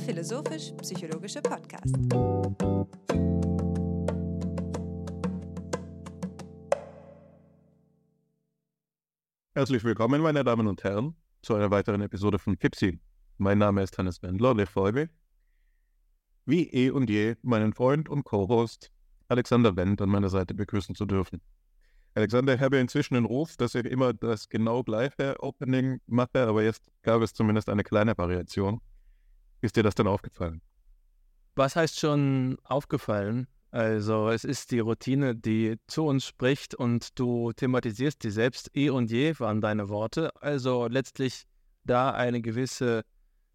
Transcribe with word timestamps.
der 0.00 0.14
philosophisch-psychologische 0.14 1.42
Podcast. 1.42 1.94
Herzlich 9.54 9.84
willkommen, 9.84 10.22
meine 10.22 10.44
Damen 10.44 10.66
und 10.68 10.82
Herren, 10.84 11.14
zu 11.42 11.54
einer 11.54 11.70
weiteren 11.70 12.00
Episode 12.02 12.38
von 12.38 12.58
Kipsi. 12.58 12.98
Mein 13.38 13.58
Name 13.58 13.82
ist 13.82 13.96
Hannes 13.98 14.22
Wendler 14.22 14.66
freue 14.66 14.92
mich, 14.92 15.08
wie 16.46 16.68
eh 16.70 16.90
und 16.90 17.10
je, 17.10 17.36
meinen 17.42 17.72
Freund 17.72 18.08
und 18.08 18.24
Co-Host 18.24 18.90
Alexander 19.28 19.76
Wendt 19.76 20.00
an 20.02 20.08
meiner 20.08 20.28
Seite 20.28 20.54
begrüßen 20.54 20.94
zu 20.94 21.06
dürfen. 21.06 21.40
Alexander, 22.14 22.54
ich 22.54 22.60
habe 22.60 22.78
inzwischen 22.78 23.14
den 23.14 23.24
Ruf, 23.24 23.56
dass 23.56 23.74
ich 23.76 23.84
immer 23.84 24.12
das 24.12 24.48
genau 24.48 24.82
gleiche 24.82 25.36
Opening 25.40 26.00
mache, 26.06 26.40
aber 26.46 26.62
jetzt 26.62 26.90
gab 27.02 27.22
es 27.22 27.32
zumindest 27.34 27.68
eine 27.68 27.84
kleine 27.84 28.18
Variation. 28.18 28.80
Ist 29.60 29.76
dir 29.76 29.82
das 29.82 29.94
dann 29.94 30.06
aufgefallen? 30.06 30.62
Was 31.54 31.76
heißt 31.76 31.98
schon 31.98 32.58
aufgefallen? 32.64 33.46
Also 33.70 34.30
es 34.30 34.44
ist 34.44 34.72
die 34.72 34.80
Routine, 34.80 35.36
die 35.36 35.76
zu 35.86 36.04
uns 36.04 36.26
spricht 36.26 36.74
und 36.74 37.18
du 37.18 37.52
thematisierst 37.52 38.22
die 38.24 38.30
selbst. 38.30 38.70
Eh 38.74 38.90
und 38.90 39.10
je 39.10 39.38
waren 39.38 39.60
deine 39.60 39.88
Worte. 39.88 40.34
Also 40.42 40.88
letztlich 40.88 41.44
da 41.84 42.10
eine 42.10 42.40
gewisse 42.40 43.04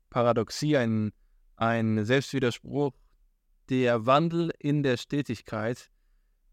Paradoxie, 0.09 0.77
ein, 0.77 1.11
ein 1.57 2.05
Selbstwiderspruch, 2.05 2.93
der 3.69 4.05
Wandel 4.05 4.51
in 4.59 4.83
der 4.83 4.97
Stetigkeit, 4.97 5.89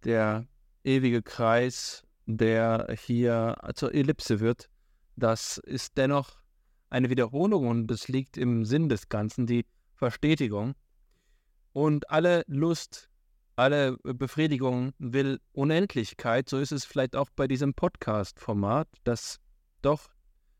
der 0.04 0.46
ewige 0.82 1.22
Kreis, 1.22 2.02
der 2.26 2.88
hier 2.98 3.56
zur 3.74 3.94
Ellipse 3.94 4.40
wird, 4.40 4.68
das 5.14 5.58
ist 5.58 5.96
dennoch 5.98 6.41
eine 6.92 7.08
Wiederholung 7.08 7.68
und 7.68 7.90
es 7.90 8.08
liegt 8.08 8.36
im 8.36 8.64
Sinn 8.64 8.88
des 8.88 9.08
Ganzen, 9.08 9.46
die 9.46 9.64
Verstetigung. 9.94 10.74
Und 11.72 12.10
alle 12.10 12.44
Lust, 12.46 13.08
alle 13.56 13.96
Befriedigung 14.02 14.92
will 14.98 15.40
Unendlichkeit. 15.52 16.50
So 16.50 16.58
ist 16.58 16.70
es 16.70 16.84
vielleicht 16.84 17.16
auch 17.16 17.30
bei 17.34 17.48
diesem 17.48 17.72
Podcast-Format, 17.72 18.88
das 19.04 19.38
doch 19.80 20.10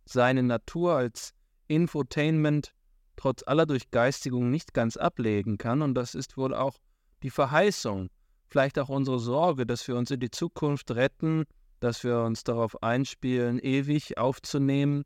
seine 0.07 0.43
Natur 0.43 0.95
als 0.95 1.35
Infotainment 1.69 2.73
trotz 3.17 3.43
aller 3.47 3.67
Durchgeistigung 3.67 4.51
nicht 4.51 4.73
ganz 4.73 4.97
ablegen 4.97 5.59
kann. 5.59 5.83
Und 5.83 5.95
das 5.95 6.15
ist 6.15 6.39
wohl 6.39 6.55
auch 6.55 6.79
die 7.23 7.31
Verheißung 7.31 8.09
vielleicht 8.49 8.79
auch 8.79 8.89
unsere 8.89 9.19
Sorge, 9.19 9.67
dass 9.67 9.87
wir 9.87 9.97
uns 9.97 10.11
in 10.11 10.21
die 10.21 10.31
Zukunft 10.31 10.91
retten, 10.91 11.45
dass 11.81 12.05
wir 12.05 12.21
uns 12.21 12.45
darauf 12.45 12.83
einspielen, 12.83 13.59
ewig 13.59 14.19
aufzunehmen, 14.19 15.05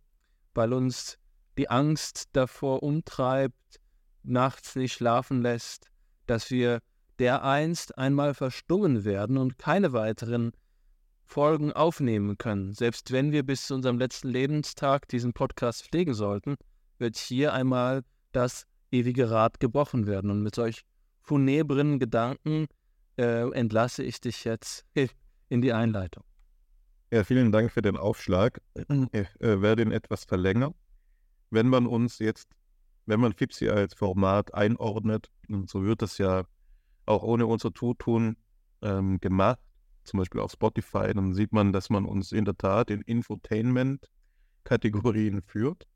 weil 0.57 0.73
uns 0.73 1.19
die 1.59 1.71
Angst 1.71 2.29
davor 2.33 2.83
umtreibt, 2.83 3.81
nachts 4.23 4.77
nicht 4.77 4.95
schlafen 4.95 5.43
lässt, 5.43 5.91
dass 6.27 6.51
wir 6.51 6.81
dereinst 7.19 7.97
einmal 7.97 8.35
verstummen 8.35 9.05
werden 9.05 9.39
und 9.39 9.59
keine 9.59 9.93
weiteren 9.93 10.53
Folgen 11.25 11.73
aufnehmen 11.73 12.39
können. 12.39 12.73
Selbst 12.73 13.11
wenn 13.11 13.33
wir 13.33 13.45
bis 13.45 13.67
zu 13.67 13.75
unserem 13.75 13.99
letzten 13.99 14.29
Lebenstag 14.29 15.09
diesen 15.09 15.33
Podcast 15.33 15.85
pflegen 15.87 16.15
sollten, 16.15 16.57
wird 16.99 17.17
hier 17.17 17.53
einmal 17.53 18.03
das 18.33 18.67
ewige 18.91 19.31
Rad 19.31 19.61
gebrochen 19.61 20.07
werden. 20.07 20.31
Und 20.31 20.43
mit 20.43 20.55
solch 20.55 20.83
funebren 21.21 21.99
Gedanken 21.99 22.67
äh, 23.19 23.51
entlasse 23.53 24.03
ich 24.03 24.21
dich 24.21 24.45
jetzt 24.45 24.85
in 25.49 25.63
die 25.63 25.73
Einleitung. 25.73 26.26
Ja, 27.17 27.25
vielen 27.25 27.51
Dank 27.51 27.73
für 27.73 27.81
den 27.81 27.97
Aufschlag. 27.97 28.61
Ich 28.75 29.41
äh, 29.41 29.63
werde 29.63 29.81
ihn 29.81 29.91
etwas 29.91 30.27
verlängern. 30.27 30.75
Wenn 31.49 31.67
man 31.67 31.87
uns 31.87 32.19
jetzt, 32.19 32.51
wenn 33.07 33.21
man 33.21 33.33
Fipsi 33.33 33.71
als 33.71 33.95
Format 33.95 34.53
einordnet, 34.53 35.31
so 35.65 35.83
wird 35.83 36.03
das 36.03 36.19
ja 36.19 36.45
auch 37.07 37.23
ohne 37.23 37.47
unser 37.47 37.73
Zutun 37.73 38.37
ähm, 38.83 39.19
gemacht, 39.19 39.61
zum 40.05 40.19
Beispiel 40.19 40.43
auf 40.43 40.53
Spotify, 40.53 41.15
dann 41.15 41.33
sieht 41.33 41.55
man, 41.55 41.73
dass 41.73 41.89
man 41.89 42.05
uns 42.05 42.33
in 42.33 42.45
der 42.45 42.59
Tat 42.59 42.91
in 42.91 43.01
Infotainment-Kategorien 43.01 45.41
führt. 45.41 45.89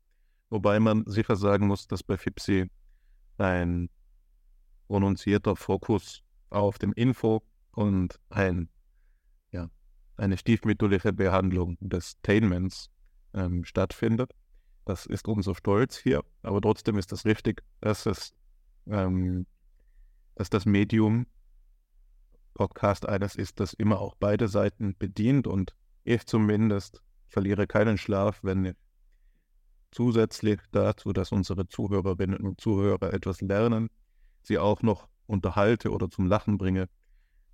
Wobei 0.49 0.79
man 0.79 1.03
sicher 1.05 1.35
sagen 1.35 1.67
muss, 1.67 1.87
dass 1.87 2.01
bei 2.01 2.17
Fipsi 2.17 2.67
ein 3.37 3.91
pronunzierter 4.87 5.55
Fokus 5.55 6.23
auf 6.49 6.79
dem 6.79 6.93
Info 6.93 7.43
und 7.73 8.19
ein, 8.31 8.69
eine 10.17 10.37
stiefmütterliche 10.37 11.13
Behandlung 11.13 11.77
des 11.79 12.19
Tainments 12.21 12.89
ähm, 13.33 13.63
stattfindet. 13.63 14.31
Das 14.85 15.05
ist 15.05 15.27
unser 15.27 15.55
Stolz 15.55 15.97
hier, 15.97 16.23
aber 16.43 16.61
trotzdem 16.61 16.97
ist 16.97 17.11
das 17.11 17.25
richtig, 17.25 17.63
dass 17.81 18.05
es, 18.05 18.33
ähm, 18.87 19.45
dass 20.35 20.49
das 20.49 20.65
Medium 20.65 21.27
Podcast 22.53 23.07
eines 23.07 23.35
ist, 23.35 23.59
das 23.59 23.73
immer 23.73 23.99
auch 23.99 24.15
beide 24.19 24.47
Seiten 24.47 24.95
bedient 24.97 25.47
und 25.47 25.75
ich 26.03 26.25
zumindest 26.25 27.01
verliere 27.27 27.67
keinen 27.67 27.97
Schlaf, 27.97 28.39
wenn 28.43 28.65
ich 28.65 28.75
zusätzlich 29.91 30.59
dazu, 30.71 31.13
dass 31.13 31.31
unsere 31.31 31.67
Zuhörerinnen 31.67 32.41
und 32.41 32.59
Zuhörer 32.59 33.13
etwas 33.13 33.41
lernen, 33.41 33.89
sie 34.41 34.57
auch 34.57 34.81
noch 34.81 35.07
unterhalte 35.27 35.91
oder 35.91 36.09
zum 36.09 36.27
Lachen 36.27 36.57
bringe, 36.57 36.87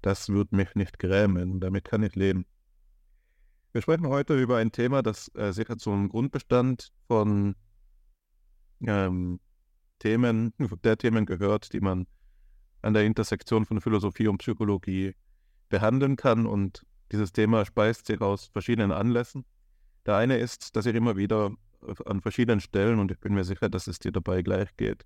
das 0.02 0.30
wird 0.30 0.52
mich 0.52 0.76
nicht 0.76 1.00
grämen. 1.00 1.60
Damit 1.60 1.86
kann 1.86 2.04
ich 2.04 2.16
leben. 2.16 2.46
Wir 3.72 3.82
sprechen 3.82 4.08
heute 4.08 4.40
über 4.40 4.58
ein 4.58 4.72
Thema, 4.72 5.04
das 5.04 5.30
äh, 5.36 5.52
sicher 5.52 5.78
zum 5.78 6.10
Grundbestand 6.10 6.92
von 7.08 7.56
ähm, 8.86 9.40
Themen, 10.00 10.54
der 10.84 10.98
Themen 10.98 11.26
gehört, 11.26 11.74
die 11.74 11.82
man 11.82 12.08
an 12.82 12.94
der 12.94 13.06
Intersektion 13.06 13.66
von 13.66 13.82
Philosophie 13.82 14.28
und 14.28 14.38
Psychologie 14.40 15.16
behandeln 15.70 16.16
kann. 16.16 16.46
Und 16.46 16.86
dieses 17.12 17.34
Thema 17.34 17.66
speist 17.66 18.06
sich 18.06 18.22
aus 18.22 18.48
verschiedenen 18.48 18.92
Anlässen. 18.92 19.46
Der 20.06 20.16
eine 20.16 20.38
ist, 20.38 20.76
dass 20.76 20.86
ich 20.86 20.96
immer 20.96 21.18
wieder 21.18 21.52
an 22.06 22.22
verschiedenen 22.22 22.62
Stellen, 22.62 23.00
und 23.00 23.12
ich 23.12 23.20
bin 23.20 23.34
mir 23.34 23.44
sicher, 23.44 23.70
dass 23.70 23.88
es 23.88 24.00
dir 24.00 24.12
dabei 24.12 24.42
gleich 24.42 24.76
geht, 24.78 25.06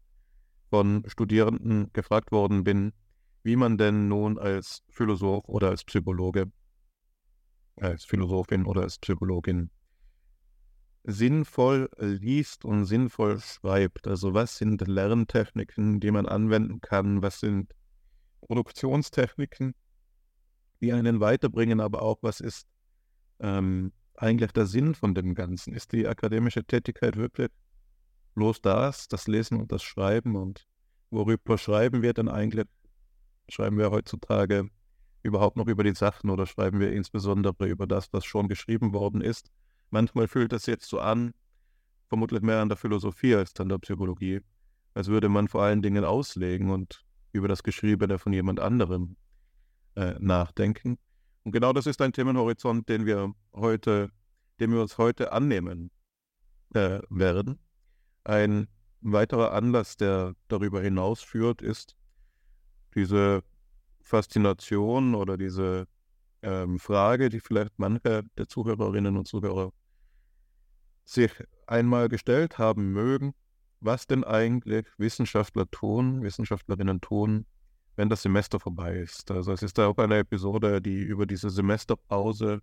von 0.69 1.03
Studierenden 1.07 1.91
gefragt 1.93 2.31
worden 2.31 2.63
bin, 2.63 2.93
wie 3.43 3.55
man 3.55 3.77
denn 3.77 4.07
nun 4.07 4.37
als 4.37 4.83
Philosoph 4.89 5.47
oder 5.47 5.69
als 5.69 5.83
Psychologe, 5.83 6.51
als 7.77 8.05
Philosophin 8.05 8.65
oder 8.65 8.81
als 8.81 8.99
Psychologin 8.99 9.71
sinnvoll 11.03 11.89
liest 11.97 12.65
und 12.65 12.85
sinnvoll 12.85 13.39
schreibt. 13.39 14.07
Also 14.07 14.33
was 14.33 14.57
sind 14.57 14.87
Lerntechniken, 14.87 15.99
die 15.99 16.11
man 16.11 16.27
anwenden 16.27 16.81
kann, 16.81 17.21
was 17.21 17.39
sind 17.39 17.73
Produktionstechniken, 18.41 19.73
die 20.81 20.93
einen 20.93 21.19
weiterbringen, 21.19 21.79
aber 21.79 22.01
auch 22.01 22.19
was 22.21 22.39
ist 22.39 22.67
ähm, 23.39 23.93
eigentlich 24.15 24.51
der 24.51 24.67
Sinn 24.67 24.93
von 24.93 25.15
dem 25.15 25.33
Ganzen? 25.33 25.73
Ist 25.73 25.91
die 25.91 26.07
akademische 26.07 26.63
Tätigkeit 26.63 27.15
wirklich 27.15 27.49
bloß 28.35 28.61
das, 28.61 29.07
das 29.07 29.27
Lesen 29.27 29.59
und 29.59 29.71
das 29.71 29.83
Schreiben 29.83 30.35
und 30.35 30.67
worüber 31.09 31.57
schreiben 31.57 32.01
wir 32.01 32.13
denn 32.13 32.29
eigentlich? 32.29 32.67
Schreiben 33.51 33.77
wir 33.77 33.91
heutzutage 33.91 34.69
überhaupt 35.23 35.57
noch 35.57 35.67
über 35.67 35.83
die 35.83 35.93
Sachen 35.93 36.29
oder 36.29 36.45
schreiben 36.45 36.79
wir 36.79 36.93
insbesondere 36.93 37.67
über 37.67 37.85
das, 37.85 38.11
was 38.13 38.23
schon 38.23 38.47
geschrieben 38.47 38.93
worden 38.93 39.19
ist? 39.19 39.51
Manchmal 39.89 40.29
fühlt 40.29 40.53
es 40.53 40.67
jetzt 40.67 40.87
so 40.87 40.99
an, 41.01 41.33
vermutlich 42.07 42.41
mehr 42.41 42.61
an 42.61 42.69
der 42.69 42.77
Philosophie 42.77 43.35
als 43.35 43.59
an 43.59 43.67
der 43.67 43.77
Psychologie, 43.79 44.39
als 44.93 45.09
würde 45.09 45.27
man 45.27 45.49
vor 45.49 45.63
allen 45.63 45.81
Dingen 45.81 46.05
auslegen 46.05 46.69
und 46.69 47.03
über 47.33 47.49
das 47.49 47.61
Geschriebene 47.61 48.19
von 48.19 48.31
jemand 48.31 48.61
anderem 48.61 49.17
äh, 49.95 50.15
nachdenken. 50.19 50.97
Und 51.43 51.51
genau 51.51 51.73
das 51.73 51.87
ist 51.87 52.01
ein 52.01 52.13
Themenhorizont, 52.13 52.87
den 52.87 53.05
wir 53.05 53.33
heute, 53.53 54.11
dem 54.61 54.71
wir 54.71 54.81
uns 54.81 54.97
heute 54.97 55.33
annehmen 55.33 55.91
äh, 56.73 56.99
werden. 57.09 57.59
Ein 58.23 58.69
weiterer 59.01 59.51
Anlass, 59.51 59.97
der 59.97 60.35
darüber 60.47 60.81
hinaus 60.81 61.21
führt, 61.21 61.61
ist 61.61 61.97
diese 62.95 63.43
Faszination 64.01 65.15
oder 65.15 65.37
diese 65.37 65.87
ähm, 66.41 66.79
Frage, 66.79 67.29
die 67.29 67.39
vielleicht 67.39 67.77
manche 67.77 68.23
der 68.37 68.47
Zuhörerinnen 68.47 69.17
und 69.17 69.27
Zuhörer 69.27 69.71
sich 71.05 71.31
einmal 71.67 72.09
gestellt 72.09 72.57
haben 72.57 72.91
mögen, 72.91 73.33
was 73.79 74.07
denn 74.07 74.23
eigentlich 74.23 74.85
Wissenschaftler 74.97 75.69
tun, 75.69 76.21
Wissenschaftlerinnen 76.21 77.01
tun, 77.01 77.45
wenn 77.95 78.09
das 78.09 78.21
Semester 78.21 78.59
vorbei 78.59 78.97
ist. 78.97 79.31
Also 79.31 79.51
es 79.51 79.63
ist 79.63 79.77
da 79.77 79.87
auch 79.87 79.97
eine 79.97 80.19
Episode, 80.19 80.81
die 80.81 80.99
über 80.99 81.25
diese 81.25 81.49
Semesterpause 81.49 82.61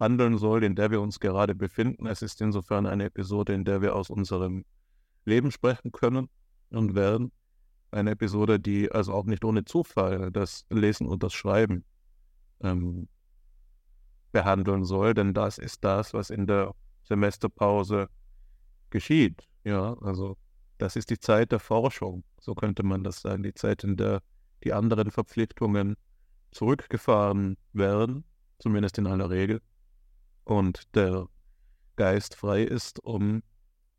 handeln 0.00 0.38
soll, 0.38 0.64
in 0.64 0.74
der 0.74 0.90
wir 0.90 1.00
uns 1.00 1.20
gerade 1.20 1.54
befinden. 1.54 2.06
Es 2.06 2.22
ist 2.22 2.40
insofern 2.40 2.86
eine 2.86 3.04
Episode, 3.04 3.52
in 3.52 3.64
der 3.64 3.82
wir 3.82 3.94
aus 3.94 4.10
unserem 4.10 4.64
Leben 5.24 5.50
sprechen 5.50 5.92
können 5.92 6.28
und 6.70 6.94
werden. 6.94 7.32
Eine 7.94 8.10
Episode, 8.10 8.58
die 8.58 8.90
also 8.90 9.12
auch 9.12 9.24
nicht 9.24 9.44
ohne 9.44 9.64
Zufall 9.64 10.30
das 10.32 10.66
Lesen 10.68 11.06
und 11.06 11.22
das 11.22 11.32
Schreiben 11.32 11.84
ähm, 12.60 13.08
behandeln 14.32 14.84
soll, 14.84 15.14
denn 15.14 15.32
das 15.32 15.58
ist 15.58 15.84
das, 15.84 16.12
was 16.12 16.30
in 16.30 16.46
der 16.46 16.74
Semesterpause 17.04 18.08
geschieht. 18.90 19.48
Ja, 19.62 19.94
also 20.00 20.36
das 20.78 20.96
ist 20.96 21.10
die 21.10 21.18
Zeit 21.18 21.52
der 21.52 21.60
Forschung, 21.60 22.24
so 22.40 22.54
könnte 22.54 22.82
man 22.82 23.04
das 23.04 23.20
sagen, 23.20 23.44
die 23.44 23.54
Zeit, 23.54 23.84
in 23.84 23.96
der 23.96 24.20
die 24.64 24.72
anderen 24.72 25.10
Verpflichtungen 25.10 25.96
zurückgefahren 26.50 27.56
werden, 27.72 28.24
zumindest 28.58 28.98
in 28.98 29.06
aller 29.06 29.30
Regel, 29.30 29.60
und 30.44 30.82
der 30.96 31.28
Geist 31.96 32.34
frei 32.34 32.62
ist, 32.62 32.98
um 33.04 33.42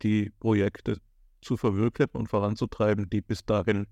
die 0.01 0.31
Projekte 0.39 0.99
zu 1.45 1.57
verwirklichen 1.57 2.17
und 2.17 2.27
voranzutreiben, 2.27 3.09
die 3.09 3.21
bis 3.21 3.45
dahin 3.45 3.87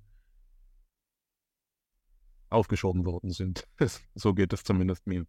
aufgeschoben 2.50 3.06
worden 3.06 3.32
sind. 3.32 3.68
so 4.16 4.34
geht 4.34 4.54
es 4.54 4.64
zumindest 4.64 5.08
mir. 5.08 5.26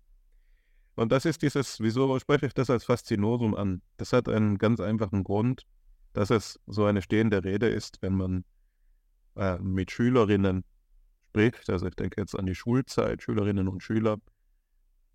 Und 0.96 1.10
das 1.10 1.24
ist 1.24 1.42
dieses, 1.42 1.80
wieso 1.80 2.18
spreche 2.18 2.46
ich 2.46 2.54
das 2.54 2.70
als 2.70 2.84
Faszinosum 2.84 3.54
an? 3.54 3.82
Das 3.96 4.12
hat 4.12 4.28
einen 4.28 4.58
ganz 4.58 4.80
einfachen 4.80 5.24
Grund, 5.24 5.66
dass 6.12 6.30
es 6.30 6.60
so 6.66 6.84
eine 6.84 7.02
stehende 7.02 7.42
Rede 7.42 7.68
ist, 7.68 8.00
wenn 8.00 8.14
man 8.14 8.44
äh, 9.36 9.58
mit 9.58 9.90
Schülerinnen 9.90 10.64
spricht. 11.28 11.68
Also 11.68 11.86
ich 11.86 11.96
denke 11.96 12.20
jetzt 12.20 12.38
an 12.38 12.46
die 12.46 12.54
Schulzeit, 12.54 13.22
Schülerinnen 13.22 13.66
und 13.66 13.82
Schüler, 13.82 14.18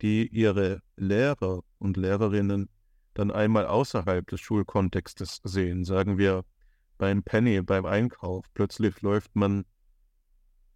die 0.02 0.28
ihre 0.28 0.82
Lehrer 0.98 1.62
und 1.78 1.96
Lehrerinnen 1.96 2.70
dann 3.14 3.32
einmal 3.32 3.66
außerhalb 3.66 4.28
des 4.28 4.42
Schulkontextes 4.42 5.40
sehen. 5.44 5.86
Sagen 5.86 6.18
wir 6.18 6.44
beim 7.00 7.24
Penny, 7.24 7.62
beim 7.64 7.86
Einkauf. 7.86 8.46
Plötzlich 8.54 9.02
läuft 9.02 9.36
man 9.36 9.66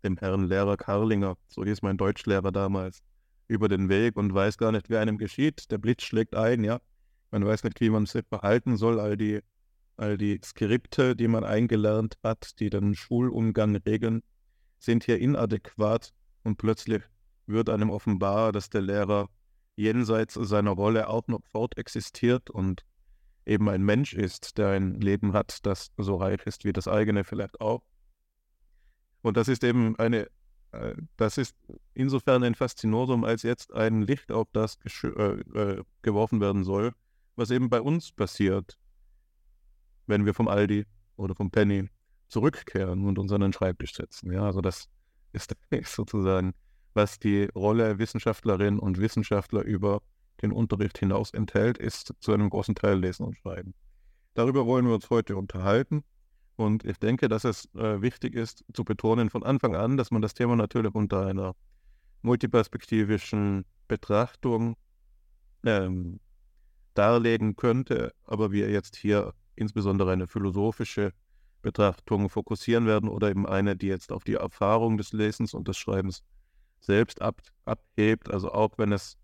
dem 0.04 0.18
Herrn 0.18 0.48
Lehrer 0.48 0.78
Karlinger, 0.78 1.38
so 1.48 1.64
hieß 1.64 1.84
mein 1.84 1.98
Deutschlehrer 1.98 2.52
damals, 2.52 3.04
über 3.48 3.68
den 3.68 3.90
Weg 3.90 4.18
und 4.18 4.34
weiß 4.34 4.58
gar 4.58 4.72
nicht, 4.72 4.90
wie 4.90 4.98
einem 4.98 5.20
geschieht. 5.20 5.70
Der 5.70 5.78
Blitz 5.78 6.04
schlägt 6.04 6.36
ein, 6.36 6.64
ja. 6.64 6.80
Man 7.30 7.46
weiß 7.46 7.64
nicht, 7.64 7.80
wie 7.82 7.90
man 7.90 8.06
sich 8.08 8.24
verhalten 8.28 8.78
soll. 8.78 9.00
All 9.00 9.18
die, 9.18 9.42
all 9.98 10.18
die 10.18 10.40
Skripte, 10.44 11.16
die 11.16 11.28
man 11.28 11.44
eingelernt 11.44 12.18
hat, 12.24 12.60
die 12.60 12.70
den 12.70 12.96
Schulumgang 12.96 13.76
regeln, 13.76 14.24
sind 14.80 15.04
hier 15.04 15.20
inadäquat 15.20 16.14
und 16.44 16.58
plötzlich 16.58 17.04
wird 17.46 17.70
einem 17.70 17.90
offenbar, 17.90 18.52
dass 18.52 18.70
der 18.70 18.82
Lehrer 18.82 19.30
jenseits 19.76 20.36
seiner 20.36 20.72
Rolle 20.72 21.10
auch 21.10 21.28
noch 21.28 21.44
fortexistiert 21.52 22.50
und 22.50 22.86
eben 23.46 23.70
ein 23.70 23.84
Mensch 23.84 24.14
ist, 24.14 24.58
der 24.58 24.70
ein 24.70 25.00
Leben 25.02 25.34
hat, 25.34 25.66
das 25.66 25.92
so 25.98 26.16
reich 26.16 26.46
ist 26.46 26.66
wie 26.66 26.74
das 26.74 26.88
eigene 26.88 27.24
vielleicht 27.24 27.60
auch. 27.62 27.84
Und 29.22 29.38
das 29.38 29.48
ist 29.48 29.64
eben 29.64 29.98
eine, 29.98 30.28
äh, 30.72 30.96
das 31.18 31.38
ist 31.38 31.56
insofern 31.94 32.44
ein 32.44 32.56
Faszinosum, 32.56 33.24
als 33.24 33.44
jetzt 33.44 33.74
ein 33.74 34.02
Licht 34.02 34.32
auf 34.32 34.48
das 34.52 34.78
äh, 35.04 35.08
äh, 35.08 35.84
geworfen 36.02 36.42
werden 36.42 36.64
soll, 36.64 36.94
was 37.36 37.52
eben 37.52 37.70
bei 37.70 37.82
uns 37.82 38.12
passiert, 38.12 38.78
wenn 40.08 40.26
wir 40.26 40.34
vom 40.34 40.48
Aldi 40.48 40.86
oder 41.16 41.36
vom 41.36 41.52
Penny 41.52 41.90
zurückkehren 42.28 43.06
und 43.06 43.18
uns 43.20 43.32
an 43.32 43.42
den 43.42 43.54
Schreibtisch 43.54 43.94
setzen. 43.94 44.32
Ja, 44.32 44.44
also 44.46 44.62
das 44.62 44.90
ist 45.32 45.56
sozusagen, 45.86 46.54
was 46.94 47.20
die 47.20 47.46
Rolle 47.56 48.00
Wissenschaftlerinnen 48.00 48.80
und 48.80 49.00
Wissenschaftler 49.00 49.64
über 49.64 50.02
den 50.44 50.52
Unterricht 50.52 51.00
hinaus 51.00 51.32
enthält, 51.32 51.78
ist 51.80 52.14
zu 52.20 52.34
einem 52.34 52.50
großen 52.50 52.76
Teil 52.76 53.00
Lesen 53.00 53.26
und 53.26 53.38
Schreiben. 53.38 53.74
Darüber 54.36 54.66
wollen 54.66 54.86
wir 54.86 54.94
uns 54.94 55.10
heute 55.10 55.36
unterhalten. 55.36 56.04
Und 56.56 56.86
ich 56.86 57.00
denke, 57.00 57.30
dass 57.30 57.46
es 57.46 57.74
äh, 57.74 58.02
wichtig 58.02 58.36
ist 58.36 58.64
zu 58.74 58.84
betonen 58.84 59.32
von 59.32 59.44
Anfang 59.44 59.76
an, 59.76 59.98
dass 59.98 60.12
man 60.12 60.22
das 60.22 60.36
Thema 60.36 60.56
natürlich 60.56 60.94
unter 60.94 61.26
einer 61.26 61.56
multiperspektivischen 62.22 63.66
Betrachtung 63.88 64.76
ähm, 65.66 66.20
darlegen 66.94 67.56
könnte, 67.56 68.14
aber 68.24 68.52
wir 68.52 68.70
jetzt 68.70 68.96
hier 68.96 69.34
insbesondere 69.56 70.12
eine 70.12 70.28
philosophische 70.28 71.14
Betrachtung 71.62 72.30
fokussieren 72.30 72.86
werden 72.86 73.10
oder 73.10 73.30
eben 73.30 73.48
eine, 73.48 73.76
die 73.76 73.88
jetzt 73.88 74.12
auf 74.12 74.24
die 74.24 74.36
Erfahrung 74.36 74.98
des 74.98 75.12
Lesens 75.12 75.54
und 75.54 75.68
des 75.68 75.78
Schreibens 75.78 76.24
selbst 76.82 77.22
ab, 77.22 77.42
abhebt. 77.66 78.30
Also 78.30 78.52
auch 78.52 78.78
wenn 78.78 78.92
es 78.92 79.18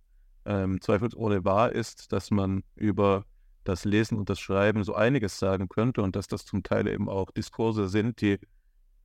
ähm, 0.50 0.82
zweifelsohne 0.82 1.46
wahr 1.46 1.72
ist, 1.72 2.12
dass 2.12 2.32
man 2.32 2.64
über 2.76 3.26
das 3.64 3.86
Lesen 3.86 4.18
und 4.18 4.30
das 4.30 4.40
Schreiben 4.40 4.84
so 4.84 4.96
einiges 4.96 5.38
sagen 5.38 5.70
könnte 5.70 6.02
und 6.02 6.16
dass 6.16 6.28
das 6.28 6.44
zum 6.44 6.64
Teil 6.64 6.88
eben 6.88 7.08
auch 7.08 7.30
Diskurse 7.30 7.88
sind, 7.88 8.20
die 8.20 8.40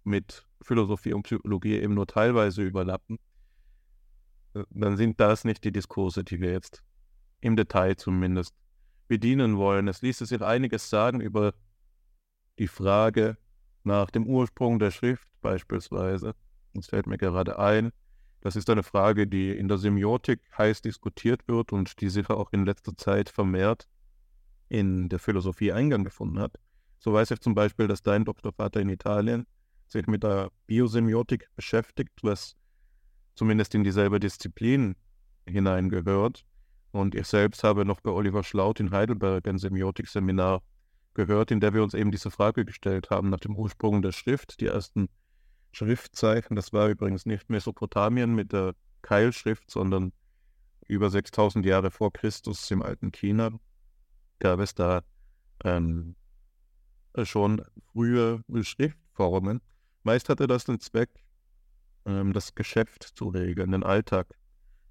mit 0.04 0.46
Philosophie 0.62 1.12
und 1.12 1.24
Psychologie 1.24 1.74
eben 1.74 1.92
nur 1.92 2.06
teilweise 2.06 2.62
überlappen, 2.62 3.18
äh, 4.54 4.64
dann 4.70 4.96
sind 4.96 5.20
das 5.20 5.44
nicht 5.44 5.64
die 5.64 5.72
Diskurse, 5.72 6.24
die 6.24 6.40
wir 6.40 6.50
jetzt 6.50 6.82
im 7.42 7.56
Detail 7.56 7.96
zumindest 7.96 8.54
bedienen 9.06 9.58
wollen. 9.58 9.86
Es 9.86 10.00
ließe 10.00 10.24
sich 10.24 10.40
einiges 10.40 10.88
sagen 10.88 11.20
über 11.20 11.52
die 12.58 12.68
Frage 12.68 13.36
nach 13.82 14.10
dem 14.10 14.26
Ursprung 14.26 14.78
der 14.78 14.90
Schrift 14.90 15.28
beispielsweise. 15.42 16.34
Das 16.72 16.86
fällt 16.86 17.06
mir 17.06 17.18
gerade 17.18 17.58
ein. 17.58 17.92
Das 18.44 18.56
ist 18.56 18.68
eine 18.68 18.82
Frage, 18.82 19.26
die 19.26 19.56
in 19.56 19.68
der 19.68 19.78
Semiotik 19.78 20.38
heiß 20.58 20.82
diskutiert 20.82 21.48
wird 21.48 21.72
und 21.72 22.02
die 22.02 22.10
sicher 22.10 22.36
auch 22.36 22.52
in 22.52 22.66
letzter 22.66 22.94
Zeit 22.94 23.30
vermehrt 23.30 23.88
in 24.68 25.08
der 25.08 25.18
Philosophie 25.18 25.72
Eingang 25.72 26.04
gefunden 26.04 26.38
hat. 26.38 26.58
So 26.98 27.14
weiß 27.14 27.30
ich 27.30 27.40
zum 27.40 27.54
Beispiel, 27.54 27.88
dass 27.88 28.02
dein 28.02 28.26
Doktorvater 28.26 28.80
in 28.80 28.90
Italien 28.90 29.46
sich 29.86 30.06
mit 30.08 30.24
der 30.24 30.50
Biosemiotik 30.66 31.48
beschäftigt, 31.56 32.12
was 32.20 32.54
zumindest 33.34 33.74
in 33.74 33.82
dieselbe 33.82 34.20
Disziplin 34.20 34.94
hineingehört. 35.48 36.44
Und 36.92 37.14
ich 37.14 37.26
selbst 37.26 37.64
habe 37.64 37.86
noch 37.86 38.02
bei 38.02 38.10
Oliver 38.10 38.44
Schlaut 38.44 38.78
in 38.78 38.90
Heidelberg 38.90 39.48
ein 39.48 39.56
Semiotik-Seminar 39.56 40.62
gehört, 41.14 41.50
in 41.50 41.60
der 41.60 41.72
wir 41.72 41.82
uns 41.82 41.94
eben 41.94 42.10
diese 42.10 42.30
Frage 42.30 42.66
gestellt 42.66 43.08
haben 43.08 43.30
nach 43.30 43.40
dem 43.40 43.56
Ursprung 43.56 44.02
der 44.02 44.12
Schrift. 44.12 44.60
Die 44.60 44.66
ersten 44.66 45.08
Schriftzeichen. 45.74 46.56
Das 46.56 46.72
war 46.72 46.88
übrigens 46.88 47.26
nicht 47.26 47.50
Mesopotamien 47.50 48.34
mit 48.34 48.52
der 48.52 48.74
Keilschrift, 49.02 49.70
sondern 49.70 50.12
über 50.86 51.10
6000 51.10 51.64
Jahre 51.66 51.90
vor 51.90 52.12
Christus 52.12 52.70
im 52.70 52.82
alten 52.82 53.12
China 53.12 53.50
gab 54.38 54.60
es 54.60 54.74
da 54.74 55.02
ähm, 55.64 56.16
schon 57.22 57.62
frühe 57.92 58.42
Schriftformen. 58.62 59.60
Meist 60.02 60.28
hatte 60.28 60.46
das 60.46 60.64
den 60.64 60.80
Zweck, 60.80 61.10
ähm, 62.04 62.32
das 62.32 62.54
Geschäft 62.54 63.02
zu 63.02 63.28
regeln, 63.28 63.72
den 63.72 63.82
Alltag 63.82 64.34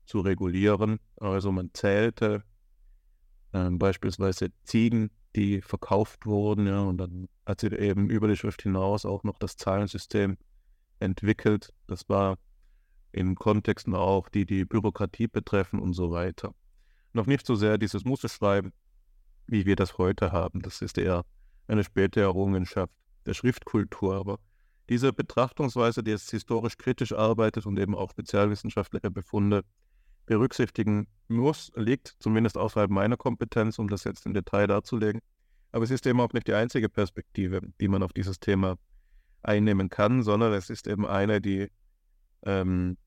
zu 0.06 0.22
regulieren. 0.22 1.00
Also 1.18 1.52
man 1.52 1.70
zählte 1.74 2.44
ähm, 3.54 3.78
beispielsweise 3.78 4.50
Ziegen, 4.64 5.12
die 5.36 5.62
verkauft 5.62 6.26
wurden, 6.26 6.68
ja, 6.68 6.82
und 6.82 6.98
dann 6.98 7.28
hat 7.46 7.62
sie 7.62 7.68
eben 7.68 8.10
über 8.10 8.28
die 8.28 8.36
Schrift 8.36 8.62
hinaus 8.64 9.06
auch 9.06 9.24
noch 9.24 9.38
das 9.40 9.56
Zahlensystem 9.58 10.38
entwickelt. 11.04 11.74
Das 11.88 12.10
war 12.10 12.38
in 13.12 13.36
Kontexten 13.36 13.94
auch, 13.94 14.30
die 14.30 14.46
die 14.46 14.66
Bürokratie 14.66 15.28
betreffen 15.28 15.80
und 15.80 15.94
so 15.94 16.12
weiter. 16.12 16.56
Noch 17.14 17.28
nicht 17.28 17.46
so 17.46 17.56
sehr 17.56 17.78
dieses 17.78 18.06
Musterschreiben, 18.06 18.74
wie 19.46 19.66
wir 19.66 19.76
das 19.76 19.98
heute 19.98 20.32
haben. 20.32 20.62
Das 20.62 20.82
ist 20.82 20.98
eher 20.98 21.24
eine 21.68 21.84
späte 21.84 22.22
Errungenschaft 22.22 22.94
der 23.26 23.36
Schriftkultur. 23.36 24.16
Aber 24.16 24.40
diese 24.90 25.14
Betrachtungsweise, 25.14 26.04
die 26.04 26.12
jetzt 26.12 26.32
historisch 26.32 26.78
kritisch 26.78 27.14
arbeitet 27.14 27.66
und 27.66 27.78
eben 27.80 27.96
auch 27.96 28.10
spezialwissenschaftliche 28.10 29.12
Befunde 29.12 29.64
berücksichtigen 30.26 31.08
muss, 31.28 31.72
liegt 31.76 32.16
zumindest 32.20 32.58
außerhalb 32.58 32.90
meiner 32.90 33.18
Kompetenz, 33.18 33.78
um 33.78 33.88
das 33.90 34.06
jetzt 34.06 34.26
im 34.26 34.34
Detail 34.34 34.68
darzulegen. 34.68 35.22
Aber 35.72 35.84
es 35.84 35.92
ist 35.92 36.06
eben 36.06 36.20
auch 36.20 36.34
nicht 36.34 36.48
die 36.48 36.54
einzige 36.54 36.90
Perspektive, 36.90 37.62
die 37.80 37.88
man 37.88 38.04
auf 38.04 38.14
dieses 38.14 38.40
Thema 38.40 38.78
einnehmen 39.44 39.90
kann, 39.90 40.24
sondern 40.24 40.54
es 40.54 40.70
ist 40.70 40.88
eben 40.88 41.06
eine, 41.06 41.42
die 41.42 41.70
ähm, 42.44 42.98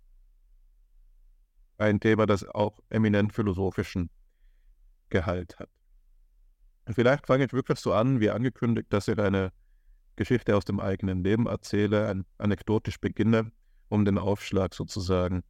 ein 1.78 2.00
Thema, 2.00 2.26
das 2.26 2.47
auch 2.49 2.81
eminent 2.88 3.33
philosophischen 3.33 4.11
Gehalt 5.11 5.59
hat. 5.59 5.69
Vielleicht 6.88 7.26
fange 7.26 7.45
ich 7.45 7.52
wirklich 7.52 7.78
so 7.78 7.93
an, 7.93 8.21
wie 8.21 8.31
angekündigt, 8.31 8.93
dass 8.93 9.09
ich 9.09 9.19
eine 9.19 9.52
Geschichte 10.14 10.57
aus 10.57 10.64
dem 10.64 10.81
eigenen 10.81 11.23
Leben 11.23 11.47
erzähle, 11.47 12.09
ein, 12.09 12.25
anekdotisch 12.38 12.99
beginne, 12.99 13.50
um 13.88 14.05
den 14.05 14.19
Aufschlag 14.19 14.75
sozusagen 14.75 15.43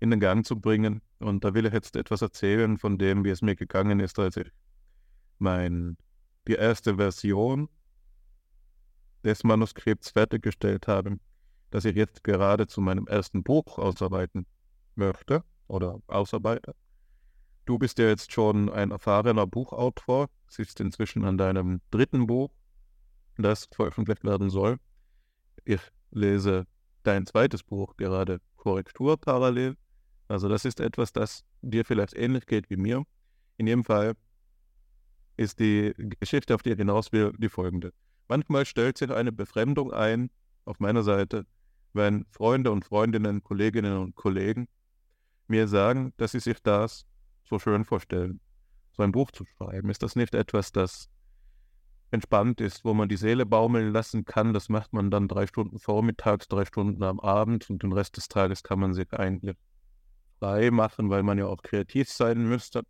in 0.00 0.10
den 0.10 0.20
Gang 0.20 0.44
zu 0.44 0.58
bringen. 0.58 1.02
Und 1.18 1.44
da 1.44 1.54
will 1.54 1.66
ich 1.66 1.72
jetzt 1.72 1.96
etwas 1.96 2.22
erzählen 2.22 2.78
von 2.78 2.98
dem, 2.98 3.24
wie 3.24 3.30
es 3.30 3.42
mir 3.42 3.54
gegangen 3.54 4.00
ist, 4.00 4.18
als 4.18 4.36
ich 4.36 4.50
mein, 5.38 5.96
die 6.48 6.54
erste 6.54 6.96
Version 6.96 7.68
des 9.24 9.44
Manuskripts 9.44 10.10
fertiggestellt 10.10 10.88
habe, 10.88 11.18
das 11.70 11.84
ich 11.84 11.96
jetzt 11.96 12.24
gerade 12.24 12.66
zu 12.66 12.80
meinem 12.80 13.06
ersten 13.06 13.42
Buch 13.42 13.78
ausarbeiten 13.78 14.46
möchte 14.94 15.44
oder 15.68 16.00
ausarbeite. 16.06 16.74
Du 17.66 17.78
bist 17.78 17.98
ja 17.98 18.06
jetzt 18.06 18.32
schon 18.32 18.68
ein 18.68 18.90
erfahrener 18.90 19.46
Buchautor, 19.46 20.28
sitzt 20.48 20.80
inzwischen 20.80 21.24
an 21.24 21.38
deinem 21.38 21.80
dritten 21.90 22.26
Buch, 22.26 22.50
das 23.36 23.68
veröffentlicht 23.72 24.24
werden 24.24 24.50
soll. 24.50 24.78
Ich 25.64 25.80
lese 26.10 26.66
dein 27.02 27.26
zweites 27.26 27.62
Buch 27.62 27.96
gerade 27.96 28.40
Korrektur 28.56 29.18
parallel. 29.18 29.76
Also 30.28 30.48
das 30.48 30.64
ist 30.64 30.80
etwas, 30.80 31.12
das 31.12 31.44
dir 31.62 31.84
vielleicht 31.84 32.14
ähnlich 32.14 32.46
geht 32.46 32.70
wie 32.70 32.76
mir. 32.76 33.04
In 33.56 33.66
jedem 33.66 33.84
Fall 33.84 34.14
ist 35.36 35.58
die 35.60 35.94
Geschichte, 36.20 36.54
auf 36.54 36.62
die 36.62 36.70
ich 36.70 36.78
hinaus 36.78 37.12
will, 37.12 37.32
die 37.38 37.48
folgende. 37.48 37.92
Manchmal 38.30 38.64
stellt 38.64 38.96
sich 38.96 39.10
eine 39.10 39.32
Befremdung 39.32 39.92
ein 39.92 40.30
auf 40.64 40.78
meiner 40.78 41.02
Seite, 41.02 41.46
wenn 41.92 42.26
Freunde 42.30 42.70
und 42.70 42.84
Freundinnen, 42.84 43.42
Kolleginnen 43.42 43.98
und 43.98 44.14
Kollegen 44.14 44.68
mir 45.48 45.66
sagen, 45.66 46.12
dass 46.16 46.30
sie 46.30 46.38
sich 46.38 46.62
das 46.62 47.06
so 47.42 47.58
schön 47.58 47.84
vorstellen, 47.84 48.38
so 48.92 49.02
ein 49.02 49.10
Buch 49.10 49.32
zu 49.32 49.44
schreiben. 49.44 49.90
Ist 49.90 50.04
das 50.04 50.14
nicht 50.14 50.32
etwas, 50.36 50.70
das 50.70 51.08
entspannt 52.12 52.60
ist, 52.60 52.84
wo 52.84 52.94
man 52.94 53.08
die 53.08 53.16
Seele 53.16 53.46
baumeln 53.46 53.92
lassen 53.92 54.24
kann? 54.24 54.52
Das 54.54 54.68
macht 54.68 54.92
man 54.92 55.10
dann 55.10 55.26
drei 55.26 55.48
Stunden 55.48 55.80
vormittags, 55.80 56.46
drei 56.46 56.64
Stunden 56.64 57.02
am 57.02 57.18
Abend 57.18 57.68
und 57.68 57.82
den 57.82 57.92
Rest 57.92 58.16
des 58.16 58.28
Tages 58.28 58.62
kann 58.62 58.78
man 58.78 58.94
sich 58.94 59.12
eigentlich 59.12 59.56
frei 60.38 60.70
machen, 60.70 61.10
weil 61.10 61.24
man 61.24 61.36
ja 61.36 61.46
auch 61.46 61.62
kreativ 61.62 62.08
sein 62.08 62.48
müsste. 62.48 62.82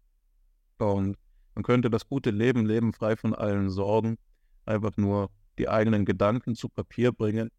Und 0.77 1.17
man 1.55 1.63
könnte 1.63 1.89
das 1.89 2.07
gute 2.07 2.31
Leben 2.31 2.67
leben, 2.67 2.93
frei 2.93 3.17
von 3.17 3.35
allen 3.35 3.71
Sorgen, 3.71 4.19
einfach 4.71 4.97
nur 4.97 5.31
die 5.59 5.69
eigenen 5.69 6.05
Gedanken 6.05 6.55
zu 6.55 6.69
Papier 6.69 7.13
bringen. 7.13 7.51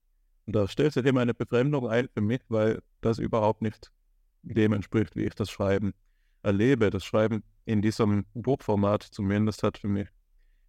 Und 0.45 0.55
da 0.55 0.67
stellt 0.67 0.93
sich 0.93 1.05
immer 1.05 1.21
eine 1.21 1.33
Befremdung 1.33 1.87
ein 1.87 2.07
für 2.13 2.21
mich, 2.21 2.41
weil 2.49 2.81
das 3.01 3.19
überhaupt 3.19 3.61
nicht 3.61 3.91
dem 4.41 4.73
entspricht, 4.73 5.15
wie 5.15 5.25
ich 5.25 5.35
das 5.35 5.51
Schreiben 5.51 5.93
erlebe. 6.41 6.89
Das 6.89 7.05
Schreiben 7.05 7.43
in 7.65 7.81
diesem 7.81 8.25
Buchformat 8.33 9.03
zumindest 9.03 9.61
hat 9.63 9.77
für 9.77 9.87
mich 9.87 10.07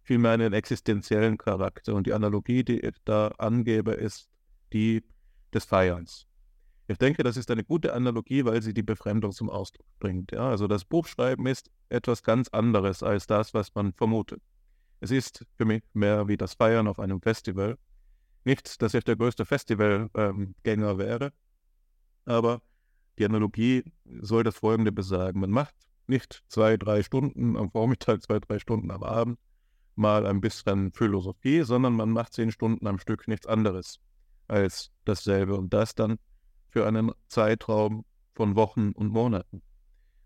vielmehr 0.03 0.31
einen 0.31 0.53
existenziellen 0.53 1.37
Charakter. 1.37 1.95
Und 1.95 2.05
die 2.05 2.13
Analogie, 2.13 2.63
die 2.63 2.79
ich 2.79 2.95
da 3.05 3.29
angebe, 3.37 3.93
ist 3.93 4.29
die 4.73 5.03
des 5.53 5.65
Feierns. 5.65 6.27
Ich 6.87 6.97
denke, 6.97 7.23
das 7.23 7.37
ist 7.37 7.49
eine 7.49 7.63
gute 7.63 7.93
Analogie, 7.93 8.43
weil 8.43 8.61
sie 8.61 8.73
die 8.73 8.83
Befremdung 8.83 9.31
zum 9.31 9.49
Ausdruck 9.49 9.87
bringt. 9.99 10.33
Ja? 10.33 10.49
Also 10.49 10.67
das 10.67 10.83
Buchschreiben 10.83 11.47
ist 11.47 11.71
etwas 11.89 12.23
ganz 12.23 12.49
anderes 12.49 13.01
als 13.01 13.25
das, 13.25 13.53
was 13.53 13.73
man 13.73 13.93
vermutet. 13.93 14.41
Es 15.03 15.11
ist 15.11 15.45
für 15.57 15.65
mich 15.65 15.83
mehr 15.91 16.29
wie 16.29 16.37
das 16.37 16.53
Feiern 16.53 16.87
auf 16.87 16.97
einem 16.97 17.21
Festival. 17.21 17.77
Nicht, 18.45 18.81
dass 18.81 18.93
ich 18.93 19.03
der 19.03 19.17
größte 19.17 19.43
Festivalgänger 19.43 20.91
ähm, 20.91 20.97
wäre, 20.97 21.33
aber 22.23 22.61
die 23.19 23.25
Analogie 23.25 23.83
soll 24.21 24.45
das 24.45 24.55
Folgende 24.55 24.93
besagen. 24.93 25.41
Man 25.41 25.49
macht 25.49 25.75
nicht 26.07 26.41
zwei, 26.47 26.77
drei 26.77 27.03
Stunden 27.03 27.57
am 27.57 27.69
Vormittag, 27.69 28.23
zwei, 28.23 28.39
drei 28.39 28.59
Stunden 28.59 28.91
am 28.91 29.03
Abend 29.03 29.39
mal 29.95 30.25
ein 30.25 30.39
bisschen 30.39 30.93
Philosophie, 30.93 31.63
sondern 31.63 31.97
man 31.97 32.11
macht 32.11 32.31
zehn 32.31 32.49
Stunden 32.49 32.87
am 32.87 32.97
Stück 32.97 33.27
nichts 33.27 33.45
anderes 33.45 33.99
als 34.47 34.89
dasselbe 35.03 35.57
und 35.57 35.73
das 35.73 35.95
dann 35.95 36.17
für 36.69 36.87
einen 36.87 37.11
Zeitraum 37.27 38.05
von 38.35 38.55
Wochen 38.55 38.93
und 38.93 39.09
Monaten. 39.09 39.63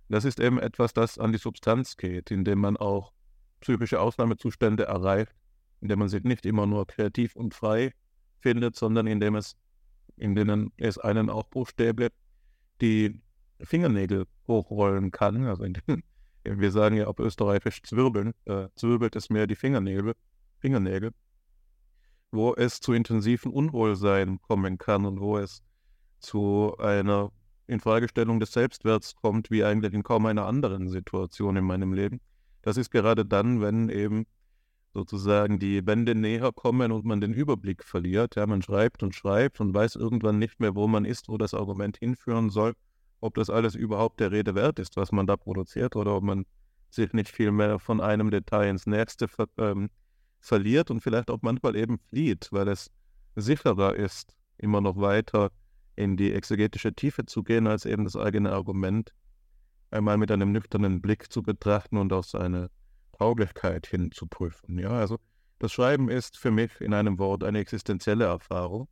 Das 0.08 0.24
ist 0.24 0.40
eben 0.40 0.60
etwas, 0.60 0.94
das 0.94 1.18
an 1.18 1.32
die 1.32 1.40
Substanz 1.40 1.98
geht, 1.98 2.30
indem 2.30 2.60
man 2.60 2.78
auch 2.78 3.17
psychische 3.60 4.00
Ausnahmezustände 4.00 4.86
erreicht, 4.86 5.34
indem 5.82 6.00
man 6.00 6.10
sich 6.10 6.24
nicht 6.24 6.46
immer 6.46 6.66
nur 6.66 6.86
kreativ 6.88 7.36
und 7.36 7.54
frei 7.54 7.94
findet, 8.40 8.76
sondern 8.76 9.08
indem 9.08 9.36
es, 9.36 9.56
in 10.16 10.36
denen 10.36 10.72
es 10.78 10.98
einen 10.98 11.30
auch 11.30 11.48
buchstäblich 11.48 12.12
die 12.82 13.22
Fingernägel 13.62 14.26
hochrollen 14.48 15.12
kann. 15.12 15.46
Also 15.46 15.64
den, 15.64 15.82
wir 16.44 16.72
sagen 16.72 16.98
ja 16.98 17.08
auf 17.08 17.20
Österreichisch 17.20 17.82
zwirbeln, 17.84 18.34
äh, 18.46 18.68
zwirbelt 18.76 19.16
es 19.16 19.30
mehr 19.30 19.48
die 19.48 19.56
Fingernägel, 19.56 20.14
Fingernägel, 20.60 21.12
wo 22.32 22.54
es 22.54 22.80
zu 22.80 22.94
intensiven 22.94 23.52
Unwohlsein 23.52 24.40
kommen 24.42 24.78
kann 24.78 25.06
und 25.06 25.20
wo 25.20 25.38
es 25.38 25.62
zu 26.20 26.76
einer 26.78 27.32
Infragestellung 27.68 28.40
des 28.40 28.54
Selbstwerts 28.54 29.16
kommt, 29.16 29.52
wie 29.52 29.64
eigentlich 29.64 29.94
in 29.94 30.04
kaum 30.04 30.26
einer 30.26 30.46
anderen 30.46 30.90
Situation 30.90 31.58
in 31.58 31.66
meinem 31.66 31.94
Leben. 31.94 32.22
Das 32.62 32.78
ist 32.78 32.92
gerade 32.92 33.26
dann, 33.26 33.62
wenn 33.62 33.90
eben 33.90 34.26
sozusagen 34.94 35.60
die 35.60 35.86
Wände 35.86 36.16
näher 36.16 36.52
kommen 36.52 36.92
und 36.92 37.06
man 37.06 37.22
den 37.22 37.34
Überblick 37.34 37.84
verliert. 37.84 38.36
Ja, 38.36 38.48
man 38.48 38.62
schreibt 38.62 39.04
und 39.04 39.14
schreibt 39.14 39.62
und 39.62 39.74
weiß 39.74 39.96
irgendwann 39.96 40.40
nicht 40.40 40.60
mehr, 40.60 40.76
wo 40.76 40.88
man 40.88 41.06
ist, 41.06 41.30
wo 41.30 41.38
das 41.38 41.54
Argument 41.54 41.98
hinführen 41.98 42.50
soll, 42.50 42.74
ob 43.20 43.36
das 43.36 43.50
alles 43.50 43.76
überhaupt 43.76 44.20
der 44.20 44.32
Rede 44.32 44.56
wert 44.56 44.80
ist, 44.80 44.98
was 44.98 45.12
man 45.12 45.28
da 45.28 45.38
produziert, 45.38 45.96
oder 45.96 46.16
ob 46.16 46.24
man 46.24 46.46
sich 46.90 47.14
nicht 47.14 47.30
viel 47.30 47.52
mehr 47.52 47.80
von 47.80 48.02
einem 48.02 48.32
Detail 48.32 48.70
ins 48.70 48.88
nächste 48.88 49.28
ver 49.28 49.48
ähm, 49.58 49.90
verliert 50.40 50.90
und 50.92 51.02
vielleicht 51.02 51.30
auch 51.30 51.40
manchmal 51.42 51.76
eben 51.76 52.00
flieht, 52.00 52.48
weil 52.52 52.68
es 52.68 52.90
sicherer 53.36 53.96
ist, 53.96 54.36
immer 54.58 54.82
noch 54.82 54.98
weiter 54.98 55.52
in 55.96 56.16
die 56.16 56.32
exegetische 56.32 56.94
Tiefe 56.94 57.26
zu 57.26 57.44
gehen, 57.44 57.68
als 57.68 57.86
eben 57.86 58.04
das 58.04 58.16
eigene 58.16 58.52
Argument 58.52 59.14
einmal 59.92 60.18
mit 60.18 60.32
einem 60.32 60.52
nüchternen 60.52 61.02
Blick 61.02 61.32
zu 61.32 61.42
betrachten 61.42 61.98
und 61.98 62.14
auf 62.14 62.26
seine 62.26 62.70
Tauglichkeit 63.18 63.88
hin 63.88 64.12
zu 64.12 64.28
prüfen. 64.28 64.78
Ja, 64.80 64.92
also 64.92 65.18
das 65.60 65.72
Schreiben 65.72 66.10
ist 66.10 66.38
für 66.38 66.52
mich 66.52 66.80
in 66.82 66.94
einem 66.94 67.18
Wort 67.18 67.44
eine 67.44 67.60
existenzielle 67.60 68.26
Erfahrung, 68.26 68.88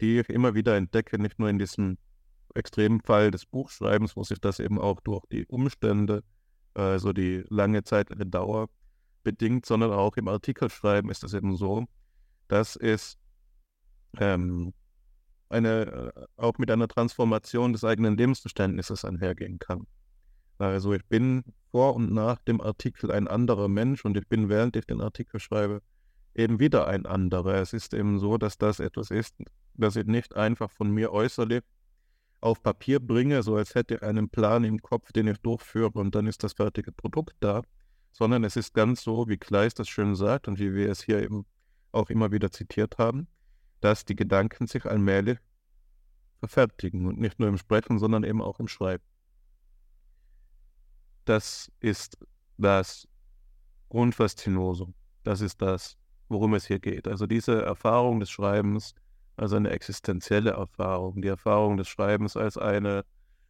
die 0.00 0.20
ich 0.20 0.28
immer 0.28 0.54
wieder 0.54 0.76
entdecke, 0.76 1.18
nicht 1.18 1.38
nur 1.38 1.48
in 1.48 1.58
diesem 1.58 1.98
extremen 2.54 3.00
Fall 3.00 3.30
des 3.30 3.44
Buchschreibens, 3.46 4.16
wo 4.16 4.24
sich 4.24 4.40
das 4.40 4.60
eben 4.60 4.80
auch 4.80 5.00
durch 5.00 5.24
die 5.32 5.46
Umstände, 5.46 6.22
also 6.74 7.12
die 7.12 7.44
lange 7.48 7.82
zeitliche 7.84 8.26
Dauer 8.26 8.68
bedingt, 9.24 9.66
sondern 9.66 9.92
auch 9.92 10.16
im 10.16 10.28
Artikelschreiben 10.28 11.10
ist 11.10 11.24
es 11.24 11.34
eben 11.34 11.56
so, 11.56 11.86
dass 12.48 12.76
es 12.76 13.18
ähm, 14.18 14.72
eine, 15.48 16.12
äh, 16.14 16.26
auch 16.36 16.58
mit 16.58 16.70
einer 16.70 16.88
Transformation 16.88 17.72
des 17.72 17.84
eigenen 17.84 18.16
Lebensverständnisses 18.16 19.04
einhergehen 19.04 19.58
kann. 19.58 19.86
Also 20.58 20.92
ich 20.92 21.04
bin 21.06 21.44
vor 21.70 21.94
und 21.94 22.12
nach 22.12 22.38
dem 22.40 22.60
Artikel 22.60 23.10
ein 23.10 23.28
anderer 23.28 23.68
Mensch 23.68 24.04
und 24.04 24.16
ich 24.16 24.26
bin, 24.26 24.48
während 24.48 24.76
ich 24.76 24.86
den 24.86 25.00
Artikel 25.00 25.38
schreibe, 25.40 25.82
eben 26.34 26.58
wieder 26.58 26.86
ein 26.86 27.06
anderer. 27.06 27.54
Es 27.56 27.72
ist 27.72 27.94
eben 27.94 28.18
so, 28.18 28.38
dass 28.38 28.58
das 28.58 28.80
etwas 28.80 29.10
ist, 29.10 29.34
das 29.74 29.96
ich 29.96 30.06
nicht 30.06 30.36
einfach 30.36 30.70
von 30.70 30.90
mir 30.90 31.12
äußerlich 31.12 31.62
auf 32.40 32.62
Papier 32.62 33.00
bringe, 33.00 33.42
so 33.42 33.56
als 33.56 33.74
hätte 33.74 33.96
ich 33.96 34.02
einen 34.02 34.28
Plan 34.28 34.64
im 34.64 34.80
Kopf, 34.80 35.12
den 35.12 35.26
ich 35.26 35.38
durchführe 35.38 35.98
und 35.98 36.14
dann 36.14 36.26
ist 36.26 36.44
das 36.44 36.52
fertige 36.52 36.92
Produkt 36.92 37.34
da, 37.40 37.62
sondern 38.12 38.44
es 38.44 38.56
ist 38.56 38.74
ganz 38.74 39.02
so, 39.02 39.28
wie 39.28 39.38
Kleist 39.38 39.78
das 39.78 39.88
schön 39.88 40.14
sagt 40.14 40.48
und 40.48 40.58
wie 40.58 40.74
wir 40.74 40.90
es 40.90 41.02
hier 41.02 41.22
eben 41.22 41.46
auch 41.92 42.10
immer 42.10 42.32
wieder 42.32 42.50
zitiert 42.50 42.98
haben, 42.98 43.26
dass 43.80 44.04
die 44.04 44.16
Gedanken 44.16 44.66
sich 44.66 44.84
allmählich 44.84 45.38
verfertigen 46.38 47.06
und 47.06 47.18
nicht 47.18 47.38
nur 47.38 47.48
im 47.48 47.58
Sprechen, 47.58 47.98
sondern 47.98 48.22
eben 48.22 48.42
auch 48.42 48.60
im 48.60 48.68
Schreiben. 48.68 49.04
Das 51.26 51.70
ist 51.80 52.16
das 52.56 53.06
Grundfaszinosum. 53.88 54.94
Das 55.24 55.40
ist 55.40 55.60
das, 55.60 55.98
worum 56.28 56.54
es 56.54 56.66
hier 56.66 56.78
geht. 56.78 57.08
Also 57.08 57.26
diese 57.26 57.62
Erfahrung 57.62 58.20
des 58.20 58.30
Schreibens 58.30 58.94
als 59.36 59.52
eine 59.52 59.70
existenzielle 59.70 60.50
Erfahrung, 60.50 61.20
die 61.20 61.28
Erfahrung 61.28 61.76
des 61.76 61.88
Schreibens 61.88 62.36
als 62.36 62.56
eine 62.56 63.04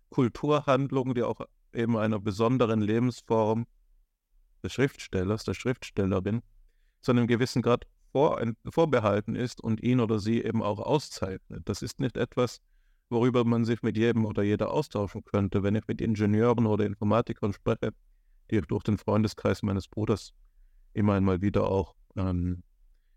Kulturhandlung, 0.09 1.15
die 1.15 1.23
auch 1.23 1.41
eben 1.75 1.99
einer 1.99 2.19
besonderen 2.19 2.81
Lebensform 2.81 3.67
des 4.63 4.73
Schriftstellers, 4.73 5.45
der 5.45 5.55
Schriftstellerin, 5.55 6.43
zu 7.03 7.13
einem 7.13 7.27
gewissen 7.27 7.61
Grad 7.61 7.87
vor, 8.11 8.43
vorbehalten 8.71 9.37
ist 9.37 9.61
und 9.61 9.83
ihn 9.83 10.01
oder 10.01 10.19
sie 10.19 10.43
eben 10.43 10.63
auch 10.63 10.79
auszeichnet. 10.79 11.63
Das 11.67 11.83
ist 11.83 12.01
nicht 12.01 12.17
etwas, 12.17 12.63
worüber 13.09 13.45
man 13.45 13.65
sich 13.65 13.83
mit 13.83 13.97
jedem 13.97 14.25
oder 14.25 14.43
jeder 14.43 14.71
austauschen 14.71 15.25
könnte. 15.25 15.63
Wenn 15.63 15.75
ich 15.75 15.87
mit 15.87 16.01
Ingenieuren 16.01 16.67
oder 16.67 16.85
Informatikern 16.85 17.53
spreche, 17.53 17.93
die 18.51 18.57
ich 18.57 18.67
durch 18.67 18.83
den 18.83 18.99
Freundeskreis 18.99 19.63
meines 19.63 19.89
Bruders 19.89 20.33
immer 20.93 21.15
einmal 21.15 21.41
wieder 21.41 21.69
auch, 21.69 21.95
ähm, 22.17 22.63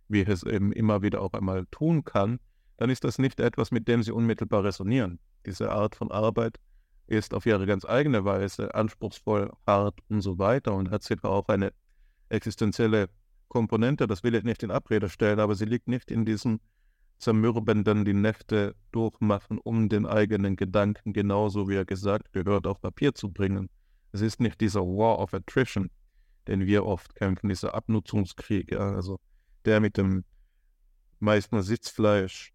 wie 0.08 0.22
ich 0.22 0.30
es 0.30 0.44
eben 0.44 0.72
immer 0.72 1.02
wieder 1.02 1.22
auch 1.22 1.34
einmal 1.34 1.66
tun 1.72 2.04
kann, 2.04 2.40
dann 2.78 2.90
ist 2.90 3.04
das 3.04 3.20
nicht 3.20 3.40
etwas, 3.40 3.72
mit 3.72 3.88
dem 3.88 4.04
sie 4.04 4.12
unmittelbar 4.12 4.64
resonieren. 4.64 5.20
Diese 5.46 5.72
Art 5.72 5.96
von 5.96 6.12
Arbeit 6.12 6.60
ist 7.08 7.34
auf 7.34 7.46
ihre 7.46 7.66
ganz 7.66 7.86
eigene 7.86 8.24
Weise 8.26 8.74
anspruchsvoll, 8.76 9.52
hart 9.66 10.00
und 10.10 10.22
so 10.22 10.38
weiter 10.38 10.74
und 10.76 10.92
hat 10.92 11.04
sicher 11.04 11.26
auch 11.26 11.48
eine 11.48 11.74
existenzielle 12.30 13.10
Komponente, 13.48 14.06
das 14.06 14.24
will 14.24 14.36
ich 14.36 14.44
nicht 14.44 14.62
in 14.62 14.70
Abrede 14.70 15.10
stellen, 15.10 15.40
aber 15.40 15.56
sie 15.56 15.66
liegt 15.66 15.88
nicht 15.88 16.12
in 16.12 16.24
diesem 16.24 16.60
zermürbenden 17.20 18.06
die 18.06 18.14
Nächte 18.14 18.76
durchmachen, 18.92 19.60
um 19.60 19.90
den 19.90 20.06
eigenen 20.06 20.56
Gedanken 20.56 21.14
genauso 21.14 21.68
wie 21.68 21.76
er 21.76 21.86
gesagt 21.86 22.32
gehört 22.32 22.66
auf 22.66 22.82
Papier 22.82 23.14
zu 23.14 23.30
bringen. 23.30 23.70
Es 24.12 24.22
ist 24.22 24.40
nicht 24.40 24.60
dieser 24.62 24.82
War 24.82 25.20
of 25.20 25.34
Attrition, 25.34 25.92
den 26.48 26.66
wir 26.66 26.86
oft 26.86 27.14
kämpfen, 27.16 27.50
dieser 27.50 27.76
Abnutzungskrieg, 27.76 28.72
ja, 28.72 28.96
also 28.96 29.20
der 29.66 29.82
mit 29.82 29.98
dem 29.98 30.24
meisten 31.20 31.62
Sitzfleisch 31.62 32.54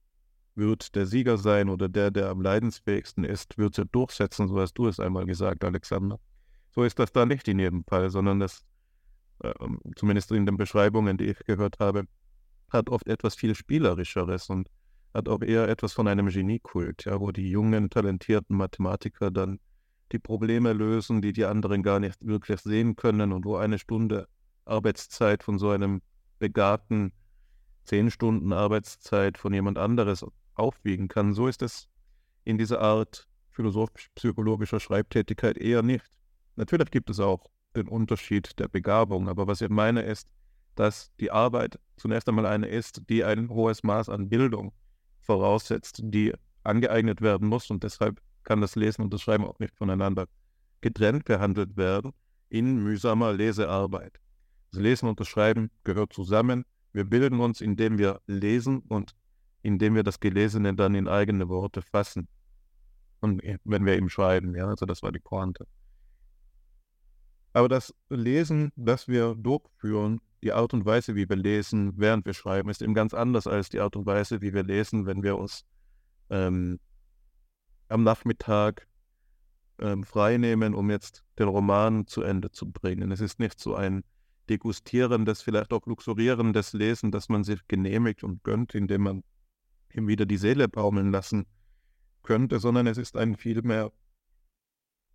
wird 0.55 0.95
der 0.95 1.07
Sieger 1.07 1.37
sein 1.37 1.69
oder 1.69 1.89
der, 1.89 2.11
der 2.11 2.31
am 2.31 2.41
leidensfähigsten 2.41 3.25
ist, 3.25 3.59
wird 3.59 3.75
sie 3.75 3.87
durchsetzen, 3.87 4.49
so 4.49 4.59
hast 4.59 4.75
du 4.75 4.89
es 4.89 4.99
einmal 4.99 5.27
gesagt, 5.27 5.63
Alexander. 5.65 6.19
So 6.71 6.85
ist 6.85 6.99
das 6.99 7.13
da 7.13 7.27
nicht 7.27 7.47
in 7.49 7.59
jedem 7.59 7.85
Fall, 7.85 8.11
sondern 8.11 8.41
das 8.41 8.65
ähm, 9.43 9.81
zumindest 9.97 10.33
in 10.33 10.47
den 10.47 10.57
Beschreibungen, 10.57 11.19
die 11.19 11.27
ich 11.27 11.39
gehört 11.41 11.79
habe, 11.81 12.07
hat 12.71 12.91
oft 12.91 13.09
etwas 13.09 13.35
viel 13.35 13.55
Spielerischeres 13.55 14.51
und 14.51 14.69
hat 15.13 15.29
auch 15.29 15.43
eher 15.43 15.69
etwas 15.69 15.93
von 15.93 16.09
einem 16.09 16.29
Geniekult, 16.29 17.05
ja, 17.05 17.21
wo 17.21 17.31
die 17.31 17.49
jungen, 17.49 17.89
talentierten 17.89 18.57
Mathematiker 18.57 19.31
dann 19.31 19.61
die 20.13 20.19
Probleme 20.19 20.73
lösen, 20.73 21.23
die 21.23 21.33
die 21.33 21.45
anderen 21.45 21.83
gar 21.83 22.01
nicht 22.01 22.27
wirklich 22.27 22.61
sehen 22.61 22.97
können 22.97 23.33
und 23.33 23.45
wo 23.45 23.57
eine 23.57 23.79
Stunde 23.79 24.29
Arbeitszeit 24.65 25.43
von 25.43 25.59
so 25.59 25.71
einem 25.71 26.03
begabten 26.39 27.13
zehn 27.85 28.11
Stunden 28.11 28.53
Arbeitszeit 28.53 29.39
von 29.39 29.53
jemand 29.53 29.79
anderes 29.79 30.25
aufwiegen 30.55 31.09
kann. 31.09 31.35
So 31.35 31.49
ist 31.49 31.63
es 31.63 31.89
in 32.45 32.59
dieser 32.59 32.81
Art 32.81 33.29
philosophisch-psychologischer 33.51 34.81
Schreibtätigkeit 34.81 35.59
eher 35.59 35.83
nicht. 35.83 36.07
Natürlich 36.57 36.91
gibt 36.91 37.11
es 37.11 37.21
auch 37.21 37.51
den 37.77 37.89
Unterschied 37.89 38.59
der 38.59 38.69
Begabung, 38.69 39.29
aber 39.29 39.47
was 39.47 39.61
ich 39.61 39.69
meine 39.69 40.03
ist, 40.03 40.29
dass 40.75 41.13
die 41.21 41.31
Arbeit 41.31 41.79
zunächst 41.97 42.29
einmal 42.29 42.47
eine 42.47 42.67
ist, 42.67 43.03
die 43.09 43.25
ein 43.25 43.49
hohes 43.51 43.83
Maß 43.83 44.09
an 44.09 44.29
Bildung 44.29 44.73
voraussetzt, 45.21 46.01
die 46.03 46.33
angeeignet 46.63 47.21
werden 47.21 47.49
muss 47.49 47.71
und 47.71 47.83
deshalb 47.85 48.21
kann 48.43 48.61
das 48.61 48.77
Lesen 48.77 49.03
und 49.03 49.13
das 49.13 49.23
Schreiben 49.23 49.45
auch 49.45 49.59
nicht 49.59 49.77
voneinander 49.77 50.27
getrennt 50.81 51.25
behandelt 51.25 51.77
werden 51.77 52.13
in 52.49 52.83
mühsamer 52.83 53.33
Lesearbeit. 53.33 54.21
Das 54.71 54.81
Lesen 54.81 55.09
und 55.09 55.19
das 55.19 55.29
Schreiben 55.29 55.71
gehört 55.85 56.13
zusammen. 56.13 56.65
Wir 56.93 57.05
bilden 57.05 57.41
uns, 57.41 57.61
indem 57.61 57.99
wir 57.99 58.21
lesen 58.27 58.81
und 58.89 59.15
indem 59.63 59.95
wir 59.95 60.03
das 60.03 60.21
Gelesene 60.21 60.75
dann 60.75 60.95
in 60.95 61.09
eigene 61.09 61.49
Worte 61.49 61.81
fassen. 61.81 62.29
Und 63.21 63.43
wenn 63.65 63.87
wir 63.87 63.97
eben 63.97 64.11
schreiben, 64.11 64.55
ja, 64.55 64.67
also 64.67 64.85
das 64.85 65.03
war 65.03 65.11
die 65.11 65.21
Pointe. 65.21 65.67
Aber 67.55 67.69
das 67.69 67.95
Lesen, 68.11 68.73
das 68.77 69.09
wir 69.09 69.35
durchführen, 69.35 70.21
die 70.45 70.53
Art 70.53 70.75
und 70.75 70.85
Weise, 70.85 71.15
wie 71.17 71.29
wir 71.29 71.37
lesen, 71.37 71.95
während 71.97 72.27
wir 72.27 72.35
schreiben, 72.35 72.69
ist 72.69 72.83
eben 72.83 72.95
ganz 72.95 73.15
anders 73.15 73.47
als 73.47 73.71
die 73.71 73.81
Art 73.81 73.97
und 73.97 74.05
Weise, 74.07 74.43
wie 74.43 74.53
wir 74.53 74.63
lesen, 74.63 75.07
wenn 75.07 75.23
wir 75.23 75.39
uns 75.39 75.65
ähm, 76.29 76.79
am 77.89 78.05
Nachmittag 78.05 78.87
ähm, 79.79 80.05
freinehmen, 80.05 80.75
um 80.75 80.91
jetzt 80.91 81.25
den 81.39 81.49
Roman 81.49 82.07
zu 82.07 82.23
Ende 82.23 82.51
zu 82.53 82.71
bringen. 82.71 83.11
Es 83.11 83.21
ist 83.21 83.41
nicht 83.41 83.59
so 83.59 83.75
ein 83.75 84.05
degustierendes, 84.51 85.41
vielleicht 85.41 85.73
auch 85.73 85.87
luxurierendes 85.87 86.75
Lesen, 86.75 87.11
das 87.11 87.31
man 87.31 87.43
sich 87.43 87.67
genehmigt 87.67 88.23
und 88.23 88.45
gönnt, 88.45 88.75
indem 88.75 89.03
man 89.03 89.25
ihm 89.95 90.07
wieder 90.07 90.27
die 90.27 90.37
Seele 90.37 90.69
baumeln 90.69 91.11
lassen 91.11 91.47
könnte, 92.23 92.61
sondern 92.61 92.87
es 92.87 92.99
ist 92.99 93.17
ein 93.17 93.37
vielmehr 93.37 93.93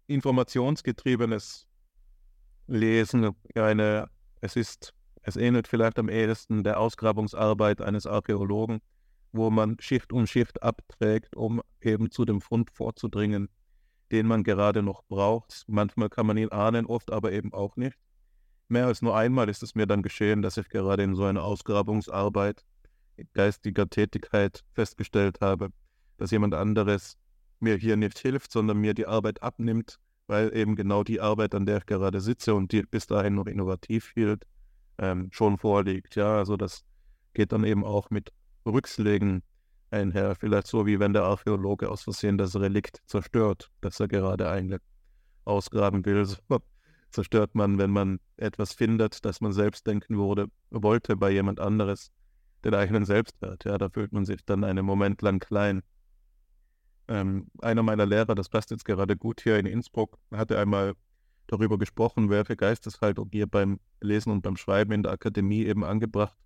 informationsgetriebenes 0.08 1.68
Lesen. 2.66 3.36
Eine, 3.54 4.10
es 4.42 4.56
ist 4.56 4.94
es 5.30 5.38
ähnelt 5.38 5.68
vielleicht 5.68 5.98
am 6.00 6.10
ehesten 6.10 6.64
der 6.64 6.80
Ausgrabungsarbeit 6.80 7.82
eines 7.82 8.06
Archäologen, 8.06 8.82
wo 9.32 9.50
man 9.50 9.78
Schicht 9.80 10.12
um 10.12 10.28
Schicht 10.28 10.62
abträgt, 10.62 11.36
um 11.36 11.62
eben 11.82 12.12
zu 12.12 12.26
dem 12.26 12.42
Fund 12.42 12.72
vorzudringen, 12.72 13.50
den 14.12 14.28
man 14.28 14.44
gerade 14.44 14.82
noch 14.84 15.04
braucht. 15.04 15.64
Manchmal 15.68 16.10
kann 16.10 16.26
man 16.26 16.38
ihn 16.38 16.50
ahnen, 16.50 16.86
oft 16.86 17.12
aber 17.12 17.32
eben 17.32 17.54
auch 17.54 17.76
nicht. 17.76 17.98
Mehr 18.68 18.88
als 18.88 19.02
nur 19.02 19.16
einmal 19.16 19.50
ist 19.50 19.64
es 19.64 19.76
mir 19.76 19.88
dann 19.88 20.04
geschehen, 20.04 20.42
dass 20.42 20.58
ich 20.58 20.70
gerade 20.70 21.04
in 21.04 21.16
so 21.16 21.24
einer 21.24 21.44
Ausgrabungsarbeit 21.44 22.64
geistiger 23.34 23.90
Tätigkeit 23.90 24.64
festgestellt 24.74 25.42
habe, 25.42 25.70
dass 26.18 26.32
jemand 26.32 26.54
anderes 26.54 27.18
mir 27.60 27.76
hier 27.76 27.98
nicht 27.98 28.20
hilft, 28.20 28.52
sondern 28.52 28.78
mir 28.78 28.94
die 28.94 29.08
Arbeit 29.08 29.44
abnimmt, 29.44 30.00
weil 30.28 30.56
eben 30.56 30.76
genau 30.76 31.04
die 31.04 31.20
Arbeit, 31.20 31.56
an 31.56 31.66
der 31.66 31.80
ich 31.80 31.86
gerade 31.86 32.22
sitze 32.22 32.54
und 32.54 32.72
die 32.72 32.84
bis 32.84 33.08
dahin 33.08 33.36
noch 33.36 33.48
innovativ 33.48 34.12
hielt, 34.14 34.46
ähm, 35.00 35.30
schon 35.32 35.58
vorliegt. 35.58 36.16
Ja, 36.16 36.38
also 36.38 36.58
das 36.58 36.84
geht 37.34 37.52
dann 37.52 37.64
eben 37.64 37.84
auch 37.84 38.10
mit 38.10 38.32
Rückschlägen 38.66 39.44
einher. 39.92 40.36
Vielleicht 40.36 40.68
so, 40.68 40.86
wie 40.86 41.00
wenn 41.00 41.14
der 41.14 41.24
Archäologe 41.24 41.90
aus 41.90 42.04
Versehen 42.04 42.38
das 42.38 42.56
Relikt 42.56 43.02
zerstört, 43.06 43.72
das 43.82 44.00
er 44.00 44.08
gerade 44.08 44.50
eigentlich 44.50 44.82
ausgraben 45.46 46.06
will. 46.06 46.26
So 46.26 46.38
zerstört 47.12 47.56
man, 47.56 47.78
wenn 47.78 47.92
man 47.92 48.20
etwas 48.38 48.74
findet, 48.74 49.26
das 49.26 49.42
man 49.42 49.54
selbst 49.54 49.88
denken 49.88 50.18
wurde, 50.18 50.48
wollte 50.70 51.16
bei 51.16 51.32
jemand 51.32 51.60
anderes, 51.60 52.12
den 52.64 52.76
eigenen 52.76 53.06
Selbstwert. 53.06 53.64
Ja, 53.64 53.78
da 53.78 53.90
fühlt 53.90 54.12
man 54.12 54.26
sich 54.26 54.46
dann 54.46 54.64
einen 54.64 54.86
Moment 54.86 55.22
lang 55.22 55.40
klein. 55.40 55.82
Ähm, 57.08 57.48
einer 57.62 57.82
meiner 57.82 58.06
Lehrer, 58.06 58.36
das 58.36 58.50
passt 58.50 58.70
jetzt 58.70 58.86
gerade 58.86 59.18
gut 59.18 59.42
hier 59.42 59.58
in 59.58 59.66
Innsbruck, 59.66 60.20
hatte 60.32 60.60
einmal 60.60 60.94
darüber 61.50 61.78
gesprochen, 61.78 62.30
welche 62.30 62.56
Geisteshaltung 62.56 63.30
hier 63.32 63.48
beim 63.48 63.80
Lesen 64.02 64.32
und 64.32 64.42
beim 64.42 64.56
Schreiben 64.56 64.92
in 64.92 65.04
der 65.04 65.12
Akademie 65.12 65.66
eben 65.66 65.84
angebracht 65.84 66.38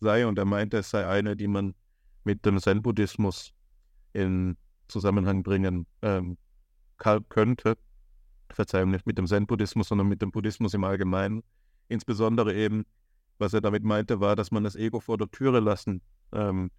sei. 0.00 0.26
Und 0.26 0.38
er 0.38 0.44
meinte, 0.44 0.78
es 0.78 0.90
sei 0.90 1.06
eine, 1.06 1.36
die 1.36 1.46
man 1.46 1.74
mit 2.24 2.44
dem 2.44 2.58
Zen-Buddhismus 2.58 3.54
in 4.12 4.56
Zusammenhang 4.88 5.42
bringen 5.42 5.86
ähm, 6.02 6.36
könnte. 7.28 7.76
Verzeihung, 8.50 8.90
nicht 8.90 9.06
mit 9.06 9.18
dem 9.18 9.26
Zen-Buddhismus, 9.26 9.88
sondern 9.88 10.08
mit 10.08 10.22
dem 10.22 10.32
Buddhismus 10.32 10.74
im 10.74 10.84
Allgemeinen. 10.84 11.42
Insbesondere 11.88 12.54
eben, 12.54 12.84
was 13.38 13.54
er 13.54 13.60
damit 13.60 13.84
meinte, 13.84 14.20
war, 14.20 14.34
dass 14.34 14.50
man 14.50 14.64
das 14.64 14.74
Ego 14.74 15.00
vor 15.00 15.18
der 15.18 15.30
Türe 15.30 15.60
lassen 15.60 16.02
ähm, 16.32 16.70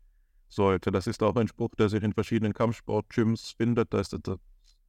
sollte. 0.49 0.91
Das 0.91 1.07
ist 1.07 1.23
auch 1.23 1.35
ein 1.35 1.47
Spruch, 1.47 1.75
der 1.77 1.87
sich 1.87 2.03
in 2.03 2.13
verschiedenen 2.13 2.53
Kampfsport-Gyms 2.53 3.51
findet. 3.51 3.93
Da 3.93 3.99
ist 3.99 4.13
es 4.13 4.19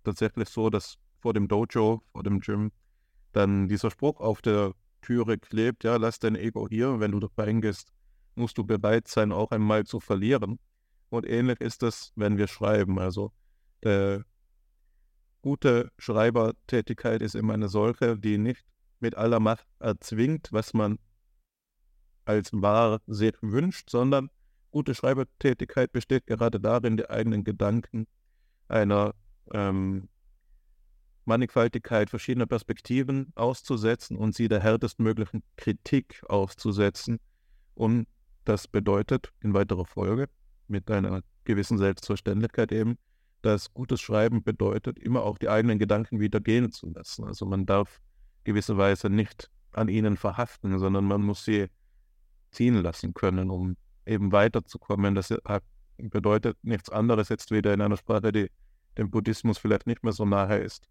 tatsächlich 0.02 0.48
so, 0.48 0.70
dass 0.70 0.96
vor 1.20 1.34
dem 1.34 1.48
Dojo, 1.48 2.02
vor 2.12 2.22
dem 2.22 2.40
Gym, 2.40 2.72
dann 3.32 3.68
dieser 3.68 3.90
Spruch 3.90 4.20
auf 4.20 4.42
der 4.42 4.72
Türe 5.02 5.38
klebt, 5.38 5.84
ja, 5.84 5.96
lass 5.96 6.18
dein 6.18 6.36
Ego 6.36 6.68
hier, 6.68 7.00
wenn 7.00 7.12
du 7.12 7.20
da 7.20 7.28
reingehst, 7.36 7.92
musst 8.34 8.58
du 8.58 8.64
bereit 8.64 9.08
sein, 9.08 9.32
auch 9.32 9.50
einmal 9.50 9.84
zu 9.84 10.00
verlieren. 10.00 10.58
Und 11.08 11.26
ähnlich 11.26 11.60
ist 11.60 11.82
das, 11.82 12.12
wenn 12.16 12.38
wir 12.38 12.46
schreiben. 12.46 12.98
Also 12.98 13.32
der 13.82 14.24
gute 15.42 15.90
Schreibertätigkeit 15.98 17.22
ist 17.22 17.34
immer 17.34 17.54
eine 17.54 17.68
solche, 17.68 18.18
die 18.18 18.38
nicht 18.38 18.64
mit 19.00 19.16
aller 19.16 19.40
Macht 19.40 19.66
erzwingt, 19.78 20.48
was 20.52 20.74
man 20.74 20.98
als 22.24 22.50
wahr 22.52 23.00
sich 23.06 23.34
wünscht, 23.40 23.90
sondern 23.90 24.30
gute 24.70 24.94
Schreibertätigkeit 24.94 25.90
besteht 25.92 26.26
gerade 26.26 26.60
darin, 26.60 26.96
die 26.96 27.08
eigenen 27.08 27.42
Gedanken 27.44 28.06
einer 28.68 29.14
ähm, 29.52 30.08
Mannigfaltigkeit 31.30 32.10
verschiedener 32.10 32.46
Perspektiven 32.46 33.32
auszusetzen 33.36 34.16
und 34.16 34.34
sie 34.34 34.48
der 34.48 34.60
härtestmöglichen 34.60 35.44
Kritik 35.56 36.22
auszusetzen. 36.28 37.20
Und 37.74 38.08
das 38.44 38.66
bedeutet 38.66 39.32
in 39.40 39.54
weiterer 39.54 39.84
Folge 39.84 40.28
mit 40.66 40.90
einer 40.90 41.22
gewissen 41.44 41.78
Selbstverständlichkeit 41.78 42.72
eben, 42.72 42.98
dass 43.42 43.72
gutes 43.72 44.00
Schreiben 44.00 44.42
bedeutet, 44.42 44.98
immer 44.98 45.22
auch 45.22 45.38
die 45.38 45.48
eigenen 45.48 45.78
Gedanken 45.78 46.18
wieder 46.18 46.40
gehen 46.40 46.72
zu 46.72 46.90
lassen. 46.90 47.24
Also 47.24 47.46
man 47.46 47.64
darf 47.64 48.00
gewisserweise 48.42 49.08
nicht 49.08 49.50
an 49.70 49.88
ihnen 49.88 50.16
verhaften, 50.16 50.80
sondern 50.80 51.04
man 51.04 51.22
muss 51.22 51.44
sie 51.44 51.68
ziehen 52.50 52.74
lassen 52.74 53.14
können, 53.14 53.50
um 53.50 53.76
eben 54.04 54.32
weiterzukommen. 54.32 55.14
Das 55.14 55.32
bedeutet 55.96 56.58
nichts 56.62 56.90
anderes 56.90 57.28
jetzt 57.28 57.52
wieder 57.52 57.72
in 57.72 57.80
einer 57.80 57.96
Sprache, 57.96 58.32
die 58.32 58.50
dem 58.98 59.12
Buddhismus 59.12 59.58
vielleicht 59.58 59.86
nicht 59.86 60.02
mehr 60.02 60.12
so 60.12 60.24
nahe 60.24 60.58
ist, 60.58 60.88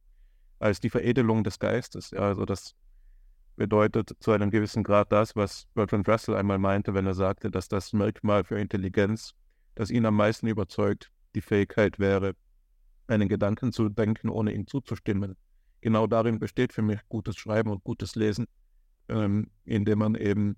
als 0.60 0.80
die 0.80 0.90
Veredelung 0.90 1.44
des 1.44 1.60
Geistes. 1.60 2.12
Ja, 2.12 2.22
also 2.22 2.46
das 2.46 2.76
bedeutet 3.56 4.16
zu 4.20 4.32
einem 4.32 4.52
gewissen 4.52 4.84
Grad 4.84 5.12
das, 5.12 5.36
was 5.36 5.68
Bertrand 5.74 6.08
Russell 6.08 6.36
einmal 6.36 6.60
meinte, 6.60 6.94
wenn 6.94 7.06
er 7.06 7.14
sagte, 7.14 7.52
dass 7.52 7.68
das 7.68 7.94
Merkmal 7.94 8.44
für 8.44 8.60
Intelligenz, 8.60 9.34
das 9.76 9.90
ihn 9.92 10.06
am 10.06 10.16
meisten 10.16 10.48
überzeugt, 10.48 11.12
die 11.36 11.42
Fähigkeit 11.42 12.00
wäre, 12.00 12.36
einen 13.08 13.28
Gedanken 13.28 13.72
zu 13.72 13.90
denken, 13.90 14.30
ohne 14.30 14.54
ihm 14.54 14.68
zuzustimmen. 14.68 15.36
Genau 15.82 16.08
darin 16.08 16.40
besteht 16.40 16.74
für 16.74 16.82
mich 16.82 17.00
gutes 17.10 17.38
Schreiben 17.38 17.70
und 17.72 17.84
gutes 17.84 18.16
Lesen, 18.16 18.46
ähm, 19.08 19.50
indem 19.66 20.00
man 20.00 20.16
eben 20.16 20.56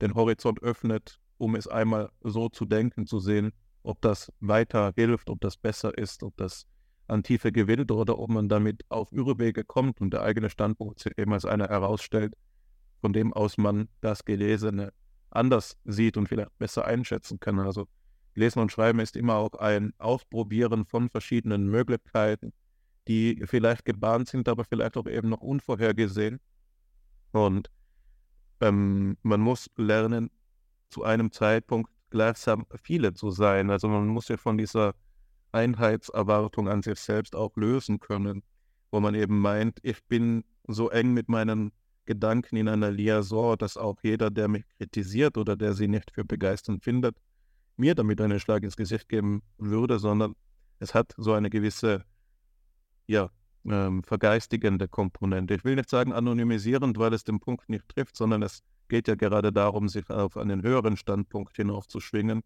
den 0.00 0.14
Horizont 0.14 0.62
öffnet, 0.62 1.20
um 1.38 1.54
es 1.54 1.68
einmal 1.68 2.10
so 2.22 2.48
zu 2.48 2.64
denken, 2.64 3.06
zu 3.06 3.18
sehen, 3.18 3.52
ob 3.82 4.00
das 4.00 4.32
weiter 4.40 4.92
hilft, 4.96 5.28
ob 5.30 5.40
das 5.40 5.56
besser 5.56 5.96
ist, 5.96 6.22
ob 6.22 6.36
das 6.36 6.66
an 7.08 7.22
Tiefe 7.22 7.52
gewinnt 7.52 7.90
oder 7.90 8.18
ob 8.18 8.30
man 8.30 8.48
damit 8.48 8.84
auf 8.88 9.12
Irrwege 9.12 9.64
kommt 9.64 10.00
und 10.00 10.12
der 10.12 10.22
eigene 10.22 10.50
Standpunkt 10.50 11.00
sich 11.00 11.16
eben 11.18 11.32
als 11.32 11.44
einer 11.44 11.68
herausstellt, 11.68 12.34
von 13.00 13.12
dem 13.12 13.32
aus 13.32 13.58
man 13.58 13.88
das 14.00 14.24
Gelesene 14.24 14.92
anders 15.30 15.76
sieht 15.84 16.16
und 16.16 16.28
vielleicht 16.28 16.56
besser 16.58 16.84
einschätzen 16.84 17.40
kann. 17.40 17.58
Also 17.58 17.88
Lesen 18.34 18.60
und 18.60 18.72
Schreiben 18.72 19.00
ist 19.00 19.16
immer 19.16 19.36
auch 19.36 19.54
ein 19.54 19.92
Ausprobieren 19.98 20.84
von 20.86 21.10
verschiedenen 21.10 21.68
Möglichkeiten, 21.68 22.52
die 23.08 23.42
vielleicht 23.46 23.84
gebahnt 23.84 24.28
sind, 24.28 24.48
aber 24.48 24.64
vielleicht 24.64 24.96
auch 24.96 25.06
eben 25.06 25.28
noch 25.28 25.40
unvorhergesehen. 25.40 26.40
Und 27.32 27.70
ähm, 28.60 29.16
man 29.22 29.40
muss 29.40 29.68
lernen, 29.76 30.30
zu 30.88 31.02
einem 31.04 31.32
Zeitpunkt 31.32 31.90
gleichsam 32.10 32.66
viele 32.82 33.14
zu 33.14 33.30
sein. 33.30 33.70
Also 33.70 33.88
man 33.88 34.06
muss 34.06 34.28
ja 34.28 34.36
von 34.36 34.58
dieser 34.58 34.94
Einheitserwartung 35.52 36.68
an 36.68 36.82
sich 36.82 36.98
selbst 36.98 37.36
auch 37.36 37.56
lösen 37.56 38.00
können, 38.00 38.42
wo 38.90 39.00
man 39.00 39.14
eben 39.14 39.38
meint, 39.38 39.78
ich 39.82 40.02
bin 40.04 40.44
so 40.66 40.90
eng 40.90 41.12
mit 41.12 41.28
meinen 41.28 41.72
Gedanken 42.04 42.56
in 42.56 42.68
einer 42.68 42.90
Liaison, 42.90 43.56
dass 43.56 43.76
auch 43.76 43.96
jeder, 44.02 44.30
der 44.30 44.48
mich 44.48 44.64
kritisiert 44.76 45.36
oder 45.38 45.56
der 45.56 45.74
sie 45.74 45.88
nicht 45.88 46.10
für 46.10 46.24
begeisternd 46.24 46.82
findet, 46.82 47.16
mir 47.76 47.94
damit 47.94 48.20
einen 48.20 48.40
Schlag 48.40 48.62
ins 48.62 48.76
Gesicht 48.76 49.08
geben 49.08 49.42
würde, 49.58 49.98
sondern 49.98 50.34
es 50.78 50.94
hat 50.94 51.14
so 51.16 51.32
eine 51.32 51.48
gewisse, 51.48 52.04
ja, 53.06 53.30
ähm, 53.64 54.02
vergeistigende 54.02 54.88
Komponente. 54.88 55.54
Ich 55.54 55.64
will 55.64 55.76
nicht 55.76 55.88
sagen 55.88 56.12
anonymisierend, 56.12 56.98
weil 56.98 57.14
es 57.14 57.24
den 57.24 57.38
Punkt 57.38 57.68
nicht 57.68 57.88
trifft, 57.88 58.16
sondern 58.16 58.42
es 58.42 58.62
geht 58.88 59.06
ja 59.06 59.14
gerade 59.14 59.52
darum, 59.52 59.88
sich 59.88 60.08
auf 60.10 60.36
einen 60.36 60.62
höheren 60.62 60.96
Standpunkt 60.96 61.56
hinaufzuschwingen, 61.56 62.42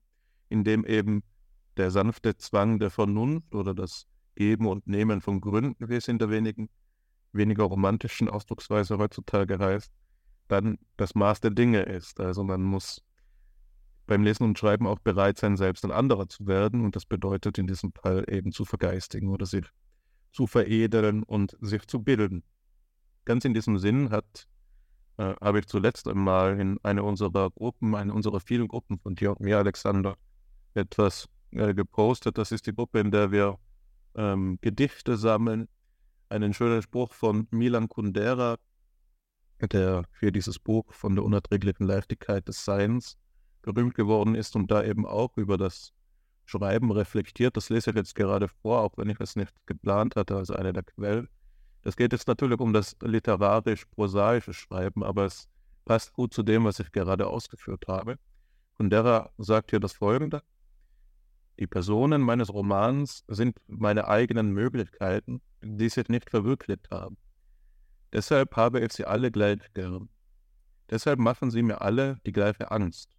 in 0.48 0.64
dem 0.64 0.84
eben 0.84 1.22
der 1.76 1.90
sanfte 1.90 2.36
Zwang 2.36 2.78
der 2.78 2.90
Vernunft 2.90 3.54
oder 3.54 3.74
das 3.74 4.06
Geben 4.34 4.66
und 4.66 4.86
Nehmen 4.86 5.20
von 5.20 5.40
Gründen, 5.40 5.88
wie 5.88 5.96
es 5.96 6.08
in 6.08 6.18
der 6.18 6.30
wenigen, 6.30 6.68
weniger 7.32 7.64
romantischen 7.64 8.28
Ausdrucksweise 8.28 8.98
heutzutage 8.98 9.58
heißt, 9.58 9.90
dann 10.48 10.78
das 10.96 11.14
Maß 11.14 11.40
der 11.40 11.50
Dinge 11.50 11.82
ist. 11.82 12.20
Also 12.20 12.44
man 12.44 12.62
muss 12.62 13.02
beim 14.06 14.22
Lesen 14.22 14.44
und 14.44 14.58
Schreiben 14.58 14.86
auch 14.86 15.00
bereit 15.00 15.38
sein, 15.38 15.56
selbst 15.56 15.84
ein 15.84 15.90
anderer 15.90 16.28
zu 16.28 16.46
werden. 16.46 16.84
Und 16.84 16.96
das 16.96 17.04
bedeutet 17.04 17.58
in 17.58 17.66
diesem 17.66 17.92
Fall 17.92 18.24
eben 18.28 18.52
zu 18.52 18.64
vergeistigen 18.64 19.30
oder 19.30 19.46
sich 19.46 19.66
zu 20.32 20.46
veredeln 20.46 21.22
und 21.22 21.56
sich 21.60 21.86
zu 21.86 22.02
bilden. 22.02 22.44
Ganz 23.24 23.44
in 23.44 23.54
diesem 23.54 23.78
Sinn 23.78 24.10
hat, 24.10 24.46
äh, 25.16 25.34
habe 25.40 25.58
ich 25.58 25.66
zuletzt 25.66 26.06
einmal 26.06 26.60
in 26.60 26.78
einer 26.84 27.04
unserer 27.04 27.50
Gruppen, 27.50 27.94
eine 27.94 28.12
unserer 28.12 28.40
vielen 28.40 28.68
Gruppen 28.68 28.98
von 28.98 29.16
mir 29.40 29.58
Alexander, 29.58 30.16
etwas 30.74 31.28
äh, 31.52 31.74
gepostet. 31.74 32.38
Das 32.38 32.52
ist 32.52 32.66
die 32.66 32.74
Gruppe, 32.74 33.00
in 33.00 33.10
der 33.10 33.30
wir 33.30 33.58
ähm, 34.14 34.58
Gedichte 34.60 35.16
sammeln. 35.16 35.68
Einen 36.28 36.54
schönen 36.54 36.82
Spruch 36.82 37.12
von 37.12 37.46
Milan 37.50 37.88
Kundera, 37.88 38.56
der 39.60 40.04
für 40.10 40.32
dieses 40.32 40.58
Buch 40.58 40.92
von 40.92 41.14
der 41.14 41.24
unerträglichen 41.24 41.86
Leichtigkeit 41.86 42.48
des 42.48 42.64
Seins 42.64 43.16
berühmt 43.62 43.94
geworden 43.94 44.34
ist 44.34 44.56
und 44.56 44.70
da 44.70 44.82
eben 44.82 45.06
auch 45.06 45.36
über 45.36 45.56
das 45.56 45.92
Schreiben 46.44 46.90
reflektiert. 46.92 47.56
Das 47.56 47.68
lese 47.68 47.90
ich 47.90 47.96
jetzt 47.96 48.14
gerade 48.14 48.48
vor, 48.48 48.80
auch 48.80 48.96
wenn 48.96 49.10
ich 49.10 49.20
es 49.20 49.36
nicht 49.36 49.52
geplant 49.66 50.16
hatte, 50.16 50.36
als 50.36 50.50
eine 50.50 50.72
der 50.72 50.84
Quellen. 50.84 51.28
Es 51.82 51.96
geht 51.96 52.12
jetzt 52.12 52.26
natürlich 52.28 52.58
um 52.60 52.72
das 52.72 52.96
literarisch-prosaische 53.00 54.52
Schreiben, 54.52 55.02
aber 55.04 55.26
es 55.26 55.48
passt 55.84 56.12
gut 56.12 56.34
zu 56.34 56.42
dem, 56.42 56.64
was 56.64 56.80
ich 56.80 56.90
gerade 56.90 57.26
ausgeführt 57.26 57.84
habe. 57.86 58.18
Kundera 58.76 59.30
sagt 59.38 59.70
hier 59.70 59.80
das 59.80 59.92
Folgende. 59.92 60.42
Die 61.58 61.66
Personen 61.66 62.20
meines 62.20 62.52
Romans 62.52 63.24
sind 63.28 63.58
meine 63.66 64.08
eigenen 64.08 64.52
Möglichkeiten, 64.52 65.40
die 65.62 65.88
sich 65.88 66.08
nicht 66.08 66.28
verwirklicht 66.28 66.90
haben. 66.90 67.16
Deshalb 68.12 68.56
habe 68.56 68.80
ich 68.80 68.92
sie 68.92 69.06
alle 69.06 69.30
gleich 69.30 69.60
gern. 69.72 70.10
Deshalb 70.90 71.18
machen 71.18 71.50
sie 71.50 71.62
mir 71.62 71.80
alle 71.80 72.18
die 72.26 72.32
gleiche 72.32 72.70
Angst. 72.70 73.16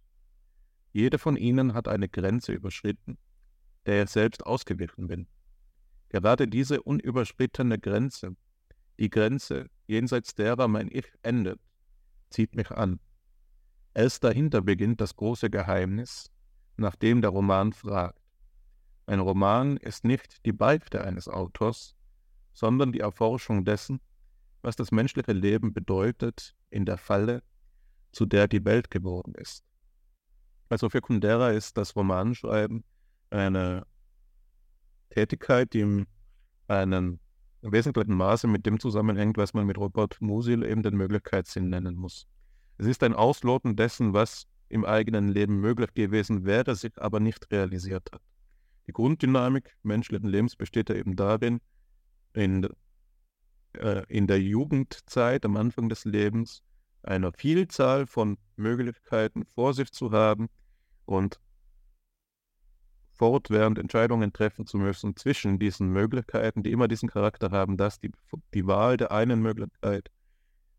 Jeder 0.92 1.18
von 1.18 1.36
ihnen 1.36 1.74
hat 1.74 1.88
eine 1.88 2.08
Grenze 2.08 2.52
überschritten, 2.52 3.18
der 3.86 4.04
ich 4.04 4.10
selbst 4.10 4.46
ausgewichen 4.46 5.08
bin. 5.08 5.26
Gerade 6.08 6.46
diese 6.46 6.82
unüberschrittene 6.82 7.78
Grenze, 7.78 8.36
die 8.98 9.10
Grenze, 9.10 9.66
jenseits 9.86 10.34
derer 10.34 10.68
mein 10.68 10.88
Ich 10.90 11.12
endet, 11.22 11.60
zieht 12.30 12.54
mich 12.54 12.70
an. 12.70 13.00
Erst 13.94 14.24
dahinter 14.24 14.62
beginnt 14.62 15.00
das 15.00 15.16
große 15.16 15.50
Geheimnis, 15.50 16.30
nach 16.76 16.96
dem 16.96 17.20
der 17.20 17.30
Roman 17.30 17.72
fragt. 17.72 18.27
Ein 19.08 19.20
Roman 19.20 19.78
ist 19.78 20.04
nicht 20.04 20.44
die 20.44 20.52
Beichte 20.52 21.02
eines 21.02 21.28
Autors, 21.28 21.96
sondern 22.52 22.92
die 22.92 23.00
Erforschung 23.00 23.64
dessen, 23.64 24.00
was 24.60 24.76
das 24.76 24.92
menschliche 24.92 25.32
Leben 25.32 25.72
bedeutet 25.72 26.54
in 26.68 26.84
der 26.84 26.98
Falle, 26.98 27.42
zu 28.12 28.26
der 28.26 28.48
die 28.48 28.66
Welt 28.66 28.90
geworden 28.90 29.34
ist. 29.34 29.64
Also 30.68 30.90
für 30.90 31.00
Kundera 31.00 31.52
ist 31.52 31.78
das 31.78 31.96
Romanschreiben 31.96 32.84
eine 33.30 33.86
Tätigkeit, 35.08 35.72
die 35.72 35.80
in 35.80 36.06
einem 36.66 37.18
wesentlichen 37.62 38.14
Maße 38.14 38.46
mit 38.46 38.66
dem 38.66 38.78
zusammenhängt, 38.78 39.38
was 39.38 39.54
man 39.54 39.64
mit 39.64 39.78
Robert 39.78 40.20
Musil 40.20 40.62
eben 40.64 40.82
den 40.82 40.98
Möglichkeitssinn 40.98 41.70
nennen 41.70 41.94
muss. 41.94 42.26
Es 42.76 42.84
ist 42.84 43.02
ein 43.02 43.14
Ausloten 43.14 43.74
dessen, 43.74 44.12
was 44.12 44.46
im 44.68 44.84
eigenen 44.84 45.28
Leben 45.28 45.60
möglich 45.60 45.94
gewesen 45.94 46.44
wäre, 46.44 46.74
sich 46.76 46.92
aber 46.98 47.20
nicht 47.20 47.50
realisiert 47.50 48.10
hat. 48.12 48.20
Die 48.88 48.92
Grunddynamik 48.94 49.76
menschlichen 49.82 50.28
Lebens 50.28 50.56
besteht 50.56 50.88
ja 50.88 50.94
eben 50.94 51.14
darin, 51.14 51.60
in, 52.32 52.66
äh, 53.74 54.02
in 54.08 54.26
der 54.26 54.40
Jugendzeit, 54.40 55.44
am 55.44 55.58
Anfang 55.58 55.90
des 55.90 56.06
Lebens, 56.06 56.62
eine 57.02 57.32
Vielzahl 57.32 58.06
von 58.06 58.38
Möglichkeiten 58.56 59.44
vor 59.44 59.74
sich 59.74 59.92
zu 59.92 60.10
haben 60.10 60.48
und 61.04 61.38
fortwährend 63.12 63.78
Entscheidungen 63.78 64.32
treffen 64.32 64.66
zu 64.66 64.78
müssen 64.78 65.16
zwischen 65.16 65.58
diesen 65.58 65.90
Möglichkeiten, 65.90 66.62
die 66.62 66.72
immer 66.72 66.88
diesen 66.88 67.10
Charakter 67.10 67.50
haben, 67.50 67.76
dass 67.76 68.00
die, 68.00 68.10
die 68.54 68.66
Wahl 68.66 68.96
der 68.96 69.12
einen 69.12 69.42
Möglichkeit 69.42 70.10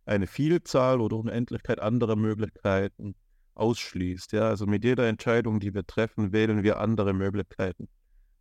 eine 0.05 0.25
Vielzahl 0.25 0.99
oder 0.99 1.17
Unendlichkeit 1.17 1.79
anderer 1.79 2.15
Möglichkeiten 2.15 3.13
ausschließt. 3.53 4.31
Ja, 4.31 4.47
also 4.47 4.65
mit 4.65 4.83
jeder 4.83 5.07
Entscheidung, 5.07 5.59
die 5.59 5.75
wir 5.75 5.85
treffen, 5.85 6.31
wählen 6.31 6.63
wir 6.63 6.79
andere 6.79 7.13
Möglichkeiten 7.13 7.87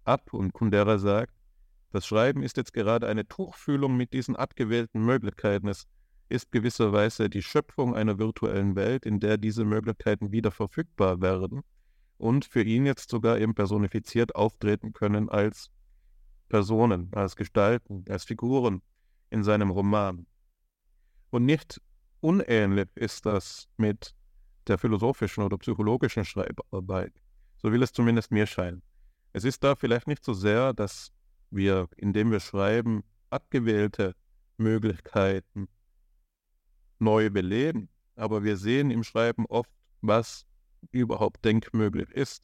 ab. 0.08 0.32
Und 0.32 0.52
Kundera 0.52 0.98
sagt, 0.98 1.32
das 1.90 2.06
Schreiben 2.06 2.42
ist 2.42 2.56
jetzt 2.56 2.72
gerade 2.72 3.06
eine 3.06 3.26
Tuchfühlung 3.26 3.96
mit 3.96 4.12
diesen 4.12 4.36
abgewählten 4.36 5.04
Möglichkeiten. 5.04 5.68
Es 5.68 5.86
ist 6.28 6.52
gewisserweise 6.52 7.30
die 7.30 7.42
Schöpfung 7.42 7.94
einer 7.94 8.18
virtuellen 8.18 8.76
Welt, 8.76 9.06
in 9.06 9.20
der 9.20 9.38
diese 9.38 9.64
Möglichkeiten 9.64 10.32
wieder 10.32 10.50
verfügbar 10.50 11.20
werden 11.20 11.62
und 12.18 12.44
für 12.44 12.62
ihn 12.62 12.84
jetzt 12.84 13.10
sogar 13.10 13.38
eben 13.38 13.54
personifiziert 13.54 14.34
auftreten 14.34 14.92
können 14.92 15.28
als 15.28 15.70
Personen, 16.48 17.08
als 17.12 17.36
Gestalten, 17.36 18.04
als 18.08 18.24
Figuren 18.24 18.82
in 19.30 19.44
seinem 19.44 19.70
Roman. 19.70 20.26
Und 21.30 21.44
nicht 21.44 21.80
unähnlich 22.20 22.88
ist 22.94 23.24
das 23.26 23.68
mit 23.76 24.14
der 24.66 24.78
philosophischen 24.78 25.44
oder 25.44 25.56
psychologischen 25.58 26.24
Schreibarbeit. 26.24 27.12
So 27.56 27.72
will 27.72 27.82
es 27.82 27.92
zumindest 27.92 28.30
mir 28.30 28.46
scheinen. 28.46 28.82
Es 29.38 29.44
ist 29.44 29.62
da 29.62 29.76
vielleicht 29.76 30.08
nicht 30.08 30.24
so 30.24 30.32
sehr, 30.32 30.72
dass 30.72 31.12
wir, 31.50 31.86
indem 31.96 32.32
wir 32.32 32.40
schreiben, 32.40 33.04
abgewählte 33.30 34.16
Möglichkeiten 34.56 35.68
neu 36.98 37.30
beleben. 37.30 37.88
Aber 38.16 38.42
wir 38.42 38.56
sehen 38.56 38.90
im 38.90 39.04
Schreiben 39.04 39.46
oft, 39.46 39.70
was 40.00 40.44
überhaupt 40.90 41.44
denkmöglich 41.44 42.10
ist. 42.10 42.42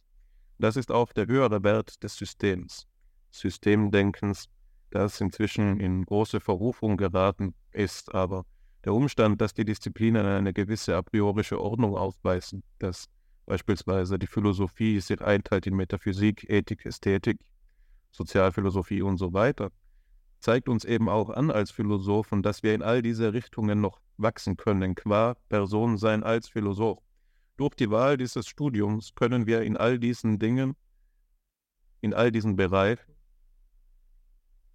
Das 0.60 0.76
ist 0.76 0.92
auch 0.92 1.12
der 1.12 1.26
höhere 1.26 1.64
Wert 1.64 2.00
des 2.04 2.14
Systems, 2.16 2.86
Systemdenkens, 3.32 4.46
das 4.90 5.20
inzwischen 5.20 5.80
in 5.80 6.04
große 6.04 6.38
Verrufung 6.38 6.96
geraten 6.96 7.56
ist. 7.72 8.14
Aber 8.14 8.44
der 8.84 8.94
Umstand, 8.94 9.40
dass 9.40 9.52
die 9.52 9.64
Disziplinen 9.64 10.24
eine 10.24 10.52
gewisse 10.52 10.96
a 10.96 11.02
priorische 11.02 11.60
Ordnung 11.60 11.96
aufweisen, 11.96 12.62
dass 12.78 13.08
beispielsweise 13.46 14.18
die 14.18 14.26
Philosophie 14.26 15.00
sich 15.00 15.20
einteilt 15.20 15.66
in 15.66 15.76
Metaphysik, 15.76 16.48
Ethik, 16.48 16.86
Ästhetik, 16.86 17.38
Sozialphilosophie 18.10 19.02
und 19.02 19.18
so 19.18 19.32
weiter, 19.32 19.70
zeigt 20.40 20.68
uns 20.68 20.84
eben 20.84 21.08
auch 21.08 21.30
an 21.30 21.50
als 21.50 21.70
Philosophen, 21.70 22.42
dass 22.42 22.62
wir 22.62 22.74
in 22.74 22.82
all 22.82 23.02
diese 23.02 23.32
Richtungen 23.32 23.80
noch 23.80 24.00
wachsen 24.16 24.56
können, 24.56 24.94
qua 24.94 25.34
Person 25.48 25.96
sein 25.96 26.22
als 26.22 26.48
Philosoph. 26.48 27.02
Durch 27.56 27.74
die 27.74 27.90
Wahl 27.90 28.16
dieses 28.16 28.46
Studiums 28.46 29.14
können 29.14 29.46
wir 29.46 29.62
in 29.62 29.76
all 29.76 29.98
diesen 29.98 30.38
Dingen, 30.38 30.76
in 32.00 32.12
all 32.12 32.30
diesen 32.30 32.56
Bereichen 32.56 33.14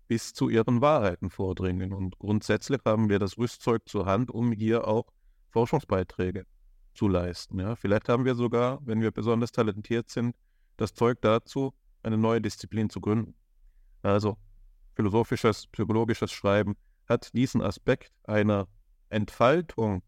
bis 0.08 0.34
zu 0.34 0.49
ihren 0.49 0.82
Wahrheiten 0.82 1.29
vordringen. 1.29 1.93
Und 1.93 2.17
grundsätzlich 2.17 2.82
haben 2.84 3.10
wir 3.10 3.19
das 3.19 3.38
Rüstzeug 3.38 3.88
zur 3.88 4.08
Hand, 4.08 4.32
um 4.32 4.51
hier 4.51 4.88
auch 4.88 5.05
Forschungsbeiträge 5.51 6.45
zu 6.93 7.08
leisten. 7.08 7.60
Ja, 7.60 7.75
vielleicht 7.75 8.10
haben 8.10 8.25
wir 8.25 8.36
sogar, 8.36 8.80
wenn 8.86 9.02
wir 9.02 9.12
besonders 9.12 9.52
talentiert 9.52 10.10
sind, 10.10 10.36
das 10.78 10.93
Zeug 10.93 11.21
dazu, 11.21 11.73
eine 12.04 12.17
neue 12.17 12.41
Disziplin 12.41 12.89
zu 12.89 13.02
gründen. 13.02 13.36
Also 14.02 14.38
philosophisches, 14.95 15.67
psychologisches 15.67 16.32
Schreiben 16.32 16.75
hat 17.08 17.34
diesen 17.34 17.62
Aspekt 17.62 18.12
einer 18.23 18.67
Entfaltung 19.10 20.04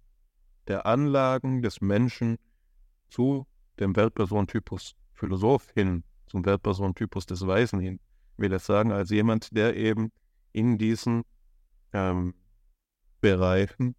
der 0.68 0.86
Anlagen 0.86 1.62
des 1.62 1.82
Menschen 1.82 2.38
zu 3.10 3.48
dem 3.80 3.96
Weltpersonentypus 3.96 4.96
Philosoph 5.14 5.70
hin, 5.74 6.04
zum 6.28 6.46
Weltpersonentypus 6.46 7.26
des 7.26 7.46
Weisen 7.46 7.80
hin, 7.80 8.00
will 8.38 8.54
es 8.54 8.66
sagen, 8.66 8.92
als 8.92 9.10
jemand, 9.10 9.56
der 9.56 9.76
eben 9.76 10.12
in 10.54 10.78
diesen 10.78 11.24
ähm, 11.94 12.34
Bereichen 13.20 13.96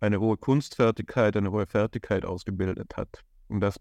eine 0.00 0.20
hohe 0.20 0.36
Kunstfertigkeit, 0.36 1.36
eine 1.36 1.50
hohe 1.50 1.66
Fertigkeit 1.66 2.24
ausgebildet 2.24 2.96
hat. 2.96 3.24
Und 3.48 3.60
das 3.60 3.80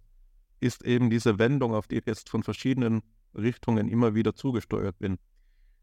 ist 0.60 0.84
eben 0.84 1.10
diese 1.10 1.38
Wendung, 1.40 1.74
auf 1.74 1.88
die 1.88 1.98
ich 1.98 2.06
jetzt 2.06 2.30
von 2.30 2.44
verschiedenen 2.44 3.02
Richtungen 3.36 3.88
immer 3.88 4.16
wieder 4.16 4.36
zugesteuert 4.36 4.98
bin. 5.00 5.20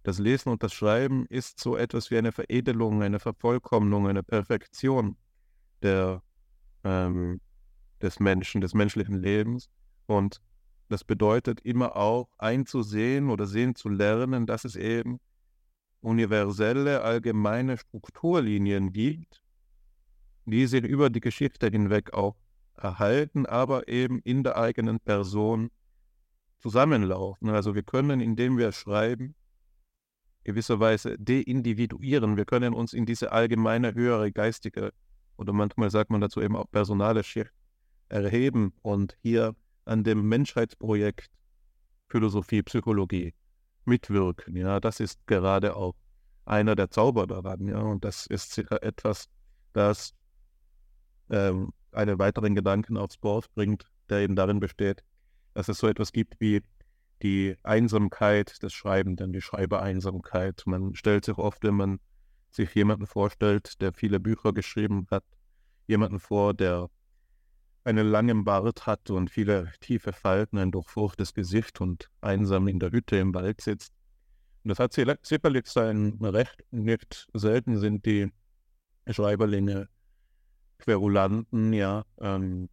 Das 0.03 0.19
Lesen 0.19 0.51
und 0.51 0.63
das 0.63 0.75
Schreiben 0.75 1.27
ist 1.27 1.61
so 1.61 1.77
etwas 1.77 2.11
wie 2.11 2.19
eine 2.19 2.33
Veredelung, 2.33 3.03
eine 3.03 3.21
Vervollkommnung, 3.21 4.09
eine 4.09 4.23
Perfektion 4.23 5.17
der, 5.83 6.23
ähm, 6.83 7.41
des 8.03 8.21
Menschen, 8.21 8.61
des 8.61 8.75
menschlichen 8.75 9.23
Lebens. 9.23 9.71
Und 10.07 10.43
das 10.89 11.05
bedeutet 11.05 11.61
immer 11.61 11.97
auch 11.97 12.29
einzusehen 12.39 13.31
oder 13.31 13.47
sehen 13.47 13.75
zu 13.75 13.89
lernen, 13.89 14.47
dass 14.47 14.65
es 14.65 14.77
eben 14.77 15.21
universelle, 16.01 17.03
allgemeine 17.03 17.79
Strukturlinien 17.79 18.93
gibt, 18.93 19.44
die 20.47 20.67
sich 20.67 20.85
über 20.85 21.11
die 21.11 21.21
Geschichte 21.21 21.69
hinweg 21.69 22.13
auch 22.13 22.37
erhalten, 22.77 23.47
aber 23.47 23.89
eben 23.89 24.21
in 24.21 24.43
der 24.43 24.57
eigenen 24.57 25.01
Person 25.01 25.71
zusammenlaufen. 26.59 27.49
Also 27.51 27.75
wir 27.75 27.83
können, 27.83 28.21
indem 28.21 28.59
wir 28.59 28.73
schreiben, 28.73 29.35
gewisserweise 30.45 31.17
deindividuieren. 31.19 32.37
Wir 32.37 32.45
können 32.45 32.75
uns 32.75 32.93
in 32.93 33.07
diese 33.07 33.33
allgemeine, 33.33 33.95
höhere 33.95 34.31
geistige 34.31 34.93
oder 35.37 35.53
manchmal 35.53 35.91
sagt 35.91 36.11
man 36.11 36.21
dazu 36.21 36.41
eben 36.41 36.57
auch 36.57 36.71
personale 36.71 37.25
Schicht 37.25 37.51
erheben 38.09 38.73
und 38.83 39.17
hier 39.23 39.55
an 39.85 40.05
dem 40.05 40.29
Menschheitsprojekt 40.29 41.31
Philosophie, 42.09 42.63
Psychologie 42.63 43.35
mitwirken. 43.85 44.57
Ja, 44.57 44.81
das 44.81 45.01
ist 45.01 45.27
gerade 45.27 45.77
auch 45.77 45.95
einer 46.45 46.77
der 46.77 46.91
Zauber 46.91 47.27
daran. 47.27 47.67
Ja, 47.67 47.81
und 47.81 48.05
das 48.05 48.27
ist 48.27 48.59
etwas, 48.59 49.29
das 49.73 50.15
ähm, 51.31 51.73
einen 51.93 52.19
weiteren 52.19 52.55
Gedanken 52.55 52.97
aufs 52.97 53.17
Board 53.17 53.53
bringt, 53.55 53.87
der 54.09 54.19
eben 54.19 54.37
darin 54.37 54.61
besteht, 54.61 55.03
dass 55.55 55.69
es 55.69 55.79
so 55.79 55.87
etwas 55.87 56.13
gibt 56.13 56.41
wie 56.41 56.63
die 57.23 57.57
Einsamkeit 57.63 58.63
des 58.63 58.73
Schreibenden, 58.73 59.33
die 59.33 59.41
Schreibereinsamkeit. 59.41 60.63
Man 60.67 60.95
stellt 60.95 61.25
sich 61.25 61.39
oft, 61.39 61.63
wenn 61.63 61.75
man 61.75 62.01
sich 62.51 62.75
jemanden 62.75 63.07
vorstellt, 63.07 63.81
der 63.81 63.93
viele 63.93 64.21
Bücher 64.21 64.53
geschrieben 64.53 65.07
hat, 65.11 65.25
jemanden 65.87 66.21
vor, 66.21 66.55
der 66.55 66.91
einen 67.85 68.07
langen 68.09 68.45
Bart 68.45 68.87
hat 68.87 69.11
und 69.11 69.31
viele 69.31 69.71
tiefe 69.81 70.13
Falten, 70.13 70.59
ein 70.59 70.71
durchfurchtes 70.71 71.35
Gesicht 71.35 71.81
und 71.81 72.11
einsam 72.21 72.67
in 72.69 72.79
der 72.79 72.93
Hütte 72.93 73.17
im 73.17 73.35
Wald 73.35 73.61
sitzt. 73.61 73.93
Und 74.63 74.71
das 74.71 74.79
hat 74.79 74.95
sicherlich 74.95 75.67
sein 75.67 76.19
Recht. 76.23 76.65
Nicht 76.71 77.29
selten 77.35 77.79
sind 77.79 78.07
die 78.07 78.33
Schreiberlinge 79.07 79.89
Querulanten, 80.85 81.73
ja, 81.73 82.05
ähm, 82.21 82.69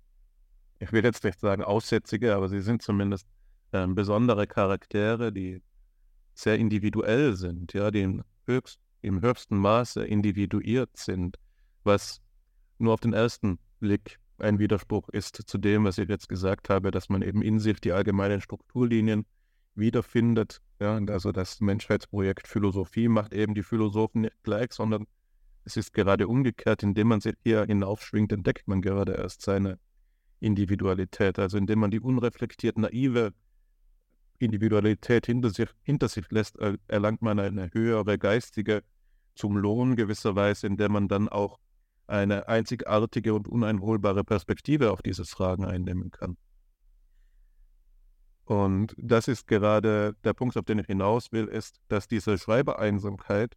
ich 0.80 0.92
will 0.92 1.04
jetzt 1.04 1.24
nicht 1.24 1.40
sagen 1.40 1.64
Aussätzige, 1.64 2.36
aber 2.36 2.50
sie 2.50 2.60
sind 2.60 2.82
zumindest 2.82 3.26
ähm, 3.72 3.96
besondere 3.96 4.48
Charaktere, 4.48 5.32
die 5.32 5.62
sehr 6.34 6.58
individuell 6.58 7.36
sind, 7.36 7.72
ja, 7.74 7.90
die 7.90 8.22
höchst, 8.48 8.80
im 9.02 9.22
höchsten 9.22 9.58
Maße 9.58 10.06
individuiert 10.06 10.90
sind, 10.98 11.38
was 11.84 12.22
nur 12.80 12.94
auf 12.94 13.00
den 13.00 13.14
ersten 13.14 13.60
Blick 13.80 14.20
ein 14.40 14.60
Widerspruch 14.60 15.08
ist 15.10 15.42
zu 15.48 15.58
dem, 15.58 15.86
was 15.86 15.98
ich 15.98 16.10
jetzt 16.10 16.28
gesagt 16.28 16.70
habe, 16.70 16.92
dass 16.92 17.08
man 17.08 17.22
eben 17.22 17.42
in 17.42 17.60
sich 17.60 17.80
die 17.80 17.94
allgemeinen 17.94 18.42
Strukturlinien 18.42 19.26
wiederfindet. 19.76 20.62
Ja, 20.82 20.98
also 20.98 21.32
das 21.32 21.62
Menschheitsprojekt 21.62 22.48
Philosophie 22.48 23.08
macht 23.08 23.34
eben 23.34 23.54
die 23.54 23.64
Philosophen 23.64 24.22
nicht 24.22 24.44
gleich, 24.44 24.74
sondern 24.74 25.06
es 25.64 25.78
ist 25.78 25.94
gerade 25.94 26.28
umgekehrt, 26.28 26.84
indem 26.84 27.10
man 27.10 27.22
sich 27.22 27.36
hier 27.44 27.66
hinaufschwingt, 27.66 28.32
entdeckt 28.32 28.68
man 28.68 28.82
gerade 28.82 29.14
erst 29.14 29.42
seine 29.42 29.80
Individualität. 30.40 31.38
Also 31.40 31.58
indem 31.58 31.80
man 31.80 31.92
die 31.92 32.00
unreflektiert 32.00 32.78
naive 32.78 33.34
Individualität 34.40 35.28
hinter 35.28 35.52
sich, 35.52 35.70
hinter 35.84 36.10
sich 36.10 36.30
lässt, 36.32 36.58
erlangt 36.88 37.22
man 37.22 37.40
eine 37.40 37.70
höhere 37.74 38.18
geistige 38.18 38.84
zum 39.36 39.56
Lohn 39.56 39.96
gewisserweise, 39.96 40.68
in 40.68 40.78
der 40.78 40.90
man 40.90 41.08
dann 41.08 41.30
auch 41.30 41.60
eine 42.08 42.48
einzigartige 42.48 43.34
und 43.34 43.48
uneinholbare 43.48 44.24
Perspektive 44.24 44.92
auf 44.92 45.02
diese 45.02 45.26
Fragen 45.26 45.64
einnehmen 45.64 46.12
kann. 46.12 46.38
Und 48.46 48.96
das 48.98 49.28
ist 49.28 49.48
gerade 49.48 50.16
der 50.24 50.34
Punkt, 50.34 50.58
auf 50.58 50.66
den 50.66 50.80
ich 50.80 50.88
hinaus 50.88 51.32
will, 51.32 51.46
ist, 51.46 51.80
dass 51.88 52.08
diese 52.08 52.38
Schreibereinsamkeit 52.38 53.56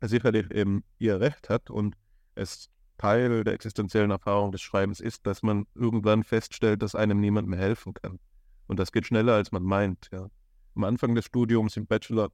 sicherlich 0.00 0.50
eben 0.50 0.84
ihr 0.98 1.20
Recht 1.20 1.48
hat 1.48 1.70
und 1.70 1.96
es 2.34 2.68
Teil 2.98 3.44
der 3.44 3.54
existenziellen 3.54 4.10
Erfahrung 4.10 4.52
des 4.52 4.62
Schreibens 4.62 5.00
ist, 5.00 5.26
dass 5.26 5.42
man 5.42 5.66
irgendwann 5.74 6.24
feststellt, 6.24 6.82
dass 6.82 6.94
einem 6.94 7.20
niemand 7.20 7.48
mehr 7.48 7.58
helfen 7.58 7.94
kann. 7.94 8.18
Und 8.66 8.78
das 8.78 8.92
geht 8.92 9.06
schneller, 9.06 9.34
als 9.34 9.52
man 9.52 9.62
meint. 9.62 10.08
Ja. 10.12 10.28
Am 10.74 10.84
Anfang 10.84 11.14
des 11.14 11.26
Studiums 11.26 11.76
im 11.76 11.86
Bachelor 11.86 12.30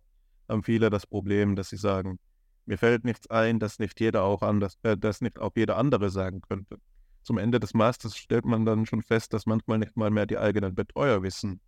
haben 0.48 0.62
viele 0.62 0.90
das 0.90 1.06
Problem, 1.06 1.56
dass 1.56 1.70
sie 1.70 1.76
sagen, 1.76 2.18
mir 2.64 2.78
fällt 2.78 3.04
nichts 3.04 3.28
ein, 3.28 3.58
dass 3.58 3.78
nicht 3.78 3.98
jeder 4.00 4.22
auch 4.22 4.42
anders, 4.42 4.78
äh, 4.82 4.96
dass 4.96 5.20
nicht 5.20 5.38
auch 5.38 5.52
jeder 5.56 5.76
andere 5.76 6.10
sagen 6.10 6.40
könnte. 6.42 6.78
Zum 7.22 7.38
Ende 7.38 7.60
des 7.60 7.74
Masters 7.74 8.16
stellt 8.16 8.44
man 8.44 8.64
dann 8.64 8.86
schon 8.86 9.02
fest, 9.02 9.32
dass 9.32 9.46
manchmal 9.46 9.78
nicht 9.78 9.96
mal 9.96 10.10
mehr 10.10 10.26
die 10.26 10.38
eigenen 10.38 10.74
Betreuer 10.74 11.22
wissen, 11.22 11.60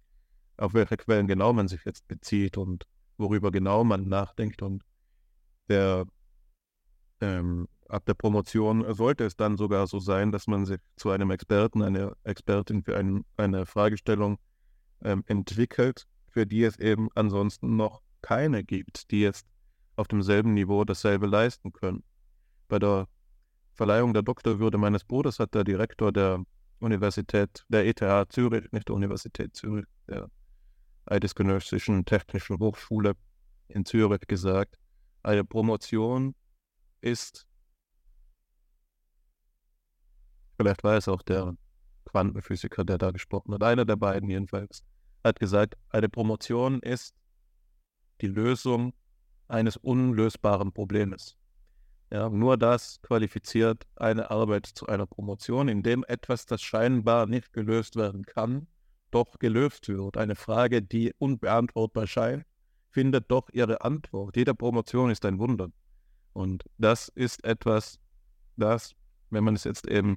auf 0.57 0.75
welche 0.75 0.97
Quellen 0.97 1.27
genau 1.27 1.53
man 1.53 1.69
sich 1.69 1.85
jetzt 1.85 2.07
bezieht 2.07 2.57
und 2.57 2.85
worüber 3.19 3.51
genau 3.51 3.85
man 3.85 4.09
nachdenkt. 4.09 4.63
Und 4.63 4.85
der 5.69 6.07
ähm, 7.21 7.69
ab 7.89 8.05
der 8.07 8.15
Promotion 8.15 8.93
sollte 8.95 9.25
es 9.25 9.37
dann 9.37 9.57
sogar 9.57 9.87
so 9.87 9.99
sein, 9.99 10.33
dass 10.33 10.47
man 10.47 10.67
sich 10.67 10.79
zu 10.97 11.11
einem 11.11 11.31
Experten, 11.31 11.83
einer 11.83 12.17
Expertin 12.25 12.83
für 12.83 12.97
ein, 12.97 13.25
eine 13.37 13.67
Fragestellung 13.67 14.39
ähm, 15.03 15.23
entwickelt, 15.27 16.07
für 16.31 16.47
die 16.47 16.65
es 16.65 16.79
eben 16.79 17.09
ansonsten 17.15 17.77
noch 17.77 18.03
keine 18.23 18.65
gibt, 18.65 19.11
die 19.11 19.21
jetzt 19.21 19.47
auf 19.97 20.09
demselben 20.09 20.55
Niveau 20.55 20.85
dasselbe 20.85 21.27
leisten 21.27 21.73
können. 21.73 22.03
Bei 22.69 22.79
der 22.79 23.07
Verleihung 23.75 24.15
der 24.15 24.23
Doktorwürde 24.23 24.79
meines 24.79 25.05
Bruders 25.05 25.39
hat 25.39 25.55
der 25.55 25.65
Direktor 25.65 26.13
der 26.13 26.43
Universität, 26.81 27.65
der 27.69 27.87
ETH 27.87 28.33
Zürich, 28.33 28.71
nicht 28.73 28.89
der 28.89 28.95
Universität 28.95 29.55
Zürich, 29.55 29.87
der 30.09 30.29
Eidesgenössischen 31.07 32.05
Technischen 32.05 32.59
Hochschule 32.59 33.15
in 33.69 33.85
Zürich 33.85 34.27
gesagt, 34.27 34.77
eine 35.25 35.45
Promotion 35.45 36.35
ist, 37.01 37.47
vielleicht 40.57 40.85
es 40.85 41.09
auch 41.09 41.23
der 41.23 41.57
Quantenphysiker, 42.05 42.85
der 42.85 42.99
da 42.99 43.11
gesprochen 43.11 43.55
hat, 43.55 43.63
einer 43.63 43.85
der 43.85 43.97
beiden 43.97 44.29
jedenfalls, 44.29 44.85
hat 45.25 45.41
gesagt, 45.41 45.77
eine 45.89 46.09
Promotion 46.09 46.81
ist 46.81 47.15
die 48.21 48.27
Lösung 48.27 48.93
eines 49.49 49.77
unlösbaren 49.77 50.73
Problems. 50.73 51.37
Ja, 52.13 52.29
nur 52.29 52.57
das 52.57 53.01
qualifiziert 53.03 53.87
eine 53.97 54.31
Arbeit 54.31 54.67
zu 54.67 54.87
einer 54.87 55.07
Promotion, 55.07 55.69
indem 55.69 56.05
etwas, 56.07 56.47
das 56.47 56.63
scheinbar 56.63 57.27
nicht 57.27 57.53
gelöst 57.53 57.97
werden 57.97 58.25
kann, 58.25 58.69
doch 59.11 59.39
gelöst 59.39 59.89
wird. 59.89 60.17
Eine 60.17 60.37
Frage, 60.37 60.83
die 60.83 61.13
unbeantwortbar 61.19 62.07
scheint, 62.07 62.45
findet 62.95 63.29
doch 63.31 63.49
ihre 63.53 63.83
Antwort. 63.83 64.37
Jede 64.37 64.55
Promotion 64.55 65.11
ist 65.11 65.25
ein 65.25 65.39
Wunder. 65.41 65.69
Und 66.33 66.65
das 66.79 67.09
ist 67.09 67.45
etwas, 67.45 67.99
das, 68.57 68.95
wenn 69.31 69.43
man 69.43 69.57
es 69.57 69.65
jetzt 69.65 69.89
eben 69.89 70.17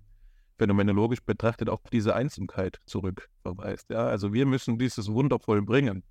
phänomenologisch 0.59 1.21
betrachtet, 1.21 1.69
auf 1.69 1.81
diese 1.91 2.15
Einsamkeit 2.15 2.79
zurückverweist. 2.85 3.89
Ja, 3.89 4.05
also 4.05 4.31
wir 4.31 4.45
müssen 4.45 4.77
dieses 4.77 5.11
Wunder 5.11 5.39
vollbringen. 5.39 6.03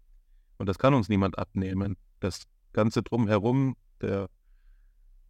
Und 0.59 0.69
das 0.69 0.79
kann 0.79 0.93
uns 0.95 1.09
niemand 1.09 1.39
abnehmen. 1.39 1.97
Das 2.19 2.43
Ganze 2.73 3.03
drumherum 3.03 3.77
der 4.01 4.29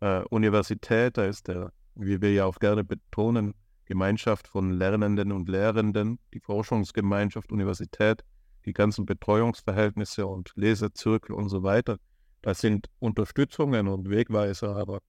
äh, 0.00 0.22
Universität, 0.30 1.18
da 1.18 1.26
ist 1.26 1.48
der, 1.48 1.72
wie 1.94 2.20
wir 2.22 2.32
ja 2.32 2.46
auch 2.46 2.58
gerne 2.58 2.82
betonen, 2.82 3.54
Gemeinschaft 3.84 4.48
von 4.48 4.72
Lernenden 4.72 5.32
und 5.32 5.48
Lehrenden, 5.48 6.18
die 6.32 6.40
Forschungsgemeinschaft, 6.40 7.52
Universität, 7.52 8.24
die 8.66 8.72
ganzen 8.72 9.06
Betreuungsverhältnisse 9.06 10.26
und 10.26 10.52
Lesezirkel 10.56 11.34
und 11.34 11.48
so 11.48 11.62
weiter. 11.62 11.98
Das 12.42 12.60
sind 12.60 12.88
Unterstützungen 12.98 13.88
und 13.88 14.10
Wegweiser, 14.10 14.76
aber 14.76 15.00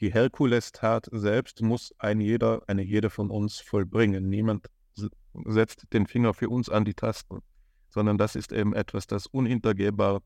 die 0.00 0.12
Herkulestat 0.12 1.08
selbst 1.10 1.62
muss 1.62 1.92
ein 1.98 2.20
jeder, 2.20 2.62
eine 2.66 2.82
jede 2.82 3.10
von 3.10 3.30
uns 3.30 3.58
vollbringen. 3.58 4.28
Niemand 4.28 4.66
setzt 5.46 5.92
den 5.92 6.06
Finger 6.06 6.34
für 6.34 6.48
uns 6.48 6.68
an 6.68 6.84
die 6.84 6.94
Tasten, 6.94 7.40
sondern 7.88 8.18
das 8.18 8.36
ist 8.36 8.52
eben 8.52 8.74
etwas, 8.74 9.06
das 9.06 9.26
unhintergehbar 9.26 10.22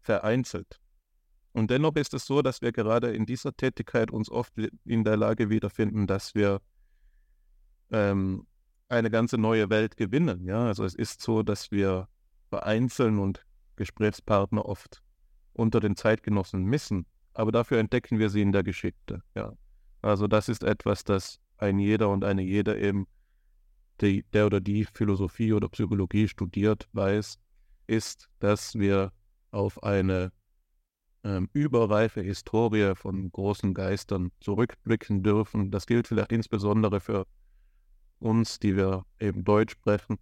vereinzelt. 0.00 0.80
Und 1.52 1.70
dennoch 1.70 1.96
ist 1.96 2.14
es 2.14 2.24
so, 2.24 2.42
dass 2.42 2.62
wir 2.62 2.72
gerade 2.72 3.12
in 3.12 3.26
dieser 3.26 3.54
Tätigkeit 3.54 4.10
uns 4.10 4.30
oft 4.30 4.54
in 4.84 5.04
der 5.04 5.16
Lage 5.16 5.50
wiederfinden, 5.50 6.06
dass 6.06 6.34
wir 6.34 6.60
ähm, 7.90 8.46
eine 8.92 9.10
ganze 9.10 9.38
neue 9.38 9.70
Welt 9.70 9.96
gewinnen. 9.96 10.44
Ja, 10.44 10.66
also 10.66 10.84
es 10.84 10.94
ist 10.94 11.22
so, 11.22 11.42
dass 11.42 11.70
wir 11.70 12.08
vereinzeln 12.50 13.18
und 13.18 13.44
Gesprächspartner 13.76 14.66
oft 14.66 15.02
unter 15.54 15.80
den 15.80 15.96
Zeitgenossen 15.96 16.64
missen, 16.64 17.06
aber 17.34 17.52
dafür 17.52 17.78
entdecken 17.78 18.18
wir 18.18 18.28
sie 18.28 18.42
in 18.42 18.52
der 18.52 18.62
Geschichte. 18.62 19.22
Ja, 19.34 19.54
also 20.02 20.26
das 20.26 20.48
ist 20.48 20.62
etwas, 20.62 21.04
das 21.04 21.40
ein 21.56 21.78
jeder 21.78 22.10
und 22.10 22.24
eine 22.24 22.42
jede 22.42 22.78
eben, 22.78 23.06
die, 24.00 24.24
der 24.32 24.46
oder 24.46 24.60
die 24.60 24.84
Philosophie 24.84 25.52
oder 25.52 25.68
Psychologie 25.68 26.28
studiert, 26.28 26.88
weiß, 26.92 27.38
ist, 27.86 28.28
dass 28.40 28.74
wir 28.74 29.12
auf 29.50 29.82
eine 29.82 30.32
ähm, 31.24 31.48
überreife 31.52 32.20
Historie 32.20 32.94
von 32.94 33.30
großen 33.30 33.74
Geistern 33.74 34.32
zurückblicken 34.40 35.22
dürfen. 35.22 35.70
Das 35.70 35.86
gilt 35.86 36.08
vielleicht 36.08 36.32
insbesondere 36.32 37.00
für 37.00 37.26
uns, 38.22 38.58
die 38.58 38.76
wir 38.76 39.04
eben 39.20 39.44
Deutsch 39.44 39.72
sprechen, 39.72 40.18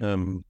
ähm, 0.00 0.44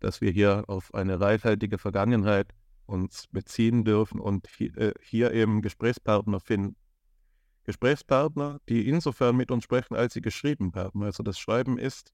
dass 0.00 0.20
wir 0.20 0.30
hier 0.30 0.64
auf 0.68 0.94
eine 0.94 1.20
reichhaltige 1.20 1.78
Vergangenheit 1.78 2.52
uns 2.86 3.26
beziehen 3.30 3.84
dürfen 3.84 4.20
und 4.20 4.48
hier, 4.56 4.76
äh, 4.76 4.94
hier 5.02 5.32
eben 5.32 5.62
Gesprächspartner 5.62 6.40
finden, 6.40 6.76
Gesprächspartner, 7.64 8.60
die 8.68 8.88
insofern 8.88 9.36
mit 9.36 9.50
uns 9.50 9.64
sprechen, 9.64 9.94
als 9.94 10.14
sie 10.14 10.20
geschrieben 10.20 10.72
haben. 10.74 11.02
Also 11.02 11.22
das 11.22 11.38
Schreiben 11.38 11.78
ist 11.78 12.12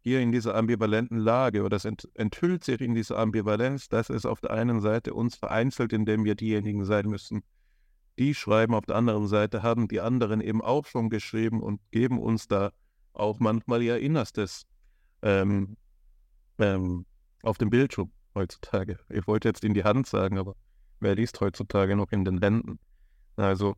hier 0.00 0.20
in 0.20 0.32
dieser 0.32 0.54
ambivalenten 0.54 1.18
Lage 1.18 1.62
oder 1.62 1.76
es 1.76 1.86
ent 1.86 2.06
enthüllt 2.14 2.62
sich 2.62 2.82
in 2.82 2.94
dieser 2.94 3.18
Ambivalenz, 3.18 3.88
dass 3.88 4.10
es 4.10 4.26
auf 4.26 4.42
der 4.42 4.50
einen 4.50 4.82
Seite 4.82 5.14
uns 5.14 5.36
vereinzelt, 5.36 5.94
indem 5.94 6.24
wir 6.24 6.34
diejenigen 6.34 6.84
sein 6.84 7.08
müssen, 7.08 7.42
die 8.18 8.34
schreiben, 8.34 8.74
auf 8.74 8.84
der 8.84 8.96
anderen 8.96 9.26
Seite 9.26 9.62
haben 9.62 9.88
die 9.88 10.00
anderen 10.00 10.40
eben 10.40 10.60
auch 10.60 10.86
schon 10.86 11.08
geschrieben 11.08 11.62
und 11.62 11.80
geben 11.90 12.18
uns 12.18 12.46
da 12.46 12.70
auch 13.14 13.40
manchmal 13.40 13.82
ihr 13.82 13.98
Innerstes 13.98 14.66
ähm, 15.22 15.76
ähm, 16.58 17.06
auf 17.42 17.58
dem 17.58 17.70
Bildschirm 17.70 18.12
heutzutage. 18.34 18.98
Ich 19.08 19.26
wollte 19.26 19.48
jetzt 19.48 19.64
in 19.64 19.74
die 19.74 19.84
Hand 19.84 20.06
sagen, 20.06 20.38
aber 20.38 20.56
wer 21.00 21.14
liest 21.14 21.40
heutzutage 21.40 21.96
noch 21.96 22.12
in 22.12 22.24
den 22.24 22.40
Wänden? 22.40 22.78
Also 23.36 23.76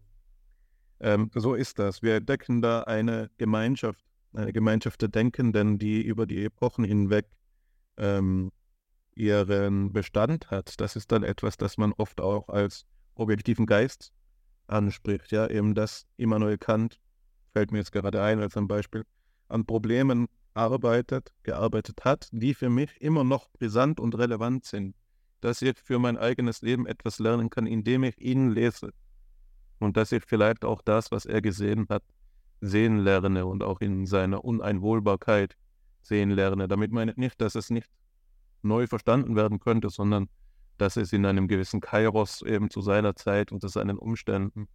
ähm, 1.01 1.31
so 1.35 1.55
ist 1.55 1.79
das. 1.79 2.03
Wir 2.03 2.16
entdecken 2.16 2.62
da 2.62 2.83
eine 2.83 3.31
Gemeinschaft, 3.37 4.05
eine 4.33 4.53
Gemeinschaft 4.53 5.03
der 5.03 5.09
Denkenden, 5.09 5.79
die 5.79 6.03
über 6.03 6.27
die 6.27 6.44
Epochen 6.44 6.85
hinweg 6.85 7.27
ähm, 7.96 8.51
ihren 9.14 9.92
Bestand 9.92 10.51
hat. 10.51 10.81
Das 10.81 10.96
ist 10.96 11.12
dann 11.12 11.22
etwas, 11.22 11.57
das 11.57 11.79
man 11.79 11.92
oft 11.94 12.20
auch 12.20 12.49
als 12.49 12.87
objektiven 13.14 13.66
Geist 13.66 14.12
anspricht. 14.66 15.33
Ja, 15.33 15.49
eben 15.49 15.75
das 15.75 16.07
Immanuel 16.16 16.59
Kant, 16.59 17.01
fällt 17.53 17.72
mir 17.72 17.79
jetzt 17.79 17.92
gerade 17.92 18.22
ein 18.22 18.40
als 18.40 18.57
ein 18.57 18.68
Beispiel, 18.68 19.05
an 19.49 19.65
Problemen 19.67 20.27
arbeitet, 20.55 21.33
gearbeitet 21.43 22.05
hat, 22.05 22.29
die 22.33 22.55
für 22.55 22.71
mich 22.71 23.01
immer 23.01 23.25
noch 23.25 23.49
brisant 23.51 24.01
und 24.01 24.17
relevant 24.17 24.65
sind. 24.65 24.95
Dass 25.41 25.63
ich 25.63 25.79
für 25.79 25.99
mein 25.99 26.17
eigenes 26.17 26.63
Leben 26.63 26.87
etwas 26.87 27.19
lernen 27.19 27.51
kann, 27.51 27.67
indem 27.67 28.05
ich 28.05 28.19
ihn 28.19 28.51
lese. 28.51 28.91
Und 29.79 29.97
dass 29.97 30.13
ich 30.13 30.25
vielleicht 30.27 30.65
auch 30.65 30.81
das, 30.83 31.11
was 31.11 31.27
er 31.27 31.43
gesehen 31.43 31.87
hat, 31.91 32.03
sehen 32.61 32.99
lerne 32.99 33.45
und 33.45 33.63
auch 33.63 33.81
in 33.81 34.07
seiner 34.07 34.45
Uneinwohlbarkeit 34.45 35.57
sehen 36.01 36.31
lerne. 36.31 36.69
Damit 36.69 36.91
meine 36.93 37.13
ich 37.13 37.17
nicht, 37.19 37.41
dass 37.41 37.55
es 37.55 37.69
nicht 37.69 37.91
neu 38.63 38.87
verstanden 38.87 39.37
werden 39.37 39.61
könnte, 39.61 39.91
sondern 39.91 40.29
dass 40.79 40.97
es 40.97 41.13
in 41.13 41.27
einem 41.27 41.49
gewissen 41.49 41.81
Kairos 41.81 42.43
eben 42.43 42.71
zu 42.71 42.81
seiner 42.81 43.15
Zeit 43.15 43.53
unter 43.53 43.69
seinen 43.69 43.99
Umständen 43.99 44.69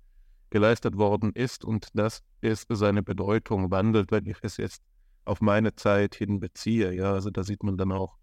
geleistet 0.52 0.98
worden 0.98 1.32
ist 1.34 1.66
und 1.66 1.88
dass 1.94 2.22
es 2.42 2.68
seine 2.70 3.02
Bedeutung 3.02 3.72
wandelt, 3.72 4.12
wenn 4.12 4.28
ich 4.28 4.38
es 4.44 4.58
jetzt 4.58 4.84
auf 5.26 5.42
meine 5.42 5.76
Zeit 5.76 6.14
hin 6.14 6.40
beziehe. 6.40 6.94
Ja, 6.94 7.14
also 7.14 7.32
da 7.32 7.44
sieht 7.44 7.64
man 7.64 7.78
dann 7.78 7.92
auch, 7.92 8.18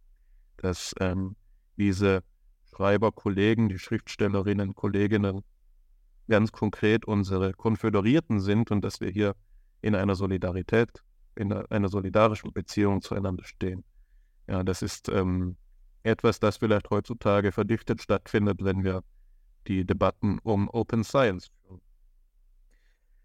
dass 0.59 0.95
ähm, 1.01 1.35
diese 1.77 2.23
Schreiberkollegen, 2.71 3.69
die 3.69 3.79
Schriftstellerinnen, 3.79 4.75
Kolleginnen 4.75 5.43
ganz 6.29 6.53
konkret 6.53 7.07
unsere 7.07 7.55
Konföderierten 7.55 8.41
sind 8.41 8.71
und 8.71 8.83
dass 8.83 9.01
wir 9.01 9.11
hier 9.11 9.35
in 9.81 9.95
einer 9.95 10.14
Solidarität, 10.14 10.91
in 11.35 11.53
einer 11.53 11.88
solidarischen 11.88 12.53
Beziehung 12.53 13.01
zueinander 13.01 13.45
stehen. 13.45 13.85
Ja, 14.49 14.62
das 14.62 14.83
ist 14.83 15.09
ähm, 15.09 15.57
etwas, 16.03 16.41
das 16.41 16.59
vielleicht 16.59 16.91
heutzutage 16.91 17.53
verdichtet 17.53 18.03
stattfindet, 18.03 18.62
wenn 18.62 18.85
wir 18.85 19.03
die 19.67 19.87
Debatten 19.87 20.38
um 20.43 20.69
Open 20.69 21.05
Science 21.05 21.47
führen. 21.62 21.81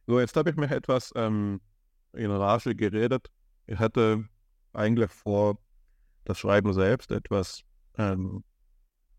So, 0.05 0.19
jetzt 0.19 0.35
habe 0.35 0.49
ich 0.49 0.55
mir 0.57 0.69
etwas 0.69 1.13
ähm, 1.15 1.61
in 2.13 2.29
Rage 2.29 2.75
geredet. 2.75 3.31
Ich 3.67 3.79
hatte 3.79 4.25
eigentlich 4.73 5.11
vor, 5.11 5.57
das 6.25 6.39
Schreiben 6.39 6.73
selbst 6.73 7.11
etwas 7.11 7.63
ähm, 7.97 8.43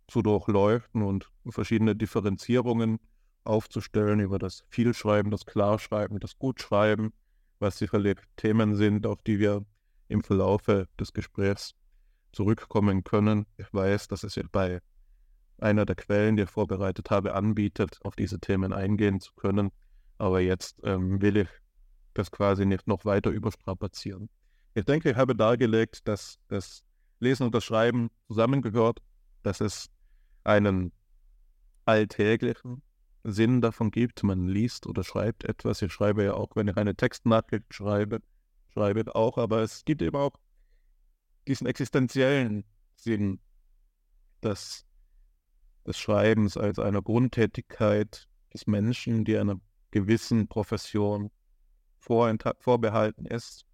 zu 0.09 0.23
durchleuchten 0.23 1.03
und 1.03 1.31
verschiedene 1.49 1.97
Differenzierungen 1.97 2.99
aufzustellen 3.45 4.21
über 4.21 4.39
das 4.39 4.65
Vielschreiben, 4.69 5.31
das 5.31 5.47
Klarschreiben, 5.47 6.19
das 6.19 6.39
Gutschreiben, 6.39 7.13
was 7.59 7.79
sicherlich 7.79 8.17
Themen 8.37 8.75
sind, 8.75 9.07
auf 9.07 9.23
die 9.23 9.39
wir 9.39 9.65
im 10.09 10.23
Verlaufe 10.23 10.89
des 10.99 11.13
Gesprächs 11.13 11.75
zurückkommen 12.33 13.05
können. 13.05 13.47
Ich 13.57 13.73
weiß, 13.73 14.09
dass 14.09 14.23
es 14.25 14.39
bei 14.51 14.81
einer 15.59 15.87
der 15.87 15.97
Quellen, 15.97 16.37
die 16.37 16.43
ich 16.43 16.51
vorbereitet 16.51 17.11
habe, 17.11 17.35
anbietet, 17.35 17.99
auf 18.03 18.17
diese 18.17 18.41
Themen 18.41 18.73
eingehen 18.73 19.21
zu 19.21 19.33
können. 19.35 19.71
Aber 20.19 20.41
jetzt 20.41 20.81
ähm, 20.85 21.21
will 21.21 21.37
ich 21.39 21.49
das 22.15 22.31
quasi 22.31 22.65
nicht 22.65 22.87
noch 22.87 23.05
weiter 23.05 23.31
überstrapazieren. 23.31 24.29
Ich 24.75 24.85
denke, 24.85 25.11
ich 25.11 25.17
habe 25.17 25.35
dargelegt, 25.35 26.07
dass 26.09 26.39
das 26.49 26.85
Lesen 27.21 27.45
und 27.45 27.55
das 27.55 27.65
Schreiben 27.65 28.11
zusammengehört, 28.29 29.01
dass 29.43 29.61
es 29.61 29.91
einen 30.45 30.93
alltäglichen 31.85 32.83
Sinn 33.25 33.61
davon 33.61 33.91
gibt. 33.91 34.23
Man 34.23 34.49
liest 34.49 34.87
oder 34.87 35.03
schreibt 35.03 35.45
etwas. 35.45 35.83
Ich 35.83 35.93
schreibe 35.93 36.25
ja 36.25 36.35
auch, 36.35 36.55
wenn 36.55 36.69
ich 36.69 36.77
eine 36.77 36.95
Textnachricht 36.95 37.73
schreibe, 37.73 38.21
schreibe 38.73 39.15
auch, 39.15 39.39
aber 39.39 39.63
es 39.63 39.85
gibt 39.85 40.03
eben 40.03 40.17
auch 40.17 40.33
diesen 41.47 41.67
existenziellen 41.67 42.65
Sinn 42.97 43.41
des, 44.43 44.87
des 45.87 45.99
Schreibens 45.99 46.57
als 46.57 46.79
einer 46.79 47.03
Grundtätigkeit 47.03 48.29
des 48.53 48.67
Menschen, 48.67 49.25
die 49.25 49.37
einer 49.37 49.61
gewissen 49.95 50.49
Profession 50.49 51.31
vorbehalten 52.01 53.27
ist, 53.27 53.65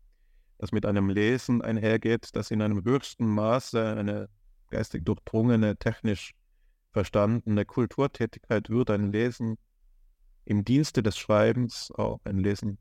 das 0.58 0.70
mit 0.70 0.84
einem 0.84 1.08
Lesen 1.08 1.62
einhergeht, 1.62 2.36
das 2.36 2.50
in 2.50 2.60
einem 2.60 2.84
höchsten 2.84 3.26
Maße 3.26 3.96
eine 3.96 4.28
geistig 4.68 5.06
durchdrungene, 5.06 5.78
technisch 5.78 6.34
verstandene 6.92 7.64
Kulturtätigkeit 7.64 8.68
wird, 8.68 8.90
ein 8.90 9.10
Lesen 9.10 9.56
im 10.44 10.62
Dienste 10.62 11.02
des 11.02 11.16
Schreibens, 11.16 11.90
auch 11.92 12.20
ein 12.24 12.38
Lesen, 12.38 12.76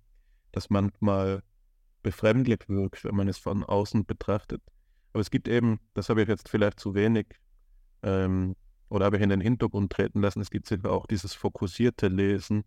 das 0.52 0.69
manchmal 0.69 1.41
befremdlich 2.04 2.67
wirkt, 2.67 3.06
wenn 3.06 3.15
man 3.15 3.30
es 3.30 3.38
von 3.38 3.63
außen 3.63 4.06
betrachtet. 4.06 4.62
Aber 5.13 5.21
es 5.21 5.32
gibt 5.32 5.47
eben, 5.47 5.80
das 5.93 6.10
habe 6.10 6.23
ich 6.23 6.28
jetzt 6.28 6.49
vielleicht 6.49 6.78
zu 6.78 6.93
wenig 6.93 7.28
ähm, 8.04 8.58
oder 8.89 9.06
habe 9.06 9.15
ich 9.15 9.23
in 9.23 9.30
den 9.30 9.41
Hintergrund 9.41 9.93
treten 9.93 10.21
lassen, 10.21 10.41
es 10.41 10.52
gibt 10.52 10.67
sicher 10.67 10.91
auch 10.91 11.08
dieses 11.08 11.34
fokussierte 11.34 12.10
Lesen, 12.10 12.65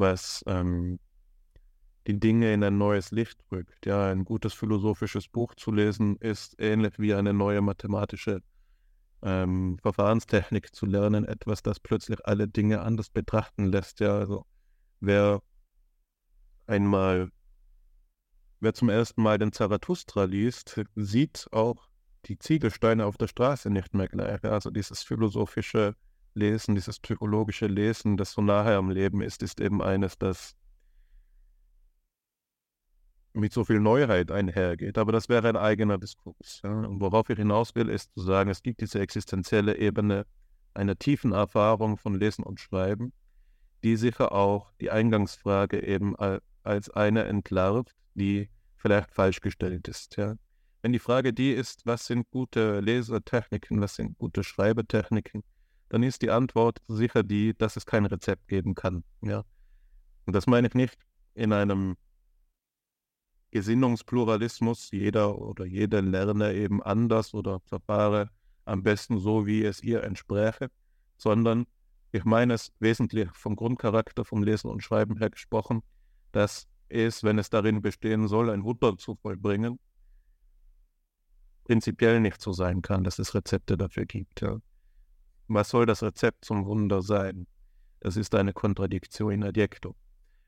was 0.00 0.42
ähm, 0.46 0.98
die 2.06 2.18
Dinge 2.18 2.52
in 2.52 2.64
ein 2.64 2.78
neues 2.78 3.12
Licht 3.12 3.38
rückt. 3.52 3.86
Ja, 3.86 4.10
ein 4.10 4.24
gutes 4.24 4.54
philosophisches 4.54 5.28
Buch 5.28 5.54
zu 5.54 5.70
lesen 5.70 6.16
ist 6.16 6.56
ähnlich 6.58 6.98
wie 6.98 7.14
eine 7.14 7.32
neue 7.32 7.60
mathematische 7.60 8.42
ähm, 9.22 9.78
Verfahrenstechnik 9.82 10.74
zu 10.74 10.86
lernen, 10.86 11.24
etwas, 11.24 11.62
das 11.62 11.78
plötzlich 11.78 12.26
alle 12.26 12.48
Dinge 12.48 12.80
anders 12.80 13.10
betrachten 13.10 13.66
lässt. 13.66 14.00
Ja, 14.00 14.18
also 14.18 14.46
wer 15.00 15.42
einmal, 16.66 17.30
wer 18.60 18.74
zum 18.74 18.88
ersten 18.88 19.22
Mal 19.22 19.38
den 19.38 19.52
Zarathustra 19.52 20.24
liest, 20.24 20.80
sieht 20.96 21.46
auch 21.52 21.90
die 22.26 22.38
Ziegelsteine 22.38 23.06
auf 23.06 23.16
der 23.16 23.28
Straße 23.28 23.70
nicht 23.70 23.94
mehr 23.94 24.08
gleich. 24.08 24.42
Also 24.44 24.70
dieses 24.70 25.02
philosophische 25.02 25.94
Lesen, 26.34 26.74
dieses 26.74 27.00
psychologische 27.00 27.66
Lesen, 27.66 28.16
das 28.16 28.32
so 28.32 28.42
nahe 28.42 28.76
am 28.76 28.90
Leben 28.90 29.20
ist, 29.22 29.42
ist 29.42 29.60
eben 29.60 29.82
eines, 29.82 30.18
das 30.18 30.54
mit 33.32 33.52
so 33.52 33.64
viel 33.64 33.80
Neuheit 33.80 34.30
einhergeht. 34.30 34.98
Aber 34.98 35.12
das 35.12 35.28
wäre 35.28 35.48
ein 35.48 35.56
eigener 35.56 35.98
Diskurs. 35.98 36.60
Ja. 36.62 36.70
Und 36.70 37.00
worauf 37.00 37.30
ich 37.30 37.38
hinaus 37.38 37.74
will, 37.74 37.88
ist 37.88 38.12
zu 38.14 38.22
sagen, 38.22 38.50
es 38.50 38.62
gibt 38.62 38.80
diese 38.80 39.00
existenzielle 39.00 39.76
Ebene 39.78 40.26
einer 40.74 40.98
tiefen 40.98 41.32
Erfahrung 41.32 41.96
von 41.96 42.14
Lesen 42.14 42.44
und 42.44 42.60
Schreiben, 42.60 43.12
die 43.82 43.96
sicher 43.96 44.32
auch 44.32 44.72
die 44.80 44.90
Eingangsfrage 44.90 45.82
eben 45.82 46.14
als 46.62 46.90
eine 46.90 47.24
entlarvt, 47.24 47.94
die 48.14 48.50
vielleicht 48.76 49.12
falsch 49.12 49.40
gestellt 49.40 49.88
ist. 49.88 50.16
Ja. 50.16 50.34
Wenn 50.82 50.92
die 50.92 50.98
Frage 50.98 51.32
die 51.32 51.52
ist, 51.52 51.86
was 51.86 52.06
sind 52.06 52.30
gute 52.30 52.80
Lesertechniken, 52.80 53.80
was 53.80 53.96
sind 53.96 54.16
gute 54.18 54.42
Schreibetechniken, 54.42 55.42
dann 55.90 56.02
ist 56.04 56.22
die 56.22 56.30
Antwort 56.30 56.78
sicher 56.88 57.22
die, 57.22 57.52
dass 57.52 57.76
es 57.76 57.84
kein 57.84 58.06
Rezept 58.06 58.48
geben 58.48 58.74
kann. 58.74 59.04
Ja. 59.22 59.44
Und 60.24 60.34
das 60.34 60.46
meine 60.46 60.68
ich 60.68 60.74
nicht 60.74 60.96
in 61.34 61.52
einem 61.52 61.96
Gesinnungspluralismus, 63.50 64.90
jeder 64.92 65.36
oder 65.38 65.66
jede 65.66 66.00
lerne 66.00 66.54
eben 66.54 66.82
anders 66.82 67.34
oder 67.34 67.60
verfahre 67.66 68.30
am 68.64 68.84
besten 68.84 69.18
so, 69.18 69.46
wie 69.46 69.64
es 69.64 69.82
ihr 69.82 70.04
entspräche, 70.04 70.70
sondern 71.16 71.66
ich 72.12 72.24
meine 72.24 72.54
es 72.54 72.72
wesentlich 72.78 73.28
vom 73.32 73.56
Grundcharakter, 73.56 74.24
vom 74.24 74.44
Lesen 74.44 74.70
und 74.70 74.84
Schreiben 74.84 75.16
her 75.18 75.30
gesprochen, 75.30 75.82
dass 76.30 76.68
es, 76.88 77.24
wenn 77.24 77.38
es 77.38 77.50
darin 77.50 77.82
bestehen 77.82 78.28
soll, 78.28 78.50
ein 78.50 78.62
Wunder 78.62 78.96
zu 78.96 79.16
vollbringen, 79.16 79.80
prinzipiell 81.64 82.20
nicht 82.20 82.40
so 82.40 82.52
sein 82.52 82.80
kann, 82.80 83.02
dass 83.02 83.18
es 83.18 83.34
Rezepte 83.34 83.76
dafür 83.76 84.06
gibt. 84.06 84.40
Ja. 84.40 84.60
Was 85.52 85.70
soll 85.70 85.84
das 85.84 86.04
Rezept 86.04 86.44
zum 86.44 86.64
Wunder 86.64 87.02
sein? 87.02 87.48
Das 87.98 88.16
ist 88.16 88.36
eine 88.36 88.52
Kontradiktion 88.52 89.32
in 89.32 89.42
adjecto. 89.42 89.96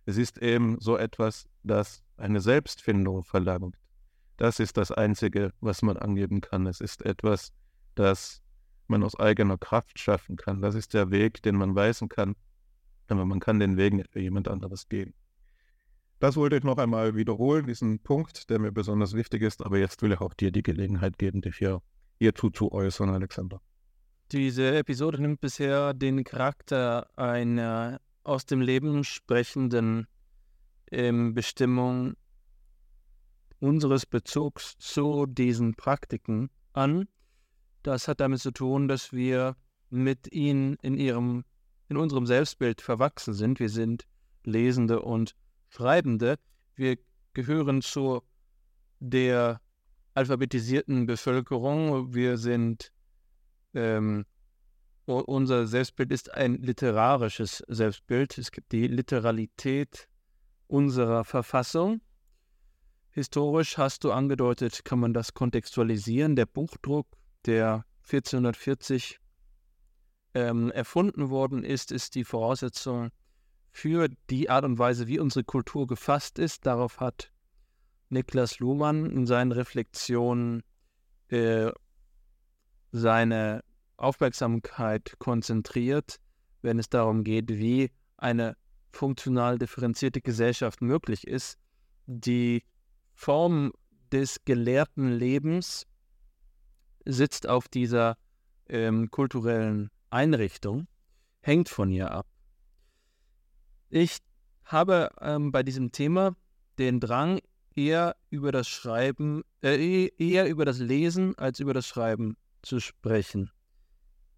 Es 0.07 0.17
ist 0.17 0.39
eben 0.39 0.79
so 0.79 0.97
etwas, 0.97 1.49
das 1.65 2.05
eine 2.17 2.41
Selbstfindung 2.41 3.25
verlangt. 3.25 3.77
Das 4.37 4.61
ist 4.61 4.77
das 4.77 4.93
Einzige, 4.93 5.53
was 5.61 5.83
man 5.83 5.97
angeben 5.97 6.41
kann. 6.41 6.69
Es 6.69 6.81
ist 6.81 7.05
etwas, 7.05 7.53
das 7.97 8.43
man 8.87 9.03
aus 9.03 9.19
eigener 9.19 9.59
Kraft 9.59 9.99
schaffen 9.99 10.37
kann. 10.37 10.63
Das 10.63 10.77
ist 10.77 10.95
der 10.95 11.11
Weg, 11.11 11.43
den 11.43 11.57
man 11.57 11.75
weisen 11.75 12.09
kann, 12.09 12.37
Aber 13.09 13.25
man 13.25 13.41
kann 13.41 13.59
den 13.59 13.77
Weg 13.77 13.95
nicht 13.95 14.13
für 14.13 14.21
jemand 14.21 14.47
anderes 14.47 14.89
gehen. 14.89 15.15
Das 16.21 16.37
wollte 16.37 16.59
ich 16.59 16.63
noch 16.63 16.79
einmal 16.79 17.17
wiederholen, 17.17 17.67
diesen 17.67 17.99
Punkt, 17.99 18.51
der 18.51 18.61
mir 18.61 18.71
besonders 18.71 19.15
wichtig 19.15 19.43
ist. 19.43 19.67
Aber 19.67 19.79
jetzt 19.79 20.01
will 20.03 20.13
ich 20.13 20.21
auch 20.21 20.35
dir 20.35 20.53
die 20.53 20.63
Gelegenheit 20.63 21.19
geben, 21.19 21.41
dich 21.41 21.57
hier 21.57 21.83
hierzu 22.21 22.51
zu 22.51 22.71
äußern, 22.71 23.11
Alexander. 23.11 23.61
Diese 24.33 24.77
Episode 24.77 25.21
nimmt 25.21 25.43
bisher 25.43 25.93
den 25.93 26.25
Charakter 26.25 27.07
einer 27.19 28.01
aus 28.25 28.47
dem 28.47 28.63
Leben 28.63 29.05
sprechenden 29.05 30.07
ähm, 30.91 31.35
Bestimmung 31.35 32.15
unseres 33.61 34.07
Bezugs 34.07 34.79
zu 34.79 35.27
diesen 35.27 35.75
Praktiken 35.75 36.49
an. 36.73 37.09
Das 37.83 38.09
hat 38.09 38.21
damit 38.21 38.41
zu 38.41 38.53
tun, 38.53 38.89
dass 38.89 39.13
wir 39.13 39.55
mit 39.91 40.33
ihnen 40.33 40.77
in 40.81 40.97
ihrem, 40.97 41.45
in 41.91 41.99
unserem 41.99 42.25
Selbstbild 42.25 42.81
verwachsen 42.81 43.35
sind. 43.35 43.61
Wir 43.61 43.69
sind 43.69 44.07
Lesende 44.45 45.03
und 45.03 45.37
Schreibende. 45.69 46.39
Wir 46.75 46.97
gehören 47.35 47.83
zu 47.83 48.23
der 48.99 49.61
alphabetisierten 50.15 51.05
Bevölkerung. 51.05 52.15
Wir 52.15 52.39
sind, 52.39 52.93
ähm, 53.75 54.25
unser 55.07 55.67
Selbstbild 55.67 56.13
ist 56.13 56.33
ein 56.35 56.55
literarisches 56.57 57.63
Selbstbild. 57.69 58.39
Es 58.39 58.53
gibt 58.53 58.73
die 58.73 58.87
Literalität 58.87 60.09
unserer 60.69 61.25
Verfassung. 61.25 62.01
Historisch 63.11 63.77
hast 63.77 64.05
du 64.05 64.13
angedeutet, 64.13 64.85
kann 64.85 64.99
man 64.99 65.13
das 65.13 65.35
kontextualisieren. 65.35 66.37
Der 66.37 66.47
Buchdruck, 66.47 67.07
der 67.45 67.85
1440 68.05 69.19
ähm, 70.35 70.71
erfunden 70.71 71.29
worden 71.29 71.63
ist, 71.63 71.93
ist 71.93 72.15
die 72.15 72.25
Voraussetzung 72.25 73.11
für 73.71 74.09
die 74.31 74.49
Art 74.49 74.65
und 74.65 74.79
Weise, 74.79 75.09
wie 75.09 75.19
unsere 75.19 75.45
Kultur 75.45 75.87
gefasst 75.87 76.39
ist. 76.39 76.65
Darauf 76.65 77.01
hat 77.01 77.33
Niklas 78.09 78.59
Luhmann 78.61 79.11
in 79.11 79.27
seinen 79.27 79.53
Reflexionen 79.53 80.63
äh, 81.29 81.71
seine 82.93 83.65
Aufmerksamkeit 83.97 85.15
konzentriert, 85.19 86.19
wenn 86.61 86.79
es 86.79 86.89
darum 86.89 87.25
geht, 87.25 87.49
wie 87.49 87.91
eine 88.19 88.57
funktional 88.93 89.59
differenzierte 89.59 90.21
Gesellschaft 90.21 90.83
möglich 90.83 91.27
ist. 91.27 91.59
Die 92.07 92.63
Form 93.15 93.73
des 94.13 94.45
gelehrten 94.45 95.09
Lebens 95.09 95.87
sitzt 97.05 97.49
auf 97.49 97.69
dieser 97.69 98.17
ähm, 98.69 99.11
kulturellen 99.11 99.91
Einrichtung, 100.11 100.87
hängt 101.41 101.69
von 101.69 101.91
ihr 101.91 102.11
ab. 102.11 102.27
Ich 103.89 104.19
habe 104.65 105.11
ähm, 105.21 105.51
bei 105.53 105.63
diesem 105.63 105.91
Thema 105.93 106.37
den 106.79 107.01
Drang, 107.01 107.41
eher 107.75 108.17
über 108.31 108.53
das 108.53 108.69
Schreiben, 108.69 109.43
äh, 109.63 109.77
e-, 109.77 110.13
eher 110.19 110.49
über 110.49 110.65
das 110.65 110.79
Lesen 110.79 111.37
als 111.39 111.61
über 111.61 111.73
das 111.73 111.87
Schreiben 111.87 112.37
zu 112.63 112.81
sprechen. 112.81 113.51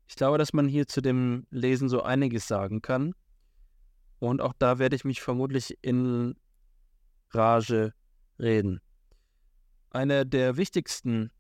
Ich 0.07 0.17
glaube, 0.17 0.39
dass 0.39 0.53
man 0.53 0.69
hier 0.69 0.87
zu 0.87 1.01
dem 1.01 1.47
Lesen 1.51 1.89
so 1.89 2.03
einiges 2.03 2.47
sagen 2.47 2.83
kann. 2.83 3.15
Und 4.19 4.41
auch 4.41 4.55
da 4.59 4.79
werde 4.79 4.97
ich 4.97 5.05
mich 5.05 5.21
vermutlich 5.21 5.79
in 5.83 6.37
Rage 7.31 7.95
reden. 8.39 8.81
Einer 9.91 10.25
der 10.25 10.57
wichtigsten 10.57 11.31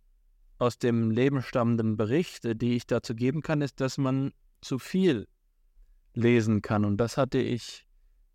aus 0.58 0.78
dem 0.78 1.10
Leben 1.10 1.42
stammenden 1.42 1.96
Berichte, 1.96 2.56
die 2.56 2.76
ich 2.76 2.86
dazu 2.86 3.14
geben 3.14 3.42
kann, 3.42 3.60
ist, 3.60 3.80
dass 3.80 3.98
man 3.98 4.32
zu 4.60 4.78
viel 4.78 5.28
lesen 6.14 6.62
kann. 6.62 6.84
Und 6.84 6.98
das 6.98 7.16
hatte 7.16 7.38
ich 7.38 7.86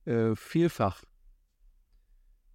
äh, 0.06 0.36
vielfach 0.36 1.04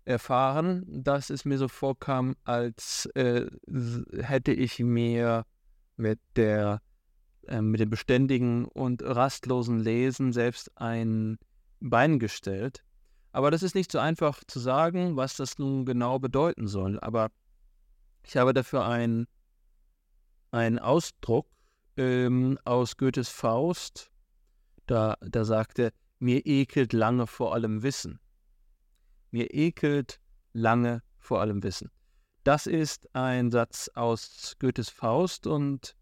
erfahren, 0.04 0.84
dass 0.86 1.30
es 1.30 1.44
mir 1.44 1.58
so 1.58 1.68
vorkam, 1.68 2.36
als 2.44 3.06
äh, 3.14 3.46
hätte 4.20 4.52
ich 4.52 4.78
mir 4.80 5.46
mit 5.96 6.20
der 6.36 6.80
äh, 7.46 7.60
mit 7.60 7.80
dem 7.80 7.90
beständigen 7.90 8.64
und 8.64 9.02
rastlosen 9.02 9.78
Lesen 9.80 10.32
selbst 10.32 10.70
ein 10.76 11.38
Bein 11.80 12.18
gestellt. 12.18 12.82
Aber 13.32 13.50
das 13.50 13.62
ist 13.62 13.74
nicht 13.74 13.90
so 13.90 13.98
einfach 13.98 14.42
zu 14.46 14.60
sagen, 14.60 15.16
was 15.16 15.36
das 15.36 15.58
nun 15.58 15.84
genau 15.84 16.18
bedeuten 16.18 16.68
soll. 16.68 16.98
Aber 17.00 17.30
ich 18.22 18.36
habe 18.36 18.54
dafür 18.54 18.86
einen 18.86 19.26
Ausdruck 20.78 21.46
ähm, 21.96 22.58
aus 22.64 22.96
Goethes 22.96 23.28
Faust, 23.28 24.10
da, 24.86 25.16
da 25.20 25.44
sagte, 25.44 25.92
mir 26.18 26.46
ekelt 26.46 26.92
lange 26.92 27.26
vor 27.26 27.54
allem 27.54 27.82
Wissen. 27.82 28.20
Mir 29.30 29.52
ekelt 29.52 30.20
lange 30.52 31.02
vor 31.18 31.40
allem 31.40 31.62
Wissen. 31.62 31.90
Das 32.44 32.66
ist 32.66 33.08
ein 33.14 33.50
Satz 33.50 33.90
aus 33.94 34.54
Goethes 34.60 34.90
Faust 34.90 35.46
und 35.46 35.96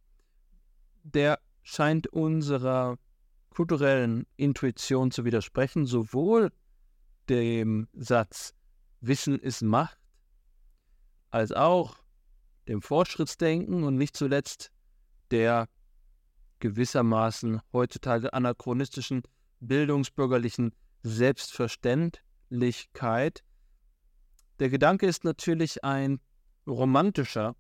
der 1.05 1.39
scheint 1.63 2.09
unserer 2.09 2.99
kulturellen 3.51 4.27
Intuition 4.37 5.13
zu 5.13 5.25
widersprechen, 5.25 5.87
sowohl 5.87 6.51
dem 7.29 7.87
Satz 7.93 8.55
Wissen 9.01 9.39
ist 9.39 9.63
Macht, 9.63 9.97
als 11.31 11.53
auch 11.53 12.03
dem 12.67 12.83
Fortschrittsdenken 12.83 13.85
und 13.85 13.97
nicht 13.97 14.17
zuletzt 14.17 14.73
der 15.31 15.69
gewissermaßen 16.59 17.61
heutzutage 17.73 18.33
anachronistischen 18.33 19.23
bildungsbürgerlichen 19.61 20.75
Selbstverständlichkeit. 21.05 23.45
Der 24.59 24.71
Gedanke 24.71 25.07
ist 25.07 25.23
natürlich 25.23 25.85
ein 25.85 26.19
romantischer, 26.67 27.57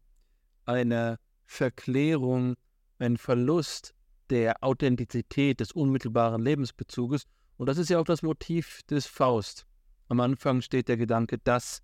eine 0.65 1.19
Verklärung, 1.45 2.55
ein 2.99 3.17
Verlust 3.17 3.95
der 4.31 4.63
Authentizität 4.63 5.61
des 5.61 5.73
unmittelbaren 5.73 6.43
Lebensbezuges. 6.43 7.25
Und 7.57 7.67
das 7.67 7.79
ist 7.79 7.91
ja 7.91 7.99
auch 7.99 8.05
das 8.05 8.23
Motiv 8.23 8.83
des 8.85 9.07
Faust. 9.07 9.67
Am 10.09 10.21
Anfang 10.21 10.63
steht 10.63 10.89
der 10.89 10.97
Gedanke, 10.97 11.39
dass 11.39 11.83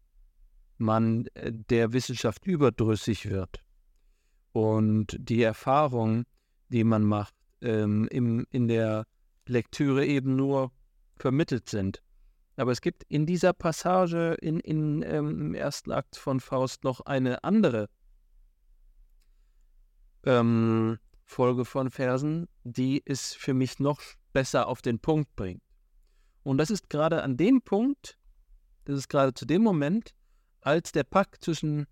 man 0.78 1.26
äh, 1.34 1.52
der 1.52 1.92
Wissenschaft 1.92 2.46
überdrüssig 2.46 3.28
wird. 3.28 3.64
Und 4.52 5.16
die 5.18 5.42
Erfahrungen, 5.42 6.24
die 6.68 6.84
man 6.84 7.04
macht, 7.04 7.34
ähm, 7.60 8.08
im, 8.10 8.46
in 8.50 8.68
der 8.68 9.04
Lektüre 9.46 10.06
eben 10.06 10.36
nur 10.36 10.72
vermittelt 11.16 11.68
sind. 11.68 12.02
Aber 12.58 12.72
es 12.72 12.80
gibt 12.80 13.04
in 13.04 13.24
dieser 13.24 13.52
Passage 13.52 14.34
in, 14.42 14.58
in, 14.58 15.02
ähm, 15.02 15.40
im 15.40 15.54
ersten 15.54 15.92
Akt 15.92 16.16
von 16.16 16.40
Faust 16.40 16.82
noch 16.82 17.00
eine 17.02 17.44
andere 17.44 17.88
ähm, 20.24 20.98
Folge 21.24 21.64
von 21.64 21.92
Versen, 21.92 22.48
die 22.64 23.00
es 23.06 23.32
für 23.32 23.54
mich 23.54 23.78
noch 23.78 24.02
besser 24.32 24.66
auf 24.66 24.82
den 24.82 24.98
Punkt 24.98 25.36
bringt. 25.36 25.62
Und 26.42 26.58
das 26.58 26.70
ist 26.70 26.90
gerade 26.90 27.22
an 27.22 27.36
dem 27.36 27.62
Punkt, 27.62 28.18
das 28.86 28.98
ist 28.98 29.08
gerade 29.08 29.34
zu 29.34 29.46
dem 29.46 29.62
Moment, 29.62 30.16
als 30.60 30.90
der 30.90 31.04
Pakt 31.04 31.44
zwischen 31.44 31.86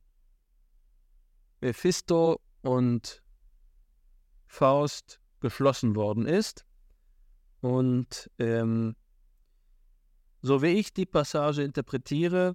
Mephisto 1.60 2.40
und 2.62 3.22
Faust 4.48 5.20
geschlossen 5.38 5.94
worden 5.94 6.26
ist. 6.26 6.66
Und 7.60 8.28
ähm, 8.40 8.96
so 10.46 10.62
wie 10.62 10.78
ich 10.78 10.92
die 10.92 11.06
Passage 11.06 11.64
interpretiere, 11.64 12.54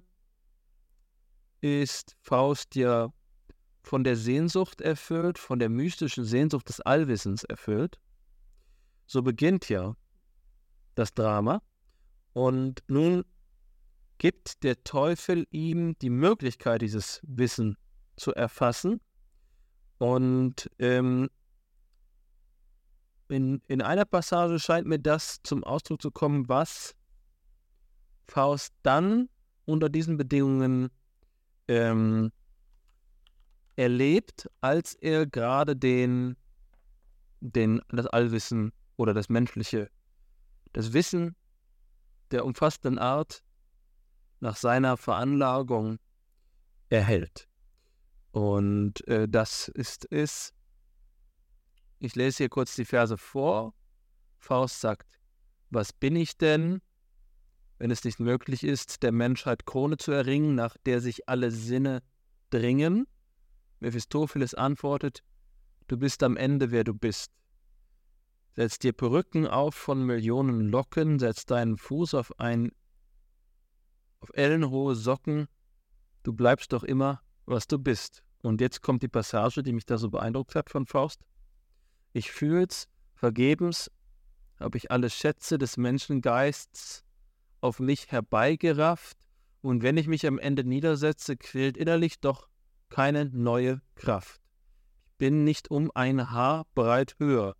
ist 1.60 2.16
Faust 2.22 2.74
ja 2.74 3.12
von 3.82 4.02
der 4.02 4.16
Sehnsucht 4.16 4.80
erfüllt, 4.80 5.38
von 5.38 5.58
der 5.58 5.68
mystischen 5.68 6.24
Sehnsucht 6.24 6.70
des 6.70 6.80
Allwissens 6.80 7.44
erfüllt. 7.44 7.98
So 9.06 9.20
beginnt 9.20 9.68
ja 9.68 9.94
das 10.94 11.12
Drama. 11.12 11.60
Und 12.32 12.82
nun 12.88 13.24
gibt 14.16 14.62
der 14.62 14.82
Teufel 14.84 15.46
ihm 15.50 15.94
die 15.98 16.08
Möglichkeit, 16.08 16.80
dieses 16.80 17.20
Wissen 17.24 17.76
zu 18.16 18.32
erfassen. 18.32 19.02
Und 19.98 20.70
ähm, 20.78 21.28
in, 23.28 23.60
in 23.68 23.82
einer 23.82 24.06
Passage 24.06 24.58
scheint 24.58 24.86
mir 24.86 24.98
das 24.98 25.42
zum 25.42 25.62
Ausdruck 25.62 26.00
zu 26.00 26.10
kommen, 26.10 26.48
was 26.48 26.94
Faust 28.26 28.74
dann 28.82 29.28
unter 29.64 29.88
diesen 29.88 30.16
Bedingungen 30.16 30.90
ähm, 31.68 32.32
erlebt, 33.76 34.50
als 34.60 34.94
er 34.94 35.26
gerade 35.26 35.76
den, 35.76 36.36
den, 37.40 37.80
das 37.88 38.06
Allwissen 38.06 38.72
oder 38.96 39.14
das 39.14 39.28
Menschliche, 39.28 39.90
das 40.72 40.92
Wissen 40.92 41.36
der 42.30 42.44
umfassenden 42.44 42.98
Art 42.98 43.42
nach 44.40 44.56
seiner 44.56 44.96
Veranlagung 44.96 45.98
erhält. 46.88 47.48
Und 48.32 49.06
äh, 49.06 49.28
das 49.28 49.68
ist 49.68 50.10
es. 50.10 50.52
Ich 51.98 52.16
lese 52.16 52.38
hier 52.38 52.48
kurz 52.48 52.74
die 52.74 52.84
Verse 52.84 53.16
vor. 53.16 53.74
Faust 54.38 54.80
sagt, 54.80 55.20
was 55.70 55.92
bin 55.92 56.16
ich 56.16 56.36
denn, 56.36 56.80
wenn 57.82 57.90
es 57.90 58.04
nicht 58.04 58.20
möglich 58.20 58.62
ist, 58.62 59.02
der 59.02 59.10
Menschheit 59.10 59.66
Krone 59.66 59.96
zu 59.96 60.12
erringen, 60.12 60.54
nach 60.54 60.76
der 60.86 61.00
sich 61.00 61.28
alle 61.28 61.50
Sinne 61.50 62.04
dringen? 62.48 63.08
Mephistopheles 63.80 64.54
antwortet, 64.54 65.24
du 65.88 65.96
bist 65.96 66.22
am 66.22 66.36
Ende, 66.36 66.70
wer 66.70 66.84
du 66.84 66.94
bist. 66.94 67.32
Setz 68.54 68.78
dir 68.78 68.92
Perücken 68.92 69.48
auf 69.48 69.74
von 69.74 70.06
Millionen 70.06 70.68
Locken, 70.68 71.18
setz 71.18 71.44
deinen 71.44 71.76
Fuß 71.76 72.14
auf 72.14 72.38
ein 72.38 72.70
auf 74.20 74.30
ellenhohe 74.34 74.94
Socken, 74.94 75.48
du 76.22 76.32
bleibst 76.32 76.72
doch 76.72 76.84
immer, 76.84 77.20
was 77.46 77.66
du 77.66 77.80
bist. 77.80 78.22
Und 78.44 78.60
jetzt 78.60 78.82
kommt 78.82 79.02
die 79.02 79.08
Passage, 79.08 79.64
die 79.64 79.72
mich 79.72 79.86
da 79.86 79.98
so 79.98 80.08
beeindruckt 80.08 80.54
hat 80.54 80.70
von 80.70 80.86
Faust. 80.86 81.24
Ich 82.12 82.30
fühl's, 82.30 82.86
vergebens, 83.16 83.90
habe 84.60 84.78
ich 84.78 84.92
alle 84.92 85.10
Schätze 85.10 85.58
des 85.58 85.76
Menschengeists 85.76 87.04
auf 87.62 87.80
mich 87.80 88.10
herbeigerafft, 88.10 89.16
und 89.62 89.82
wenn 89.82 89.96
ich 89.96 90.08
mich 90.08 90.26
am 90.26 90.38
Ende 90.38 90.64
niedersetze, 90.64 91.36
quillt 91.36 91.76
innerlich 91.76 92.20
doch 92.20 92.48
keine 92.90 93.26
neue 93.26 93.80
Kraft. 93.94 94.40
Ich 95.06 95.18
bin 95.18 95.44
nicht 95.44 95.70
um 95.70 95.90
ein 95.94 96.30
Haar 96.30 96.66
breit 96.74 97.14
höher, 97.18 97.54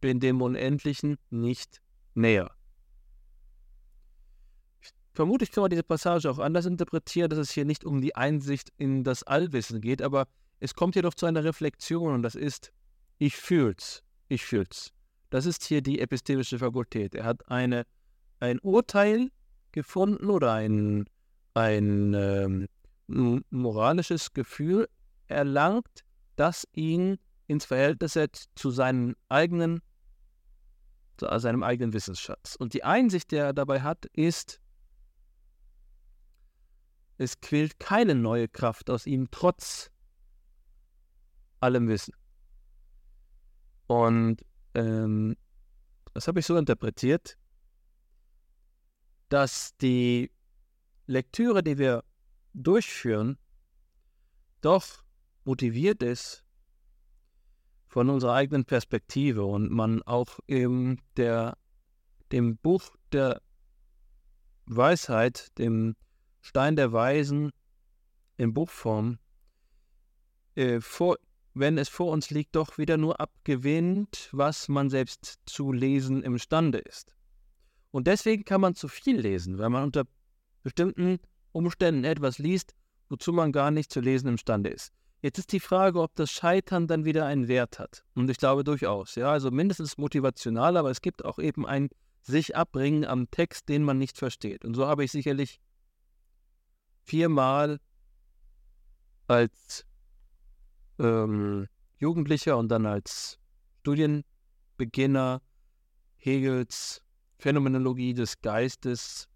bin 0.00 0.20
dem 0.20 0.40
Unendlichen 0.40 1.18
nicht 1.28 1.82
näher. 2.14 2.52
Vermutlich 5.12 5.50
kann 5.50 5.62
man 5.62 5.70
diese 5.70 5.82
Passage 5.82 6.30
auch 6.30 6.38
anders 6.38 6.66
interpretieren, 6.66 7.28
dass 7.28 7.40
es 7.40 7.50
hier 7.50 7.64
nicht 7.64 7.84
um 7.84 8.00
die 8.00 8.14
Einsicht 8.14 8.72
in 8.76 9.02
das 9.02 9.24
Allwissen 9.24 9.80
geht, 9.80 10.02
aber 10.02 10.28
es 10.60 10.74
kommt 10.74 10.94
jedoch 10.94 11.14
zu 11.14 11.26
einer 11.26 11.42
Reflexion 11.42 12.14
und 12.14 12.22
das 12.22 12.36
ist, 12.36 12.72
ich 13.18 13.34
fühl's, 13.36 14.04
ich 14.28 14.44
fühl's. 14.44 14.92
Das 15.30 15.46
ist 15.46 15.64
hier 15.64 15.82
die 15.82 16.00
epistemische 16.00 16.58
Fakultät. 16.58 17.14
Er 17.16 17.24
hat 17.24 17.48
eine, 17.48 17.86
ein 18.38 18.60
Urteil 18.60 19.30
gefunden 19.72 20.30
oder 20.30 20.52
ein, 20.52 21.06
ein 21.54 22.14
ähm, 22.14 22.68
moralisches 23.50 24.32
Gefühl 24.32 24.88
erlangt, 25.26 26.04
das 26.36 26.66
ihn 26.72 27.18
ins 27.46 27.64
Verhältnis 27.64 28.14
setzt 28.14 28.50
zu 28.54 28.70
seinen 28.70 29.16
eigenen 29.28 29.82
seinem 31.20 31.62
eigenen 31.62 31.92
Wissensschatz. 31.92 32.56
Und 32.56 32.72
die 32.72 32.82
Einsicht, 32.82 33.30
die 33.30 33.36
er 33.36 33.52
dabei 33.52 33.82
hat, 33.82 34.06
ist, 34.14 34.58
es 37.18 37.40
quillt 37.42 37.78
keine 37.78 38.14
neue 38.14 38.48
Kraft 38.48 38.88
aus 38.88 39.06
ihm, 39.06 39.30
trotz 39.30 39.90
allem 41.60 41.88
Wissen. 41.88 42.14
Und 43.86 44.38
ähm, 44.74 45.36
das 46.14 46.28
habe 46.28 46.40
ich 46.40 46.46
so 46.46 46.56
interpretiert, 46.56 47.36
dass 49.30 49.76
die 49.78 50.30
Lektüre, 51.06 51.62
die 51.62 51.78
wir 51.78 52.04
durchführen, 52.52 53.38
doch 54.60 55.02
motiviert 55.44 56.02
ist 56.02 56.44
von 57.88 58.10
unserer 58.10 58.34
eigenen 58.34 58.64
Perspektive 58.64 59.44
und 59.44 59.70
man 59.70 60.02
auch 60.02 60.38
eben 60.46 61.00
der, 61.16 61.56
dem 62.30 62.56
Buch 62.58 62.94
der 63.12 63.40
Weisheit, 64.66 65.56
dem 65.58 65.96
Stein 66.40 66.76
der 66.76 66.92
Weisen 66.92 67.50
in 68.36 68.54
Buchform, 68.54 69.18
äh, 70.54 70.80
vor, 70.80 71.16
wenn 71.54 71.78
es 71.78 71.88
vor 71.88 72.12
uns 72.12 72.30
liegt, 72.30 72.54
doch 72.56 72.78
wieder 72.78 72.96
nur 72.96 73.20
abgewinnt, 73.20 74.28
was 74.32 74.68
man 74.68 74.90
selbst 74.90 75.40
zu 75.46 75.72
lesen 75.72 76.22
imstande 76.22 76.78
ist. 76.78 77.14
Und 77.90 78.06
deswegen 78.06 78.44
kann 78.44 78.60
man 78.60 78.74
zu 78.74 78.88
viel 78.88 79.18
lesen, 79.18 79.58
weil 79.58 79.70
man 79.70 79.84
unter 79.84 80.04
bestimmten 80.62 81.18
Umständen 81.52 82.04
etwas 82.04 82.38
liest, 82.38 82.74
wozu 83.08 83.32
man 83.32 83.52
gar 83.52 83.70
nicht 83.70 83.92
zu 83.92 84.00
lesen 84.00 84.28
imstande 84.28 84.70
ist. 84.70 84.92
Jetzt 85.22 85.38
ist 85.38 85.52
die 85.52 85.60
Frage, 85.60 86.00
ob 86.00 86.14
das 86.14 86.30
Scheitern 86.30 86.86
dann 86.86 87.04
wieder 87.04 87.26
einen 87.26 87.48
Wert 87.48 87.78
hat. 87.78 88.04
Und 88.14 88.30
ich 88.30 88.38
glaube 88.38 88.64
durchaus. 88.64 89.16
Ja, 89.16 89.30
also 89.30 89.50
mindestens 89.50 89.98
motivational, 89.98 90.76
aber 90.76 90.90
es 90.90 91.02
gibt 91.02 91.24
auch 91.24 91.38
eben 91.38 91.66
ein 91.66 91.90
sich 92.22 92.56
abbringen 92.56 93.04
am 93.04 93.30
Text, 93.30 93.68
den 93.68 93.82
man 93.82 93.98
nicht 93.98 94.16
versteht. 94.16 94.64
Und 94.64 94.74
so 94.74 94.86
habe 94.86 95.04
ich 95.04 95.10
sicherlich 95.10 95.60
viermal 97.02 97.80
als 99.26 99.84
ähm, 100.98 101.66
Jugendlicher 101.98 102.56
und 102.56 102.68
dann 102.68 102.86
als 102.86 103.38
Studienbeginner 103.80 105.42
Hegels 106.16 107.02
Phänomenologie 107.40 108.14
des 108.14 108.40
Geistes 108.40 109.28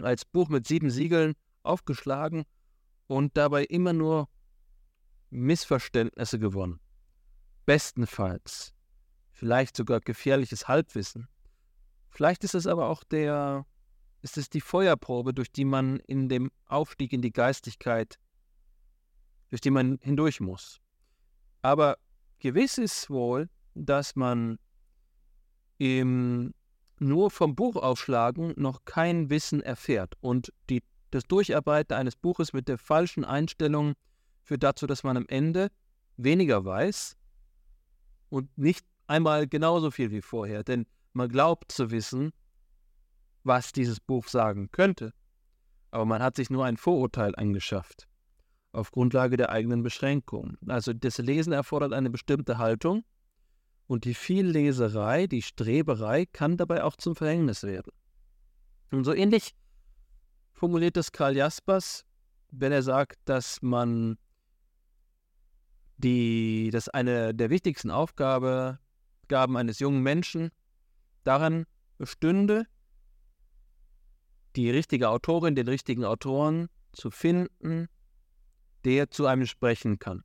als 0.00 0.24
Buch 0.24 0.48
mit 0.48 0.66
sieben 0.66 0.90
Siegeln 0.90 1.34
aufgeschlagen 1.62 2.44
und 3.06 3.36
dabei 3.36 3.64
immer 3.64 3.92
nur 3.92 4.28
Missverständnisse 5.30 6.38
gewonnen. 6.38 6.80
Bestenfalls. 7.66 8.72
Vielleicht 9.32 9.76
sogar 9.76 10.00
gefährliches 10.00 10.66
Halbwissen. 10.66 11.28
Vielleicht 12.10 12.42
ist 12.42 12.54
es 12.54 12.66
aber 12.66 12.88
auch 12.88 13.04
der, 13.04 13.66
ist 14.22 14.38
es 14.38 14.48
die 14.48 14.60
Feuerprobe, 14.60 15.34
durch 15.34 15.52
die 15.52 15.66
man 15.66 15.98
in 16.00 16.28
dem 16.28 16.50
Aufstieg 16.66 17.12
in 17.12 17.22
die 17.22 17.32
Geistigkeit, 17.32 18.18
durch 19.50 19.60
die 19.60 19.70
man 19.70 19.98
hindurch 20.00 20.40
muss. 20.40 20.80
Aber 21.60 21.98
gewiss 22.38 22.78
ist 22.78 23.10
wohl, 23.10 23.50
dass 23.74 24.16
man 24.16 24.58
im, 25.76 26.54
nur 27.00 27.30
vom 27.30 27.54
Buchaufschlagen 27.54 28.54
noch 28.56 28.84
kein 28.84 29.30
Wissen 29.30 29.62
erfährt 29.62 30.14
und 30.20 30.52
die, 30.70 30.82
das 31.10 31.24
Durcharbeiten 31.24 31.96
eines 31.96 32.16
Buches 32.16 32.52
mit 32.52 32.68
der 32.68 32.78
falschen 32.78 33.24
Einstellung 33.24 33.94
führt 34.42 34.62
dazu, 34.62 34.86
dass 34.86 35.04
man 35.04 35.16
am 35.16 35.26
Ende 35.28 35.70
weniger 36.16 36.64
weiß 36.64 37.16
und 38.28 38.56
nicht 38.58 38.86
einmal 39.06 39.46
genauso 39.46 39.90
viel 39.90 40.10
wie 40.10 40.22
vorher. 40.22 40.64
Denn 40.64 40.86
man 41.12 41.28
glaubt 41.28 41.72
zu 41.72 41.90
wissen, 41.90 42.32
was 43.44 43.72
dieses 43.72 44.00
Buch 44.00 44.28
sagen 44.28 44.70
könnte. 44.70 45.12
Aber 45.90 46.04
man 46.04 46.22
hat 46.22 46.36
sich 46.36 46.50
nur 46.50 46.64
ein 46.64 46.76
Vorurteil 46.76 47.34
angeschafft. 47.36 48.06
Auf 48.72 48.90
Grundlage 48.90 49.36
der 49.36 49.50
eigenen 49.50 49.82
Beschränkungen. 49.82 50.58
Also 50.68 50.92
das 50.92 51.18
Lesen 51.18 51.52
erfordert 51.52 51.92
eine 51.92 52.10
bestimmte 52.10 52.58
Haltung. 52.58 53.04
Und 53.88 54.04
die 54.04 54.14
Vielleserei, 54.14 55.26
die 55.26 55.42
Streberei 55.42 56.26
kann 56.26 56.58
dabei 56.58 56.84
auch 56.84 56.94
zum 56.96 57.16
Verhängnis 57.16 57.64
werden. 57.64 57.90
Und 58.90 59.04
so 59.04 59.14
ähnlich 59.14 59.54
formuliert 60.52 60.96
es 60.98 61.10
Karl 61.10 61.34
Jaspers, 61.34 62.04
wenn 62.50 62.70
er 62.70 62.82
sagt, 62.82 63.18
dass 63.24 63.62
man 63.62 64.18
die, 65.96 66.68
dass 66.70 66.88
eine 66.90 67.34
der 67.34 67.50
wichtigsten 67.50 67.90
Aufgaben 67.90 68.78
eines 69.30 69.78
jungen 69.78 70.02
Menschen 70.02 70.50
daran 71.24 71.64
bestünde, 71.96 72.66
die 74.54 74.70
richtige 74.70 75.08
Autorin, 75.08 75.54
den 75.54 75.68
richtigen 75.68 76.04
Autoren 76.04 76.68
zu 76.92 77.10
finden, 77.10 77.88
der 78.84 79.10
zu 79.10 79.26
einem 79.26 79.46
sprechen 79.46 79.98
kann. 79.98 80.24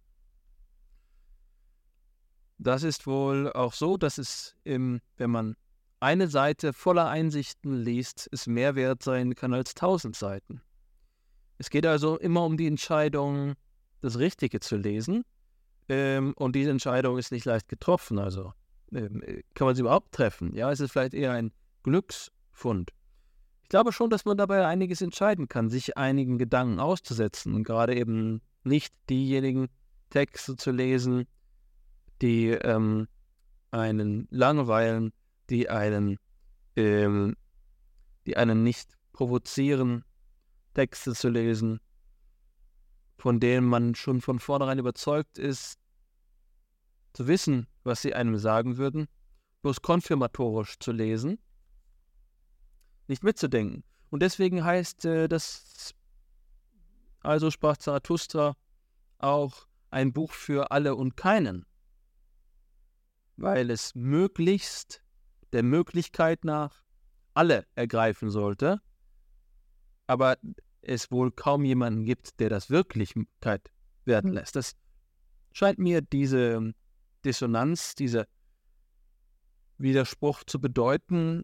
Das 2.58 2.84
ist 2.84 3.08
wohl 3.08 3.51
auch 3.51 3.74
so, 3.74 3.97
dass 3.97 4.18
es, 4.18 4.56
im, 4.64 5.01
wenn 5.18 5.32
man 5.32 5.56
eine 5.99 6.28
Seite 6.28 6.74
voller 6.74 7.08
Einsichten 7.08 7.82
liest, 7.82 8.30
es 8.32 8.45
mehr 8.47 8.76
wert 8.76 9.04
sein 9.04 9.36
kann 9.36 9.54
als 9.54 9.74
tausend 9.74 10.16
Seiten. 10.16 10.62
Es 11.58 11.70
geht 11.70 11.86
also 11.86 12.18
immer 12.18 12.45
um 12.45 12.58
die 12.58 12.68
Entscheidung, 12.68 13.54
das 14.01 14.20
Richtige 14.20 14.60
zu 14.60 14.76
lesen 14.76 15.24
ähm, 15.88 16.34
und 16.36 16.56
diese 16.56 16.72
Entscheidung 16.72 17.18
ist 17.18 17.32
nicht 17.32 17.45
leicht 17.45 17.70
getroffen. 17.70 18.20
Also 18.20 18.54
ähm, 18.93 19.24
kann 19.54 19.66
man 19.66 19.76
sie 19.76 19.82
überhaupt 19.82 20.12
treffen? 20.12 20.54
Ja, 20.56 20.72
es 20.72 20.80
ist 20.80 20.91
vielleicht 20.91 21.14
eher 21.14 21.32
ein 21.32 21.51
Glücksfund. 21.84 22.91
Ich 23.64 23.70
glaube 23.70 23.93
schon, 23.93 24.10
dass 24.10 24.26
man 24.26 24.38
dabei 24.38 24.68
einiges 24.68 25.01
entscheiden 25.01 25.47
kann, 25.47 25.70
sich 25.70 25.97
einigen 25.97 26.38
Gedanken 26.38 26.80
auszusetzen 26.80 27.54
und 27.54 27.64
gerade 27.64 27.95
eben 27.95 28.41
nicht 28.64 28.93
diejenigen 29.10 29.70
Texte 30.10 30.56
zu 30.56 30.72
lesen, 30.72 31.26
die 32.24 32.51
ähm, 32.51 33.07
einen 33.71 34.30
langweilen, 34.32 35.11
die 35.49 35.69
einen, 35.69 36.17
ähm, 36.78 37.36
die 38.26 38.38
einen 38.38 38.63
nicht 38.63 38.97
provozieren, 39.11 40.05
Texte 40.74 41.13
zu 41.13 41.28
lesen, 41.28 41.82
von 43.17 43.41
denen 43.41 43.67
man 43.67 43.93
schon 43.93 44.21
von 44.21 44.39
vornherein 44.39 44.80
überzeugt 44.80 45.38
ist, 45.38 45.78
zu 47.11 47.28
wissen, 47.28 47.67
was 47.84 48.01
sie 48.01 48.15
einem 48.15 48.38
sagen 48.38 48.78
würden, 48.78 49.09
bloß 49.61 49.82
konfirmatorisch 49.82 50.80
zu 50.80 50.93
lesen, 50.93 51.39
nicht 53.07 53.24
mitzudenken. 53.24 53.84
Und 54.11 54.21
deswegen 54.21 54.63
heißt 54.63 55.03
äh, 55.03 55.28
das, 55.28 55.93
also 57.19 57.51
sprach 57.51 57.76
Zarathustra, 57.76 58.55
auch 59.17 59.67
ein 59.89 60.13
Buch 60.13 60.32
für 60.32 60.71
alle 60.71 60.95
und 60.95 61.17
keinen, 61.17 61.65
weil 63.38 63.69
es 63.69 63.95
möglichst 63.95 65.03
der 65.51 65.63
Möglichkeit 65.63 66.45
nach 66.45 66.84
alle 67.34 67.65
ergreifen 67.75 68.29
sollte, 68.29 68.81
aber 70.07 70.38
es 70.81 71.11
wohl 71.11 71.31
kaum 71.31 71.63
jemanden 71.63 72.05
gibt, 72.05 72.39
der 72.39 72.49
das 72.49 72.69
Wirklichkeit 72.69 73.71
werden 74.05 74.31
hm. 74.31 74.36
lässt. 74.36 74.55
Das 74.55 74.75
scheint 75.53 75.79
mir 75.79 76.01
diese 76.01 76.73
Dissonanz, 77.23 77.95
dieser 77.95 78.27
Widerspruch 79.77 80.43
zu 80.43 80.59
bedeuten. 80.59 81.43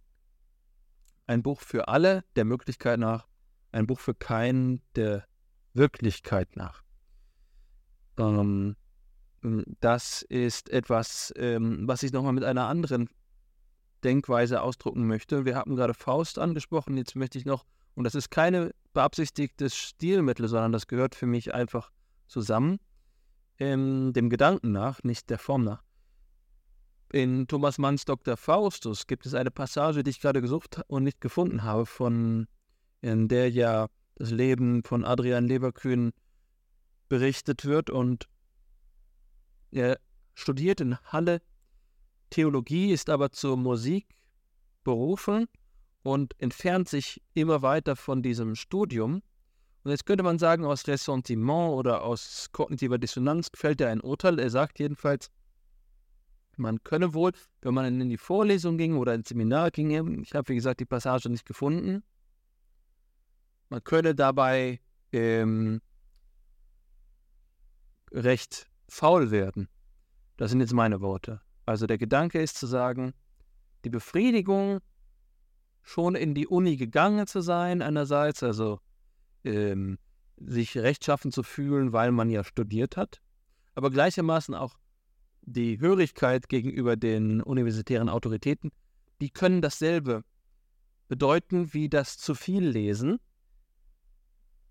Ein 1.25 1.43
Buch 1.43 1.61
für 1.61 1.87
alle, 1.87 2.23
der 2.35 2.45
Möglichkeit 2.45 2.99
nach, 2.99 3.27
ein 3.71 3.87
Buch 3.87 3.99
für 3.99 4.15
keinen, 4.15 4.81
der 4.95 5.25
Wirklichkeit 5.73 6.55
nach. 6.55 6.83
Ähm, 8.17 8.75
das 9.41 10.21
ist 10.23 10.69
etwas, 10.69 11.33
ähm, 11.37 11.87
was 11.87 12.03
ich 12.03 12.11
nochmal 12.11 12.33
mit 12.33 12.43
einer 12.43 12.67
anderen 12.67 13.09
Denkweise 14.03 14.61
ausdrucken 14.61 15.07
möchte. 15.07 15.45
Wir 15.45 15.55
haben 15.55 15.75
gerade 15.75 15.93
Faust 15.93 16.39
angesprochen, 16.39 16.97
jetzt 16.97 17.15
möchte 17.15 17.37
ich 17.37 17.45
noch, 17.45 17.65
und 17.95 18.03
das 18.03 18.15
ist 18.15 18.29
keine 18.29 18.71
beabsichtigtes 18.93 19.75
Stilmittel, 19.75 20.47
sondern 20.47 20.71
das 20.71 20.87
gehört 20.87 21.15
für 21.15 21.25
mich 21.25 21.53
einfach 21.53 21.91
zusammen, 22.27 22.79
ähm, 23.59 24.13
dem 24.13 24.29
Gedanken 24.29 24.71
nach, 24.71 25.03
nicht 25.03 25.29
der 25.29 25.39
Form 25.39 25.63
nach. 25.63 25.83
In 27.11 27.47
Thomas 27.47 27.77
Manns 27.77 28.05
Dr. 28.05 28.37
Faustus 28.37 29.07
gibt 29.07 29.25
es 29.25 29.33
eine 29.33 29.51
Passage, 29.51 30.03
die 30.03 30.11
ich 30.11 30.21
gerade 30.21 30.41
gesucht 30.41 30.81
und 30.87 31.03
nicht 31.03 31.21
gefunden 31.21 31.63
habe, 31.63 31.85
von 31.85 32.47
in 33.01 33.27
der 33.27 33.49
ja 33.49 33.87
das 34.15 34.31
Leben 34.31 34.83
von 34.83 35.05
Adrian 35.05 35.47
Leverkühn 35.47 36.11
berichtet 37.07 37.65
wird 37.65 37.89
und 37.89 38.27
er 39.71 39.99
studiert 40.33 40.81
in 40.81 40.97
Halle 41.05 41.41
Theologie, 42.29 42.91
ist 42.91 43.09
aber 43.09 43.31
zur 43.31 43.57
Musik 43.57 44.07
berufen 44.83 45.47
und 46.03 46.39
entfernt 46.39 46.87
sich 46.87 47.21
immer 47.33 47.61
weiter 47.61 47.95
von 47.95 48.21
diesem 48.21 48.55
Studium. 48.55 49.21
Und 49.83 49.91
jetzt 49.91 50.05
könnte 50.05 50.23
man 50.23 50.39
sagen, 50.39 50.65
aus 50.65 50.87
Ressentiment 50.87 51.73
oder 51.73 52.03
aus 52.03 52.47
kognitiver 52.51 52.97
Dissonanz 52.97 53.49
fällt 53.55 53.81
er 53.81 53.89
ein 53.89 54.01
Urteil. 54.01 54.39
Er 54.39 54.49
sagt 54.49 54.79
jedenfalls, 54.79 55.31
man 56.57 56.83
könne 56.83 57.13
wohl, 57.13 57.31
wenn 57.61 57.73
man 57.73 58.01
in 58.01 58.09
die 58.09 58.17
Vorlesung 58.17 58.77
ging 58.77 58.97
oder 58.97 59.13
ins 59.15 59.29
Seminar 59.29 59.71
ging, 59.71 60.21
ich 60.21 60.33
habe 60.33 60.49
wie 60.49 60.55
gesagt 60.55 60.81
die 60.81 60.85
Passage 60.85 61.29
nicht 61.29 61.45
gefunden, 61.45 62.03
man 63.69 63.83
könne 63.83 64.15
dabei 64.15 64.81
ähm, 65.11 65.81
recht 68.11 68.67
faul 68.89 69.31
werden. 69.31 69.67
Das 70.37 70.51
sind 70.51 70.61
jetzt 70.61 70.73
meine 70.73 71.01
Worte. 71.01 71.41
Also 71.65 71.85
der 71.87 71.97
Gedanke 71.97 72.41
ist 72.41 72.57
zu 72.57 72.67
sagen, 72.67 73.13
die 73.83 73.89
Befriedigung, 73.89 74.79
schon 75.81 76.15
in 76.15 76.35
die 76.35 76.47
Uni 76.47 76.77
gegangen 76.77 77.25
zu 77.27 77.41
sein, 77.41 77.81
einerseits, 77.81 78.43
also 78.43 78.79
ähm, 79.43 79.97
sich 80.37 80.77
rechtschaffen 80.77 81.31
zu 81.31 81.43
fühlen, 81.43 81.93
weil 81.93 82.11
man 82.11 82.29
ja 82.29 82.43
studiert 82.43 82.97
hat, 82.97 83.21
aber 83.75 83.89
gleichermaßen 83.89 84.55
auch 84.55 84.77
die 85.41 85.79
Hörigkeit 85.79 86.49
gegenüber 86.49 86.95
den 86.95 87.41
universitären 87.41 88.09
Autoritäten, 88.09 88.71
die 89.21 89.29
können 89.29 89.61
dasselbe 89.61 90.23
bedeuten 91.07 91.73
wie 91.73 91.89
das 91.89 92.17
zu 92.17 92.35
viel 92.35 92.67
lesen, 92.67 93.19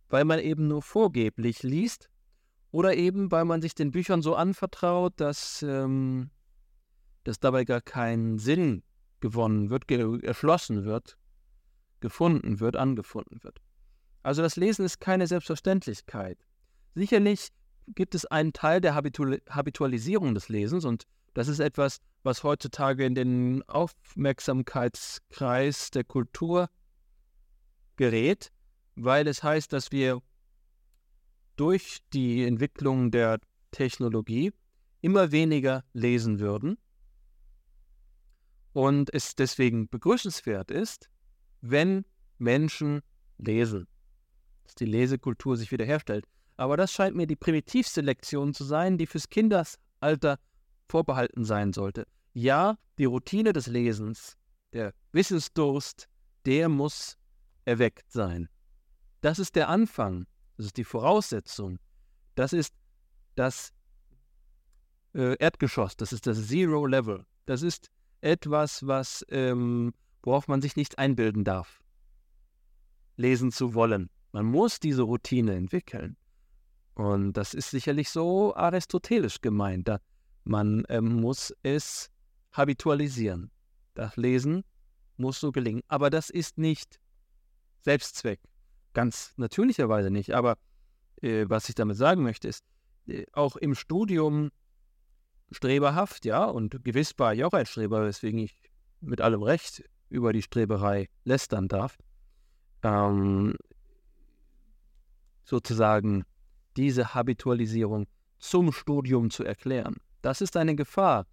weil 0.09 0.25
man 0.25 0.39
eben 0.39 0.69
nur 0.69 0.83
vorgeblich 0.83 1.63
liest 1.63 2.09
oder 2.71 2.97
eben, 2.97 3.31
weil 3.31 3.45
man 3.45 3.63
sich 3.63 3.75
den 3.75 3.91
Büchern 3.91 4.23
so 4.23 4.35
anvertraut, 4.35 5.15
dass, 5.17 5.63
ähm, 5.63 6.31
dass 7.25 7.41
dabei 7.41 7.65
gar 7.65 7.81
kein 7.81 8.39
Sinn 8.39 8.83
gewonnen 9.21 9.71
wird, 9.71 9.89
ge 9.89 10.21
erschlossen 10.23 10.85
wird, 10.85 11.19
gefunden 12.01 12.61
wird, 12.61 12.77
angefunden 12.77 13.43
wird. 13.43 13.61
Also 14.23 14.43
das 14.43 14.57
Lesen 14.57 14.85
ist 14.85 15.01
keine 15.01 15.27
Selbstverständlichkeit. 15.27 16.39
Sicherlich 16.95 17.49
gibt 17.95 18.15
es 18.15 18.27
einen 18.27 18.53
Teil 18.53 18.81
der 18.81 18.95
Habitu 18.95 19.37
Habitualisierung 19.49 20.35
des 20.35 20.49
Lesens 20.49 20.85
und 20.85 21.05
das 21.35 21.49
ist 21.49 21.59
etwas, 21.61 21.99
was 22.23 22.43
heutzutage 22.43 23.05
in 23.05 23.15
den 23.15 23.63
Aufmerksamkeitskreis 23.69 25.91
der 25.91 26.05
Kultur 26.05 26.71
gerät, 27.97 28.51
weil 28.97 29.29
es 29.29 29.43
heißt, 29.43 29.71
dass 29.73 29.93
wir 29.93 30.21
durch 31.59 31.99
die 32.13 32.45
Entwicklung 32.45 33.11
der 33.11 33.41
Technologie 33.73 34.53
immer 35.01 35.33
weniger 35.33 35.85
lesen 35.93 36.39
würden 36.39 36.79
und 38.73 39.13
es 39.13 39.35
deswegen 39.35 39.89
begrüßenswert 39.89 40.71
ist, 40.71 41.11
wenn 41.61 42.05
Menschen 42.39 43.03
lesen, 43.39 43.89
dass 44.63 44.77
die 44.77 44.87
Lesekultur 44.87 45.57
sich 45.57 45.73
wiederherstellt. 45.73 46.27
Aber 46.57 46.77
das 46.77 46.93
scheint 46.93 47.17
mir 47.17 47.27
die 47.27 47.37
primitivste 47.37 48.01
Lektion 48.01 48.55
zu 48.55 48.65
sein, 48.65 48.99
die 48.99 49.07
fürs 49.07 49.29
Kindesalter 49.29 50.39
vorbehalten 50.89 51.45
sein 51.45 51.73
sollte. 51.73 52.07
Ja, 52.35 52.79
die 52.99 53.05
Routine 53.05 53.53
des 53.53 53.67
Lesens, 53.67 54.37
der 54.73 54.95
Wissensdurst, 55.13 56.09
der 56.47 56.69
muss 56.69 57.19
erweckt 57.65 58.11
sein. 58.13 58.49
Das 59.21 59.39
ist 59.39 59.57
der 59.57 59.69
Anfang 59.69 60.27
das 60.59 60.67
ist 60.67 60.77
die 60.77 60.85
Voraussetzung. 60.85 61.79
Das 62.35 62.53
ist 62.53 62.75
das 63.37 63.73
äh, 65.15 65.37
Erdgeschoss, 65.39 65.97
das 65.97 66.13
ist 66.13 66.27
das 66.27 66.49
Zero 66.49 66.85
Level. 66.85 67.25
Das 67.47 67.63
ist 67.63 67.91
etwas, 68.21 68.85
was, 68.85 69.25
ähm, 69.31 69.95
worauf 70.23 70.49
man 70.49 70.61
sich 70.61 70.75
nicht 70.75 70.99
einbilden 70.99 71.45
darf, 71.45 71.81
lesen 73.17 73.53
zu 73.53 73.73
wollen. 73.75 74.11
Man 74.33 74.47
muss 74.47 74.81
diese 74.81 75.03
Routine 75.03 75.55
entwickeln. 75.55 76.17
Und 76.95 77.35
das 77.35 77.55
ist 77.55 77.71
sicherlich 77.71 78.11
so 78.11 78.55
aristotelisch 78.57 79.41
gemeint. 79.41 79.89
Man 80.43 80.83
ähm, 80.89 81.21
muss 81.21 81.55
es 81.63 82.11
habitualisieren. 82.51 83.53
Das 83.95 84.17
Lesen 84.17 84.65
muss 85.17 85.39
so 85.39 85.53
gelingen. 85.53 85.83
Aber 85.87 86.11
das 86.11 86.31
ist 86.31 86.59
nicht 86.59 86.99
Selbstzweck 87.83 88.41
ganz 88.99 89.33
natürlicherweise 89.37 90.11
nicht. 90.11 90.35
Aber 90.35 90.59
äh, 91.23 91.45
was 91.49 91.69
ich 91.69 91.77
damit 91.77 91.97
sagen 91.97 92.25
möchte, 92.25 92.49
ist, 92.49 92.65
äh, 93.07 93.27
auch 93.33 93.55
im 93.55 93.77
Studium 93.77 94.51
streberhaft, 95.53 96.25
ja, 96.25 96.47
und 96.47 96.85
gewiss 96.85 97.15
war 97.17 97.33
ich 97.33 97.45
auch 97.45 97.53
ein 97.53 97.65
Streber, 97.65 98.05
weswegen 98.05 98.41
ich 98.41 98.61
mit 99.01 99.21
allem 99.21 99.45
Recht 99.45 99.85
über 100.09 100.33
die 100.33 100.43
Streberei 100.43 101.09
lästern 101.23 101.69
darf. 101.69 101.97
Ähm, 102.83 103.55
sozusagen 105.45 106.25
diese 106.77 107.15
Habitualisierung 107.15 108.09
zum 108.41 108.73
Studium 108.73 109.31
zu 109.31 109.45
erklären. 109.45 109.99
Das 110.23 110.41
ist 110.41 110.57
eine 110.57 110.75
Gefahr, 110.75 111.25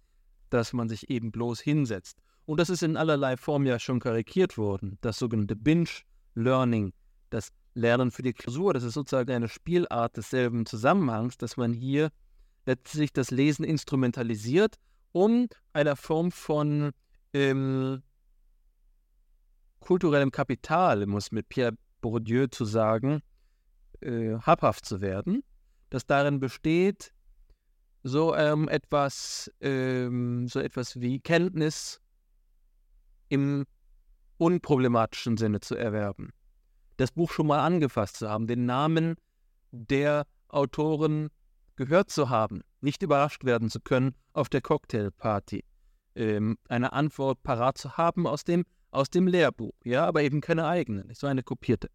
dass 0.50 0.72
man 0.72 0.88
sich 0.88 1.10
eben 1.10 1.32
bloß 1.32 1.58
hinsetzt. 1.58 2.22
Und 2.44 2.60
das 2.60 2.70
ist 2.70 2.84
in 2.84 2.96
allerlei 2.96 3.36
Form 3.36 3.66
ja 3.66 3.80
schon 3.80 3.98
karikiert 3.98 4.56
worden. 4.56 4.98
Das 5.00 5.18
sogenannte 5.18 5.56
Binge-Learning, 5.56 6.92
das 7.30 7.52
Lernen 7.74 8.10
für 8.10 8.22
die 8.22 8.32
Klausur, 8.32 8.72
das 8.72 8.82
ist 8.82 8.94
sozusagen 8.94 9.30
eine 9.30 9.48
Spielart 9.48 10.16
desselben 10.16 10.64
Zusammenhangs, 10.64 11.36
dass 11.36 11.56
man 11.56 11.72
hier 11.72 12.10
letztlich 12.64 13.12
das 13.12 13.30
Lesen 13.30 13.64
instrumentalisiert, 13.64 14.76
um 15.12 15.48
einer 15.72 15.94
Form 15.94 16.32
von 16.32 16.92
ähm, 17.32 18.02
kulturellem 19.80 20.32
Kapital, 20.32 21.02
es 21.02 21.32
mit 21.32 21.48
Pierre 21.48 21.76
Bourdieu 22.00 22.46
zu 22.46 22.64
sagen, 22.64 23.20
äh, 24.00 24.36
habhaft 24.38 24.86
zu 24.86 25.00
werden, 25.00 25.42
das 25.90 26.06
darin 26.06 26.40
besteht, 26.40 27.12
so 28.02 28.34
ähm, 28.34 28.68
etwas, 28.68 29.50
ähm, 29.60 30.48
so 30.48 30.60
etwas 30.60 31.00
wie 31.00 31.20
Kenntnis 31.20 32.00
im 33.28 33.66
unproblematischen 34.38 35.36
Sinne 35.36 35.60
zu 35.60 35.74
erwerben 35.74 36.30
das 36.96 37.12
Buch 37.12 37.30
schon 37.30 37.46
mal 37.46 37.60
angefasst 37.60 38.16
zu 38.16 38.28
haben, 38.28 38.46
den 38.46 38.66
Namen 38.66 39.16
der 39.70 40.26
Autoren 40.48 41.28
gehört 41.76 42.10
zu 42.10 42.30
haben, 42.30 42.62
nicht 42.80 43.02
überrascht 43.02 43.44
werden 43.44 43.70
zu 43.70 43.80
können 43.80 44.14
auf 44.32 44.48
der 44.48 44.62
Cocktailparty, 44.62 45.64
ähm, 46.14 46.56
eine 46.68 46.92
Antwort 46.92 47.42
parat 47.42 47.78
zu 47.78 47.96
haben 47.96 48.26
aus 48.26 48.44
dem, 48.44 48.64
aus 48.90 49.10
dem 49.10 49.26
Lehrbuch, 49.26 49.74
ja, 49.84 50.06
aber 50.06 50.22
eben 50.22 50.40
keine 50.40 50.66
eigene, 50.66 51.04
nicht 51.04 51.20
so 51.20 51.26
eine 51.26 51.42
kopierte. 51.42 51.90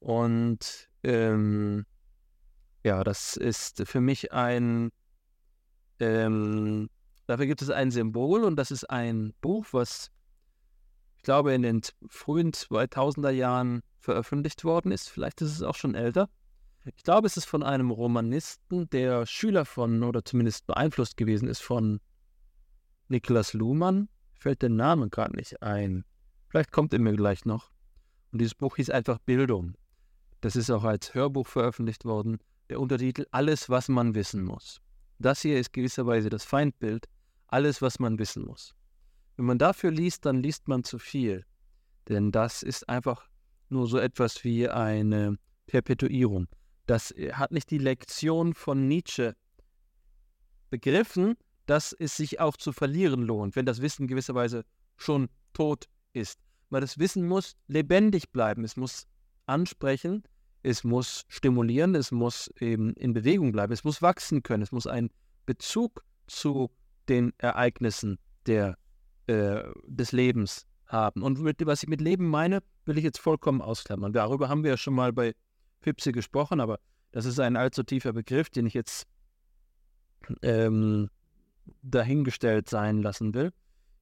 Und 0.00 0.88
ähm, 1.04 1.84
ja, 2.84 3.04
das 3.04 3.36
ist 3.36 3.86
für 3.86 4.00
mich 4.00 4.32
ein, 4.32 4.90
ähm, 6.00 6.88
dafür 7.26 7.46
gibt 7.46 7.62
es 7.62 7.70
ein 7.70 7.90
Symbol 7.90 8.44
und 8.44 8.56
das 8.56 8.70
ist 8.70 8.88
ein 8.90 9.34
Buch, 9.40 9.66
was 9.72 10.10
ich 11.18 11.24
glaube 11.24 11.52
in 11.52 11.62
den 11.62 11.82
frühen 12.06 12.52
2000er 12.52 13.30
Jahren 13.30 13.82
veröffentlicht 13.98 14.64
worden 14.64 14.92
ist. 14.92 15.10
Vielleicht 15.10 15.40
ist 15.42 15.50
es 15.50 15.62
auch 15.62 15.74
schon 15.74 15.96
älter. 15.96 16.30
Ich 16.84 17.02
glaube, 17.02 17.26
es 17.26 17.36
ist 17.36 17.44
von 17.44 17.64
einem 17.64 17.90
Romanisten, 17.90 18.88
der 18.90 19.26
Schüler 19.26 19.64
von 19.64 20.04
oder 20.04 20.24
zumindest 20.24 20.66
beeinflusst 20.68 21.16
gewesen 21.16 21.48
ist 21.48 21.60
von 21.60 22.00
Niklas 23.08 23.52
Luhmann. 23.52 24.08
fällt 24.38 24.62
der 24.62 24.70
Name 24.70 25.08
gerade 25.08 25.34
nicht 25.34 25.60
ein. 25.60 26.04
Vielleicht 26.48 26.70
kommt 26.70 26.92
er 26.92 27.00
mir 27.00 27.14
gleich 27.14 27.44
noch. 27.44 27.72
Und 28.30 28.40
dieses 28.40 28.54
Buch 28.54 28.76
hieß 28.76 28.90
einfach 28.90 29.18
Bildung. 29.18 29.74
Das 30.40 30.54
ist 30.54 30.70
auch 30.70 30.84
als 30.84 31.14
Hörbuch 31.14 31.48
veröffentlicht 31.48 32.04
worden. 32.04 32.38
Der 32.70 32.78
Untertitel 32.78 33.26
Alles, 33.32 33.68
was 33.68 33.88
man 33.88 34.14
wissen 34.14 34.44
muss. 34.44 34.80
Das 35.18 35.42
hier 35.42 35.58
ist 35.58 35.72
gewisserweise 35.72 36.30
das 36.30 36.44
Feindbild. 36.44 37.06
Alles, 37.48 37.82
was 37.82 37.98
man 37.98 38.20
wissen 38.20 38.44
muss. 38.44 38.77
Wenn 39.38 39.46
man 39.46 39.58
dafür 39.58 39.92
liest, 39.92 40.26
dann 40.26 40.42
liest 40.42 40.66
man 40.66 40.82
zu 40.82 40.98
viel. 40.98 41.44
Denn 42.08 42.32
das 42.32 42.64
ist 42.64 42.88
einfach 42.88 43.30
nur 43.68 43.86
so 43.86 43.96
etwas 43.98 44.42
wie 44.42 44.68
eine 44.68 45.38
Perpetuierung. 45.66 46.48
Das 46.86 47.12
äh, 47.12 47.32
hat 47.32 47.52
nicht 47.52 47.70
die 47.70 47.78
Lektion 47.78 48.52
von 48.52 48.88
Nietzsche 48.88 49.36
begriffen, 50.70 51.36
dass 51.66 51.92
es 51.92 52.16
sich 52.16 52.40
auch 52.40 52.56
zu 52.56 52.72
verlieren 52.72 53.22
lohnt, 53.22 53.54
wenn 53.54 53.64
das 53.64 53.80
Wissen 53.80 54.08
gewisserweise 54.08 54.64
schon 54.96 55.28
tot 55.52 55.84
ist. 56.14 56.40
Weil 56.70 56.80
das 56.80 56.98
Wissen 56.98 57.28
muss 57.28 57.54
lebendig 57.68 58.32
bleiben, 58.32 58.64
es 58.64 58.76
muss 58.76 59.06
ansprechen, 59.46 60.24
es 60.64 60.82
muss 60.82 61.26
stimulieren, 61.28 61.94
es 61.94 62.10
muss 62.10 62.50
eben 62.58 62.92
in 62.94 63.12
Bewegung 63.12 63.52
bleiben, 63.52 63.72
es 63.72 63.84
muss 63.84 64.02
wachsen 64.02 64.42
können, 64.42 64.64
es 64.64 64.72
muss 64.72 64.88
einen 64.88 65.10
Bezug 65.46 66.02
zu 66.26 66.70
den 67.08 67.32
Ereignissen 67.38 68.18
der, 68.46 68.76
äh, 69.28 69.62
des 69.86 70.12
Lebens 70.12 70.66
haben. 70.86 71.22
Und 71.22 71.40
mit, 71.40 71.64
was 71.66 71.82
ich 71.82 71.88
mit 71.88 72.00
Leben 72.00 72.28
meine, 72.28 72.60
will 72.84 72.98
ich 72.98 73.04
jetzt 73.04 73.18
vollkommen 73.18 73.60
ausklammern. 73.60 74.12
Darüber 74.12 74.48
haben 74.48 74.64
wir 74.64 74.70
ja 74.70 74.76
schon 74.76 74.94
mal 74.94 75.12
bei 75.12 75.34
Fipsi 75.80 76.12
gesprochen, 76.12 76.60
aber 76.60 76.80
das 77.12 77.24
ist 77.24 77.38
ein 77.38 77.56
allzu 77.56 77.82
tiefer 77.82 78.12
Begriff, 78.12 78.50
den 78.50 78.66
ich 78.66 78.74
jetzt 78.74 79.06
ähm, 80.42 81.10
dahingestellt 81.82 82.68
sein 82.68 83.02
lassen 83.02 83.34
will. 83.34 83.52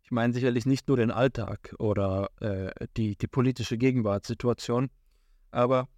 Ich 0.02 0.10
meine 0.12 0.32
sicherlich 0.32 0.66
nicht 0.66 0.86
nur 0.88 0.96
den 0.96 1.10
Alltag 1.10 1.74
oder 1.78 2.30
äh, 2.40 2.86
die, 2.96 3.16
die 3.16 3.26
politische 3.26 3.76
Gegenwartssituation, 3.76 4.88
aber 5.50 5.88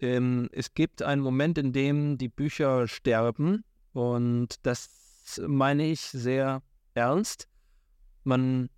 ähm, 0.00 0.48
es 0.52 0.72
gibt 0.72 1.02
einen 1.02 1.20
Moment, 1.20 1.58
in 1.58 1.72
dem 1.72 2.16
die 2.16 2.28
Bücher 2.28 2.88
sterben 2.88 3.64
und 3.92 4.54
das 4.64 5.40
meine 5.46 5.86
ich 5.86 6.00
sehr 6.00 6.62
ernst. 6.94 7.48
Man, 8.24 8.70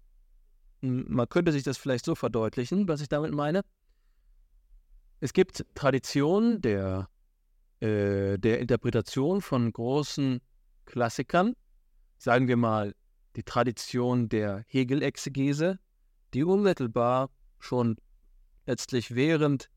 man 0.81 1.28
könnte 1.28 1.53
sich 1.53 1.62
das 1.62 1.78
vielleicht 1.78 2.05
so 2.05 2.14
verdeutlichen, 2.14 2.89
was 2.89 3.01
ich 3.01 3.09
damit 3.09 3.33
meine. 3.33 3.62
Es 5.20 5.33
gibt 5.33 5.64
Traditionen 5.74 6.61
der, 6.62 7.09
äh, 7.81 8.39
der 8.39 8.61
Interpretation 8.61 9.43
von 9.43 9.72
großen 9.72 10.41
Klassikern, 10.87 11.55
sagen 12.18 12.49
wir 12.49 12.57
mal 12.57 12.95
die 13.37 13.43
Tradition 13.43 14.28
der 14.28 14.64
Hegel-Exegese, 14.66 15.78
die 16.35 16.45
unmittelbar 16.45 17.31
schon 17.59 17.97
letztlich 18.66 19.14
während 19.14 19.70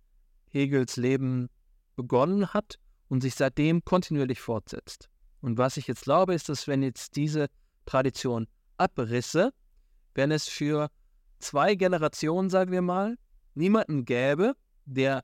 Hegels 0.48 0.98
Leben 0.98 1.50
begonnen 1.96 2.54
hat 2.54 2.80
und 3.10 3.22
sich 3.22 3.36
seitdem 3.36 3.84
kontinuierlich 3.84 4.40
fortsetzt. 4.40 5.10
Und 5.42 5.58
was 5.58 5.78
ich 5.78 5.88
jetzt 5.88 6.04
glaube, 6.04 6.34
ist, 6.34 6.48
dass 6.50 6.68
wenn 6.68 6.84
jetzt 6.84 7.16
diese 7.16 7.48
Tradition 7.86 8.48
abrisse, 8.78 9.52
wenn 10.16 10.32
es 10.32 10.48
für 10.48 10.90
zwei 11.40 11.76
Generationen, 11.76 12.50
sagen 12.50 12.72
wir 12.72 12.82
mal, 12.82 13.18
niemanden 13.56 14.06
gäbe, 14.06 14.54
der 14.86 15.24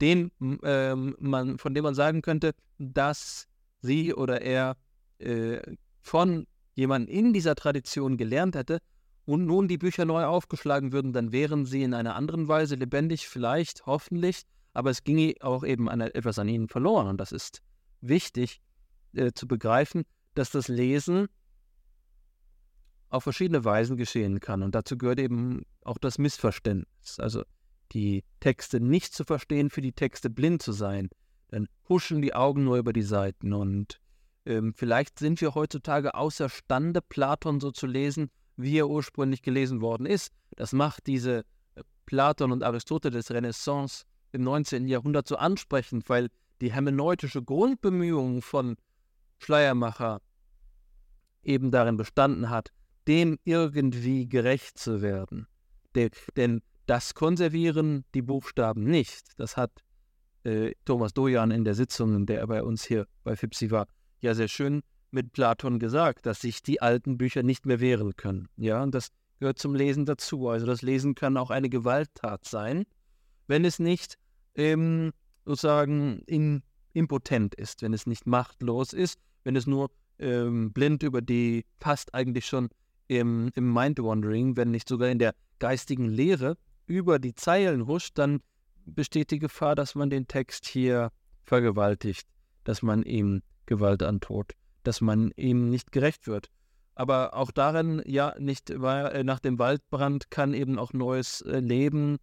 den 0.00 0.30
ähm, 0.62 1.16
man, 1.18 1.58
von 1.58 1.74
dem 1.74 1.84
man 1.84 1.94
sagen 1.94 2.20
könnte, 2.22 2.52
dass 2.78 3.46
sie 3.80 4.12
oder 4.12 4.42
er 4.42 4.76
äh, 5.18 5.60
von 6.00 6.46
jemandem 6.74 7.14
in 7.14 7.32
dieser 7.32 7.54
Tradition 7.54 8.16
gelernt 8.16 8.56
hätte 8.56 8.80
und 9.24 9.46
nun 9.46 9.68
die 9.68 9.78
Bücher 9.78 10.04
neu 10.04 10.24
aufgeschlagen 10.24 10.92
würden, 10.92 11.12
dann 11.12 11.32
wären 11.32 11.64
sie 11.64 11.82
in 11.82 11.94
einer 11.94 12.16
anderen 12.16 12.48
Weise 12.48 12.74
lebendig, 12.74 13.28
vielleicht, 13.28 13.86
hoffentlich, 13.86 14.42
aber 14.72 14.90
es 14.90 15.04
ginge 15.04 15.34
auch 15.40 15.64
eben 15.64 15.88
an, 15.88 16.00
etwas 16.00 16.38
an 16.38 16.48
ihnen 16.48 16.68
verloren. 16.68 17.06
Und 17.06 17.18
das 17.18 17.32
ist 17.32 17.62
wichtig 18.00 18.60
äh, 19.14 19.32
zu 19.32 19.46
begreifen, 19.46 20.04
dass 20.34 20.50
das 20.50 20.68
Lesen 20.68 21.28
auf 23.14 23.24
verschiedene 23.24 23.64
Weisen 23.64 23.96
geschehen 23.96 24.40
kann. 24.40 24.62
Und 24.62 24.74
dazu 24.74 24.98
gehört 24.98 25.20
eben 25.20 25.62
auch 25.84 25.98
das 25.98 26.18
Missverständnis. 26.18 27.18
Also 27.18 27.44
die 27.92 28.24
Texte 28.40 28.80
nicht 28.80 29.14
zu 29.14 29.24
verstehen, 29.24 29.70
für 29.70 29.80
die 29.80 29.92
Texte 29.92 30.30
blind 30.30 30.62
zu 30.62 30.72
sein. 30.72 31.10
Dann 31.48 31.68
huschen 31.88 32.20
die 32.22 32.34
Augen 32.34 32.64
nur 32.64 32.76
über 32.76 32.92
die 32.92 33.02
Seiten 33.02 33.52
und 33.52 34.00
ähm, 34.46 34.74
vielleicht 34.74 35.18
sind 35.18 35.40
wir 35.40 35.54
heutzutage 35.54 36.14
außerstande, 36.14 37.00
Platon 37.00 37.60
so 37.60 37.70
zu 37.70 37.86
lesen, 37.86 38.30
wie 38.56 38.78
er 38.78 38.88
ursprünglich 38.88 39.42
gelesen 39.42 39.80
worden 39.80 40.06
ist. 40.06 40.32
Das 40.56 40.72
macht 40.72 41.06
diese 41.06 41.44
äh, 41.76 41.82
Platon 42.06 42.52
und 42.52 42.62
Aristoteles 42.62 43.30
Renaissance 43.30 44.04
im 44.32 44.42
19. 44.42 44.88
Jahrhundert 44.88 45.28
so 45.28 45.36
ansprechend, 45.36 46.08
weil 46.08 46.28
die 46.60 46.72
hermeneutische 46.72 47.42
Grundbemühung 47.42 48.42
von 48.42 48.76
Schleiermacher 49.38 50.20
eben 51.42 51.70
darin 51.70 51.96
bestanden 51.96 52.50
hat, 52.50 52.70
dem 53.06 53.38
irgendwie 53.44 54.28
gerecht 54.28 54.78
zu 54.78 55.02
werden. 55.02 55.46
De, 55.94 56.10
denn 56.36 56.62
das 56.86 57.14
konservieren 57.14 58.04
die 58.14 58.22
Buchstaben 58.22 58.84
nicht. 58.84 59.24
Das 59.38 59.56
hat 59.56 59.70
äh, 60.44 60.72
Thomas 60.84 61.14
Dojan 61.14 61.50
in 61.50 61.64
der 61.64 61.74
Sitzung, 61.74 62.14
in 62.14 62.26
der 62.26 62.40
er 62.40 62.46
bei 62.46 62.62
uns 62.62 62.84
hier 62.84 63.06
bei 63.22 63.36
FIPSI 63.36 63.70
war, 63.70 63.86
ja 64.20 64.34
sehr 64.34 64.48
schön 64.48 64.82
mit 65.10 65.32
Platon 65.32 65.78
gesagt, 65.78 66.26
dass 66.26 66.40
sich 66.40 66.62
die 66.62 66.82
alten 66.82 67.16
Bücher 67.16 67.42
nicht 67.42 67.66
mehr 67.66 67.80
wehren 67.80 68.16
können. 68.16 68.48
Ja, 68.56 68.82
und 68.82 68.94
das 68.94 69.08
gehört 69.38 69.58
zum 69.58 69.74
Lesen 69.74 70.04
dazu. 70.04 70.48
Also 70.48 70.66
das 70.66 70.82
Lesen 70.82 71.14
kann 71.14 71.36
auch 71.36 71.50
eine 71.50 71.68
Gewalttat 71.68 72.44
sein, 72.44 72.84
wenn 73.46 73.64
es 73.64 73.78
nicht 73.78 74.16
ähm, 74.56 75.12
sozusagen 75.44 76.20
in, 76.26 76.62
impotent 76.92 77.54
ist, 77.54 77.82
wenn 77.82 77.92
es 77.92 78.06
nicht 78.06 78.26
machtlos 78.26 78.92
ist, 78.92 79.20
wenn 79.44 79.56
es 79.56 79.66
nur 79.66 79.90
ähm, 80.18 80.72
blind 80.72 81.02
über 81.02 81.22
die, 81.22 81.64
fast 81.78 82.14
eigentlich 82.14 82.46
schon 82.46 82.68
im, 83.06 83.50
im 83.54 83.72
Mind-Wandering, 83.72 84.56
wenn 84.56 84.70
nicht 84.70 84.88
sogar 84.88 85.08
in 85.08 85.18
der 85.18 85.34
geistigen 85.58 86.08
Lehre 86.08 86.56
über 86.86 87.18
die 87.18 87.34
Zeilen 87.34 87.86
huscht, 87.86 88.18
dann 88.18 88.40
besteht 88.86 89.30
die 89.30 89.38
Gefahr, 89.38 89.74
dass 89.74 89.94
man 89.94 90.10
den 90.10 90.26
Text 90.28 90.66
hier 90.66 91.10
vergewaltigt, 91.42 92.26
dass 92.64 92.82
man 92.82 93.02
ihm 93.02 93.42
Gewalt 93.66 94.02
antut, 94.02 94.52
dass 94.82 95.00
man 95.00 95.32
ihm 95.36 95.70
nicht 95.70 95.92
gerecht 95.92 96.26
wird. 96.26 96.50
Aber 96.94 97.34
auch 97.34 97.50
darin, 97.50 98.02
ja, 98.06 98.34
nicht 98.38 98.70
äh, 98.70 99.24
nach 99.24 99.40
dem 99.40 99.58
Waldbrand 99.58 100.30
kann 100.30 100.54
eben 100.54 100.78
auch 100.78 100.92
neues 100.92 101.40
äh, 101.40 101.58
Leben 101.58 102.18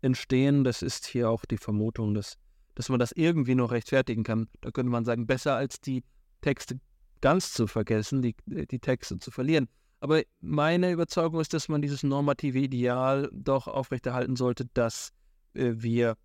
entstehen. 0.00 0.64
Das 0.64 0.82
ist 0.82 1.06
hier 1.06 1.28
auch 1.28 1.44
die 1.44 1.58
Vermutung, 1.58 2.14
dass, 2.14 2.38
dass 2.74 2.88
man 2.88 2.98
das 2.98 3.12
irgendwie 3.12 3.54
noch 3.54 3.72
rechtfertigen 3.72 4.24
kann. 4.24 4.48
Da 4.62 4.70
könnte 4.70 4.90
man 4.90 5.04
sagen, 5.04 5.26
besser 5.26 5.54
als 5.54 5.80
die 5.80 6.02
Texte 6.40 6.80
ganz 7.20 7.52
zu 7.52 7.66
vergessen, 7.66 8.22
die, 8.22 8.34
die 8.46 8.78
Texte 8.78 9.18
zu 9.18 9.30
verlieren. 9.30 9.68
Aber 10.00 10.22
meine 10.40 10.90
Überzeugung 10.92 11.40
ist, 11.40 11.52
dass 11.52 11.68
man 11.68 11.82
dieses 11.82 12.02
normative 12.02 12.58
Ideal 12.58 13.28
doch 13.32 13.68
aufrechterhalten 13.68 14.34
sollte, 14.34 14.66
dass 14.72 15.12
äh, 15.54 15.72
wir 15.74 16.16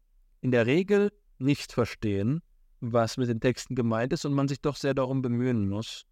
in 0.41 0.51
der 0.51 0.65
Regel 0.65 1.11
nicht 1.37 1.73
verstehen, 1.73 2.41
was 2.79 3.17
mit 3.17 3.29
den 3.29 3.41
Texten 3.41 3.75
gemeint 3.75 4.13
ist 4.13 4.25
und 4.25 4.33
man 4.33 4.47
sich 4.47 4.61
doch 4.61 4.77
sehr 4.77 4.93
darum 4.93 5.21
bemühen 5.21 5.67
muss, 5.67 6.05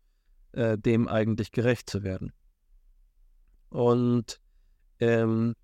äh, 0.51 0.77
dem 0.77 1.07
eigentlich 1.07 1.51
gerecht 1.51 1.89
zu 1.89 2.03
werden. 2.03 2.33
Und 3.69 4.41
ähm, 4.99 5.55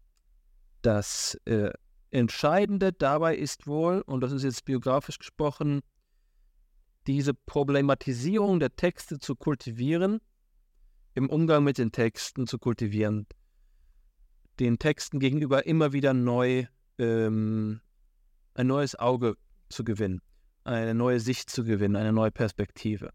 das 0.82 1.36
äh, 1.46 1.72
Entscheidende 2.12 2.94
dabei 2.94 3.36
ist 3.36 3.68
wohl, 3.68 4.02
und 4.02 4.22
das 4.22 4.32
ist 4.32 4.44
jetzt 4.44 4.66
biografisch 4.66 5.20
gesprochen, 5.20 5.82
diese 7.08 7.34
Problematisierung 7.34 8.60
der 8.60 8.76
Texte 8.76 9.20
zu 9.20 9.36
kultivieren, 9.36 10.20
im 11.20 11.30
Umgang 11.30 11.64
mit 11.64 11.78
den 11.78 11.92
Texten 11.92 12.48
zu 12.48 12.58
kultivieren, 12.58 13.28
den 14.60 14.80
Texten 14.80 15.20
gegenüber 15.20 15.66
immer 15.66 15.94
wieder 15.94 16.14
neu 16.14 16.66
ähm, 16.98 17.82
ein 18.56 18.68
neues 18.68 18.98
Auge 18.98 19.36
zu 19.70 19.84
gewinnen 19.84 20.22
eine 20.70 20.94
neue 20.94 21.20
Sicht 21.20 21.50
zu 21.50 21.64
gewinnen, 21.64 21.96
eine 21.96 22.14
neue 22.14 22.32
Perspektive. 22.32 23.12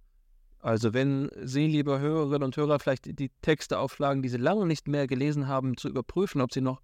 Also 0.61 0.95
wenn 0.95 1.31
Sie, 1.43 1.67
liebe 1.67 2.01
Hörerinnen 2.01 2.43
und 2.43 2.57
Hörer, 2.57 2.79
vielleicht 2.79 3.19
die 3.19 3.31
Texte 3.43 3.79
aufschlagen, 3.79 4.23
die 4.23 4.29
Sie 4.29 4.39
lange 4.39 4.67
nicht 4.67 4.89
mehr 4.89 5.07
gelesen 5.07 5.47
haben, 5.47 5.77
zu 5.77 5.89
überprüfen, 5.89 6.41
ob 6.41 6.53
Sie 6.53 6.63
noch 6.63 6.81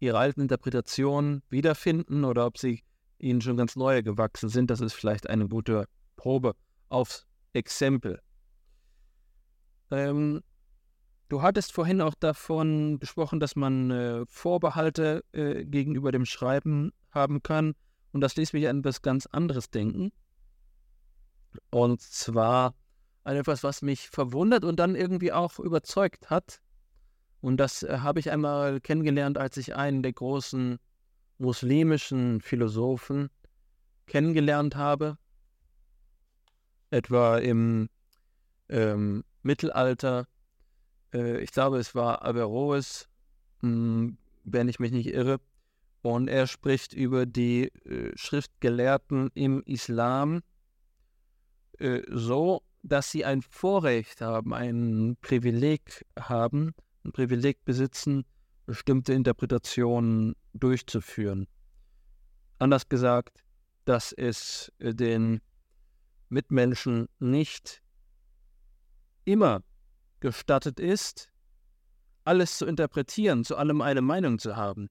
Ihre 0.00 0.18
alten 0.18 0.40
Interpretationen 0.40 1.42
wiederfinden 1.50 2.24
oder 2.24 2.46
ob 2.46 2.58
Sie 2.58 2.82
Ihnen 3.18 3.40
schon 3.40 3.56
ganz 3.56 3.76
neue 3.76 4.02
gewachsen 4.02 4.48
sind, 4.48 4.70
das 4.70 4.80
ist 4.80 4.94
vielleicht 4.94 5.28
eine 5.28 5.48
gute 5.48 5.86
Probe 6.16 6.54
aufs 6.88 7.26
Exempel. 7.52 8.20
Ähm, 9.94 10.42
du 11.28 11.42
hattest 11.42 11.72
vorhin 11.72 12.00
auch 12.00 12.14
davon 12.14 12.98
gesprochen, 12.98 13.40
dass 13.40 13.54
man 13.56 13.90
äh, 13.90 14.24
Vorbehalte 14.26 15.24
äh, 15.32 15.64
gegenüber 15.64 16.10
dem 16.12 16.26
Schreiben 16.26 16.92
haben 17.10 17.42
kann. 17.42 17.74
Und 18.12 18.20
das 18.20 18.36
ließ 18.36 18.52
mich 18.52 18.68
an 18.68 18.80
etwas 18.80 19.02
ganz 19.02 19.26
anderes 19.26 19.70
denken. 19.70 20.12
Und 21.70 22.00
zwar 22.00 22.74
an 23.22 23.36
etwas, 23.36 23.62
was 23.62 23.82
mich 23.82 24.10
verwundert 24.10 24.64
und 24.64 24.78
dann 24.78 24.96
irgendwie 24.96 25.32
auch 25.32 25.58
überzeugt 25.58 26.30
hat, 26.30 26.60
Und 27.44 27.58
das 27.58 27.82
äh, 27.82 27.98
habe 27.98 28.20
ich 28.20 28.30
einmal 28.30 28.80
kennengelernt, 28.80 29.36
als 29.36 29.58
ich 29.58 29.76
einen 29.76 30.02
der 30.02 30.14
großen 30.14 30.78
muslimischen 31.36 32.40
Philosophen 32.40 33.28
kennengelernt 34.06 34.76
habe, 34.76 35.18
etwa 36.88 37.36
im 37.36 37.90
ähm, 38.70 39.24
Mittelalter. 39.44 40.26
Äh, 41.12 41.38
ich 41.40 41.52
glaube, 41.52 41.78
es 41.78 41.94
war 41.94 42.24
Averroes, 42.24 43.08
hm, 43.60 44.18
wenn 44.44 44.68
ich 44.68 44.80
mich 44.80 44.92
nicht 44.92 45.08
irre. 45.08 45.40
Und 46.02 46.28
er 46.28 46.46
spricht 46.46 46.92
über 46.92 47.24
die 47.24 47.68
äh, 47.86 48.12
Schriftgelehrten 48.16 49.30
im 49.34 49.62
Islam 49.62 50.42
äh, 51.78 52.02
so, 52.08 52.62
dass 52.82 53.10
sie 53.10 53.24
ein 53.24 53.40
Vorrecht 53.40 54.20
haben, 54.20 54.52
ein 54.52 55.16
Privileg 55.22 56.04
haben, 56.18 56.74
ein 57.04 57.12
Privileg 57.12 57.64
besitzen, 57.64 58.26
bestimmte 58.66 59.14
Interpretationen 59.14 60.36
durchzuführen. 60.52 61.46
Anders 62.58 62.88
gesagt, 62.88 63.42
dass 63.86 64.12
es 64.12 64.72
den 64.78 65.40
Mitmenschen 66.28 67.08
nicht 67.18 67.82
immer 69.24 69.62
gestattet 70.20 70.80
ist, 70.80 71.30
alles 72.24 72.58
zu 72.58 72.66
interpretieren, 72.66 73.44
zu 73.44 73.56
allem 73.56 73.80
eine 73.80 74.00
Meinung 74.00 74.38
zu 74.38 74.56
haben, 74.56 74.88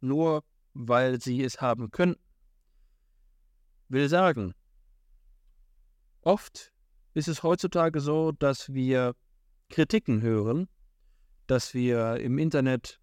nur 0.00 0.42
weil 0.72 1.20
sie 1.20 1.42
es 1.42 1.60
haben 1.60 1.90
können. 1.90 2.16
Will 3.88 4.08
sagen, 4.08 4.54
oft 6.22 6.72
ist 7.14 7.28
es 7.28 7.42
heutzutage 7.42 8.00
so, 8.00 8.32
dass 8.32 8.72
wir 8.72 9.14
Kritiken 9.68 10.22
hören, 10.22 10.68
dass 11.46 11.74
wir 11.74 12.16
im 12.16 12.38
Internet 12.38 13.00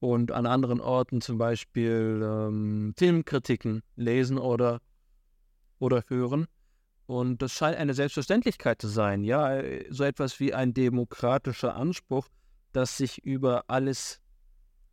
und 0.00 0.32
an 0.32 0.46
anderen 0.46 0.80
Orten 0.80 1.20
zum 1.20 1.38
Beispiel 1.38 2.20
ähm, 2.22 2.92
Filmkritiken 2.96 3.82
lesen 3.94 4.38
oder, 4.38 4.80
oder 5.78 6.04
hören. 6.08 6.46
Und 7.06 7.40
das 7.40 7.52
scheint 7.52 7.76
eine 7.76 7.94
Selbstverständlichkeit 7.94 8.82
zu 8.82 8.88
sein, 8.88 9.22
ja, 9.22 9.62
so 9.90 10.02
etwas 10.04 10.40
wie 10.40 10.52
ein 10.52 10.74
demokratischer 10.74 11.76
Anspruch, 11.76 12.28
dass 12.72 12.96
sich 12.96 13.24
über 13.24 13.64
alles 13.68 14.20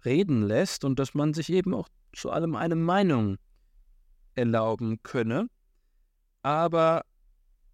reden 0.05 0.43
lässt 0.43 0.85
und 0.85 0.99
dass 0.99 1.15
man 1.15 1.33
sich 1.33 1.49
eben 1.49 1.73
auch 1.73 1.89
zu 2.13 2.29
allem 2.29 2.55
eine 2.55 2.75
Meinung 2.75 3.37
erlauben 4.35 5.01
könne. 5.01 5.47
Aber 6.43 7.03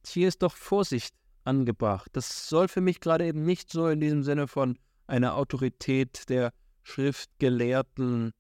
hier 0.06 0.28
ist 0.28 0.42
doch 0.42 0.56
Vorsicht 0.56 1.14
angebracht. 1.44 2.10
Das 2.14 2.48
soll 2.48 2.68
für 2.68 2.82
mich 2.82 3.02
gerade 3.02 3.26
eben 3.26 3.44
nicht 3.44 3.72
so 3.72 3.88
in 3.88 4.00
diesem 4.00 4.24
Sinne 4.24 4.48
von 4.48 4.78
einer 5.08 5.36
Autorität 5.36 6.30
der 6.30 6.54
Schriftgelehrten 6.84 8.32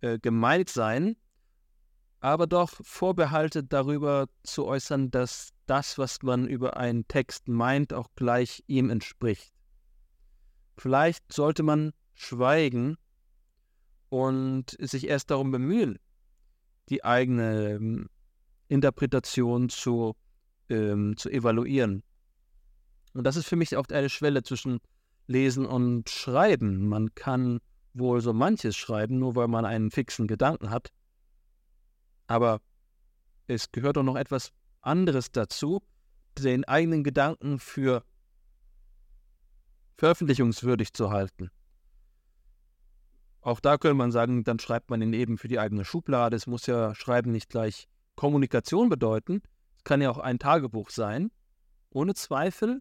äh, 0.00 0.18
gemeint 0.18 0.68
sein, 0.68 1.16
aber 2.24 2.46
doch 2.46 2.70
Vorbehalte 2.82 3.62
darüber 3.62 4.28
zu 4.44 4.64
äußern, 4.64 5.10
dass 5.10 5.50
das, 5.66 5.98
was 5.98 6.22
man 6.22 6.48
über 6.48 6.78
einen 6.78 7.06
Text 7.06 7.48
meint, 7.48 7.92
auch 7.92 8.08
gleich 8.16 8.64
ihm 8.66 8.88
entspricht. 8.88 9.52
Vielleicht 10.78 11.30
sollte 11.30 11.62
man 11.62 11.92
schweigen 12.14 12.96
und 14.08 14.74
sich 14.80 15.06
erst 15.06 15.30
darum 15.32 15.50
bemühen, 15.50 15.98
die 16.88 17.04
eigene 17.04 17.72
ähm, 17.72 18.08
Interpretation 18.68 19.68
zu, 19.68 20.16
ähm, 20.70 21.18
zu 21.18 21.28
evaluieren. 21.28 22.02
Und 23.12 23.24
das 23.24 23.36
ist 23.36 23.46
für 23.46 23.56
mich 23.56 23.76
auch 23.76 23.86
eine 23.90 24.08
Schwelle 24.08 24.42
zwischen 24.42 24.78
Lesen 25.26 25.66
und 25.66 26.08
Schreiben. 26.08 26.88
Man 26.88 27.14
kann 27.14 27.60
wohl 27.92 28.22
so 28.22 28.32
manches 28.32 28.78
schreiben, 28.78 29.18
nur 29.18 29.36
weil 29.36 29.48
man 29.48 29.66
einen 29.66 29.90
fixen 29.90 30.26
Gedanken 30.26 30.70
hat. 30.70 30.90
Aber 32.26 32.60
es 33.46 33.70
gehört 33.72 33.98
auch 33.98 34.02
noch 34.02 34.16
etwas 34.16 34.52
anderes 34.80 35.32
dazu, 35.32 35.82
den 36.38 36.64
eigenen 36.64 37.04
Gedanken 37.04 37.58
für 37.58 38.04
veröffentlichungswürdig 39.96 40.92
zu 40.92 41.10
halten. 41.10 41.50
Auch 43.40 43.60
da 43.60 43.76
könnte 43.76 43.94
man 43.94 44.10
sagen, 44.10 44.42
dann 44.44 44.58
schreibt 44.58 44.90
man 44.90 45.02
ihn 45.02 45.12
eben 45.12 45.36
für 45.36 45.48
die 45.48 45.58
eigene 45.58 45.84
Schublade. 45.84 46.34
Es 46.34 46.46
muss 46.46 46.66
ja 46.66 46.94
Schreiben 46.94 47.30
nicht 47.30 47.50
gleich 47.50 47.88
Kommunikation 48.16 48.88
bedeuten. 48.88 49.42
Es 49.76 49.84
kann 49.84 50.00
ja 50.00 50.10
auch 50.10 50.18
ein 50.18 50.38
Tagebuch 50.38 50.90
sein, 50.90 51.30
ohne 51.90 52.14
Zweifel. 52.14 52.80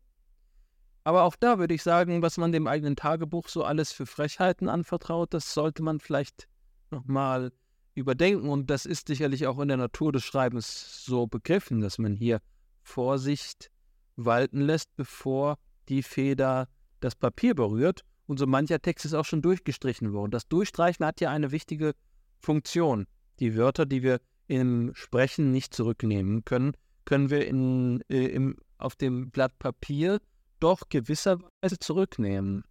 Aber 1.03 1.23
auch 1.23 1.35
da 1.35 1.59
würde 1.59 1.73
ich 1.73 1.83
sagen, 1.83 2.21
was 2.21 2.37
man 2.37 2.53
dem 2.53 2.65
eigenen 2.65 2.95
Tagebuch 2.95 3.49
so 3.49 3.65
alles 3.65 3.91
für 3.91 4.05
Frechheiten 4.05 4.69
anvertraut, 4.69 5.33
das 5.33 5.53
sollte 5.53 5.83
man 5.83 5.99
vielleicht 5.99 6.47
nochmal 6.91 7.51
überdenken. 7.95 8.49
Und 8.49 8.69
das 8.69 8.85
ist 8.85 9.07
sicherlich 9.07 9.47
auch 9.47 9.59
in 9.59 9.67
der 9.67 9.77
Natur 9.77 10.11
des 10.11 10.23
Schreibens 10.23 11.05
so 11.05 11.27
begriffen, 11.27 11.81
dass 11.81 11.97
man 11.97 12.15
hier 12.15 12.39
Vorsicht 12.81 13.71
walten 14.15 14.61
lässt, 14.61 14.95
bevor 14.95 15.57
die 15.89 16.03
Feder 16.03 16.67
das 16.99 17.15
Papier 17.15 17.55
berührt. 17.55 18.01
Und 18.25 18.39
so 18.39 18.47
mancher 18.47 18.81
Text 18.81 19.05
ist 19.05 19.13
auch 19.13 19.25
schon 19.25 19.41
durchgestrichen 19.41 20.13
worden. 20.13 20.31
Das 20.31 20.47
Durchstreichen 20.47 21.05
hat 21.05 21.21
ja 21.21 21.29
eine 21.29 21.51
wichtige 21.51 21.93
Funktion. 22.39 23.05
Die 23.39 23.55
Wörter, 23.55 23.85
die 23.85 24.03
wir 24.03 24.21
im 24.47 24.91
Sprechen 24.93 25.51
nicht 25.51 25.73
zurücknehmen 25.73 26.45
können, 26.45 26.73
können 27.05 27.29
wir 27.29 27.47
in, 27.47 28.01
äh, 28.09 28.27
im, 28.27 28.57
auf 28.77 28.95
dem 28.95 29.29
Blatt 29.31 29.57
Papier 29.59 30.19
doch 30.59 30.87
gewisserweise 30.89 31.79
zurücknehmen. 31.79 32.63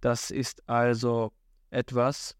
Das 0.00 0.30
ist 0.30 0.68
also 0.68 1.32
etwas, 1.70 2.36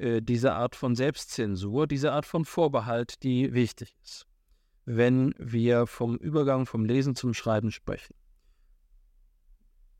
äh, 0.00 0.22
diese 0.22 0.54
Art 0.54 0.76
von 0.76 0.96
Selbstzensur, 0.96 1.86
diese 1.86 2.12
Art 2.12 2.24
von 2.24 2.46
Vorbehalt, 2.46 3.22
die 3.22 3.52
wichtig 3.52 3.94
ist, 4.02 4.26
wenn 4.86 5.34
wir 5.38 5.86
vom 5.86 6.16
Übergang 6.16 6.64
vom 6.64 6.86
Lesen 6.86 7.14
zum 7.14 7.34
Schreiben 7.34 7.70
sprechen. 7.70 8.14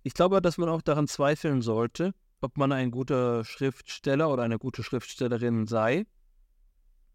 Ich 0.02 0.14
glaube, 0.14 0.40
dass 0.40 0.56
man 0.56 0.70
auch 0.70 0.80
daran 0.80 1.06
zweifeln 1.06 1.60
sollte, 1.60 2.14
ob 2.40 2.56
man 2.56 2.72
ein 2.72 2.90
guter 2.90 3.44
Schriftsteller 3.44 4.30
oder 4.30 4.42
eine 4.42 4.58
gute 4.58 4.82
Schriftstellerin 4.82 5.66
sei, 5.66 6.06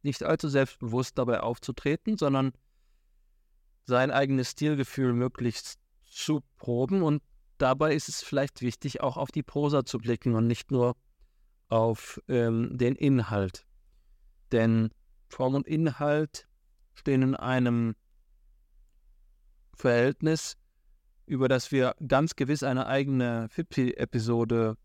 nicht 0.03 0.21
allzu 0.21 0.47
selbstbewusst 0.47 1.17
dabei 1.17 1.39
aufzutreten, 1.39 2.17
sondern 2.17 2.51
sein 3.85 4.11
eigenes 4.11 4.51
Stilgefühl 4.51 5.13
möglichst 5.13 5.79
zu 6.03 6.43
proben. 6.57 7.01
Und 7.01 7.23
dabei 7.57 7.95
ist 7.95 8.09
es 8.09 8.21
vielleicht 8.21 8.61
wichtig, 8.61 9.01
auch 9.01 9.17
auf 9.17 9.31
die 9.31 9.41
Prosa 9.41 9.83
zu 9.83 9.97
blicken 9.97 10.35
und 10.35 10.45
nicht 10.45 10.69
nur 10.69 10.95
auf 11.69 12.21
ähm, 12.27 12.77
den 12.77 12.95
Inhalt. 12.95 13.65
Denn 14.51 14.91
Form 15.27 15.55
und 15.55 15.67
Inhalt 15.67 16.47
stehen 16.93 17.21
in 17.21 17.35
einem 17.35 17.95
Verhältnis, 19.75 20.57
über 21.25 21.47
das 21.49 21.71
wir 21.71 21.95
ganz 22.07 22.35
gewiss 22.35 22.63
eine 22.63 22.87
eigene 22.87 23.49
FIPI-Episode 23.49 24.77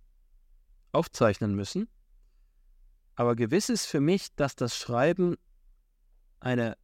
aufzeichnen 0.93 1.55
müssen. 1.55 1.89
Aber 3.15 3.37
gewiss 3.37 3.69
ist 3.69 3.87
für 3.87 4.01
mich, 4.01 4.35
dass 4.35 4.57
das 4.57 4.77
Schreiben 4.77 5.37
eine, 6.41 6.77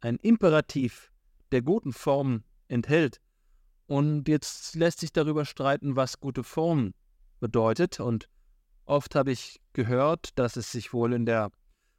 ein 0.00 0.16
Imperativ 0.16 1.12
der 1.52 1.62
guten 1.62 1.92
Form 1.92 2.42
enthält. 2.68 3.20
Und 3.86 4.28
jetzt 4.28 4.74
lässt 4.74 5.00
sich 5.00 5.12
darüber 5.12 5.44
streiten, 5.44 5.94
was 5.94 6.18
gute 6.18 6.42
Form 6.42 6.94
bedeutet. 7.38 8.00
Und 8.00 8.28
oft 8.86 9.14
habe 9.14 9.32
ich 9.32 9.60
gehört, 9.72 10.38
dass 10.38 10.56
es 10.56 10.72
sich 10.72 10.92
wohl 10.92 11.12
in 11.12 11.26
der 11.26 11.50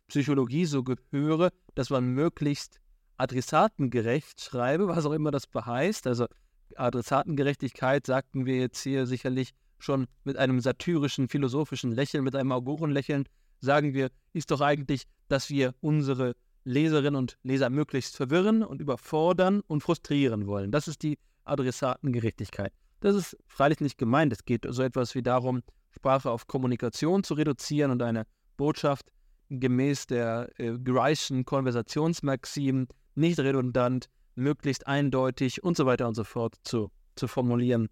Psychologie 0.08 0.66
so 0.66 0.84
gehöre, 0.84 1.52
dass 1.74 1.90
man 1.90 2.06
möglichst 2.06 2.80
adressatengerecht 3.18 4.42
schreibe, 4.42 4.88
was 4.88 5.06
auch 5.06 5.12
immer 5.12 5.32
das 5.32 5.48
beheißt. 5.48 6.08
Also 6.08 6.28
Adressatengerechtigkeit 6.76 8.06
sagten 8.06 8.46
wir 8.46 8.58
jetzt 8.58 8.82
hier 8.82 9.06
sicherlich 9.06 9.52
schon 9.80 10.08
mit 10.24 10.38
einem 10.38 10.60
satyrischen, 10.60 11.28
philosophischen 11.28 11.92
Lächeln, 11.92 12.24
mit 12.24 12.36
einem 12.36 12.52
Augurenlächeln, 12.52 13.26
sagen 13.62 13.94
wir, 13.94 14.10
ist 14.34 14.52
doch 14.52 14.62
eigentlich, 14.62 15.04
dass 15.28 15.50
wir 15.50 15.74
unsere 15.82 16.36
Leserinnen 16.64 17.16
und 17.16 17.38
Leser 17.44 17.70
möglichst 17.70 18.16
verwirren 18.16 18.64
und 18.64 18.82
überfordern 18.82 19.62
und 19.68 19.82
frustrieren 19.82 20.48
wollen. 20.48 20.72
Das 20.72 20.88
ist 20.88 21.04
die 21.04 21.18
Adressatengerechtigkeit. 21.44 22.74
Das 23.02 23.16
ist 23.16 23.38
freilich 23.48 23.82
nicht 23.82 23.98
gemeint. 23.98 24.34
Es 24.34 24.46
geht 24.46 24.66
so 24.68 24.82
etwas 24.82 25.14
wie 25.14 25.22
darum, 25.22 25.62
Sprache 25.96 26.30
auf 26.30 26.48
Kommunikation 26.48 27.24
zu 27.24 27.34
reduzieren 27.36 27.91
und 27.91 28.02
eine 28.02 28.26
Botschaft 28.58 29.12
gemäß 29.50 30.08
der 30.08 30.50
äh, 30.60 30.78
Greichen 30.78 31.46
Konversationsmaxim 31.46 32.88
nicht 33.16 33.39
redundant 33.39 34.10
möglichst 34.36 34.88
eindeutig 34.88 35.64
und 35.64 35.78
so 35.78 35.86
weiter 35.86 36.08
und 36.08 36.16
so 36.16 36.24
fort 36.24 36.56
zu, 36.64 36.91
zu 37.16 37.28
formulieren. 37.28 37.89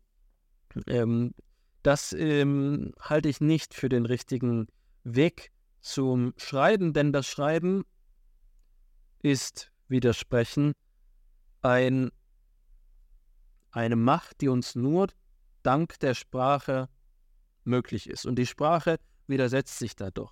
Ähm, 0.88 1.34
das 1.84 2.14
ähm, 2.14 2.94
halte 3.00 3.30
ich 3.30 3.40
nicht 3.40 3.74
für 3.74 3.90
den 3.90 4.06
richtigen 4.06 4.68
Weg 5.04 5.52
zum 5.82 6.34
Schreiben, 6.38 6.94
denn 6.94 7.14
das 7.14 7.28
Schreiben 7.28 7.84
ist 9.22 9.72
Widersprechen 9.88 10.74
ein, 11.62 12.12
eine 13.72 13.96
Macht, 13.96 14.42
die 14.42 14.50
uns 14.50 14.76
nur 14.76 15.08
dank 15.62 16.00
der 16.00 16.14
Sprache 16.14 16.90
möglich 17.66 18.10
ist. 18.10 18.26
Und 18.26 18.36
die 18.36 18.46
Sprache 18.46 18.98
widersetzt 19.28 19.80
sich 19.80 19.96
dadurch. 19.96 20.32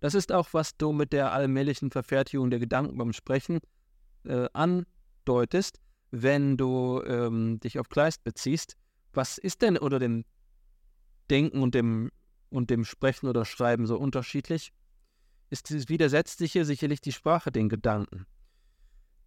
Das 0.00 0.14
ist 0.14 0.32
auch, 0.32 0.48
was 0.52 0.76
du 0.76 0.92
mit 0.92 1.12
der 1.12 1.32
allmählichen 1.32 1.90
Verfertigung 1.90 2.50
der 2.50 2.60
Gedanken 2.60 2.96
beim 2.96 3.12
Sprechen 3.12 3.58
äh, 4.24 4.48
andeutest, 4.52 5.80
wenn 6.10 6.56
du 6.56 7.02
ähm, 7.04 7.58
dich 7.60 7.78
auf 7.78 7.88
Kleist 7.88 8.22
beziehst. 8.24 8.76
Was 9.12 9.38
ist 9.38 9.62
denn 9.62 9.76
unter 9.76 9.98
dem 9.98 10.24
Denken 11.30 11.62
und 11.62 11.74
dem, 11.74 12.10
und 12.50 12.70
dem 12.70 12.84
Sprechen 12.84 13.28
oder 13.28 13.44
Schreiben 13.44 13.86
so 13.86 13.98
unterschiedlich? 13.98 14.72
Ist 15.50 15.70
dieses 15.70 15.88
Widersetzliche 15.88 16.64
sicherlich 16.64 17.00
die 17.00 17.12
Sprache 17.12 17.50
den 17.50 17.68
Gedanken. 17.68 18.26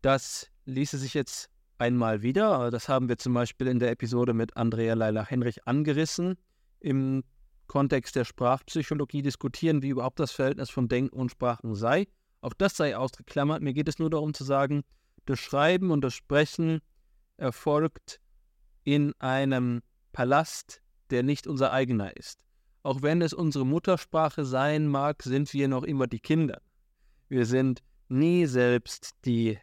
Das 0.02 0.50
ließe 0.66 0.98
sich 0.98 1.14
jetzt 1.14 1.50
einmal 1.78 2.22
wieder, 2.22 2.70
das 2.70 2.88
haben 2.88 3.10
wir 3.10 3.18
zum 3.18 3.34
Beispiel 3.34 3.68
in 3.68 3.80
der 3.80 3.92
Episode 3.92 4.34
mit 4.34 4.56
Andrea 4.56 4.94
Leila 4.94 5.26
Henrich 5.26 5.68
angerissen, 5.68 6.38
im 6.82 7.24
Kontext 7.68 8.16
der 8.16 8.26
Sprachpsychologie 8.26 9.22
diskutieren, 9.22 9.82
wie 9.82 9.90
überhaupt 9.90 10.20
das 10.20 10.32
Verhältnis 10.32 10.70
von 10.70 10.90
Denken 10.90 11.18
und 11.18 11.32
Sprachen 11.32 11.74
sei. 11.74 12.08
Auch 12.42 12.54
das 12.54 12.76
sei 12.76 12.98
ausgeklammert. 12.98 13.62
Mir 13.62 13.74
geht 13.74 13.88
es 13.88 14.00
nur 14.00 14.10
darum 14.10 14.34
zu 14.34 14.44
sagen, 14.44 14.84
das 15.26 15.40
Schreiben 15.40 15.92
und 15.92 16.02
das 16.02 16.14
Sprechen 16.14 16.82
erfolgt 17.38 18.20
in 18.84 19.14
einem 19.20 19.82
Palast, 20.12 20.82
der 21.12 21.24
nicht 21.24 21.48
unser 21.48 21.72
eigener 21.72 22.18
ist. 22.18 22.40
Auch 22.84 23.02
wenn 23.04 23.22
es 23.22 23.34
unsere 23.34 23.66
Muttersprache 23.66 24.44
sein 24.44 24.88
mag, 24.88 25.22
sind 25.24 25.54
wir 25.54 25.68
noch 25.68 25.84
immer 25.84 26.08
die 26.08 26.20
Kinder. 26.20 26.62
Wir 27.30 27.46
sind 27.46 27.84
nie 28.10 28.48
selbst 28.48 29.12
die 29.24 29.58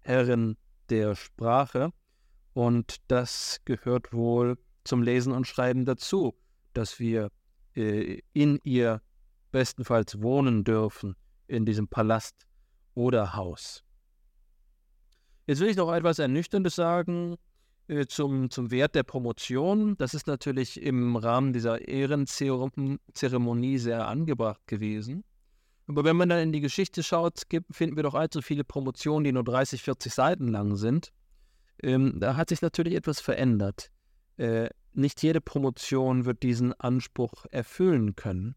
Herren 0.00 0.56
der 0.88 1.14
Sprache 1.14 1.92
und 2.54 2.96
das 3.08 3.60
gehört 3.64 4.12
wohl 4.12 4.58
zum 4.84 5.02
Lesen 5.02 5.32
und 5.32 5.46
Schreiben 5.46 5.84
dazu, 5.84 6.34
dass 6.72 6.98
wir 6.98 7.30
äh, 7.74 8.20
in 8.32 8.58
ihr 8.64 9.00
bestenfalls 9.50 10.20
wohnen 10.22 10.64
dürfen, 10.64 11.16
in 11.46 11.66
diesem 11.66 11.88
Palast 11.88 12.46
oder 12.94 13.34
Haus. 13.34 13.84
Jetzt 15.46 15.60
will 15.60 15.68
ich 15.68 15.76
noch 15.76 15.92
etwas 15.92 16.18
Ernüchterndes 16.18 16.76
sagen 16.76 17.36
äh, 17.88 18.06
zum, 18.06 18.50
zum 18.50 18.70
Wert 18.70 18.94
der 18.94 19.02
Promotion. 19.02 19.96
Das 19.98 20.14
ist 20.14 20.26
natürlich 20.26 20.80
im 20.80 21.16
Rahmen 21.16 21.52
dieser 21.52 21.86
Ehrenzeremonie 21.86 23.78
sehr 23.78 24.06
angebracht 24.06 24.66
gewesen. 24.66 25.24
Aber 25.88 26.04
wenn 26.04 26.16
man 26.16 26.28
dann 26.28 26.38
in 26.38 26.52
die 26.52 26.60
Geschichte 26.60 27.02
schaut, 27.02 27.48
gibt, 27.48 27.74
finden 27.74 27.96
wir 27.96 28.04
doch 28.04 28.14
allzu 28.14 28.40
viele 28.40 28.64
Promotionen, 28.64 29.24
die 29.24 29.32
nur 29.32 29.44
30, 29.44 29.82
40 29.82 30.14
Seiten 30.14 30.48
lang 30.48 30.76
sind. 30.76 31.12
Ähm, 31.82 32.18
da 32.20 32.36
hat 32.36 32.50
sich 32.50 32.62
natürlich 32.62 32.94
etwas 32.94 33.20
verändert. 33.20 33.90
Äh, 34.36 34.70
nicht 34.94 35.22
jede 35.22 35.40
Promotion 35.40 36.24
wird 36.24 36.42
diesen 36.42 36.72
Anspruch 36.74 37.46
erfüllen 37.50 38.16
können. 38.16 38.54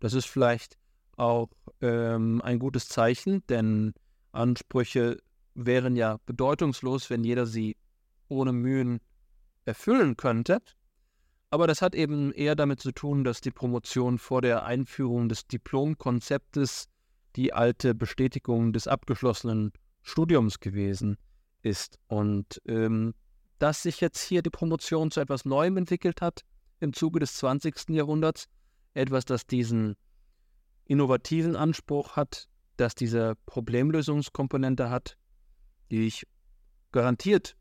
Das 0.00 0.14
ist 0.14 0.26
vielleicht 0.26 0.76
auch 1.16 1.48
ähm, 1.80 2.40
ein 2.42 2.58
gutes 2.58 2.88
Zeichen, 2.88 3.42
denn 3.48 3.94
Ansprüche 4.32 5.18
wären 5.54 5.96
ja 5.96 6.18
bedeutungslos, 6.26 7.10
wenn 7.10 7.24
jeder 7.24 7.46
sie 7.46 7.76
ohne 8.28 8.52
Mühen 8.52 9.00
erfüllen 9.64 10.16
könnte. 10.16 10.58
Aber 11.50 11.66
das 11.66 11.80
hat 11.80 11.94
eben 11.94 12.32
eher 12.32 12.54
damit 12.56 12.80
zu 12.80 12.92
tun, 12.92 13.24
dass 13.24 13.40
die 13.40 13.50
Promotion 13.50 14.18
vor 14.18 14.42
der 14.42 14.64
Einführung 14.64 15.28
des 15.28 15.46
Diplomkonzeptes 15.46 16.88
die 17.36 17.52
alte 17.52 17.94
Bestätigung 17.94 18.72
des 18.72 18.88
abgeschlossenen 18.88 19.72
Studiums 20.02 20.60
gewesen 20.60 21.16
ist. 21.62 21.98
Und 22.08 22.60
ähm, 22.66 23.14
dass 23.58 23.82
sich 23.82 24.00
jetzt 24.00 24.22
hier 24.22 24.42
die 24.42 24.50
Promotion 24.50 25.10
zu 25.10 25.20
etwas 25.20 25.44
Neuem 25.44 25.76
entwickelt 25.76 26.20
hat 26.20 26.42
im 26.80 26.92
Zuge 26.92 27.20
des 27.20 27.36
20. 27.36 27.90
Jahrhunderts. 27.90 28.48
Etwas, 28.94 29.24
das 29.24 29.46
diesen 29.46 29.96
innovativen 30.84 31.56
Anspruch 31.56 32.16
hat, 32.16 32.48
das 32.76 32.94
diese 32.94 33.34
Problemlösungskomponente 33.46 34.90
hat, 34.90 35.16
die 35.90 36.06
ich 36.06 36.26
garantiert 36.92 37.56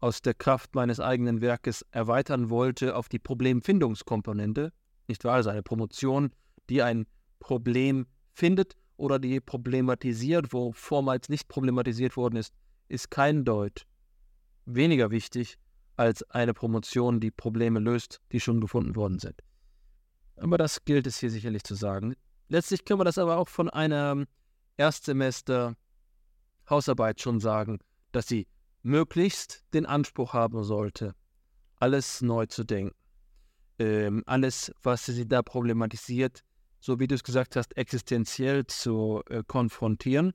aus 0.00 0.20
der 0.22 0.34
Kraft 0.34 0.74
meines 0.74 1.00
eigenen 1.00 1.40
Werkes 1.40 1.84
erweitern 1.90 2.50
wollte 2.50 2.94
auf 2.94 3.08
die 3.08 3.18
Problemfindungskomponente. 3.18 4.72
Nicht 5.08 5.24
wahr? 5.24 5.34
Also 5.34 5.50
eine 5.50 5.62
Promotion, 5.62 6.30
die 6.68 6.82
ein 6.82 7.06
Problem 7.40 8.06
findet 8.32 8.76
oder 8.96 9.18
die 9.18 9.40
problematisiert, 9.40 10.52
wo 10.52 10.72
vormals 10.72 11.28
nicht 11.28 11.48
problematisiert 11.48 12.16
worden 12.16 12.36
ist, 12.36 12.52
ist 12.88 13.10
kein 13.10 13.44
Deut 13.44 13.86
weniger 14.66 15.10
wichtig 15.10 15.56
als 15.96 16.22
eine 16.30 16.54
Promotion, 16.54 17.20
die 17.20 17.30
Probleme 17.30 17.80
löst, 17.80 18.20
die 18.32 18.40
schon 18.40 18.60
gefunden 18.60 18.96
worden 18.96 19.18
sind. 19.18 19.40
Aber 20.36 20.58
das 20.58 20.84
gilt 20.84 21.06
es 21.06 21.18
hier 21.18 21.30
sicherlich 21.30 21.62
zu 21.62 21.74
sagen. 21.74 22.14
Letztlich 22.48 22.84
können 22.84 23.00
wir 23.00 23.04
das 23.04 23.18
aber 23.18 23.38
auch 23.38 23.48
von 23.48 23.70
einer 23.70 24.24
Erstsemester 24.76 25.76
Hausarbeit 26.68 27.20
schon 27.20 27.40
sagen, 27.40 27.78
dass 28.12 28.26
sie 28.26 28.46
möglichst 28.82 29.64
den 29.72 29.86
Anspruch 29.86 30.32
haben 30.32 30.64
sollte, 30.64 31.14
alles 31.76 32.22
neu 32.22 32.46
zu 32.46 32.64
denken. 32.64 32.94
Ähm, 33.78 34.22
alles, 34.26 34.72
was 34.82 35.06
sie 35.06 35.26
da 35.26 35.42
problematisiert, 35.42 36.42
so 36.80 37.00
wie 37.00 37.06
du 37.06 37.14
es 37.14 37.24
gesagt 37.24 37.56
hast, 37.56 37.76
existenziell 37.76 38.66
zu 38.66 39.22
äh, 39.28 39.42
konfrontieren 39.46 40.32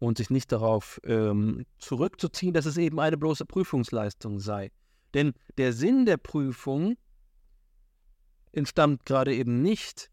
und 0.00 0.16
sich 0.16 0.30
nicht 0.30 0.50
darauf 0.50 1.00
ähm, 1.04 1.66
zurückzuziehen, 1.78 2.54
dass 2.54 2.66
es 2.66 2.76
eben 2.78 2.98
eine 2.98 3.16
bloße 3.16 3.44
Prüfungsleistung 3.44 4.40
sei. 4.40 4.72
Denn 5.14 5.34
der 5.58 5.72
Sinn 5.72 6.06
der 6.06 6.16
Prüfung 6.16 6.96
entstammt 8.52 9.04
gerade 9.04 9.34
eben 9.34 9.62
nicht 9.62 10.10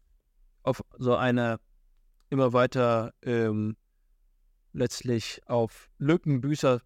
auf 0.62 0.84
so 0.98 1.16
eine 1.16 1.58
immer 2.28 2.52
weiter 2.52 3.14
ähm, 3.22 3.76
letztlich 4.74 5.40
auf 5.46 5.88
Lückenbüßer 5.98 6.82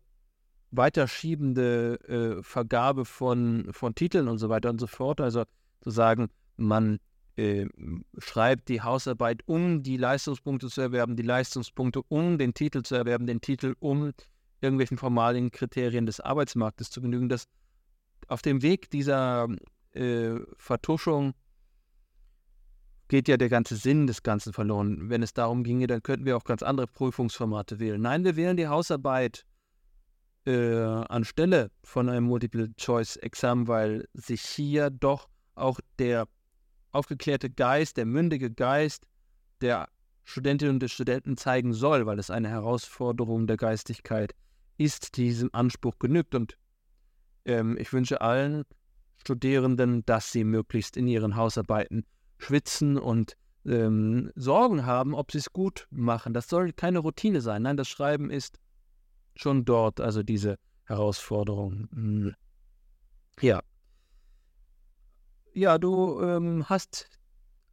weiterschiebende 0.71 2.39
äh, 2.39 2.43
Vergabe 2.43 3.05
von, 3.05 3.69
von 3.73 3.95
Titeln 3.97 4.29
und 4.29 4.39
so 4.39 4.49
weiter 4.49 4.71
und 4.71 4.79
so 4.79 4.87
fort. 4.87 5.21
Also 5.21 5.45
zu 5.81 5.91
sagen, 5.91 6.29
man 6.57 7.01
äh, 7.37 7.67
schreibt 8.19 8.69
die 8.69 8.83
Hausarbeit, 8.83 9.43
um 9.47 9.83
die 9.83 9.97
Leistungspunkte 9.97 10.69
zu 10.69 10.81
erwerben, 10.81 11.17
die 11.17 11.23
Leistungspunkte, 11.23 12.03
um 12.09 12.39
den 12.39 12.55
Titel 12.55 12.83
zu 12.83 12.95
erwerben, 12.95 13.27
den 13.27 13.41
Titel, 13.41 13.75
um 13.81 14.13
irgendwelchen 14.61 14.99
formalen 14.99 15.51
Kriterien 15.51 16.07
des 16.07 16.21
Arbeitsmarktes 16.21 16.91
zu 16.91 17.01
genügen. 17.01 17.29
Das 17.29 17.49
auf 18.29 18.43
dem 18.43 18.63
Weg 18.63 18.91
dieser 18.91 19.49
äh, 19.93 20.37
Vertuschung 20.57 21.35
geht 23.09 23.29
ja 23.29 23.37
der 23.37 23.49
ganze 23.49 23.77
Sinn 23.77 24.07
des 24.07 24.23
Ganzen 24.23 24.53
verloren. 24.53 25.11
Wenn 25.11 25.23
es 25.23 25.35
darum 25.35 25.65
ginge, 25.65 25.87
dann 25.87 26.03
könnten 26.03 26.25
wir 26.25 26.37
auch 26.37 26.45
ganz 26.45 26.63
andere 26.63 26.87
Prüfungsformate 26.87 27.79
wählen. 27.79 28.01
Nein, 28.01 28.25
wir 28.25 28.37
wählen 28.37 28.57
die 28.57 28.69
Hausarbeit 28.69 29.45
äh, 30.47 30.77
anstelle 30.77 31.71
von 31.85 32.09
einem 32.09 32.25
Multiple-Choice-Examen, 32.25 33.69
weil 33.69 34.09
sich 34.15 34.41
hier 34.41 34.91
doch 34.91 35.29
auch 35.55 35.79
der 35.99 36.27
aufgeklärte 36.93 37.51
Geist, 37.51 37.97
der 37.97 38.07
mündige 38.07 38.51
Geist 38.51 39.07
der 39.61 39.89
Studentinnen 40.25 40.77
und 40.77 40.83
des 40.83 40.93
Studenten 40.93 41.37
zeigen 41.37 41.73
soll, 41.73 42.07
weil 42.07 42.19
es 42.19 42.31
eine 42.31 42.49
Herausforderung 42.49 43.47
der 43.47 43.57
Geistigkeit 43.57 44.35
ist, 44.79 45.17
die 45.17 45.25
diesem 45.25 45.51
Anspruch 45.53 45.99
genügt. 45.99 46.35
Und 46.35 46.57
ähm, 47.45 47.77
ich 47.79 47.93
wünsche 47.93 48.21
allen 48.21 48.65
Studierenden, 49.17 50.05
dass 50.07 50.33
sie 50.33 50.45
möglichst 50.45 50.97
in 50.97 51.07
ihren 51.07 51.37
Hausarbeiten 51.37 52.05
schwitzen 52.39 52.99
und 52.99 53.37
ähm, 53.65 54.33
Sorgen 54.35 54.87
haben, 54.87 55.15
ob 55.15 55.33
sie 55.33 55.39
es 55.39 55.53
gut 55.53 55.87
machen. 55.91 56.35
Das 56.35 56.49
soll 56.49 56.73
keine 56.73 56.99
Routine 56.99 57.41
sein. 57.41 57.63
Nein, 57.63 57.77
das 57.77 57.89
Schreiben 57.89 58.31
ist 58.31 58.59
schon 59.35 59.65
dort, 59.65 60.01
also 60.01 60.23
diese 60.23 60.59
Herausforderung. 60.85 61.89
Hm. 61.93 62.35
Ja, 63.41 63.63
ja, 65.55 65.79
du 65.79 66.21
ähm, 66.21 66.69
hast 66.69 67.09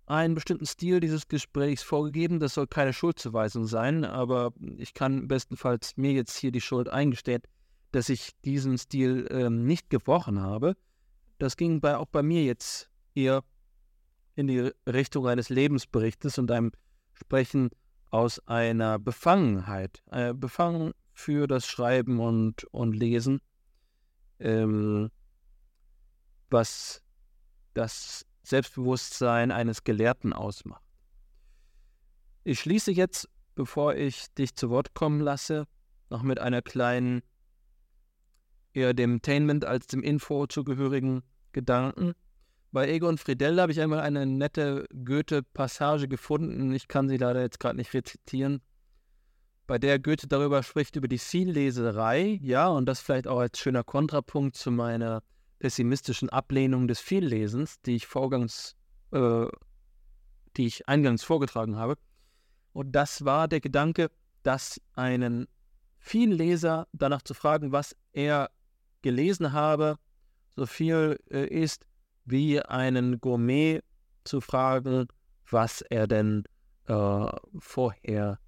einen 0.06 0.34
bestimmten 0.34 0.66
Stil 0.66 1.00
dieses 1.00 1.28
Gesprächs 1.28 1.84
vorgegeben. 1.84 2.40
Das 2.40 2.56
soll 2.56 2.68
keine 2.68 2.94
Schuldzuweisung 2.94 3.66
sein, 3.66 4.04
aber 4.04 4.54
ich 4.78 4.94
kann 4.94 5.28
bestenfalls 5.28 5.96
mir 5.98 6.12
jetzt 6.14 6.36
hier 6.36 6.52
die 6.52 6.62
Schuld 6.62 6.90
eingestehen, 6.90 7.44
dass 7.92 8.10
ich 8.10 8.32
diesen 8.44 8.78
Stil 8.78 9.28
ähm, 9.30 9.66
nicht 9.66 9.90
gebrochen 9.90 10.42
habe. 10.42 10.76
Das 11.38 11.58
ging 11.58 11.80
bei, 11.80 11.96
auch 11.96 12.08
bei 12.08 12.24
mir 12.24 12.44
jetzt 12.44 12.90
eher 13.14 13.44
in 14.36 14.48
die 14.48 14.72
Richtung 14.88 15.28
eines 15.28 15.50
Lebensberichtes 15.50 16.40
und 16.40 16.50
einem 16.50 16.72
Sprechen 17.14 17.70
aus 18.10 18.40
einer 18.48 18.98
Befangenheit. 18.98 20.02
Äh, 20.12 20.34
befangen 20.34 20.94
für 21.14 21.46
das 21.46 21.68
Schreiben 21.68 22.20
und, 22.20 22.64
und 22.66 22.94
Lesen, 22.94 23.42
ähm, 24.40 25.12
was 26.50 27.04
das 27.74 28.26
Selbstbewusstsein 28.44 29.52
eines 29.52 29.84
Gelehrten 29.84 30.34
ausmacht. 30.34 30.84
Ich 32.44 32.60
schließe 32.60 32.92
jetzt, 32.92 33.30
bevor 33.56 33.96
ich 33.96 34.34
dich 34.34 34.56
zu 34.56 34.70
Wort 34.70 34.94
kommen 34.94 35.20
lasse, 35.20 35.66
noch 36.10 36.24
mit 36.24 36.40
einer 36.40 36.62
kleinen, 36.62 37.22
eher 38.74 38.94
dem 38.94 39.22
Tainment 39.22 39.66
als 39.66 39.88
dem 39.88 40.02
Info 40.02 40.48
zugehörigen 40.48 41.22
Gedanken. 41.52 42.14
Bei 42.72 42.88
Egon 42.88 43.18
Friedel 43.18 43.60
habe 43.60 43.72
ich 43.72 43.82
einmal 43.82 44.00
eine 44.02 44.26
nette 44.26 44.86
Goethe-Passage 45.04 46.08
gefunden. 46.08 46.72
Ich 46.74 46.88
kann 46.88 47.10
sie 47.10 47.18
leider 47.18 47.42
jetzt 47.42 47.60
gerade 47.60 47.78
nicht 47.78 47.94
rezitieren. 47.94 48.62
Bei 49.66 49.78
der 49.80 50.00
Goethe 50.00 50.28
darüber 50.28 50.64
spricht, 50.64 50.96
über 50.96 51.08
die 51.08 51.18
Vielleserei. 51.18 52.40
Ja, 52.42 52.68
und 52.68 52.86
das 52.86 53.02
vielleicht 53.02 53.28
auch 53.28 53.40
als 53.40 53.60
schöner 53.60 53.84
Kontrapunkt 53.84 54.56
zu 54.56 54.72
meiner 54.72 55.24
pessimistischen 55.60 56.30
Ablehnung 56.30 56.88
des 56.88 57.00
Viellesens, 57.00 57.82
die 57.82 57.96
ich 57.96 58.08
vorgangs, 58.08 58.76
äh, 59.12 59.46
die 60.58 60.66
ich 60.66 60.88
eingangs 60.88 61.24
vorgetragen 61.24 61.76
habe. 61.76 61.98
Und 62.74 62.94
das 62.94 63.26
war 63.26 63.48
der 63.48 63.60
Gedanke, 63.60 64.10
dass 64.44 64.80
einen 64.94 65.48
Vielleser 65.98 66.88
danach 66.94 67.22
zu 67.22 67.34
fragen, 67.34 67.72
was 67.72 67.96
er 68.14 68.50
gelesen 69.02 69.52
habe, 69.52 69.98
so 70.56 70.66
viel 70.66 71.20
äh, 71.30 71.46
ist, 71.48 71.86
wie 72.26 72.62
einen 72.62 73.20
Gourmet 73.20 73.82
zu 74.24 74.42
fragen, 74.42 75.08
was 75.50 75.82
er 75.82 76.08
denn 76.08 76.44
äh, 76.88 77.28
vorher 77.58 78.40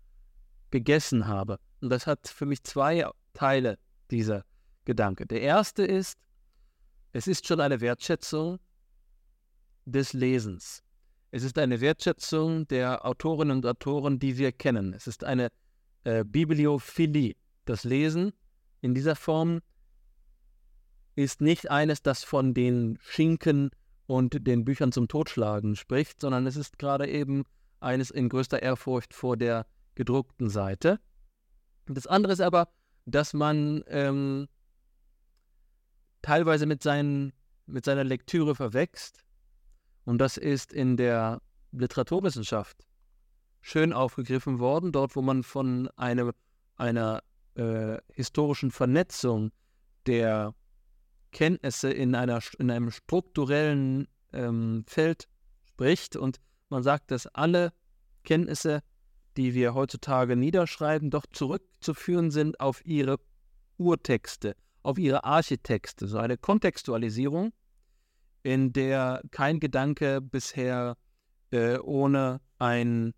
gegessen 0.70 1.28
habe. 1.28 1.59
Und 1.82 1.89
das 1.89 2.07
hat 2.07 2.28
für 2.28 2.45
mich 2.45 2.64
zwei 2.64 3.05
Teile, 3.34 3.78
dieser 4.12 4.43
Gedanke. 4.86 5.26
Der 5.26 5.41
erste 5.41 5.84
ist, 5.84 6.18
es 7.14 7.28
ist 7.28 7.47
schon 7.47 7.59
eine 7.59 7.82
Wertschätzung 7.82 8.59
des 9.86 10.14
Lesens. 10.14 10.84
Es 11.32 11.43
ist 11.43 11.57
eine 11.57 11.82
Wertschätzung 11.82 12.68
der 12.68 13.05
Autorinnen 13.05 13.57
und 13.57 13.66
Autoren, 13.66 14.20
die 14.20 14.38
wir 14.38 14.51
kennen. 14.51 14.93
Es 14.93 15.07
ist 15.07 15.24
eine 15.24 15.49
äh, 16.03 16.24
Bibliophilie. 16.24 17.36
Das 17.66 17.84
Lesen 17.84 18.34
in 18.82 18.93
dieser 18.93 19.16
Form 19.16 19.62
ist 21.16 21.41
nicht 21.41 21.70
eines, 21.70 22.01
das 22.01 22.24
von 22.24 22.53
den 22.53 22.97
Schinken 23.01 23.72
und 24.07 24.45
den 24.45 24.66
Büchern 24.66 24.91
zum 24.91 25.07
Totschlagen 25.07 25.76
spricht, 25.76 26.20
sondern 26.20 26.47
es 26.47 26.55
ist 26.55 26.80
gerade 26.80 27.07
eben 27.07 27.43
eines 27.80 28.12
in 28.12 28.30
größter 28.30 28.62
Ehrfurcht 28.62 29.14
vor 29.14 29.38
der 29.38 29.66
gedruckten 29.95 30.49
Seite. 30.49 30.99
Das 31.86 32.07
andere 32.07 32.34
ist 32.34 32.41
aber, 32.41 32.70
dass 33.05 33.34
man 33.34 33.84
ähm, 33.88 34.47
teilweise 36.22 36.66
mit, 36.66 36.84
seinen, 36.84 37.34
mit 37.66 37.86
seiner 37.86 38.04
Lektüre 38.04 38.56
verwächst. 38.56 39.24
Und 40.06 40.20
das 40.20 40.38
ist 40.38 40.74
in 40.74 40.98
der 40.98 41.42
Literaturwissenschaft 41.72 42.78
schön 43.62 43.94
aufgegriffen 43.94 44.60
worden, 44.60 44.92
dort 44.92 45.16
wo 45.16 45.22
man 45.22 45.44
von 45.44 45.90
eine, 45.96 46.32
einer 46.76 47.24
äh, 47.56 47.98
historischen 48.14 48.72
Vernetzung 48.72 49.52
der 50.08 50.54
Kenntnisse 51.32 51.92
in, 51.92 52.16
einer, 52.16 52.40
in 52.58 52.72
einem 52.72 52.92
strukturellen 52.92 54.08
ähm, 54.34 54.84
Feld 54.88 55.28
spricht 55.64 56.16
und 56.16 56.40
man 56.70 56.84
sagt, 56.84 57.12
dass 57.12 57.28
alle 57.28 57.74
Kenntnisse, 58.24 58.82
die 59.38 59.54
wir 59.54 59.74
heutzutage 59.74 60.36
niederschreiben, 60.36 61.10
doch 61.10 61.26
zurückzuführen 61.32 62.32
sind 62.32 62.60
auf 62.60 62.86
ihre 62.86 63.20
Urtexte, 63.78 64.56
auf 64.84 64.98
ihre 64.98 65.24
Architexte, 65.24 66.08
so 66.08 66.18
eine 66.18 66.38
Kontextualisierung, 66.38 67.54
in 68.44 68.74
der 68.74 69.22
kein 69.32 69.60
Gedanke 69.60 70.22
bisher 70.22 70.98
äh, 71.52 71.78
ohne 71.78 72.42
ein, 72.58 73.14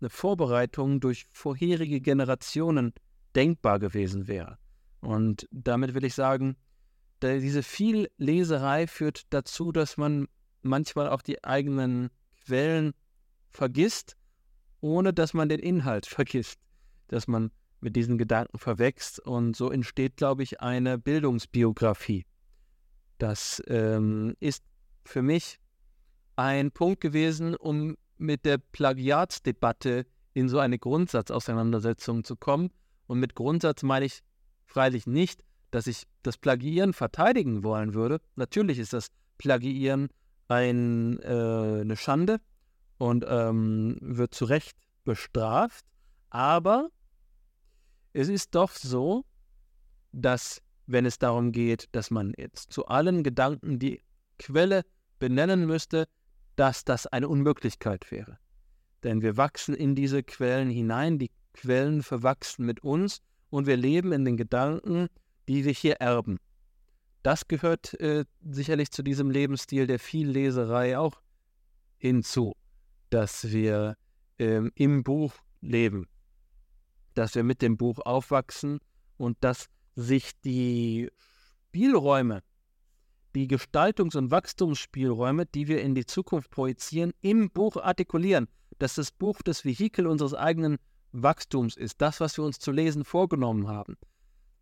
eine 0.00 0.10
Vorbereitung 0.10 1.00
durch 1.00 1.26
vorherige 1.32 2.00
Generationen 2.00 2.94
denkbar 3.34 3.78
gewesen 3.78 4.26
wäre. 4.28 4.58
Und 5.00 5.46
damit 5.50 5.94
will 5.94 6.04
ich 6.04 6.14
sagen, 6.14 6.56
diese 7.22 7.62
Vielleserei 7.62 8.86
führt 8.86 9.22
dazu, 9.30 9.72
dass 9.72 9.96
man 9.96 10.26
manchmal 10.62 11.08
auch 11.08 11.22
die 11.22 11.42
eigenen 11.44 12.10
Quellen 12.44 12.92
vergisst, 13.50 14.16
ohne 14.80 15.12
dass 15.14 15.32
man 15.34 15.48
den 15.48 15.60
Inhalt 15.60 16.06
vergisst, 16.06 16.58
dass 17.08 17.26
man 17.26 17.50
mit 17.84 17.94
diesen 17.94 18.18
Gedanken 18.18 18.58
verwächst. 18.58 19.20
Und 19.20 19.54
so 19.54 19.70
entsteht, 19.70 20.16
glaube 20.16 20.42
ich, 20.42 20.60
eine 20.60 20.98
Bildungsbiografie. 20.98 22.24
Das 23.18 23.62
ähm, 23.68 24.34
ist 24.40 24.64
für 25.04 25.22
mich 25.22 25.60
ein 26.34 26.72
Punkt 26.72 27.00
gewesen, 27.00 27.54
um 27.54 27.96
mit 28.16 28.44
der 28.44 28.58
Plagiatsdebatte 28.58 30.06
in 30.32 30.48
so 30.48 30.58
eine 30.58 30.78
Grundsatzauseinandersetzung 30.78 32.24
zu 32.24 32.34
kommen. 32.34 32.70
Und 33.06 33.20
mit 33.20 33.34
Grundsatz 33.34 33.82
meine 33.82 34.06
ich 34.06 34.22
freilich 34.66 35.06
nicht, 35.06 35.44
dass 35.70 35.86
ich 35.86 36.04
das 36.22 36.38
Plagiieren 36.38 36.92
verteidigen 36.92 37.62
wollen 37.62 37.94
würde. 37.94 38.20
Natürlich 38.34 38.78
ist 38.78 38.92
das 38.92 39.08
Plagiieren 39.38 40.08
ein, 40.48 41.20
äh, 41.20 41.80
eine 41.82 41.96
Schande 41.96 42.40
und 42.98 43.24
ähm, 43.28 43.98
wird 44.00 44.34
zu 44.34 44.46
Recht 44.46 44.76
bestraft. 45.04 45.84
Aber 46.30 46.88
es 48.14 48.28
ist 48.28 48.54
doch 48.54 48.70
so, 48.70 49.24
dass 50.12 50.62
wenn 50.86 51.04
es 51.04 51.18
darum 51.18 51.52
geht, 51.52 51.88
dass 51.92 52.10
man 52.10 52.32
jetzt 52.38 52.72
zu 52.72 52.86
allen 52.86 53.22
Gedanken 53.22 53.78
die 53.78 54.02
Quelle 54.38 54.82
benennen 55.18 55.66
müsste, 55.66 56.06
dass 56.56 56.84
das 56.84 57.06
eine 57.06 57.28
Unmöglichkeit 57.28 58.10
wäre. 58.10 58.38
Denn 59.02 59.20
wir 59.20 59.36
wachsen 59.36 59.74
in 59.74 59.94
diese 59.94 60.22
Quellen 60.22 60.70
hinein, 60.70 61.18
die 61.18 61.30
Quellen 61.52 62.02
verwachsen 62.02 62.64
mit 62.64 62.82
uns 62.82 63.20
und 63.50 63.66
wir 63.66 63.76
leben 63.76 64.12
in 64.12 64.24
den 64.24 64.36
Gedanken, 64.36 65.08
die 65.48 65.64
wir 65.64 65.72
hier 65.72 65.94
erben. 65.96 66.38
Das 67.22 67.48
gehört 67.48 67.98
äh, 68.00 68.24
sicherlich 68.42 68.90
zu 68.90 69.02
diesem 69.02 69.30
Lebensstil 69.30 69.86
der 69.86 69.98
Vielleserei 69.98 70.98
auch 70.98 71.20
hinzu, 71.96 72.54
dass 73.10 73.50
wir 73.50 73.96
ähm, 74.38 74.70
im 74.74 75.02
Buch 75.02 75.32
leben, 75.60 76.06
dass 77.14 77.34
wir 77.34 77.44
mit 77.44 77.62
dem 77.62 77.76
Buch 77.76 77.98
aufwachsen 78.00 78.80
und 79.16 79.36
dass 79.40 79.68
sich 79.96 80.32
die 80.42 81.10
Spielräume, 81.68 82.42
die 83.34 83.48
Gestaltungs- 83.48 84.16
und 84.16 84.30
Wachstumsspielräume, 84.30 85.46
die 85.46 85.68
wir 85.68 85.82
in 85.82 85.94
die 85.94 86.06
Zukunft 86.06 86.50
projizieren, 86.50 87.12
im 87.20 87.50
Buch 87.50 87.76
artikulieren, 87.76 88.48
dass 88.78 88.94
das 88.94 89.10
Buch 89.10 89.40
das 89.42 89.64
Vehikel 89.64 90.06
unseres 90.06 90.34
eigenen 90.34 90.78
Wachstums 91.12 91.76
ist, 91.76 92.00
das, 92.00 92.20
was 92.20 92.36
wir 92.36 92.44
uns 92.44 92.58
zu 92.58 92.72
lesen 92.72 93.04
vorgenommen 93.04 93.68
haben. 93.68 93.96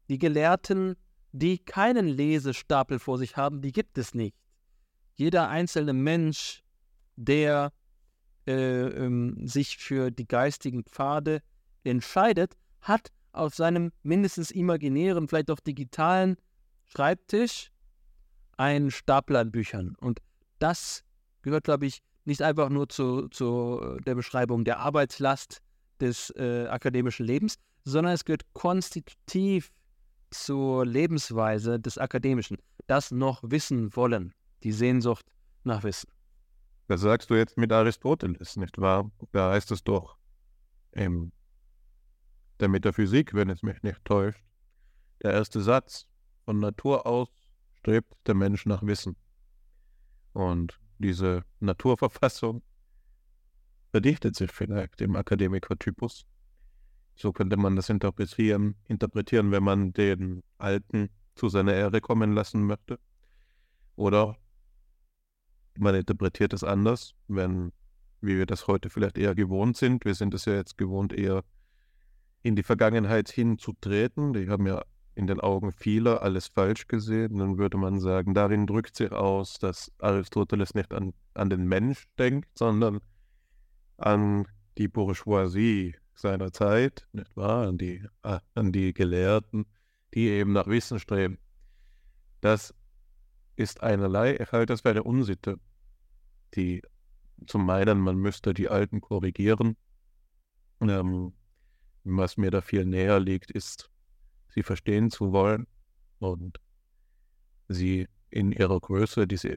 Die 0.09 0.19
Gelehrten, 0.19 0.97
die 1.33 1.59
keinen 1.59 2.07
Lesestapel 2.07 2.99
vor 2.99 3.19
sich 3.19 3.37
haben, 3.37 3.63
die 3.63 3.73
gibt 3.73 3.97
es 3.97 4.15
nicht. 4.15 4.37
Jeder 5.15 5.49
einzelne 5.49 5.93
Mensch, 5.93 6.63
der 7.17 7.73
äh, 8.47 8.53
ähm, 8.53 9.47
sich 9.47 9.79
für 9.79 10.11
die 10.11 10.27
geistigen 10.27 10.85
Pfade 10.85 11.43
entscheidet, 11.85 12.55
hat 12.81 13.11
auf 13.33 13.55
seinem 13.55 13.93
mindestens 14.03 14.51
imaginären, 14.51 15.29
vielleicht 15.29 15.51
auch 15.51 15.61
digitalen 15.61 16.37
Schreibtisch 16.87 17.71
einen 18.57 18.91
Stapel 18.91 19.37
an 19.37 19.51
Büchern. 19.51 19.97
Und 20.01 20.21
das 20.59 21.05
gehört, 21.43 21.65
glaube 21.65 21.87
ich, 21.87 22.03
nicht 22.25 22.43
einfach 22.43 22.69
nur 22.69 22.89
zu, 22.89 23.29
zu 23.29 23.99
der 24.07 24.15
Beschreibung 24.15 24.65
der 24.65 24.79
Arbeitslast 24.79 25.61
des 26.01 26.31
äh, 26.37 26.67
akademischen 26.69 27.27
Lebens, 27.27 27.57
sondern 27.85 28.13
es 28.13 28.25
gehört 28.25 28.43
konstitutiv 28.53 29.73
zur 30.31 30.87
Lebensweise 30.87 31.81
des 31.81 31.99
Akademischen, 31.99 32.59
das 32.87 33.11
noch 33.11 33.43
wissen 33.45 33.95
wollen, 33.97 34.33
die 34.63 34.73
Sehnsucht 34.73 35.27
nach 35.65 35.83
Wissen. 35.83 36.11
Das 36.89 37.01
sagst 37.01 37.31
du 37.31 37.35
jetzt 37.35 37.57
mit 37.57 37.73
Aristoteles, 37.73 38.57
nicht 38.57 38.79
wahr? 38.79 39.11
Da 39.33 39.53
heißt 39.53 39.71
es 39.71 39.83
doch 39.83 40.17
in 40.93 41.33
der 42.61 42.69
Metaphysik, 42.69 43.35
wenn 43.35 43.51
es 43.51 43.63
mich 43.63 43.83
nicht 43.83 44.05
täuscht, 44.05 44.43
der 45.23 45.33
erste 45.33 45.61
Satz, 45.61 46.07
von 46.45 46.59
Natur 46.59 47.07
aus 47.07 47.29
strebt 47.79 48.15
der 48.27 48.35
Mensch 48.35 48.67
nach 48.67 48.83
Wissen. 48.83 49.17
Und 50.33 50.81
diese 50.99 51.45
Naturverfassung 51.61 52.63
verdichtet 53.91 54.37
sich 54.37 54.51
vielleicht 54.51 55.01
im 55.01 55.17
Akademikertypus. 55.17 56.25
So 57.15 57.33
könnte 57.33 57.57
man 57.57 57.77
das 57.77 57.89
interpretieren, 57.89 58.77
interpretieren, 58.89 59.51
wenn 59.51 59.63
man 59.63 59.93
den 59.93 60.43
Alten 60.59 61.11
zu 61.35 61.49
seiner 61.49 61.75
Ehre 61.75 62.01
kommen 62.01 62.33
lassen 62.33 62.65
möchte. 62.65 62.99
Oder 63.97 64.37
man 65.77 65.95
interpretiert 65.95 66.53
es 66.53 66.65
anders, 66.65 67.15
wenn, 67.29 67.73
wie 68.21 68.37
wir 68.39 68.47
das 68.47 68.67
heute 68.67 68.91
vielleicht 68.91 69.19
eher 69.19 69.35
gewohnt 69.35 69.77
sind, 69.77 70.05
wir 70.05 70.15
sind 70.15 70.35
es 70.35 70.45
ja 70.45 70.55
jetzt 70.55 70.79
gewohnt, 70.79 71.13
eher 71.13 71.45
in 72.43 72.57
die 72.57 72.63
Vergangenheit 72.63 73.31
hinzutreten. 73.31 74.33
Die 74.33 74.49
haben 74.49 74.67
ja 74.67 74.83
in 75.15 75.27
den 75.27 75.41
Augen 75.41 75.73
vieler 75.73 76.23
alles 76.23 76.49
falsch 76.49 76.89
gesehen. 76.89 77.39
Dann 77.39 77.59
würde 77.59 77.77
man 77.77 78.01
sagen, 78.01 78.35
darin 78.35 78.67
drückt 78.67 78.97
sich 78.97 79.13
aus, 79.13 79.59
dass 79.59 79.93
Aristoteles 79.99 80.75
nicht 80.75 80.93
an, 80.93 81.13
an 81.35 81.51
den 81.51 81.67
Mensch 81.67 82.05
denkt, 82.19 82.49
sondern 82.59 83.01
an 83.99 84.47
die 84.79 84.89
Bourgeoisie, 84.89 85.97
seiner 86.15 86.53
Zeit, 86.53 87.07
nicht 87.13 87.35
wahr, 87.37 87.69
an 87.69 87.79
die, 87.79 88.05
an 88.23 88.73
die 88.73 88.93
Gelehrten, 88.93 89.67
die 90.15 90.29
eben 90.29 90.53
nach 90.53 90.67
Wissen 90.67 90.99
streben. 90.99 91.39
Das 92.41 92.75
ist 93.57 93.83
einerlei. 93.83 94.37
Ich 94.37 94.53
halte 94.53 94.73
das 94.73 94.83
für 94.83 94.91
eine 94.91 95.03
Unsitte, 95.03 95.59
die 96.55 96.83
zu 97.47 97.59
meinen, 97.59 97.99
man 97.99 98.17
müsste 98.17 98.55
die 98.55 98.69
Alten 98.69 99.01
korrigieren. 99.01 99.77
Ähm, 100.81 101.33
was 102.05 102.37
mir 102.37 102.51
da 102.51 102.61
viel 102.61 102.85
näher 102.85 103.21
liegt, 103.21 103.51
ist, 103.51 103.91
sie 104.49 104.63
verstehen 104.63 105.11
zu 105.11 105.33
wollen 105.33 105.67
und 106.19 106.59
sie 107.69 108.09
in 108.31 108.53
ihrer 108.53 108.81
Größe, 108.81 109.27
die 109.27 109.37
sie 109.37 109.57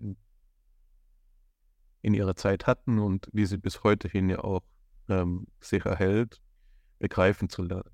in, 2.01 2.13
ihrer 2.13 2.35
Zeit 2.35 2.67
hatten 2.67 2.99
und 2.99 3.30
die 3.34 3.45
sie 3.45 3.57
bis 3.57 3.84
heute 3.84 4.07
hin 4.07 4.30
ja 4.30 4.39
auch 4.39 4.63
ähm, 5.09 5.47
sich 5.59 5.85
erhält, 5.85 6.39
begreifen 6.99 7.49
zu 7.49 7.63
lernen. 7.63 7.89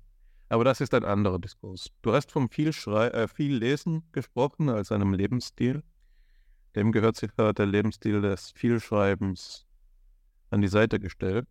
Aber 0.48 0.64
das 0.64 0.82
ist 0.82 0.92
ein 0.92 1.04
anderer 1.04 1.38
Diskurs. 1.38 1.88
Du 2.02 2.12
hast 2.12 2.30
vom 2.30 2.50
viel, 2.50 2.74
Schrei 2.74 3.08
äh, 3.08 3.26
viel 3.26 3.56
Lesen 3.56 4.02
gesprochen 4.12 4.68
als 4.68 4.92
einem 4.92 5.14
Lebensstil. 5.14 5.82
Dem 6.76 6.92
gehört 6.92 7.16
sicher 7.16 7.54
der 7.54 7.66
Lebensstil 7.66 8.20
des 8.20 8.52
Vielschreibens 8.54 9.66
an 10.50 10.60
die 10.60 10.68
Seite 10.68 11.00
gestellt. 11.00 11.48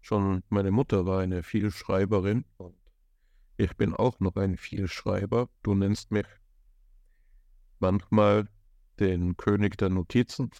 Schon 0.00 0.42
meine 0.48 0.70
Mutter 0.70 1.06
war 1.06 1.20
eine 1.20 1.42
Vielschreiberin 1.42 2.44
und 2.56 2.76
ich 3.56 3.76
bin 3.76 3.94
auch 3.94 4.20
noch 4.20 4.36
ein 4.36 4.56
Vielschreiber. 4.56 5.48
Du 5.62 5.74
nennst 5.74 6.10
mich 6.10 6.26
manchmal 7.80 8.48
den 9.00 9.36
König 9.36 9.76
der 9.78 9.88
Notizen. 9.88 10.50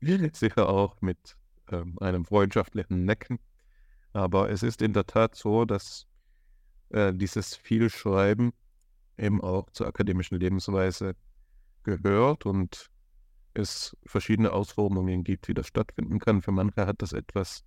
Sicher 0.32 0.68
auch 0.68 1.00
mit 1.00 1.36
ähm, 1.70 1.98
einem 2.00 2.24
freundschaftlichen 2.24 3.04
Necken. 3.04 3.38
Aber 4.12 4.50
es 4.50 4.62
ist 4.62 4.82
in 4.82 4.92
der 4.92 5.06
Tat 5.06 5.34
so, 5.34 5.64
dass 5.64 6.06
äh, 6.88 7.12
dieses 7.14 7.54
Vielschreiben 7.54 8.52
eben 9.18 9.40
auch 9.40 9.70
zur 9.70 9.86
akademischen 9.86 10.40
Lebensweise 10.40 11.14
gehört 11.82 12.46
und 12.46 12.90
es 13.54 13.96
verschiedene 14.06 14.52
Ausformungen 14.52 15.24
gibt, 15.24 15.48
wie 15.48 15.54
das 15.54 15.66
stattfinden 15.66 16.18
kann. 16.18 16.42
Für 16.42 16.52
manche 16.52 16.86
hat 16.86 17.02
das 17.02 17.12
etwas 17.12 17.64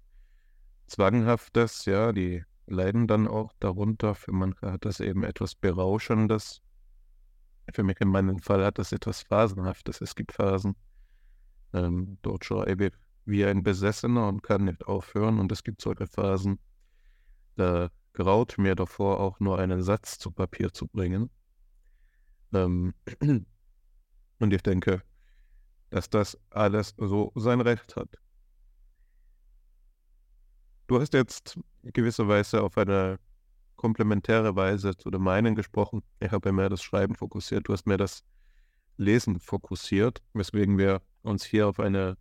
Zwanghaftes, 0.94 1.86
ja, 1.86 2.12
die 2.12 2.44
leiden 2.68 3.08
dann 3.08 3.28
auch 3.28 3.52
darunter. 3.60 4.14
Für 4.14 4.32
manche 4.32 4.72
hat 4.72 4.86
das 4.86 5.00
eben 5.00 5.24
etwas 5.24 5.56
Berauschendes. 5.56 6.62
Für 7.74 7.82
mich 7.82 8.00
in 8.00 8.10
meinem 8.10 8.38
Fall 8.38 8.64
hat 8.64 8.78
das 8.78 8.92
etwas 8.92 9.24
Phasenhaftes. 9.24 10.02
Es 10.02 10.14
gibt 10.14 10.34
Phasen, 10.34 10.76
ähm, 11.74 12.20
dort 12.22 12.46
schreibe 12.46 12.86
ich 12.86 12.94
wie 13.26 13.44
ein 13.44 13.64
Besessener 13.64 14.28
und 14.28 14.44
kann 14.44 14.66
nicht 14.66 14.86
aufhören. 14.86 15.40
Und 15.40 15.52
es 15.52 15.64
gibt 15.64 15.82
solche 15.82 16.06
Phasen, 16.06 16.60
da 17.56 17.90
graut 18.14 18.60
mir 18.60 18.76
davor, 18.76 19.20
auch 19.20 19.40
nur 19.40 19.58
einen 19.58 19.82
Satz 19.82 20.20
zu 20.20 20.30
Papier 20.30 20.72
zu 20.74 20.88
bringen. 20.88 21.32
Ähm, 22.54 22.94
und 24.40 24.54
ich 24.54 24.62
denke, 24.62 25.02
dass 25.90 26.08
das 26.08 26.38
alles 26.52 26.94
so 27.00 27.32
sein 27.34 27.62
Recht 27.62 27.96
hat. 27.96 28.20
Du 30.88 31.00
hast 31.00 31.14
jetzt 31.14 31.58
gewisserweise 31.84 32.62
auf 32.62 32.78
eine 32.78 33.18
komplementäre 33.78 34.56
Weise 34.56 34.96
zu 34.96 35.10
dem 35.12 35.24
meinen 35.24 35.56
gesprochen. 35.56 36.04
Ich 36.20 36.32
habe 36.32 36.52
mehr 36.52 36.70
das 36.70 36.84
Schreiben 36.84 37.16
fokussiert, 37.16 37.68
du 37.68 37.74
hast 37.74 37.88
mehr 37.88 37.98
das 37.98 38.24
Lesen 38.98 39.40
fokussiert, 39.40 40.22
weswegen 40.34 40.78
wir 40.78 41.02
uns 41.22 41.44
hier 41.46 41.68
auf 41.68 41.80
eine 41.80 42.18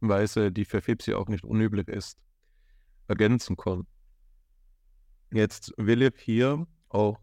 Weise, 0.00 0.52
die 0.52 0.64
für 0.64 0.80
Fipsi 0.80 1.14
auch 1.14 1.28
nicht 1.28 1.44
unüblich 1.44 1.88
ist, 1.88 2.18
ergänzen 3.08 3.56
konnten. 3.56 3.88
Jetzt 5.32 5.74
will 5.76 6.02
ich 6.02 6.14
hier 6.18 6.66
auch 6.88 7.18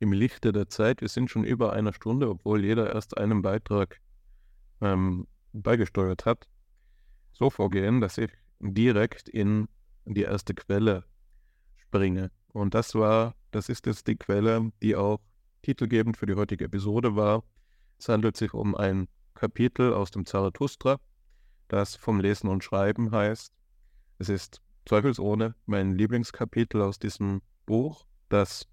im 0.00 0.12
Lichte 0.12 0.52
der 0.52 0.68
Zeit, 0.68 1.00
wir 1.00 1.08
sind 1.08 1.30
schon 1.30 1.44
über 1.44 1.72
einer 1.72 1.92
Stunde, 1.92 2.28
obwohl 2.28 2.64
jeder 2.64 2.92
erst 2.92 3.16
einen 3.16 3.42
Beitrag 3.42 4.00
ähm, 4.80 5.26
beigesteuert 5.52 6.26
hat, 6.26 6.48
so 7.32 7.48
vorgehen, 7.48 8.00
dass 8.00 8.18
ich 8.18 8.30
direkt 8.60 9.28
in 9.28 9.68
die 10.06 10.22
erste 10.22 10.54
Quelle 10.54 11.04
springe. 11.76 12.30
Und 12.48 12.74
das 12.74 12.94
war, 12.94 13.34
das 13.50 13.68
ist 13.68 13.86
jetzt 13.86 14.06
die 14.06 14.16
Quelle, 14.16 14.70
die 14.82 14.96
auch 14.96 15.20
titelgebend 15.62 16.16
für 16.16 16.26
die 16.26 16.34
heutige 16.34 16.64
Episode 16.64 17.16
war. 17.16 17.42
Es 17.98 18.08
handelt 18.08 18.36
sich 18.36 18.52
um 18.54 18.74
ein 18.74 19.08
Kapitel 19.34 19.92
aus 19.92 20.10
dem 20.10 20.26
Zarathustra, 20.26 21.00
das 21.68 21.96
vom 21.96 22.20
Lesen 22.20 22.48
und 22.48 22.62
Schreiben 22.62 23.10
heißt. 23.10 23.52
Es 24.18 24.28
ist 24.28 24.60
zweifelsohne 24.86 25.54
mein 25.66 25.96
Lieblingskapitel 25.96 26.82
aus 26.82 26.98
diesem 26.98 27.40
Buch, 27.66 28.06
das 28.28 28.68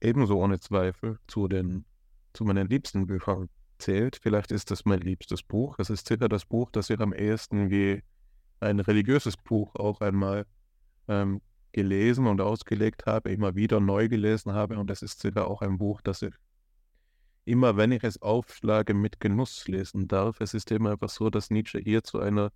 ebenso 0.00 0.38
ohne 0.38 0.58
Zweifel 0.60 1.18
zu 1.26 1.48
den 1.48 1.84
zu 2.32 2.44
meinen 2.44 2.68
liebsten 2.68 3.06
Büchern 3.06 3.48
zählt. 3.78 4.18
Vielleicht 4.22 4.52
ist 4.52 4.70
das 4.70 4.84
mein 4.84 5.00
liebstes 5.00 5.42
Buch. 5.42 5.78
Es 5.78 5.90
ist 5.90 6.06
sicher 6.06 6.28
das 6.28 6.44
Buch, 6.44 6.70
das 6.70 6.90
ich 6.90 7.00
am 7.00 7.12
ehesten 7.12 7.70
wie 7.70 8.02
ein 8.60 8.80
religiöses 8.80 9.36
Buch 9.36 9.74
auch 9.74 10.00
einmal 10.00 10.46
ähm, 11.08 11.40
gelesen 11.72 12.26
und 12.26 12.40
ausgelegt 12.40 13.06
habe, 13.06 13.30
immer 13.30 13.54
wieder 13.54 13.80
neu 13.80 14.08
gelesen 14.08 14.52
habe. 14.52 14.78
Und 14.78 14.90
es 14.90 15.02
ist 15.02 15.20
sicher 15.20 15.48
auch 15.48 15.62
ein 15.62 15.78
Buch, 15.78 16.00
das 16.00 16.22
ich 16.22 16.34
immer 17.46 17.76
wenn 17.76 17.92
ich 17.92 18.02
es 18.02 18.20
aufschlage, 18.20 18.92
mit 18.92 19.20
Genuss 19.20 19.66
lesen 19.68 20.08
darf. 20.08 20.40
Es 20.40 20.52
ist 20.52 20.70
immer 20.72 20.90
einfach 20.90 21.08
so, 21.08 21.30
dass 21.30 21.48
Nietzsche 21.48 21.78
hier 21.78 22.02
zu 22.02 22.18
einer 22.18 22.50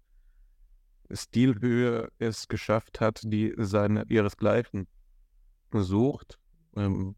Stilhöhe 1.12 2.10
es 2.18 2.48
geschafft 2.48 3.00
hat, 3.00 3.20
die 3.24 3.54
seine, 3.56 4.04
ihresgleichen 4.08 4.88
sucht. 5.72 6.38
Ähm, 6.76 7.14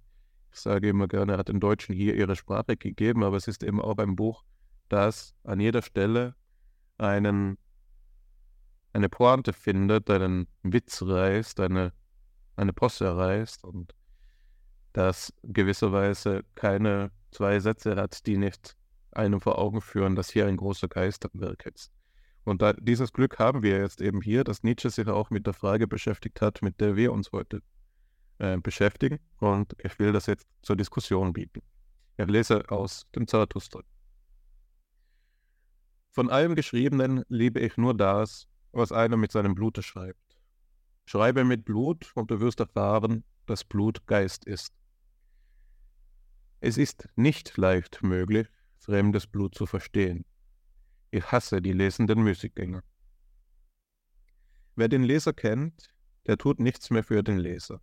ich 0.53 0.61
sage 0.61 0.89
immer 0.89 1.09
gerne, 1.09 1.33
er 1.33 1.39
hat 1.39 1.49
den 1.49 1.61
Deutschen 1.61 1.95
hier 1.95 2.15
ihre 2.15 2.37
Sprache 2.37 2.77
gegeben, 2.77 3.25
aber 3.25 3.37
es 3.37 3.49
ist 3.49 3.63
eben 3.63 3.81
auch 3.81 3.97
ein 3.99 4.17
Buch, 4.17 4.45
das 4.89 5.35
an 5.45 5.61
jeder 5.61 5.83
Stelle 5.83 6.35
einen, 6.99 7.57
eine 8.93 9.09
Pointe 9.09 9.53
findet, 9.53 10.11
einen 10.11 10.47
Witz 10.63 11.03
reißt, 11.03 11.61
eine, 11.61 11.93
eine 12.57 12.73
Posse 12.73 13.17
reißt 13.17 13.65
und 13.65 13.95
das 14.93 15.33
gewisserweise 15.43 16.43
keine 16.55 17.11
zwei 17.31 17.59
Sätze 17.59 17.97
hat, 17.97 18.27
die 18.27 18.37
nicht 18.37 18.77
einem 19.13 19.41
vor 19.41 19.59
Augen 19.59 19.81
führen, 19.81 20.17
dass 20.17 20.31
hier 20.31 20.47
ein 20.47 20.59
großer 20.59 20.89
Geist 20.89 21.25
am 21.25 21.41
Werk 21.41 21.65
ist. 21.67 21.91
Und 22.45 22.61
da, 22.61 22.75
dieses 22.75 23.13
Glück 23.13 23.39
haben 23.39 23.63
wir 23.63 23.79
jetzt 23.79 24.03
eben 24.03 24.21
hier, 24.21 24.45
dass 24.45 24.63
Nietzsche 24.63 24.91
sich 24.91 25.09
auch 25.09 25.31
mit 25.31 25.47
der 25.47 25.55
Frage 25.55 25.87
beschäftigt 25.87 26.41
hat, 26.41 26.61
mit 26.61 26.81
der 26.81 26.97
wir 26.97 27.13
uns 27.13 27.33
heute 27.33 27.63
äh, 28.39 28.57
beschäftigen. 28.59 29.19
Und 29.39 29.75
ich 29.83 29.99
will 29.99 30.13
das 30.13 30.27
jetzt 30.27 30.47
zur 30.63 30.77
Diskussion 30.77 31.33
bieten. 31.33 31.63
Ich 32.17 32.27
lese 32.27 32.69
aus 32.71 33.07
dem 33.15 33.27
Zarathustra. 33.27 33.83
Von 36.11 36.29
allem 36.29 36.55
Geschriebenen 36.55 37.25
liebe 37.29 37.61
ich 37.61 37.77
nur 37.77 37.97
das, 37.97 38.47
was 38.73 38.93
einer 38.93 39.17
mit 39.17 39.33
seinem 39.33 39.55
Blute 39.55 39.83
schreibt. 39.83 40.39
Schreibe 41.07 41.45
mit 41.45 41.65
Blut 41.65 42.13
und 42.15 42.31
du 42.31 42.41
wirst 42.41 42.61
erfahren, 42.61 43.25
dass 43.47 43.65
Blut 43.65 44.07
Geist 44.07 44.45
ist. 44.45 44.73
Es 46.61 46.79
ist 46.79 47.09
nicht 47.17 47.57
leicht 47.57 48.03
möglich, 48.03 48.47
fremdes 48.79 49.27
Blut 49.27 49.55
zu 49.55 49.67
verstehen. 49.67 50.25
Ich 51.11 51.31
hasse 51.33 51.61
die 51.61 51.73
lesenden 51.73 52.23
Müßiggänger. 52.23 52.83
Wer 54.77 54.89
den 54.89 55.03
Leser 55.03 55.33
kennt, 55.33 55.93
der 56.27 56.39
tut 56.39 56.61
nichts 56.61 56.91
mehr 56.91 57.05
für 57.05 57.23
den 57.23 57.39
Leser. 57.39 57.81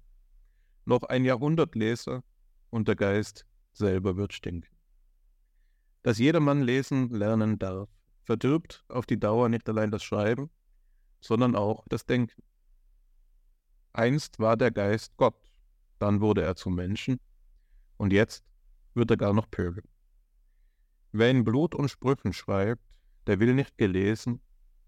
Noch 0.85 1.03
ein 1.03 1.26
Jahrhundert 1.26 1.76
Leser 1.76 2.23
und 2.69 2.88
der 2.88 2.95
Geist 2.95 3.45
selber 3.73 4.18
wird 4.18 4.34
stinken. 4.34 4.76
Dass 6.03 6.18
jedermann 6.18 6.61
lesen 6.61 7.10
lernen 7.10 7.60
darf, 7.60 7.89
verdirbt 8.23 8.84
auf 8.88 9.06
die 9.06 9.19
Dauer 9.19 9.49
nicht 9.49 9.68
allein 9.68 9.91
das 9.91 10.03
Schreiben, 10.03 10.49
sondern 11.22 11.56
auch 11.56 11.85
das 11.89 12.06
Denken. 12.06 12.41
Einst 13.93 14.39
war 14.39 14.56
der 14.56 14.72
Geist 14.72 15.18
Gott, 15.18 15.35
dann 15.97 16.22
wurde 16.22 16.43
er 16.43 16.56
zum 16.56 16.76
Menschen 16.76 17.19
und 17.97 18.14
jetzt 18.14 18.43
wird 18.93 19.11
er 19.11 19.18
gar 19.18 19.34
noch 19.34 19.49
pöbeln. 19.49 19.88
Wer 21.11 21.31
in 21.31 21.43
Blut 21.43 21.73
und 21.76 21.89
Sprüchen 21.89 22.34
schreibt, 22.34 22.84
der 23.27 23.39
will 23.39 23.53
nicht 23.53 23.77
gelesen, 23.77 24.41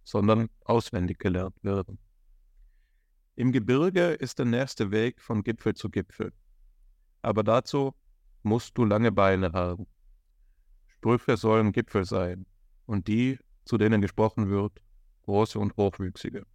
sondern 0.04 0.50
auswendig 0.66 1.20
gelernt 1.20 1.56
werden. 1.64 2.00
Im 3.36 3.52
Gebirge 3.52 4.10
ist 4.10 4.40
der 4.40 4.46
nächste 4.46 4.92
Weg 4.92 5.22
von 5.22 5.44
Gipfel 5.44 5.74
zu 5.74 5.90
Gipfel. 5.90 6.34
Aber 7.22 7.44
dazu 7.44 7.94
musst 8.44 8.78
du 8.78 8.84
lange 8.84 9.12
Beine 9.12 9.54
haben. 9.54 9.88
Sprüche 10.88 11.38
sollen 11.38 11.72
Gipfel 11.72 12.06
sein 12.06 12.46
und 12.86 13.08
die, 13.08 13.40
zu 13.64 13.78
denen 13.78 14.02
gesprochen 14.02 14.50
wird, 14.50 14.82
große 15.24 15.58
und 15.58 15.76
hochwüchsige. 15.78 16.46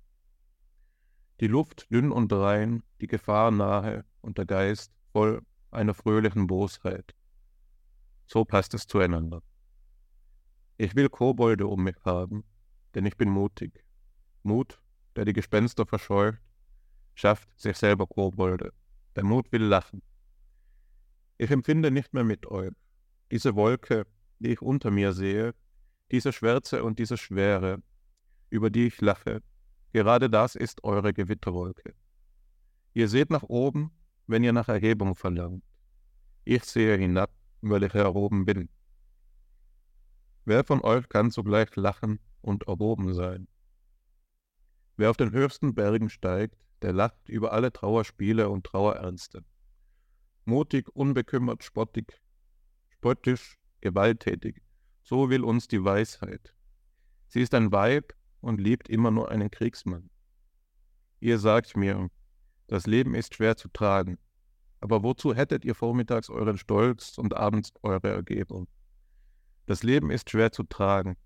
Die 1.41 1.47
Luft 1.47 1.91
dünn 1.91 2.13
und 2.13 2.33
rein, 2.33 2.83
die 3.01 3.07
Gefahr 3.07 3.51
nahe 3.51 4.05
und 4.21 4.37
der 4.39 4.47
Geist 4.47 4.93
voll 5.13 5.43
einer 5.71 5.95
fröhlichen 5.95 6.47
Bosheit. 6.47 7.15
So 8.27 8.45
passt 8.45 8.75
es 8.75 8.87
zueinander. 8.87 9.43
Ich 10.77 10.95
will 10.95 11.09
Kobolde 11.09 11.67
um 11.67 11.85
mich 11.85 11.97
haben, 12.05 12.45
denn 12.95 13.07
ich 13.07 13.17
bin 13.17 13.31
mutig. 13.31 13.83
Mut, 14.43 14.81
der 15.15 15.25
die 15.25 15.33
Gespenster 15.33 15.87
verscheucht, 15.87 16.41
schafft 17.17 17.49
sich 17.59 17.77
selber 17.77 18.07
Kobolde. 18.07 18.73
Der 19.17 19.25
Mut 19.25 19.51
will 19.51 19.65
lachen. 19.65 20.03
Ich 21.39 21.51
empfinde 21.51 21.91
nicht 21.91 22.13
mehr 22.13 22.25
mit 22.25 22.47
euch. 22.47 22.73
Diese 23.31 23.57
Wolke, 23.57 24.07
die 24.39 24.53
ich 24.53 24.63
unter 24.63 24.91
mir 24.91 25.13
sehe, 25.13 25.55
diese 26.11 26.33
Schwärze 26.33 26.85
und 26.85 26.99
diese 26.99 27.17
Schwere, 27.17 27.83
über 28.51 28.71
die 28.71 28.87
ich 28.87 29.01
lache, 29.01 29.43
gerade 29.93 30.29
das 30.29 30.55
ist 30.55 30.85
eure 30.85 31.13
Gewitterwolke. 31.15 31.95
Ihr 32.93 33.09
seht 33.09 33.31
nach 33.31 33.43
oben, 33.43 33.91
wenn 34.27 34.45
ihr 34.45 34.53
nach 34.53 34.69
Erhebung 34.69 35.15
verlangt. 35.15 35.65
Ich 36.45 36.65
sehe 36.65 36.97
hinab, 36.99 37.33
weil 37.63 37.83
ich 37.83 37.95
erhoben 37.95 38.45
bin. 38.45 38.69
Wer 40.45 40.65
von 40.65 40.83
euch 40.83 41.09
kann 41.09 41.31
zugleich 41.31 41.75
lachen 41.77 42.21
und 42.43 42.69
erhoben 42.69 43.15
sein? 43.15 43.49
Wer 44.97 45.11
auf 45.11 45.17
den 45.17 45.33
höchsten 45.33 45.75
Bergen 45.75 46.09
steigt, 46.09 46.66
der 46.83 46.93
lacht 46.93 47.29
über 47.29 47.53
alle 47.53 47.73
Trauerspiele 47.73 48.49
und 48.49 48.65
Trauerernste. 48.65 49.45
Mutig, 50.45 50.89
unbekümmert, 50.95 51.65
spottig, 51.65 52.21
spöttisch, 52.89 53.59
gewalttätig, 53.81 54.63
so 55.03 55.31
will 55.31 55.45
uns 55.45 55.69
die 55.69 55.83
Weisheit. 55.83 56.55
Sie 57.29 57.41
ist 57.41 57.55
ein 57.55 57.73
Weib 57.73 58.15
und 58.41 58.61
liebt 58.61 58.89
immer 58.89 59.11
nur 59.11 59.31
einen 59.31 59.51
Kriegsmann. 59.51 60.11
Ihr 61.21 61.39
sagt 61.39 61.77
mir, 61.77 62.09
das 62.67 62.87
Leben 62.87 63.15
ist 63.15 63.35
schwer 63.35 63.57
zu 63.57 63.69
tragen, 63.69 64.19
aber 64.81 65.03
wozu 65.03 65.35
hättet 65.35 65.65
ihr 65.65 65.75
vormittags 65.75 66.31
euren 66.31 66.59
Stolz 66.59 67.19
und 67.19 67.35
abends 67.35 67.73
eure 67.83 68.09
Ergebung? 68.09 68.69
Das 69.67 69.83
Leben 69.83 70.11
ist 70.11 70.31
schwer 70.31 70.53
zu 70.53 70.63
tragen, 70.63 71.17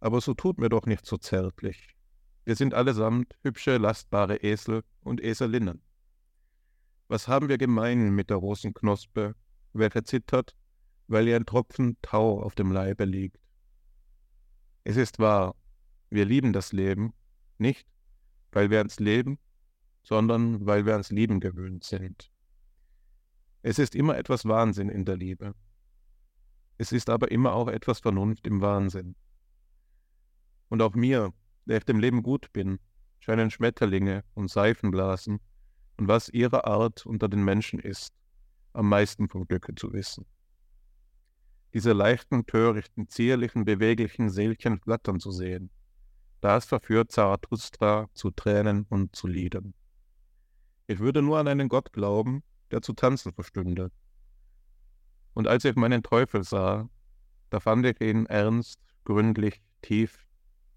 aber 0.00 0.20
so 0.20 0.34
tut 0.34 0.58
mir 0.58 0.68
doch 0.68 0.86
nicht 0.86 1.06
so 1.06 1.16
zärtlich. 1.16 1.97
Wir 2.48 2.56
sind 2.56 2.72
allesamt 2.72 3.36
hübsche, 3.42 3.76
lastbare 3.76 4.42
Esel 4.42 4.82
und 5.02 5.20
Eselinnen. 5.20 5.82
Was 7.06 7.28
haben 7.28 7.50
wir 7.50 7.58
gemein 7.58 8.14
mit 8.14 8.30
der 8.30 8.38
Rosenknospe, 8.38 9.34
welche 9.74 10.02
zittert, 10.02 10.56
weil 11.08 11.28
ihr 11.28 11.36
ein 11.36 11.44
Tropfen 11.44 11.98
Tau 12.00 12.40
auf 12.42 12.54
dem 12.54 12.72
Leibe 12.72 13.04
liegt? 13.04 13.38
Es 14.84 14.96
ist 14.96 15.18
wahr, 15.18 15.56
wir 16.08 16.24
lieben 16.24 16.54
das 16.54 16.72
Leben, 16.72 17.12
nicht 17.58 17.86
weil 18.52 18.70
wir 18.70 18.78
ans 18.78 18.98
Leben, 18.98 19.38
sondern 20.02 20.64
weil 20.64 20.86
wir 20.86 20.94
ans 20.94 21.10
Lieben 21.10 21.40
gewöhnt 21.40 21.84
sind. 21.84 22.32
Es 23.60 23.78
ist 23.78 23.94
immer 23.94 24.16
etwas 24.16 24.46
Wahnsinn 24.46 24.88
in 24.88 25.04
der 25.04 25.18
Liebe. 25.18 25.54
Es 26.78 26.92
ist 26.92 27.10
aber 27.10 27.30
immer 27.30 27.52
auch 27.52 27.68
etwas 27.68 28.00
Vernunft 28.00 28.46
im 28.46 28.62
Wahnsinn. 28.62 29.16
Und 30.70 30.80
auch 30.80 30.94
mir, 30.94 31.34
der 31.68 31.78
ich 31.78 31.84
dem 31.84 32.00
Leben 32.00 32.22
gut 32.22 32.52
bin, 32.52 32.80
scheinen 33.20 33.50
Schmetterlinge 33.50 34.24
und 34.34 34.50
Seifenblasen 34.50 35.38
und 35.98 36.08
was 36.08 36.28
ihrer 36.30 36.66
Art 36.66 37.04
unter 37.04 37.28
den 37.28 37.44
Menschen 37.44 37.78
ist, 37.78 38.12
am 38.72 38.88
meisten 38.88 39.28
vom 39.28 39.46
Glücke 39.46 39.74
zu 39.74 39.92
wissen. 39.92 40.24
Diese 41.74 41.92
leichten, 41.92 42.46
törichten, 42.46 43.08
zierlichen, 43.08 43.64
beweglichen 43.66 44.30
Seelchen 44.30 44.80
flattern 44.80 45.20
zu 45.20 45.30
sehen, 45.30 45.70
das 46.40 46.64
verführt 46.64 47.12
Zarathustra 47.12 48.08
zu 48.14 48.30
Tränen 48.30 48.86
und 48.88 49.14
zu 49.14 49.26
Liedern. 49.26 49.74
Ich 50.86 51.00
würde 51.00 51.20
nur 51.20 51.38
an 51.38 51.48
einen 51.48 51.68
Gott 51.68 51.92
glauben, 51.92 52.42
der 52.70 52.80
zu 52.80 52.94
tanzen 52.94 53.32
verstünde. 53.32 53.90
Und 55.34 55.46
als 55.46 55.64
ich 55.64 55.76
meinen 55.76 56.02
Teufel 56.02 56.44
sah, 56.44 56.88
da 57.50 57.60
fand 57.60 57.84
ich 57.84 58.00
ihn 58.00 58.24
ernst, 58.26 58.80
gründlich, 59.04 59.60
tief, 59.82 60.26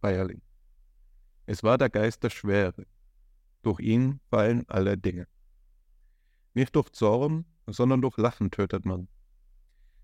feierlich. 0.02 0.42
Es 1.52 1.64
war 1.64 1.78
der 1.78 1.90
Geist 1.90 2.24
der 2.24 2.30
Schwere. 2.30 2.88
Durch 3.62 3.82
ihn 3.82 4.22
fallen 4.30 4.64
alle 4.70 4.98
Dinge. 4.98 5.28
Nicht 6.54 6.74
durch 6.78 6.90
Zorn, 6.92 7.44
sondern 7.68 8.02
durch 8.02 8.16
Lachen 8.16 8.52
tötet 8.52 8.86
man. 8.86 9.10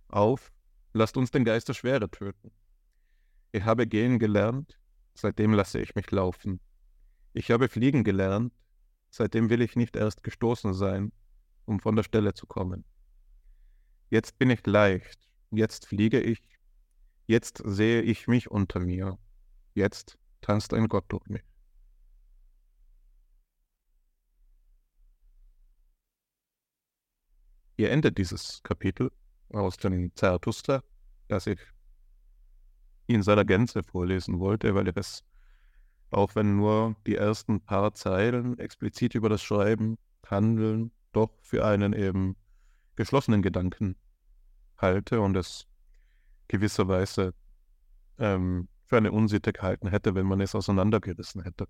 Auf, 0.09 0.51
lasst 0.91 1.15
uns 1.15 1.31
den 1.31 1.45
Geist 1.45 1.69
der 1.69 1.73
Schwere 1.73 2.11
töten. 2.11 2.51
Ich 3.53 3.63
habe 3.63 3.87
gehen 3.87 4.19
gelernt, 4.19 4.77
seitdem 5.13 5.53
lasse 5.53 5.79
ich 5.79 5.95
mich 5.95 6.11
laufen. 6.11 6.59
Ich 7.31 7.49
habe 7.49 7.69
fliegen 7.69 8.03
gelernt, 8.03 8.53
seitdem 9.09 9.49
will 9.49 9.61
ich 9.61 9.77
nicht 9.77 9.95
erst 9.95 10.23
gestoßen 10.23 10.73
sein, 10.73 11.13
um 11.63 11.79
von 11.79 11.95
der 11.95 12.03
Stelle 12.03 12.33
zu 12.33 12.45
kommen. 12.45 12.83
Jetzt 14.09 14.37
bin 14.37 14.49
ich 14.49 14.67
leicht, 14.67 15.29
jetzt 15.51 15.85
fliege 15.85 16.19
ich, 16.19 16.41
jetzt 17.25 17.61
sehe 17.63 18.01
ich 18.01 18.27
mich 18.27 18.51
unter 18.51 18.81
mir, 18.81 19.17
jetzt 19.75 20.17
tanzt 20.41 20.73
ein 20.73 20.87
Gott 20.87 21.05
durch 21.09 21.25
mich. 21.27 21.43
Hier 27.75 27.91
endet 27.91 28.17
dieses 28.17 28.61
Kapitel 28.63 29.11
aus 29.49 29.77
dem 29.77 30.15
Zarathustra, 30.15 30.83
das 31.27 31.45
ich 31.45 31.59
in 33.05 33.21
seiner 33.23 33.45
Gänze 33.45 33.83
vorlesen 33.83 34.39
wollte, 34.39 34.73
weil 34.73 34.87
ich 34.87 34.97
es, 34.97 35.23
auch 36.09 36.35
wenn 36.35 36.57
nur 36.57 36.95
die 37.05 37.15
ersten 37.15 37.61
paar 37.61 37.93
Zeilen 37.93 38.57
explizit 38.57 39.15
über 39.15 39.29
das 39.29 39.43
Schreiben 39.43 39.97
handeln, 40.25 40.91
doch 41.13 41.31
für 41.41 41.65
einen 41.65 41.93
eben 41.93 42.35
geschlossenen 42.95 43.41
Gedanken 43.41 43.95
halte 44.77 45.21
und 45.21 45.37
es 45.37 45.67
gewisserweise 46.47 47.33
ähm, 48.17 48.67
für 48.87 48.97
eine 48.97 49.11
Unsitte 49.11 49.53
gehalten 49.53 49.89
hätte, 49.89 50.15
wenn 50.15 50.25
man 50.25 50.41
es 50.41 50.55
auseinandergerissen 50.55 51.43
hätte. 51.43 51.67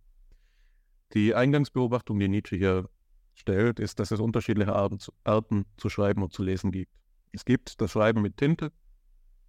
Die 1.13 1.33
Eingangsbeobachtung, 1.33 2.19
die 2.19 2.27
Nietzsche 2.27 2.55
hier 2.55 2.89
stellt, 3.33 3.79
ist, 3.79 3.99
dass 3.99 4.11
es 4.11 4.19
unterschiedliche 4.19 4.73
Arten 4.73 4.99
zu, 4.99 5.89
schreiben 5.89 6.23
und 6.23 6.33
zu 6.33 6.43
lesen 6.43 6.71
gibt. 6.71 6.91
Es 7.31 7.43
gibt 7.43 7.81
das 7.81 7.91
Schreiben 7.91 8.21
mit 8.21 8.37
Tinte 8.37 8.71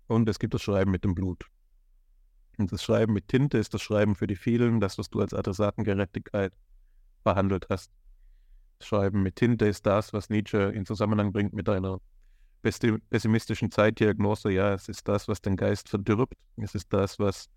und 0.06 0.28
es 0.28 0.38
gibt 0.38 0.54
das 0.54 0.62
Schreiben 0.62 0.90
mit 0.90 1.04
dem 1.04 1.14
Blut. 1.14 1.46
Und 2.56 2.72
das 2.72 2.82
Schreiben 2.82 3.12
mit 3.12 3.28
Tinte 3.28 3.58
ist 3.58 3.74
das 3.74 3.82
Schreiben 3.82 4.14
für 4.14 4.26
die 4.26 4.36
vielen, 4.36 4.80
das, 4.80 4.98
was 4.98 5.10
du 5.10 5.20
als 5.20 5.34
Adressatengerechtigkeit 5.34 6.52
behandelt 7.22 7.66
hast. 7.68 7.92
Das 8.78 8.88
Schreiben 8.88 9.22
mit 9.22 9.36
Tinte 9.36 9.66
ist 9.66 9.84
das, 9.86 10.12
was 10.12 10.30
Nietzsche 10.30 10.58
in 10.58 10.86
Zusammenhang 10.86 11.32
bringt 11.32 11.52
mit 11.52 11.68
einer 11.68 12.00
pessimistischen 12.62 13.70
Zeitdiagnose. 13.70 14.50
Ja, 14.50 14.74
es 14.74 14.88
ist 14.88 15.06
das, 15.06 15.28
was 15.28 15.40
den 15.40 15.56
Geist 15.56 15.88
verdirbt. 15.88 16.34
Es 16.56 16.74
ist 16.74 16.92
das, 16.92 17.18
was 17.18 17.48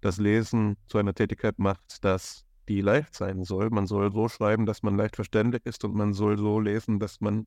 das 0.00 0.18
Lesen 0.18 0.76
zu 0.86 0.98
einer 0.98 1.14
Tätigkeit 1.14 1.58
macht, 1.58 2.04
dass 2.04 2.44
die 2.68 2.80
leicht 2.80 3.14
sein 3.14 3.44
soll. 3.44 3.70
Man 3.70 3.86
soll 3.86 4.12
so 4.12 4.28
schreiben, 4.28 4.66
dass 4.66 4.82
man 4.82 4.96
leicht 4.96 5.16
verständlich 5.16 5.66
ist 5.66 5.84
und 5.84 5.94
man 5.94 6.12
soll 6.12 6.38
so 6.38 6.60
lesen, 6.60 6.98
dass 7.00 7.20
man 7.20 7.46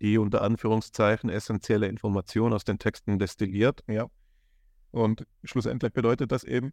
die 0.00 0.18
unter 0.18 0.42
Anführungszeichen 0.42 1.30
essentielle 1.30 1.86
Information 1.86 2.52
aus 2.52 2.64
den 2.64 2.78
Texten 2.78 3.18
destilliert. 3.18 3.82
Ja. 3.86 4.06
Und 4.90 5.26
schlussendlich 5.44 5.92
bedeutet 5.92 6.32
das 6.32 6.44
eben, 6.44 6.72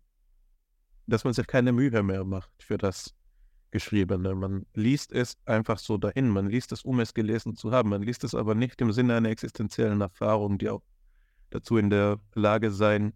dass 1.06 1.24
man 1.24 1.34
sich 1.34 1.48
keine 1.48 1.72
Mühe 1.72 2.04
mehr 2.04 2.24
macht 2.24 2.52
für 2.60 2.78
das 2.78 3.14
Geschriebene. 3.72 4.34
Man 4.34 4.66
liest 4.74 5.12
es 5.12 5.38
einfach 5.46 5.78
so 5.78 5.98
dahin. 5.98 6.30
Man 6.30 6.50
liest 6.50 6.72
es, 6.72 6.84
um 6.84 7.00
es 7.00 7.14
gelesen 7.14 7.56
zu 7.56 7.72
haben. 7.72 7.90
Man 7.90 8.02
liest 8.02 8.24
es 8.24 8.34
aber 8.34 8.56
nicht 8.56 8.80
im 8.82 8.92
Sinne 8.92 9.16
einer 9.16 9.30
existenziellen 9.30 10.02
Erfahrung, 10.02 10.58
die 10.58 10.70
auch 10.70 10.84
dazu 11.50 11.78
in 11.78 11.90
der 11.90 12.20
Lage 12.34 12.72
sein 12.72 13.14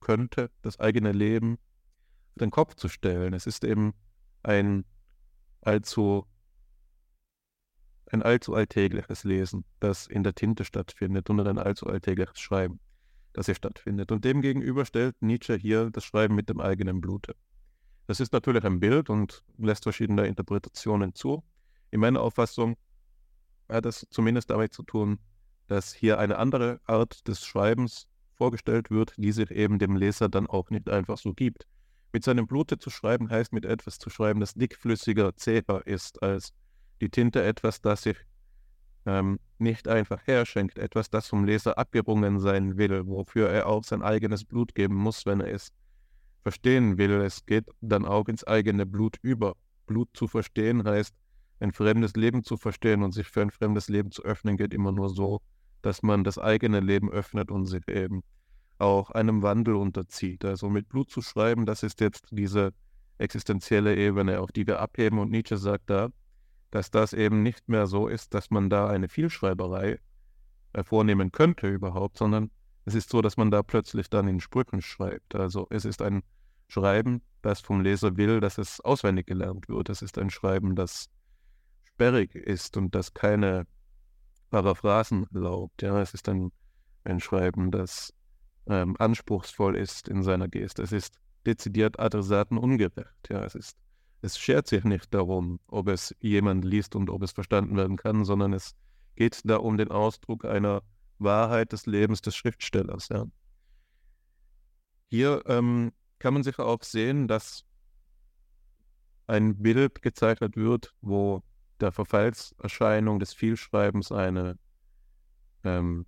könnte, 0.00 0.50
das 0.62 0.80
eigene 0.80 1.12
Leben 1.12 1.58
auf 2.34 2.40
den 2.40 2.50
Kopf 2.50 2.74
zu 2.74 2.88
stellen. 2.88 3.34
Es 3.34 3.46
ist 3.46 3.64
eben 3.64 3.94
ein 4.42 4.84
allzu, 5.60 6.26
ein 8.10 8.22
allzu 8.22 8.54
alltägliches 8.54 9.24
Lesen, 9.24 9.64
das 9.80 10.06
in 10.06 10.22
der 10.22 10.34
Tinte 10.34 10.64
stattfindet 10.64 11.30
und 11.30 11.40
ein 11.40 11.58
allzu 11.58 11.86
alltägliches 11.86 12.38
Schreiben, 12.38 12.80
das 13.32 13.46
hier 13.46 13.54
stattfindet. 13.54 14.12
Und 14.12 14.24
demgegenüber 14.24 14.84
stellt 14.84 15.20
Nietzsche 15.20 15.56
hier 15.56 15.90
das 15.90 16.04
Schreiben 16.04 16.34
mit 16.34 16.48
dem 16.48 16.60
eigenen 16.60 17.00
Blute. 17.00 17.34
Das 18.06 18.20
ist 18.20 18.32
natürlich 18.32 18.64
ein 18.64 18.80
Bild 18.80 19.10
und 19.10 19.44
lässt 19.58 19.82
verschiedene 19.82 20.26
Interpretationen 20.26 21.14
zu. 21.14 21.44
In 21.90 22.00
meiner 22.00 22.22
Auffassung 22.22 22.76
hat 23.68 23.84
das 23.84 24.06
zumindest 24.10 24.48
damit 24.48 24.72
zu 24.72 24.82
tun, 24.82 25.18
dass 25.66 25.92
hier 25.92 26.18
eine 26.18 26.38
andere 26.38 26.80
Art 26.84 27.28
des 27.28 27.44
Schreibens 27.44 28.08
vorgestellt 28.38 28.90
wird, 28.90 29.12
die 29.16 29.32
sich 29.32 29.50
eben 29.50 29.78
dem 29.78 29.96
Leser 29.96 30.28
dann 30.28 30.46
auch 30.46 30.70
nicht 30.70 30.88
einfach 30.88 31.18
so 31.18 31.34
gibt. 31.34 31.66
Mit 32.12 32.24
seinem 32.24 32.46
Blute 32.46 32.78
zu 32.78 32.88
schreiben 32.88 33.28
heißt 33.28 33.52
mit 33.52 33.66
etwas 33.66 33.98
zu 33.98 34.08
schreiben, 34.08 34.40
das 34.40 34.54
dickflüssiger, 34.54 35.36
zäher 35.36 35.82
ist 35.84 36.22
als 36.22 36.54
die 37.00 37.10
Tinte, 37.10 37.42
etwas, 37.44 37.82
das 37.82 38.02
sich 38.02 38.16
ähm, 39.04 39.38
nicht 39.58 39.88
einfach 39.88 40.26
herschenkt, 40.26 40.78
etwas, 40.78 41.10
das 41.10 41.26
vom 41.26 41.44
Leser 41.44 41.76
abgerungen 41.76 42.40
sein 42.40 42.78
will, 42.78 43.06
wofür 43.06 43.50
er 43.50 43.66
auch 43.66 43.84
sein 43.84 44.02
eigenes 44.02 44.44
Blut 44.44 44.74
geben 44.74 44.94
muss, 44.94 45.26
wenn 45.26 45.40
er 45.40 45.52
es 45.52 45.72
verstehen 46.42 46.96
will. 46.96 47.20
Es 47.20 47.44
geht 47.44 47.66
dann 47.80 48.06
auch 48.06 48.28
ins 48.28 48.44
eigene 48.44 48.86
Blut 48.86 49.16
über. 49.22 49.54
Blut 49.86 50.08
zu 50.14 50.28
verstehen 50.28 50.84
heißt, 50.84 51.14
ein 51.60 51.72
fremdes 51.72 52.14
Leben 52.14 52.44
zu 52.44 52.56
verstehen 52.56 53.02
und 53.02 53.12
sich 53.12 53.28
für 53.28 53.42
ein 53.42 53.50
fremdes 53.50 53.88
Leben 53.88 54.10
zu 54.10 54.22
öffnen, 54.22 54.56
geht 54.56 54.72
immer 54.72 54.92
nur 54.92 55.08
so, 55.08 55.40
dass 55.88 56.02
man 56.02 56.22
das 56.22 56.36
eigene 56.36 56.80
Leben 56.80 57.10
öffnet 57.10 57.50
und 57.50 57.64
sich 57.64 57.88
eben 57.88 58.22
auch 58.78 59.10
einem 59.10 59.40
Wandel 59.40 59.74
unterzieht. 59.74 60.44
Also 60.44 60.68
mit 60.68 60.90
Blut 60.90 61.10
zu 61.10 61.22
schreiben, 61.22 61.64
das 61.64 61.82
ist 61.82 62.02
jetzt 62.02 62.26
diese 62.30 62.74
existenzielle 63.16 63.96
Ebene, 63.96 64.40
auf 64.40 64.52
die 64.52 64.66
wir 64.66 64.80
abheben. 64.80 65.18
Und 65.18 65.30
Nietzsche 65.30 65.56
sagt 65.56 65.88
da, 65.88 66.10
dass 66.70 66.90
das 66.90 67.14
eben 67.14 67.42
nicht 67.42 67.70
mehr 67.70 67.86
so 67.86 68.06
ist, 68.06 68.34
dass 68.34 68.50
man 68.50 68.68
da 68.68 68.86
eine 68.86 69.08
Vielschreiberei 69.08 69.98
äh, 70.74 70.84
vornehmen 70.84 71.32
könnte 71.32 71.68
überhaupt, 71.68 72.18
sondern 72.18 72.50
es 72.84 72.94
ist 72.94 73.08
so, 73.08 73.22
dass 73.22 73.38
man 73.38 73.50
da 73.50 73.62
plötzlich 73.62 74.10
dann 74.10 74.28
in 74.28 74.40
Sprüchen 74.40 74.82
schreibt. 74.82 75.34
Also 75.36 75.68
es 75.70 75.86
ist 75.86 76.02
ein 76.02 76.22
Schreiben, 76.68 77.22
das 77.40 77.62
vom 77.62 77.80
Leser 77.80 78.18
will, 78.18 78.40
dass 78.40 78.58
es 78.58 78.82
auswendig 78.82 79.26
gelernt 79.26 79.70
wird. 79.70 79.88
Es 79.88 80.02
ist 80.02 80.18
ein 80.18 80.28
Schreiben, 80.28 80.76
das 80.76 81.08
sperrig 81.86 82.34
ist 82.34 82.76
und 82.76 82.94
das 82.94 83.14
keine 83.14 83.66
Paraphrasen 84.50 85.26
erlaubt. 85.32 85.82
Ja, 85.82 86.00
es 86.00 86.14
ist 86.14 86.28
ein, 86.28 86.52
ein 87.04 87.20
Schreiben, 87.20 87.70
das 87.70 88.12
ähm, 88.66 88.96
anspruchsvoll 88.98 89.76
ist 89.76 90.08
in 90.08 90.22
seiner 90.22 90.48
Geste. 90.48 90.82
Es 90.82 90.92
ist 90.92 91.18
dezidiert 91.46 91.98
adressatenungerecht. 91.98 93.28
Ja, 93.30 93.44
es 93.44 93.54
ist, 93.54 93.76
es 94.22 94.38
schert 94.38 94.66
sich 94.66 94.84
nicht 94.84 95.12
darum, 95.14 95.60
ob 95.68 95.88
es 95.88 96.14
jemand 96.20 96.64
liest 96.64 96.94
und 96.94 97.10
ob 97.10 97.22
es 97.22 97.32
verstanden 97.32 97.76
werden 97.76 97.96
kann, 97.96 98.24
sondern 98.24 98.52
es 98.52 98.74
geht 99.16 99.40
da 99.44 99.56
um 99.56 99.76
den 99.76 99.90
Ausdruck 99.90 100.44
einer 100.44 100.82
Wahrheit 101.18 101.72
des 101.72 101.86
Lebens 101.86 102.22
des 102.22 102.36
Schriftstellers. 102.36 103.08
Ja. 103.08 103.26
Hier 105.10 105.42
ähm, 105.46 105.92
kann 106.18 106.34
man 106.34 106.42
sich 106.42 106.58
auch 106.58 106.82
sehen, 106.82 107.28
dass 107.28 107.64
ein 109.26 109.56
Bild 109.56 110.02
gezeichnet 110.02 110.56
wird, 110.56 110.94
wo 111.00 111.42
der 111.80 111.92
Verfallserscheinung 111.92 113.18
des 113.18 113.32
Vielschreibens 113.32 114.12
eine 114.12 114.58
ähm, 115.64 116.06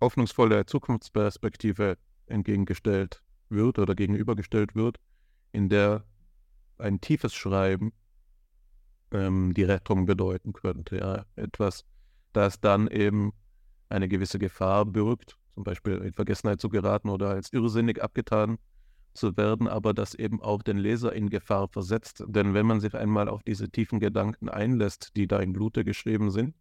hoffnungsvolle 0.00 0.66
Zukunftsperspektive 0.66 1.96
entgegengestellt 2.26 3.22
wird 3.48 3.78
oder 3.78 3.94
gegenübergestellt 3.94 4.74
wird, 4.74 4.98
in 5.52 5.68
der 5.68 6.04
ein 6.78 7.00
tiefes 7.00 7.34
Schreiben 7.34 7.92
ähm, 9.12 9.54
die 9.54 9.62
Rettung 9.64 10.06
bedeuten 10.06 10.52
könnte. 10.52 10.98
Ja. 10.98 11.26
Etwas, 11.36 11.84
das 12.32 12.60
dann 12.60 12.88
eben 12.88 13.32
eine 13.88 14.08
gewisse 14.08 14.38
Gefahr 14.38 14.84
birgt, 14.84 15.38
zum 15.54 15.64
Beispiel 15.64 15.94
in 15.98 16.12
Vergessenheit 16.12 16.60
zu 16.60 16.68
geraten 16.68 17.08
oder 17.08 17.30
als 17.30 17.52
irrsinnig 17.52 18.02
abgetan 18.02 18.58
zu 19.16 19.36
werden, 19.36 19.68
aber 19.68 19.94
das 19.94 20.14
eben 20.14 20.42
auch 20.42 20.62
den 20.62 20.76
Leser 20.78 21.12
in 21.12 21.30
Gefahr 21.30 21.68
versetzt. 21.68 22.22
Denn 22.26 22.54
wenn 22.54 22.66
man 22.66 22.80
sich 22.80 22.94
einmal 22.94 23.28
auf 23.28 23.42
diese 23.42 23.70
tiefen 23.70 24.00
Gedanken 24.00 24.48
einlässt, 24.48 25.16
die 25.16 25.26
da 25.26 25.38
in 25.40 25.52
Blute 25.52 25.84
geschrieben 25.84 26.30
sind, 26.30 26.54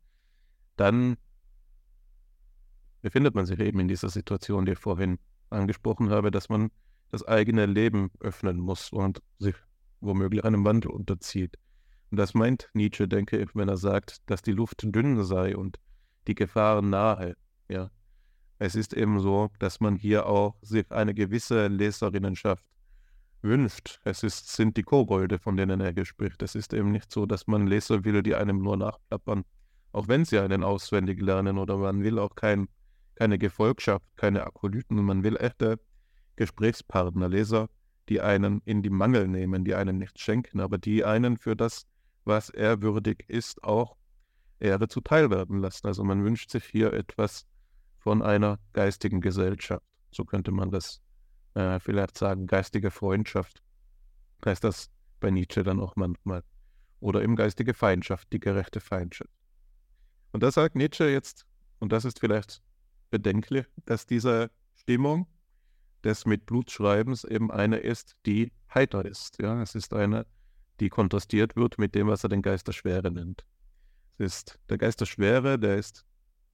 dann 0.76 1.18
befindet 3.02 3.36
man 3.36 3.46
sich 3.46 3.60
eben 3.60 3.80
in 3.80 3.88
dieser 3.88 4.10
Situation, 4.10 4.66
die 4.66 4.74
ich 4.74 4.80
vorhin 4.80 5.20
angesprochen 5.50 6.10
habe, 6.10 6.32
dass 6.32 6.50
man 6.50 6.72
das 7.12 7.26
eigene 7.26 7.66
Leben 7.66 8.10
öffnen 8.20 8.60
muss 8.60 8.92
und 8.92 9.22
sich 9.38 9.56
womöglich 10.02 10.44
einem 10.44 10.66
Wandel 10.66 10.92
unterzieht. 10.92 11.58
Und 12.12 12.18
das 12.18 12.34
meint 12.34 12.70
Nietzsche, 12.74 13.08
denke 13.08 13.38
ich, 13.38 13.56
wenn 13.56 13.70
er 13.70 13.78
sagt, 13.78 14.18
dass 14.30 14.42
die 14.42 14.52
Luft 14.52 14.84
dünn 14.84 15.24
sei 15.24 15.56
und 15.56 15.80
die 16.28 16.36
Gefahren 16.36 16.90
nahe. 16.90 17.36
Ja. 17.68 17.92
Es 18.58 18.76
ist 18.76 18.94
eben 18.94 19.20
so, 19.20 19.50
dass 19.60 19.80
man 19.80 19.96
hier 19.96 20.28
auch 20.28 20.56
sich 20.62 20.90
eine 20.92 21.14
gewisse 21.14 21.68
Leserinnenschaft 21.68 22.64
wünscht. 23.42 24.00
Es 24.04 24.24
ist, 24.24 24.48
sind 24.56 24.78
die 24.78 24.84
Kobolde, 24.84 25.40
von 25.40 25.58
denen 25.58 25.82
er 25.82 25.94
hier 25.94 26.06
spricht. 26.06 26.42
Es 26.42 26.56
ist 26.56 26.74
eben 26.74 26.92
nicht 26.92 27.12
so, 27.12 27.26
dass 27.26 27.48
man 27.48 27.68
Leser 27.68 28.04
will, 28.06 28.24
die 28.24 28.36
einem 28.36 28.62
nur 28.62 28.78
nachplappern, 28.78 29.44
auch 29.92 30.08
wenn 30.08 30.26
sie 30.26 30.40
einen 30.40 30.64
auswendig 30.64 31.22
lernen 31.22 31.58
oder 31.58 31.78
man 31.78 32.04
will 32.04 32.18
auch 32.18 32.36
kein, 32.36 32.68
keine 33.16 33.38
Gefolgschaft, 33.38 34.06
keine 34.16 34.46
Akolyten. 34.46 35.04
Man 35.04 35.24
will 35.24 35.38
echte 35.38 35.80
Gesprächspartner, 36.38 37.30
Leser, 37.30 37.70
die 38.10 38.22
einen 38.22 38.62
in 38.66 38.82
die 38.82 38.90
Mangel 38.90 39.28
nehmen, 39.28 39.66
die 39.66 39.76
einen 39.76 39.98
nichts 39.98 40.22
schenken, 40.22 40.60
aber 40.60 40.78
die 40.78 41.04
einen 41.04 41.38
für 41.38 41.56
das, 41.56 41.88
was 42.24 42.50
er 42.50 42.82
würdig 42.82 43.26
ist, 43.28 43.64
auch 43.64 43.96
Ehre 44.60 44.88
zuteil 44.88 45.30
werden 45.30 45.60
lassen. 45.60 45.88
Also 45.88 46.04
man 46.04 46.24
wünscht 46.24 46.50
sich 46.52 46.66
hier 46.66 46.94
etwas 46.94 47.46
von 48.06 48.22
einer 48.22 48.60
geistigen 48.74 49.20
Gesellschaft. 49.20 49.84
So 50.12 50.26
könnte 50.26 50.52
man 50.52 50.70
das 50.70 51.02
äh, 51.56 51.80
vielleicht 51.80 52.16
sagen, 52.20 52.46
geistige 52.46 52.92
Freundschaft. 52.92 53.64
Heißt 54.46 54.64
das 54.64 54.92
bei 55.20 55.32
Nietzsche 55.32 55.64
dann 55.64 55.80
auch 55.80 55.96
manchmal. 55.96 56.44
Oder 57.00 57.24
eben 57.24 57.36
geistige 57.36 57.74
Feindschaft, 57.74 58.32
die 58.32 58.40
gerechte 58.40 58.80
Feindschaft. 58.80 59.32
Und 60.32 60.44
da 60.44 60.52
sagt 60.52 60.76
Nietzsche 60.76 61.10
jetzt, 61.10 61.48
und 61.80 61.92
das 61.92 62.06
ist 62.06 62.20
vielleicht 62.20 62.62
bedenklich, 63.10 63.66
dass 63.86 64.06
diese 64.06 64.52
Stimmung 64.76 65.26
des 66.04 66.28
mit 66.28 66.46
Blutschreibens 66.46 67.24
eben 67.24 67.50
eine 67.50 67.78
ist, 67.78 68.18
die 68.28 68.52
heiter 68.72 69.04
ist. 69.04 69.42
Ja, 69.42 69.60
es 69.64 69.74
ist 69.74 69.96
eine, 69.96 70.28
die 70.80 70.90
kontrastiert 70.90 71.56
wird 71.56 71.80
mit 71.80 71.96
dem, 71.96 72.06
was 72.06 72.22
er 72.22 72.30
den 72.30 72.44
Geist 72.44 72.72
Schwere 72.72 73.10
nennt. 73.10 73.48
Es 74.12 74.20
ist 74.20 74.60
der 74.70 74.78
Geist 74.78 75.06
Schwere, 75.08 75.58
der 75.58 75.78
ist 75.78 76.06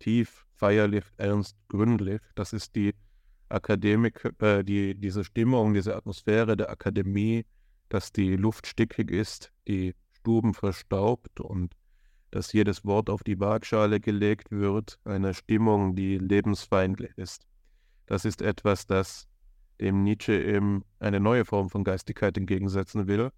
tief, 0.02 0.45
feierlich, 0.56 1.06
ernst, 1.18 1.56
gründlich. 1.69 2.19
Das 2.36 2.53
ist 2.53 2.76
die 2.76 2.94
Akademik, 3.49 4.28
äh, 4.40 4.64
die, 4.64 4.95
diese 4.95 5.23
Stimmung, 5.23 5.73
diese 5.73 5.95
Atmosphäre 5.95 6.57
der 6.57 6.69
Akademie, 6.69 7.45
dass 7.90 8.11
die 8.11 8.36
Luft 8.36 8.65
stickig 8.68 9.11
ist, 9.11 9.52
die 9.68 9.94
Stuben 10.19 10.53
verstaubt 10.53 11.40
und 11.40 11.73
dass 12.32 12.53
jedes 12.53 12.86
Wort 12.86 13.10
auf 13.10 13.23
die 13.23 13.40
Waagschale 13.40 13.99
gelegt 13.99 14.52
wird, 14.52 14.98
eine 15.03 15.34
Stimmung, 15.34 15.95
die 15.95 16.18
lebensfeindlich 16.18 17.18
ist. 17.18 17.45
Das 18.06 18.26
ist 18.26 18.41
etwas, 18.41 18.88
das 18.88 19.28
dem 19.80 20.03
Nietzsche 20.03 20.34
eben 20.34 20.84
eine 20.99 21.19
neue 21.19 21.44
Form 21.44 21.69
von 21.69 21.84
Geistigkeit 21.84 22.38
entgegensetzen 22.38 23.07
will. 23.07 23.32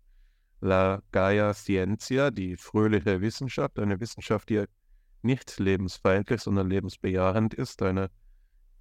La 0.62 1.02
Gaia 1.12 1.54
Scientia, 1.54 2.32
die 2.32 2.56
fröhliche 2.56 3.22
Wissenschaft, 3.22 3.80
eine 3.80 4.00
Wissenschaft, 4.00 4.50
die 4.50 4.66
nicht 5.24 5.60
lebensfeindlich, 5.60 6.42
sondern 6.42 6.70
lebensbejahend 6.70 7.54
ist, 7.54 7.82
eine 7.82 8.10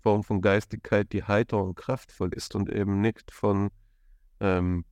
Form 0.01 0.25
von 0.25 0.41
Geistigkeit, 0.41 1.13
die 1.13 1.23
heiter 1.23 1.63
und 1.63 1.77
kraftvoll 1.77 2.33
ist 2.35 2.55
und 2.55 2.69
eben 2.69 3.01
nicht 3.01 3.31
von, 3.31 3.71
ähm, 4.41 4.85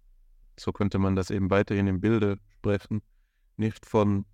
so 0.59 0.73
könnte 0.73 0.99
man 0.99 1.17
das 1.17 1.31
eben 1.31 1.51
weiterhin 1.51 1.89
im 1.89 2.01
Bilde 2.01 2.39
sprechen, 2.49 3.03
nicht 3.57 3.87
von 3.87 4.25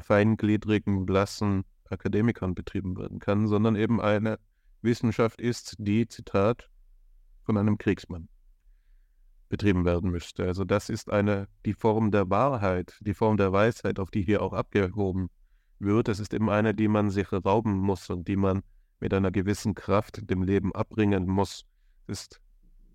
feingliedrigen, 0.00 1.06
blassen 1.06 1.64
Akademikern 1.88 2.54
betrieben 2.54 2.96
werden 2.96 3.18
kann, 3.18 3.46
sondern 3.46 3.76
eben 3.76 4.00
eine 4.00 4.38
Wissenschaft 4.82 5.40
ist, 5.40 5.76
die, 5.78 6.08
Zitat, 6.08 6.70
von 7.42 7.56
einem 7.56 7.78
Kriegsmann 7.78 8.28
betrieben 9.48 9.84
werden 9.84 10.10
müsste. 10.10 10.44
Also 10.44 10.64
das 10.64 10.88
ist 10.88 11.10
eine, 11.10 11.48
die 11.66 11.74
Form 11.74 12.10
der 12.10 12.30
Wahrheit, 12.30 12.96
die 13.00 13.14
Form 13.14 13.36
der 13.36 13.52
Weisheit, 13.52 13.98
auf 13.98 14.10
die 14.10 14.22
hier 14.22 14.42
auch 14.42 14.52
abgehoben 14.52 15.28
wird. 15.80 16.08
Es 16.08 16.20
ist 16.20 16.34
eben 16.34 16.50
eine, 16.50 16.74
die 16.74 16.88
man 16.88 17.10
sich 17.10 17.32
rauben 17.32 17.78
muss 17.78 18.10
und 18.10 18.28
die 18.28 18.36
man 18.36 18.62
mit 19.00 19.14
einer 19.14 19.30
gewissen 19.30 19.74
Kraft 19.74 20.28
dem 20.30 20.42
Leben 20.42 20.74
abbringen 20.74 21.26
muss. 21.26 21.66
Das 22.06 22.20
ist, 22.20 22.40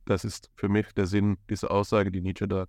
das 0.05 0.25
ist 0.25 0.51
für 0.55 0.69
mich 0.69 0.91
der 0.93 1.07
Sinn 1.07 1.37
dieser 1.49 1.71
Aussage, 1.71 2.11
die 2.11 2.21
Nietzsche 2.21 2.47
da 2.47 2.67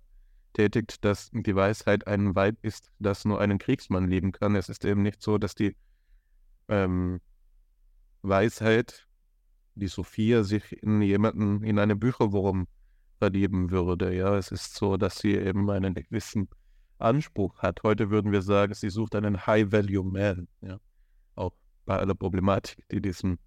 tätigt, 0.53 1.05
dass 1.05 1.29
die 1.31 1.55
Weisheit 1.55 2.07
ein 2.07 2.35
Weib 2.35 2.57
ist, 2.63 2.91
das 2.99 3.25
nur 3.25 3.39
einen 3.39 3.59
Kriegsmann 3.59 4.09
lieben 4.09 4.31
kann. 4.31 4.55
Es 4.55 4.69
ist 4.69 4.85
eben 4.85 5.03
nicht 5.03 5.21
so, 5.21 5.37
dass 5.37 5.53
die 5.53 5.75
ähm, 6.67 7.21
Weisheit 8.23 9.07
die 9.75 9.87
Sophia 9.87 10.43
sich 10.43 10.81
in 10.81 11.01
jemanden, 11.01 11.63
in 11.63 11.77
einen 11.77 11.99
Bücherwurm 11.99 12.67
verlieben 13.19 13.69
würde. 13.69 14.15
Ja, 14.15 14.35
es 14.35 14.51
ist 14.51 14.75
so, 14.75 14.97
dass 14.97 15.19
sie 15.19 15.35
eben 15.35 15.69
einen 15.69 15.93
gewissen 15.93 16.49
Anspruch 16.99 17.57
hat. 17.59 17.83
Heute 17.83 18.09
würden 18.09 18.31
wir 18.31 18.41
sagen, 18.41 18.73
sie 18.73 18.89
sucht 18.89 19.15
einen 19.15 19.45
High-Value-Man. 19.45 20.47
Ja, 20.61 20.79
auch 21.35 21.53
bei 21.85 21.97
aller 21.97 22.15
Problematik, 22.15 22.87
die 22.89 23.01
diesen 23.01 23.39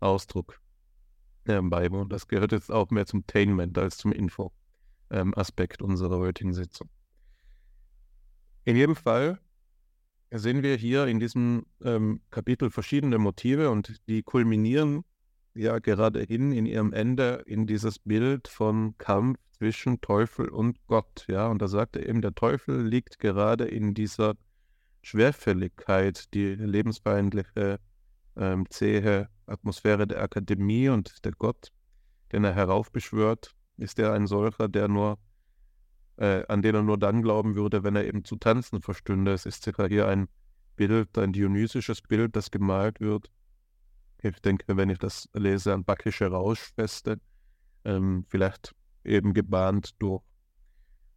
Ausdruck 0.00 0.60
ähm, 1.46 1.70
beiwohnt. 1.70 2.12
Das 2.12 2.28
gehört 2.28 2.52
jetzt 2.52 2.70
auch 2.70 2.90
mehr 2.90 3.06
zum 3.06 3.26
Tainment 3.26 3.76
als 3.78 3.96
zum 3.96 4.12
Info-Aspekt 4.12 5.80
ähm, 5.80 5.88
unserer 5.88 6.18
heutigen 6.18 6.52
Sitzung. 6.52 6.88
In 8.64 8.76
jedem 8.76 8.96
Fall 8.96 9.40
sehen 10.30 10.62
wir 10.62 10.76
hier 10.76 11.06
in 11.06 11.18
diesem 11.18 11.66
ähm, 11.82 12.20
Kapitel 12.30 12.70
verschiedene 12.70 13.18
Motive 13.18 13.70
und 13.70 14.00
die 14.08 14.22
kulminieren 14.22 15.04
ja 15.54 15.78
gerade 15.78 16.22
hin 16.22 16.52
in 16.52 16.66
ihrem 16.66 16.92
Ende 16.92 17.42
in 17.46 17.66
dieses 17.66 17.98
Bild 17.98 18.46
von 18.46 18.96
Kampf 18.98 19.38
zwischen 19.60 20.00
Teufel 20.00 20.48
und 20.48 20.78
Gott. 20.86 21.26
Ja, 21.28 21.48
und 21.48 21.60
da 21.60 21.68
sagt 21.68 21.96
er 21.96 22.08
eben, 22.08 22.22
der 22.22 22.34
Teufel 22.34 22.82
liegt 22.82 23.18
gerade 23.18 23.66
in 23.66 23.92
dieser 23.92 24.34
Schwerfälligkeit, 25.02 26.32
die 26.32 26.54
lebensfeindliche, 26.54 27.78
ähm, 28.36 28.64
zähe 28.70 29.28
Atmosphäre 29.44 30.06
der 30.06 30.22
Akademie 30.22 30.88
und 30.88 31.26
der 31.26 31.32
Gott, 31.32 31.72
den 32.32 32.44
er 32.44 32.54
heraufbeschwört, 32.54 33.52
ist 33.76 33.98
er 33.98 34.14
ein 34.14 34.26
solcher, 34.26 34.68
der 34.68 34.88
nur, 34.88 35.18
äh, 36.16 36.46
an 36.48 36.62
den 36.62 36.76
er 36.76 36.82
nur 36.82 36.96
dann 36.96 37.20
glauben 37.20 37.54
würde, 37.54 37.82
wenn 37.82 37.96
er 37.96 38.06
eben 38.06 38.24
zu 38.24 38.36
tanzen 38.36 38.80
verstünde. 38.80 39.34
Es 39.34 39.44
ist 39.44 39.62
sicher 39.62 39.88
hier 39.88 40.08
ein 40.08 40.28
Bild, 40.76 41.18
ein 41.18 41.34
dionysisches 41.34 42.00
Bild, 42.00 42.34
das 42.34 42.50
gemalt 42.50 42.98
wird 43.00 43.30
ich 44.22 44.40
denke, 44.40 44.76
wenn 44.76 44.90
ich 44.90 44.98
das 44.98 45.28
lese, 45.32 45.72
an 45.72 45.84
backische 45.84 46.26
Rauschfeste, 46.26 47.20
ähm, 47.84 48.24
vielleicht 48.28 48.74
eben 49.04 49.34
gebahnt 49.34 50.00
durch 50.00 50.22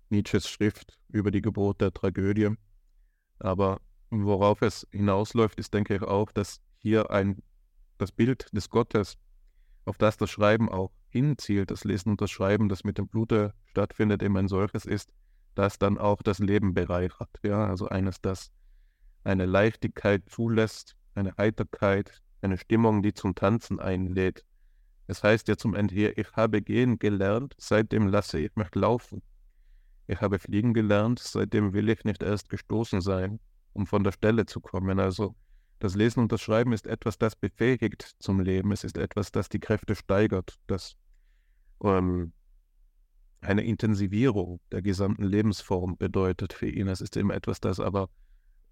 Nietzsches 0.09 0.47
Schrift 0.47 0.99
über 1.09 1.31
die 1.31 1.41
Geburt 1.41 1.81
der 1.81 1.91
Tragödie. 1.91 2.49
Aber 3.39 3.81
worauf 4.09 4.61
es 4.61 4.87
hinausläuft, 4.91 5.59
ist, 5.59 5.73
denke 5.73 5.95
ich, 5.95 6.01
auch, 6.03 6.31
dass 6.31 6.61
hier 6.77 7.11
ein, 7.11 7.41
das 7.97 8.11
Bild 8.11 8.47
des 8.53 8.69
Gottes, 8.69 9.17
auf 9.85 9.97
das 9.97 10.17
das 10.17 10.29
Schreiben 10.29 10.69
auch 10.69 10.91
hinzielt, 11.09 11.71
das 11.71 11.83
Lesen 11.83 12.11
und 12.11 12.21
das 12.21 12.31
Schreiben, 12.31 12.69
das 12.69 12.83
mit 12.83 12.97
dem 12.97 13.07
Blute 13.07 13.53
stattfindet, 13.65 14.23
eben 14.23 14.37
ein 14.37 14.47
solches 14.47 14.85
ist, 14.85 15.11
das 15.55 15.77
dann 15.77 15.97
auch 15.97 16.21
das 16.21 16.39
Leben 16.39 16.73
bereichert. 16.73 17.29
Ja, 17.43 17.67
also 17.67 17.87
eines, 17.87 18.21
das 18.21 18.51
eine 19.23 19.45
Leichtigkeit 19.45 20.29
zulässt, 20.29 20.95
eine 21.15 21.35
Heiterkeit, 21.37 22.21
eine 22.41 22.57
Stimmung, 22.57 23.01
die 23.01 23.13
zum 23.13 23.35
Tanzen 23.35 23.79
einlädt. 23.79 24.45
Es 25.07 25.23
heißt 25.23 25.47
ja 25.47 25.57
zum 25.57 25.75
Ende 25.75 25.93
hier, 25.93 26.17
ich 26.17 26.31
habe 26.33 26.61
gehen 26.61 26.97
gelernt, 26.97 27.53
seitdem 27.57 28.07
lasse 28.07 28.39
ich 28.39 28.55
mich 28.55 28.73
laufen. 28.73 29.21
Ich 30.07 30.21
habe 30.21 30.39
fliegen 30.39 30.73
gelernt, 30.73 31.19
seitdem 31.19 31.73
will 31.73 31.89
ich 31.89 32.03
nicht 32.03 32.23
erst 32.23 32.49
gestoßen 32.49 33.01
sein, 33.01 33.39
um 33.73 33.85
von 33.85 34.03
der 34.03 34.11
Stelle 34.11 34.45
zu 34.45 34.59
kommen. 34.61 34.99
Also 34.99 35.35
das 35.79 35.95
Lesen 35.95 36.21
und 36.21 36.31
das 36.31 36.41
Schreiben 36.41 36.71
ist 36.73 36.87
etwas, 36.87 37.17
das 37.17 37.35
befähigt 37.35 38.15
zum 38.19 38.39
Leben. 38.39 38.71
Es 38.71 38.83
ist 38.83 38.97
etwas, 38.97 39.31
das 39.31 39.49
die 39.49 39.59
Kräfte 39.59 39.95
steigert, 39.95 40.57
das 40.67 40.95
ähm, 41.83 42.31
eine 43.41 43.63
Intensivierung 43.63 44.61
der 44.71 44.81
gesamten 44.81 45.23
Lebensform 45.23 45.97
bedeutet 45.97 46.53
für 46.53 46.69
ihn. 46.69 46.87
Es 46.87 47.01
ist 47.01 47.17
eben 47.17 47.31
etwas, 47.31 47.59
das 47.59 47.79
aber 47.79 48.09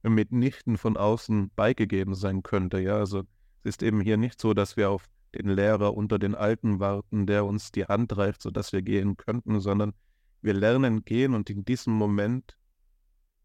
mitnichten 0.04 0.78
von 0.78 0.98
außen 0.98 1.52
beigegeben 1.56 2.16
sein 2.16 2.44
könnte. 2.44 2.80
Ja, 2.80 2.98
also 2.98 3.20
es 3.64 3.76
ist 3.76 3.84
eben 3.84 4.02
hier 4.02 4.18
nicht 4.18 4.40
so, 4.40 4.54
dass 4.54 4.78
wir 4.78 4.90
auf 4.90 5.06
den 5.34 5.50
Lehrer 5.50 5.96
unter 5.96 6.20
den 6.20 6.36
Alten 6.36 6.80
warten, 6.80 7.26
der 7.26 7.46
uns 7.46 7.72
die 7.72 7.86
Hand 7.86 8.16
reicht, 8.18 8.42
sodass 8.42 8.74
wir 8.74 8.82
gehen 8.82 9.18
könnten, 9.18 9.60
sondern 9.60 9.94
wir 10.42 10.54
lernen 10.54 11.06
gehen 11.06 11.34
und 11.34 11.50
in 11.50 11.64
diesem 11.64 11.94
Moment 11.94 12.58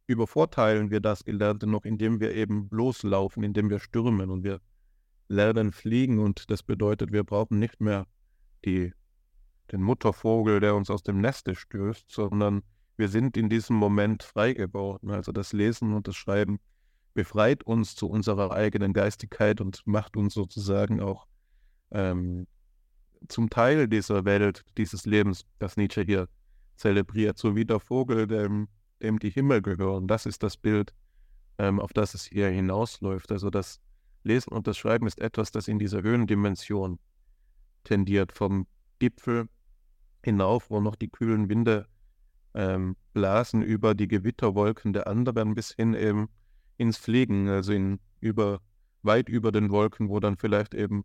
übervorteilen 0.06 0.90
wir 0.90 1.00
das 1.00 1.24
Gelernte 1.24 1.66
noch, 1.66 1.84
indem 1.84 2.20
wir 2.20 2.34
eben 2.34 2.68
loslaufen, 2.70 3.42
indem 3.42 3.70
wir 3.70 3.80
stürmen 3.80 4.30
und 4.30 4.44
wir 4.44 4.60
lernen 5.28 5.72
fliegen 5.72 6.18
und 6.18 6.50
das 6.50 6.62
bedeutet, 6.62 7.12
wir 7.12 7.24
brauchen 7.24 7.58
nicht 7.58 7.80
mehr 7.80 8.06
die, 8.64 8.92
den 9.72 9.82
Muttervogel, 9.82 10.60
der 10.60 10.74
uns 10.74 10.90
aus 10.90 11.02
dem 11.02 11.20
Neste 11.20 11.54
stößt, 11.54 12.10
sondern 12.10 12.62
wir 12.96 13.08
sind 13.08 13.36
in 13.36 13.48
diesem 13.48 13.76
Moment 13.76 14.22
frei 14.22 14.54
geworden. 14.54 15.10
Also 15.10 15.32
das 15.32 15.52
Lesen 15.52 15.92
und 15.92 16.08
das 16.08 16.16
Schreiben 16.16 16.60
befreit 17.14 17.64
uns 17.64 17.94
zu 17.94 18.08
unserer 18.08 18.52
eigenen 18.52 18.92
Geistigkeit 18.92 19.60
und 19.60 19.82
macht 19.86 20.16
uns 20.16 20.34
sozusagen 20.34 21.00
auch 21.00 21.26
ähm, 21.90 22.46
zum 23.28 23.50
Teil 23.50 23.88
dieser 23.88 24.24
Welt, 24.24 24.64
dieses 24.76 25.06
Lebens, 25.06 25.46
das 25.58 25.76
Nietzsche 25.76 26.02
hier 26.02 26.28
zelebriert, 26.76 27.38
so 27.38 27.56
wie 27.56 27.64
der 27.64 27.80
Vogel, 27.80 28.26
dem, 28.26 28.68
dem 29.02 29.18
die 29.18 29.30
Himmel 29.30 29.62
gehören. 29.62 30.06
Das 30.06 30.26
ist 30.26 30.42
das 30.42 30.56
Bild, 30.56 30.92
ähm, 31.58 31.80
auf 31.80 31.92
das 31.92 32.14
es 32.14 32.24
hier 32.24 32.48
hinausläuft. 32.48 33.32
Also 33.32 33.50
das 33.50 33.80
Lesen 34.22 34.52
und 34.52 34.66
das 34.66 34.76
Schreiben 34.76 35.06
ist 35.06 35.20
etwas, 35.20 35.50
das 35.50 35.68
in 35.68 35.78
dieser 35.78 36.02
Höhendimension 36.02 36.98
tendiert, 37.84 38.32
vom 38.32 38.66
Gipfel 38.98 39.48
hinauf, 40.22 40.70
wo 40.70 40.80
noch 40.80 40.96
die 40.96 41.08
kühlen 41.08 41.48
Winde 41.48 41.86
ähm, 42.54 42.96
blasen 43.12 43.62
über 43.62 43.94
die 43.94 44.08
Gewitterwolken 44.08 44.92
der 44.92 45.06
anderen 45.06 45.54
bis 45.54 45.72
hin 45.72 45.94
eben 45.94 46.28
ins 46.78 46.96
Fliegen, 46.96 47.48
also 47.48 47.72
in 47.72 48.00
über 48.20 48.60
weit 49.02 49.28
über 49.28 49.52
den 49.52 49.70
Wolken, 49.70 50.08
wo 50.08 50.20
dann 50.20 50.36
vielleicht 50.36 50.74
eben 50.74 51.04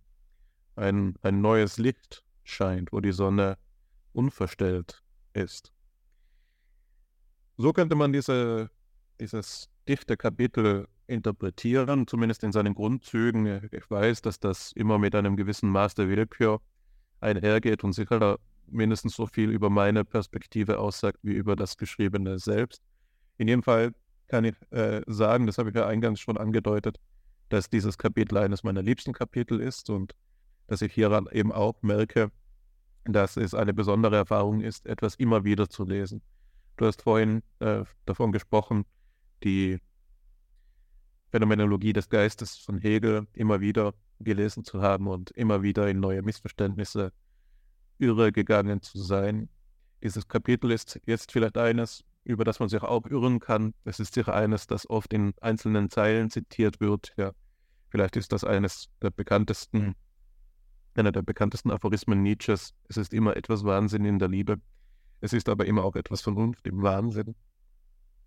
ein, 0.75 1.15
ein 1.21 1.41
neues 1.41 1.77
Licht 1.77 2.23
scheint, 2.43 2.91
wo 2.91 2.99
die 2.99 3.11
Sonne 3.11 3.57
unverstellt 4.13 5.03
ist. 5.33 5.73
So 7.57 7.73
könnte 7.73 7.95
man 7.95 8.11
diese, 8.13 8.69
dieses 9.19 9.69
dichte 9.87 10.17
Kapitel 10.17 10.87
interpretieren, 11.07 12.07
zumindest 12.07 12.43
in 12.43 12.51
seinen 12.51 12.73
Grundzügen. 12.73 13.69
Ich 13.71 13.89
weiß, 13.89 14.21
dass 14.21 14.39
das 14.39 14.71
immer 14.71 14.97
mit 14.97 15.13
einem 15.13 15.35
gewissen 15.35 15.69
Maß 15.69 15.95
der 15.95 16.07
Willkür 16.07 16.61
einhergeht 17.19 17.83
und 17.83 17.93
sicher 17.93 18.39
mindestens 18.67 19.15
so 19.15 19.27
viel 19.27 19.51
über 19.51 19.69
meine 19.69 20.05
Perspektive 20.05 20.79
aussagt 20.79 21.19
wie 21.21 21.33
über 21.33 21.55
das 21.55 21.77
Geschriebene 21.77 22.39
selbst. 22.39 22.81
In 23.37 23.47
jedem 23.47 23.63
Fall 23.63 23.93
kann 24.27 24.45
ich 24.45 24.55
äh, 24.71 25.01
sagen, 25.07 25.45
das 25.45 25.57
habe 25.57 25.69
ich 25.69 25.75
ja 25.75 25.85
eingangs 25.85 26.19
schon 26.19 26.37
angedeutet, 26.37 26.97
dass 27.49 27.69
dieses 27.69 27.97
Kapitel 27.97 28.37
eines 28.37 28.63
meiner 28.63 28.81
liebsten 28.81 29.13
Kapitel 29.13 29.59
ist 29.59 29.89
und 29.89 30.15
dass 30.71 30.81
ich 30.81 30.93
hieran 30.93 31.27
eben 31.33 31.51
auch 31.51 31.81
merke, 31.81 32.31
dass 33.03 33.35
es 33.35 33.53
eine 33.53 33.73
besondere 33.73 34.15
Erfahrung 34.15 34.61
ist, 34.61 34.85
etwas 34.85 35.15
immer 35.15 35.43
wieder 35.43 35.69
zu 35.69 35.83
lesen. 35.83 36.21
Du 36.77 36.85
hast 36.85 37.01
vorhin 37.01 37.43
äh, 37.59 37.83
davon 38.05 38.31
gesprochen, 38.31 38.85
die 39.43 39.79
Phänomenologie 41.29 41.91
des 41.91 42.07
Geistes 42.07 42.55
von 42.55 42.77
Hegel 42.77 43.27
immer 43.33 43.59
wieder 43.59 43.93
gelesen 44.21 44.63
zu 44.63 44.81
haben 44.81 45.07
und 45.07 45.31
immer 45.31 45.61
wieder 45.61 45.89
in 45.89 45.99
neue 45.99 46.21
Missverständnisse 46.21 47.11
irre 47.97 48.31
gegangen 48.31 48.81
zu 48.81 48.97
sein. 48.97 49.49
Dieses 50.01 50.29
Kapitel 50.29 50.71
ist 50.71 51.01
jetzt 51.05 51.33
vielleicht 51.33 51.57
eines, 51.57 52.05
über 52.23 52.45
das 52.45 52.61
man 52.61 52.69
sich 52.69 52.81
auch 52.81 53.05
irren 53.07 53.41
kann. 53.41 53.73
Es 53.83 53.99
ist 53.99 54.13
sicher 54.13 54.33
eines, 54.33 54.67
das 54.67 54.89
oft 54.89 55.11
in 55.11 55.33
einzelnen 55.41 55.89
Zeilen 55.89 56.29
zitiert 56.29 56.79
wird. 56.79 57.11
Ja, 57.17 57.33
vielleicht 57.89 58.15
ist 58.15 58.31
das 58.31 58.45
eines 58.45 58.87
der 59.01 59.09
bekanntesten, 59.09 59.95
einer 60.95 61.11
der 61.11 61.21
bekanntesten 61.21 61.71
Aphorismen 61.71 62.21
Nietzsches. 62.21 62.73
Es 62.87 62.97
ist 62.97 63.13
immer 63.13 63.35
etwas 63.35 63.63
Wahnsinn 63.63 64.05
in 64.05 64.19
der 64.19 64.27
Liebe. 64.27 64.57
Es 65.21 65.33
ist 65.33 65.49
aber 65.49 65.65
immer 65.65 65.83
auch 65.83 65.95
etwas 65.95 66.21
Vernunft 66.21 66.67
im 66.67 66.81
Wahnsinn. 66.81 67.35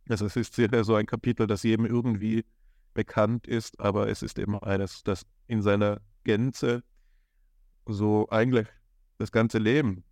Also 0.08 0.26
es 0.26 0.36
ist 0.36 0.54
sicher 0.54 0.84
so 0.84 0.94
ein 0.94 1.06
Kapitel, 1.06 1.46
das 1.46 1.62
jedem 1.62 1.86
irgendwie 1.86 2.44
bekannt 2.92 3.46
ist, 3.46 3.80
aber 3.80 4.08
es 4.08 4.22
ist 4.22 4.38
immer 4.38 4.62
eines, 4.62 5.02
das 5.02 5.26
in 5.46 5.62
seiner 5.62 6.00
Gänze 6.24 6.82
so 7.86 8.28
eigentlich 8.30 8.68
das 9.18 9.32
ganze 9.32 9.58
Leben 9.58 10.04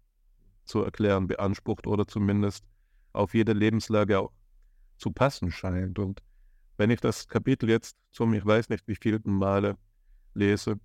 zu 0.64 0.82
erklären 0.82 1.26
beansprucht 1.26 1.86
oder 1.86 2.06
zumindest 2.06 2.64
auf 3.12 3.34
jede 3.34 3.52
Lebenslage 3.52 4.18
auch 4.18 4.32
zu 4.96 5.10
passen 5.10 5.50
scheint. 5.50 5.98
Und 5.98 6.22
wenn 6.76 6.90
ich 6.90 7.00
das 7.00 7.28
Kapitel 7.28 7.68
jetzt 7.68 7.96
zum, 8.10 8.34
ich 8.34 8.44
weiß 8.44 8.68
nicht 8.68 8.86
wie 8.86 8.96
vielten 8.96 9.32
Male 9.32 9.76
lese, 10.34 10.78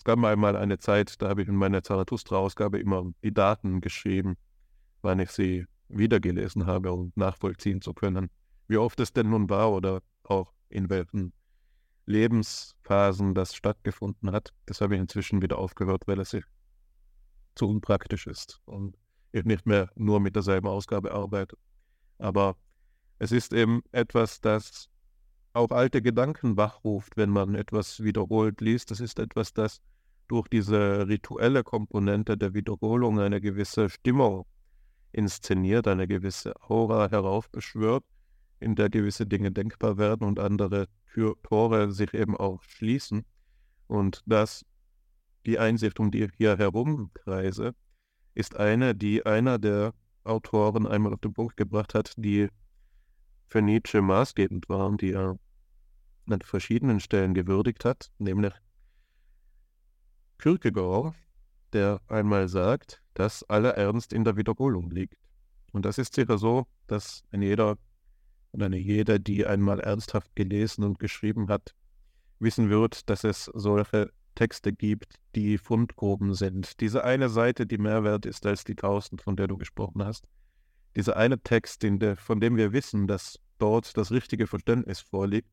es 0.00 0.04
gab 0.04 0.24
einmal 0.24 0.56
eine 0.56 0.78
Zeit, 0.78 1.20
da 1.20 1.28
habe 1.28 1.42
ich 1.42 1.48
in 1.48 1.56
meiner 1.56 1.82
Zarathustra-Ausgabe 1.82 2.78
immer 2.78 3.12
die 3.22 3.34
Daten 3.34 3.82
geschrieben, 3.82 4.38
wann 5.02 5.18
ich 5.18 5.30
sie 5.30 5.66
wiedergelesen 5.88 6.64
habe, 6.64 6.90
um 6.90 7.12
nachvollziehen 7.16 7.82
zu 7.82 7.92
können, 7.92 8.30
wie 8.66 8.78
oft 8.78 8.98
es 9.00 9.12
denn 9.12 9.28
nun 9.28 9.50
war 9.50 9.70
oder 9.70 10.00
auch 10.24 10.54
in 10.70 10.88
welchen 10.88 11.34
Lebensphasen 12.06 13.34
das 13.34 13.54
stattgefunden 13.54 14.32
hat. 14.32 14.54
Das 14.64 14.80
habe 14.80 14.94
ich 14.94 15.02
inzwischen 15.02 15.42
wieder 15.42 15.58
aufgehört, 15.58 16.04
weil 16.06 16.18
es 16.20 16.34
zu 17.54 17.68
unpraktisch 17.68 18.26
ist 18.26 18.62
und 18.64 18.96
ich 19.32 19.44
nicht 19.44 19.66
mehr 19.66 19.90
nur 19.96 20.18
mit 20.18 20.34
derselben 20.34 20.68
Ausgabe 20.68 21.12
arbeite. 21.12 21.58
Aber 22.16 22.56
es 23.18 23.32
ist 23.32 23.52
eben 23.52 23.82
etwas, 23.92 24.40
das 24.40 24.88
auch 25.52 25.70
alte 25.70 26.02
Gedanken 26.02 26.56
wachruft, 26.56 27.16
wenn 27.16 27.30
man 27.30 27.54
etwas 27.54 28.02
wiederholt 28.02 28.60
liest. 28.60 28.90
Das 28.90 29.00
ist 29.00 29.18
etwas, 29.18 29.52
das 29.52 29.80
durch 30.28 30.48
diese 30.48 31.08
rituelle 31.08 31.64
Komponente 31.64 32.36
der 32.38 32.54
Wiederholung 32.54 33.18
eine 33.18 33.40
gewisse 33.40 33.88
Stimmung 33.88 34.46
inszeniert, 35.12 35.88
eine 35.88 36.06
gewisse 36.06 36.54
Aura 36.68 37.10
heraufbeschwört, 37.10 38.04
in 38.60 38.76
der 38.76 38.90
gewisse 38.90 39.26
Dinge 39.26 39.50
denkbar 39.50 39.98
werden 39.98 40.26
und 40.26 40.38
andere 40.38 40.86
Tür 41.12 41.34
Tore 41.42 41.90
sich 41.90 42.14
eben 42.14 42.36
auch 42.36 42.62
schließen. 42.62 43.24
Und 43.88 44.22
das 44.26 44.64
die 45.46 45.58
Einsicht, 45.58 45.98
um 45.98 46.10
die 46.10 46.24
ich 46.24 46.32
hier 46.36 46.56
herumkreise, 46.58 47.74
ist 48.34 48.56
eine, 48.56 48.94
die 48.94 49.26
einer 49.26 49.58
der 49.58 49.94
Autoren 50.22 50.86
einmal 50.86 51.14
auf 51.14 51.20
den 51.20 51.32
Punkt 51.32 51.56
gebracht 51.56 51.94
hat, 51.94 52.12
die 52.16 52.48
für 53.50 53.60
Nietzsche 53.60 54.00
maßgebend 54.00 54.68
waren, 54.68 54.96
die 54.96 55.12
er 55.12 55.38
an 56.28 56.40
verschiedenen 56.40 57.00
Stellen 57.00 57.34
gewürdigt 57.34 57.84
hat, 57.84 58.10
nämlich 58.18 58.54
Kierkegaard, 60.38 61.14
der 61.72 62.00
einmal 62.06 62.48
sagt, 62.48 63.02
dass 63.14 63.42
aller 63.50 63.74
Ernst 63.74 64.12
in 64.12 64.24
der 64.24 64.36
Wiederholung 64.36 64.90
liegt. 64.90 65.16
Und 65.72 65.84
das 65.84 65.98
ist 65.98 66.14
sicher 66.14 66.38
so, 66.38 66.66
dass 66.86 67.24
ein 67.32 67.42
jeder 67.42 67.76
und 68.52 68.62
eine 68.62 68.78
jede, 68.78 69.20
die 69.20 69.46
einmal 69.46 69.80
ernsthaft 69.80 70.34
gelesen 70.34 70.84
und 70.84 70.98
geschrieben 70.98 71.48
hat, 71.48 71.74
wissen 72.38 72.70
wird, 72.70 73.10
dass 73.10 73.24
es 73.24 73.44
solche 73.54 74.10
Texte 74.34 74.72
gibt, 74.72 75.16
die 75.34 75.58
Fundgruben 75.58 76.34
sind. 76.34 76.80
Diese 76.80 77.04
eine 77.04 77.28
Seite, 77.28 77.66
die 77.66 77.78
mehr 77.78 78.02
wert 78.04 78.26
ist 78.26 78.46
als 78.46 78.64
die 78.64 78.74
tausend, 78.76 79.22
von 79.22 79.36
der 79.36 79.48
du 79.48 79.56
gesprochen 79.58 80.04
hast. 80.04 80.26
Dieser 80.96 81.16
eine 81.16 81.40
Text, 81.40 81.82
der, 81.82 82.16
von 82.16 82.40
dem 82.40 82.56
wir 82.56 82.72
wissen, 82.72 83.06
dass 83.06 83.38
dort 83.58 83.96
das 83.96 84.10
richtige 84.10 84.46
Verständnis 84.46 85.00
vorliegt, 85.00 85.48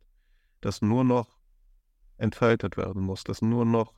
das 0.61 0.81
nur 0.81 1.03
noch 1.03 1.37
entfaltet 2.17 2.77
werden 2.77 3.03
muss, 3.03 3.23
das 3.23 3.41
nur 3.41 3.65
noch 3.65 3.93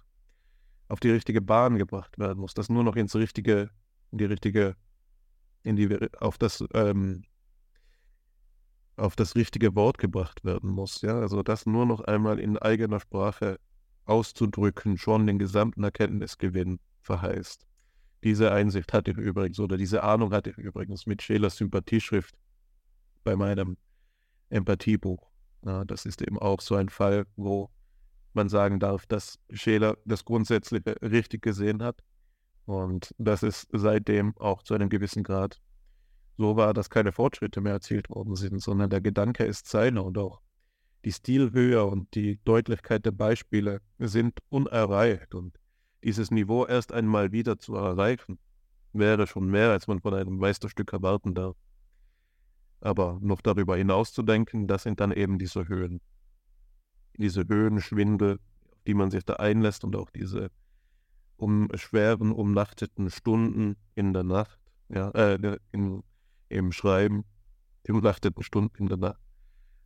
auf 0.90 1.00
die 1.00 1.12
richtige 1.12 1.42
Bahn 1.42 1.78
gebracht 1.78 2.18
werden 2.20 2.40
muss, 2.40 2.54
das 2.54 2.70
nur 2.70 2.84
noch 2.84 2.96
ins 2.96 3.16
richtige, 3.16 3.70
in 4.12 4.18
die 4.18 4.26
richtige, 4.26 4.76
in 5.64 5.76
die, 5.76 6.10
auf 6.20 6.38
das 6.38 6.64
ähm, 6.74 7.24
auf 9.00 9.16
das 9.16 9.36
richtige 9.36 9.76
Wort 9.76 9.98
gebracht 9.98 10.44
werden 10.44 10.70
muss. 10.70 11.02
Ja, 11.02 11.20
also 11.20 11.42
das 11.42 11.66
nur 11.66 11.86
noch 11.86 12.02
einmal 12.02 12.40
in 12.40 12.58
eigener 12.58 13.00
Sprache 13.00 13.60
auszudrücken, 14.06 14.98
schon 14.98 15.26
den 15.26 15.40
gesamten 15.40 15.84
Erkenntnisgewinn 15.84 16.80
verheißt. 17.02 17.66
Diese 18.24 18.52
Einsicht 18.52 18.92
hatte 18.94 19.12
ich 19.12 19.18
übrigens 19.18 19.60
oder 19.60 19.78
diese 19.78 20.04
Ahnung 20.04 20.34
hatte 20.34 20.50
ich 20.50 20.58
übrigens 20.58 21.06
mit 21.06 21.22
Schelers 21.22 21.56
Sympathieschrift 21.58 22.36
bei 23.24 23.36
meinem 23.36 23.78
Empathiebuch. 24.50 25.30
Ja, 25.66 25.86
das 25.86 26.06
ist 26.06 26.22
eben 26.22 26.38
auch 26.38 26.62
so 26.62 26.76
ein 26.76 26.90
Fall, 26.90 27.26
wo 27.36 27.70
man 28.34 28.50
sagen 28.50 28.80
darf, 28.80 29.06
dass 29.06 29.40
Scheler 29.52 29.98
das 30.06 30.26
Grundsätzliche 30.26 30.96
richtig 31.02 31.42
gesehen 31.42 31.82
hat 31.84 32.02
und 32.66 33.14
dass 33.18 33.44
es 33.44 33.68
seitdem 33.72 34.38
auch 34.38 34.64
zu 34.64 34.74
einem 34.74 34.90
gewissen 34.90 35.24
Grad 35.24 35.60
so 36.38 36.56
war, 36.56 36.74
dass 36.74 36.90
keine 36.90 37.12
Fortschritte 37.12 37.62
mehr 37.62 37.74
erzielt 37.74 38.10
worden 38.10 38.36
sind, 38.36 38.62
sondern 38.62 38.90
der 38.90 39.02
Gedanke 39.02 39.44
ist 39.44 39.68
seiner 39.68 40.06
und 40.06 40.18
auch 40.18 40.42
die 41.06 41.12
Stilhöhe 41.12 41.84
und 41.86 42.14
die 42.16 42.40
Deutlichkeit 42.44 43.06
der 43.06 43.12
Beispiele 43.12 43.82
sind 43.98 44.40
unerreicht 44.50 45.34
und 45.34 45.58
dieses 46.04 46.32
Niveau 46.32 46.66
erst 46.66 46.94
einmal 46.94 47.32
wieder 47.32 47.58
zu 47.60 47.76
erreichen, 47.76 48.40
wäre 48.94 49.28
schon 49.28 49.48
mehr, 49.50 49.72
als 49.72 49.88
man 49.88 50.00
von 50.02 50.14
einem 50.14 50.38
Meisterstück 50.38 50.94
erwarten 50.94 51.34
darf. 51.34 51.56
Aber 52.82 53.20
noch 53.22 53.42
darüber 53.42 53.76
hinaus 53.76 54.14
zu 54.14 54.24
denken, 54.24 54.68
das 54.68 54.84
sind 54.84 55.00
dann 55.00 55.12
eben 55.12 55.38
diese 55.38 55.68
Höhen. 55.68 56.02
Diese 57.18 57.46
Höhenschwindel, 57.48 58.40
auf 58.72 58.84
die 58.88 58.94
man 58.94 59.12
sich 59.12 59.26
da 59.26 59.34
einlässt 59.34 59.84
und 59.84 59.96
auch 59.96 60.10
diese 60.10 60.50
um 61.36 61.70
schweren, 61.76 62.32
umnachteten 62.32 63.10
Stunden 63.10 63.78
in 63.96 64.14
der 64.14 64.24
Nacht, 64.24 64.60
ja, 64.90 65.10
äh, 65.12 65.58
in, 65.72 66.04
im 66.50 66.72
Schreiben, 66.72 67.24
die 67.88 67.92
umnachteten 67.92 68.44
Stunden 68.44 68.76
in 68.78 68.88
der 68.88 68.98
Nacht. 68.98 69.22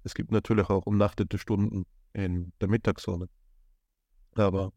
Es 0.03 0.15
gibt 0.15 0.31
natürlich 0.31 0.69
auch 0.69 0.85
umnachtete 0.85 1.37
Stunden 1.37 1.85
in 2.13 2.51
der 2.59 2.69
Mittagssonne. 2.69 3.27
Aber 4.35 4.71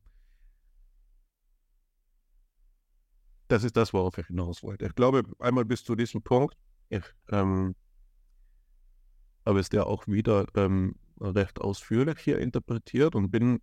das 3.48 3.64
ist 3.64 3.76
das, 3.76 3.92
worauf 3.92 4.18
ich 4.18 4.26
hinaus 4.26 4.62
wollte. 4.62 4.86
Ich 4.86 4.94
glaube, 4.94 5.22
einmal 5.38 5.64
bis 5.64 5.84
zu 5.84 5.94
diesem 5.94 6.22
Punkt, 6.22 6.56
ich 6.88 7.04
ähm, 7.30 7.74
habe 9.44 9.60
es 9.60 9.68
ja 9.72 9.84
auch 9.84 10.06
wieder 10.06 10.46
ähm, 10.54 10.96
recht 11.20 11.60
ausführlich 11.60 12.18
hier 12.18 12.38
interpretiert 12.38 13.14
und 13.14 13.30
bin 13.30 13.60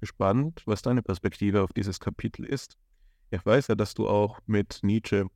gespannt, 0.00 0.62
was 0.66 0.82
deine 0.82 1.02
Perspektive 1.02 1.62
auf 1.62 1.72
dieses 1.72 2.00
Kapitel 2.00 2.44
ist. 2.44 2.76
Ich 3.30 3.44
weiß 3.44 3.68
ja, 3.68 3.74
dass 3.74 3.94
du 3.94 4.08
auch 4.08 4.40
mit 4.46 4.80
Nietzsche 4.82 5.26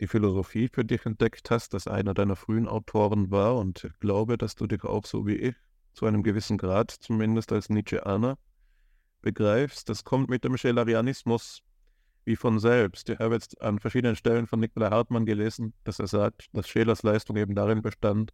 die 0.00 0.06
Philosophie 0.06 0.68
für 0.72 0.84
dich 0.84 1.04
entdeckt 1.04 1.50
hast, 1.50 1.74
dass 1.74 1.86
einer 1.86 2.14
deiner 2.14 2.34
frühen 2.34 2.66
Autoren 2.66 3.30
war 3.30 3.56
und 3.56 3.84
ich 3.84 3.98
glaube, 4.00 4.38
dass 4.38 4.54
du 4.54 4.66
dich 4.66 4.82
auch 4.84 5.04
so 5.04 5.26
wie 5.26 5.36
ich 5.36 5.54
zu 5.92 6.06
einem 6.06 6.22
gewissen 6.22 6.56
Grad 6.56 6.90
zumindest 6.90 7.52
als 7.52 7.68
Nietzscheaner 7.68 8.38
begreifst. 9.20 9.88
Das 9.88 10.04
kommt 10.04 10.30
mit 10.30 10.44
dem 10.44 10.56
Schelerianismus 10.56 11.62
wie 12.24 12.36
von 12.36 12.58
selbst. 12.58 13.08
Ich 13.08 13.18
habe 13.18 13.34
jetzt 13.34 13.60
an 13.60 13.78
verschiedenen 13.78 14.16
Stellen 14.16 14.46
von 14.46 14.60
Nikolai 14.60 14.90
Hartmann 14.90 15.26
gelesen, 15.26 15.74
dass 15.84 15.98
er 15.98 16.06
sagt, 16.06 16.46
dass 16.52 16.68
Schelers 16.68 17.02
Leistung 17.02 17.36
eben 17.36 17.54
darin 17.54 17.82
bestand, 17.82 18.32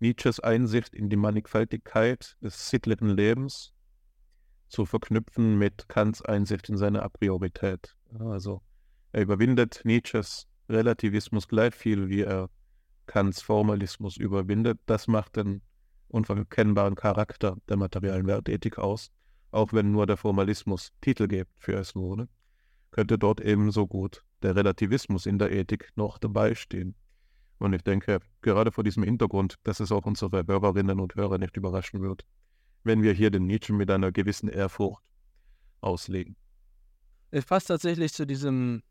Nietzsches 0.00 0.40
Einsicht 0.40 0.94
in 0.94 1.08
die 1.08 1.16
Mannigfaltigkeit 1.16 2.36
des 2.42 2.68
sittlichen 2.68 3.08
Lebens 3.08 3.72
zu 4.68 4.84
verknüpfen 4.84 5.56
mit 5.56 5.88
Kants 5.88 6.20
Einsicht 6.20 6.68
in 6.68 6.76
seine 6.76 7.02
Apriorität. 7.02 7.96
Also 8.18 8.60
er 9.12 9.22
überwindet 9.22 9.80
Nietzsches 9.84 10.46
Relativismus 10.68 11.48
gleich 11.48 11.74
viel, 11.74 12.08
wie 12.08 12.22
er 12.22 12.50
Kants 13.06 13.40
Formalismus 13.40 14.16
überwindet. 14.16 14.80
Das 14.86 15.06
macht 15.06 15.36
den 15.36 15.62
unverkennbaren 16.08 16.96
Charakter 16.96 17.56
der 17.68 17.76
materialen 17.76 18.26
Wertethik 18.26 18.78
aus, 18.78 19.10
auch 19.54 19.72
wenn 19.72 19.92
nur 19.92 20.06
der 20.06 20.16
Formalismus 20.16 20.92
Titel 21.00 21.28
gibt 21.28 21.52
für 21.58 21.74
es 21.74 21.94
wurde 21.94 22.28
könnte 22.94 23.18
dort 23.18 23.40
ebenso 23.40 23.88
gut 23.88 24.22
der 24.42 24.54
Relativismus 24.54 25.26
in 25.26 25.36
der 25.40 25.50
Ethik 25.50 25.90
noch 25.96 26.16
dabei 26.16 26.54
stehen. 26.54 26.94
Und 27.58 27.72
ich 27.72 27.82
denke, 27.82 28.20
gerade 28.40 28.70
vor 28.70 28.84
diesem 28.84 29.02
Hintergrund, 29.02 29.56
dass 29.64 29.80
es 29.80 29.90
auch 29.90 30.06
unsere 30.06 30.46
Hörerinnen 30.46 31.00
und 31.00 31.16
Hörer 31.16 31.38
nicht 31.38 31.56
überraschen 31.56 32.02
wird, 32.02 32.24
wenn 32.84 33.02
wir 33.02 33.12
hier 33.12 33.32
den 33.32 33.46
Nietzsche 33.46 33.72
mit 33.72 33.90
einer 33.90 34.12
gewissen 34.12 34.48
Ehrfurcht 34.48 35.02
auslegen. 35.80 36.36
Es 37.32 37.44
passt 37.46 37.66
tatsächlich 37.66 38.12
zu 38.12 38.28
diesem 38.28 38.84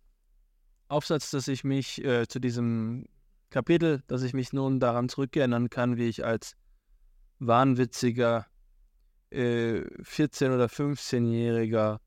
Aufsatz, 0.89 1.31
dass 1.31 1.47
ich 1.47 1.63
mich, 1.63 2.03
äh, 2.03 2.27
zu 2.27 2.39
diesem 2.39 3.05
Kapitel, 3.51 4.03
dass 4.07 4.21
ich 4.21 4.33
mich 4.33 4.51
nun 4.51 4.81
daran 4.81 5.07
zurückerinnern 5.07 5.69
kann, 5.69 5.95
wie 5.95 6.09
ich 6.09 6.25
als 6.25 6.57
wahnwitziger 7.39 8.47
äh, 9.33 9.85
14- 10.03 10.53
oder 10.53 10.65
15-jähriger 10.65 11.99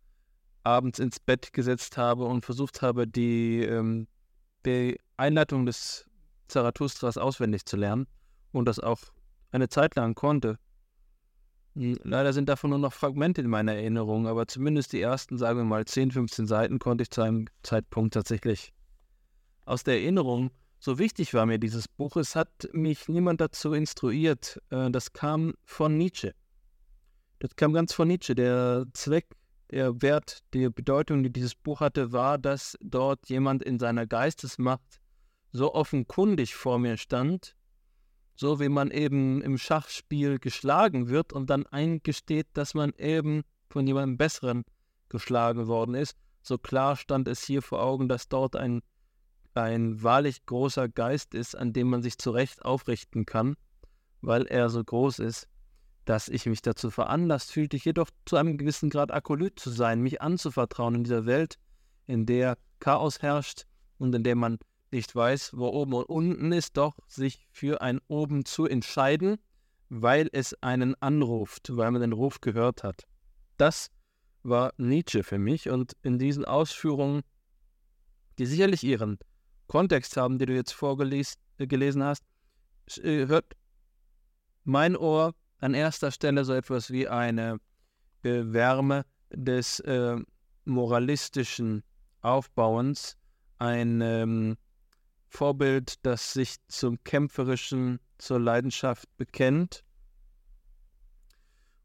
abends 0.63 0.99
ins 0.99 1.21
Bett 1.21 1.53
gesetzt 1.53 1.97
habe 1.97 2.25
und 2.25 2.45
versucht 2.45 2.83
habe, 2.83 3.07
die, 3.07 3.63
ähm, 3.63 4.09
die 4.65 4.99
Einleitung 5.17 5.65
des 5.67 6.07
Zarathustras 6.49 7.19
auswendig 7.19 7.65
zu 7.67 7.77
lernen 7.77 8.07
und 8.53 8.67
das 8.67 8.81
auch 8.81 9.01
eine 9.53 9.69
Zeit 9.69 9.95
lang 9.95 10.15
konnte. 10.15 10.59
Hm, 11.75 11.99
leider 12.03 12.33
sind 12.33 12.49
davon 12.49 12.71
nur 12.71 12.79
noch 12.79 12.93
Fragmente 12.93 13.43
in 13.43 13.49
meiner 13.49 13.75
Erinnerung, 13.75 14.27
aber 14.27 14.49
zumindest 14.49 14.93
die 14.93 15.01
ersten, 15.01 15.39
sagen 15.39 15.59
wir 15.59 15.65
mal, 15.65 15.85
10, 15.85 16.11
15 16.11 16.47
Seiten 16.47 16.79
konnte 16.79 17.03
ich 17.03 17.11
zu 17.11 17.23
einem 17.23 17.47
Zeitpunkt 17.63 18.15
tatsächlich 18.15 18.73
aus 19.67 19.85
der 19.85 19.95
Erinnerung. 19.95 20.51
So 20.79 20.99
wichtig 20.99 21.35
war 21.35 21.47
mir 21.47 21.59
dieses 21.59 21.89
Buch, 21.89 22.17
es 22.17 22.35
hat 22.35 22.69
mich 22.73 23.09
niemand 23.09 23.41
dazu 23.41 23.73
instruiert. 23.73 24.61
Äh, 24.71 24.91
das 24.91 25.13
kam 25.13 25.55
von 25.65 25.97
Nietzsche. 25.97 26.35
Das 27.39 27.55
kam 27.57 27.73
ganz 27.73 27.93
von 27.93 28.09
Nietzsche. 28.09 28.35
Der 28.35 28.87
Zweck 28.93 29.27
der 29.71 30.01
Wert, 30.01 30.43
die 30.55 30.69
Bedeutung, 30.71 31.23
die 31.23 31.33
dieses 31.33 31.55
Buch 31.55 31.81
hatte, 31.81 32.13
war, 32.13 32.39
dass 32.39 32.77
dort 32.81 33.29
jemand 33.29 33.63
in 33.63 33.79
seiner 33.79 34.07
Geistesmacht 34.07 35.01
so 35.53 35.75
offenkundig 35.75 36.55
vor 36.55 36.79
mir 36.79 36.97
stand, 36.97 37.57
so 38.37 38.61
wie 38.61 38.69
man 38.69 38.91
eben 38.91 39.43
im 39.43 39.59
Schachspiel 39.59 40.39
geschlagen 40.39 41.09
wird 41.09 41.33
und 41.33 41.51
dann 41.51 41.67
eingesteht, 41.67 42.47
dass 42.55 42.75
man 42.75 42.93
eben 42.99 43.43
von 43.69 43.87
jemandem 43.87 44.19
Besseren 44.19 44.65
geschlagen 45.09 45.67
worden 45.67 45.95
ist. 45.95 46.17
So 46.43 46.59
klar 46.59 46.97
stand 46.97 47.29
es 47.29 47.43
hier 47.43 47.61
vor 47.61 47.83
Augen, 47.83 48.09
dass 48.09 48.29
dort 48.29 48.57
ein, 48.57 48.83
ein 49.55 50.03
wahrlich 50.03 50.47
großer 50.47 50.89
Geist 50.89 51.35
ist, 51.35 51.57
an 51.57 51.73
dem 51.73 51.91
man 51.91 52.03
sich 52.03 52.19
zurecht 52.19 52.65
aufrichten 52.65 53.27
kann, 53.27 53.57
weil 54.21 54.47
er 54.47 54.69
so 54.69 54.83
groß 54.83 55.19
ist 55.19 55.49
dass 56.07 56.29
ich 56.29 56.47
mich 56.47 56.63
dazu 56.63 56.91
veranlasst 56.91 57.53
fühlte, 57.53 57.77
jedoch 57.77 58.09
zu 58.25 58.37
einem 58.37 58.57
gewissen 58.57 58.91
Grad 58.91 59.11
Akolyt 59.13 59.59
zu 59.59 59.71
sein, 59.71 60.01
mich 60.01 60.23
anzuvertrauen 60.23 60.95
in 60.95 61.05
dieser 61.05 61.27
Welt, 61.27 61.59
in 62.07 62.25
der 62.27 62.57
Chaos 62.79 63.21
herrscht 63.23 63.67
und 63.99 64.15
in 64.15 64.23
der 64.23 64.37
man 64.37 64.59
nicht 64.93 65.15
weiß, 65.15 65.53
wo 65.55 65.67
oben 65.67 65.95
und 65.95 66.05
unten 66.05 66.53
ist, 66.53 66.77
doch 66.77 66.97
sich 67.09 67.47
für 67.51 67.83
ein 67.83 68.01
Oben 68.07 68.45
zu 68.45 68.67
entscheiden, 68.67 69.37
weil 69.89 70.29
es 70.33 70.55
einen 70.63 70.95
anruft, 71.03 71.77
weil 71.77 71.91
man 71.91 72.01
den 72.01 72.13
Ruf 72.13 72.41
gehört 72.41 72.85
hat. 72.85 73.05
Das 73.57 73.91
war 74.45 74.73
Nietzsche 74.77 75.25
für 75.25 75.39
mich 75.39 75.69
und 75.69 75.97
in 76.03 76.19
diesen 76.19 76.45
Ausführungen, 76.45 77.23
die 78.39 78.47
sicherlich 78.47 78.85
ihren 78.85 79.19
Kontext 79.67 80.17
haben, 80.17 80.39
den 80.39 80.47
du 80.47 80.55
jetzt 80.55 80.73
vorgelesen 80.73 82.05
hast, 82.05 82.23
äh, 83.03 83.27
hört 83.27 83.57
mein 84.63 84.97
Ohr 84.97 85.35
an 85.67 85.75
erster 85.75 86.13
Stelle 86.13 86.45
so 86.45 86.53
etwas 86.53 86.93
wie 86.93 87.09
eine 87.09 87.59
äh, 88.23 88.43
Wärme 88.45 89.05
des 89.31 89.81
äh, 89.81 90.17
moralistischen 90.65 91.83
Aufbauens, 92.23 93.17
ein 93.59 94.01
ähm, 94.01 94.57
Vorbild, 95.27 95.95
das 96.07 96.33
sich 96.33 96.55
zum 96.69 97.03
Kämpferischen, 97.03 97.99
zur 98.17 98.39
Leidenschaft 98.39 99.09
bekennt 99.17 99.85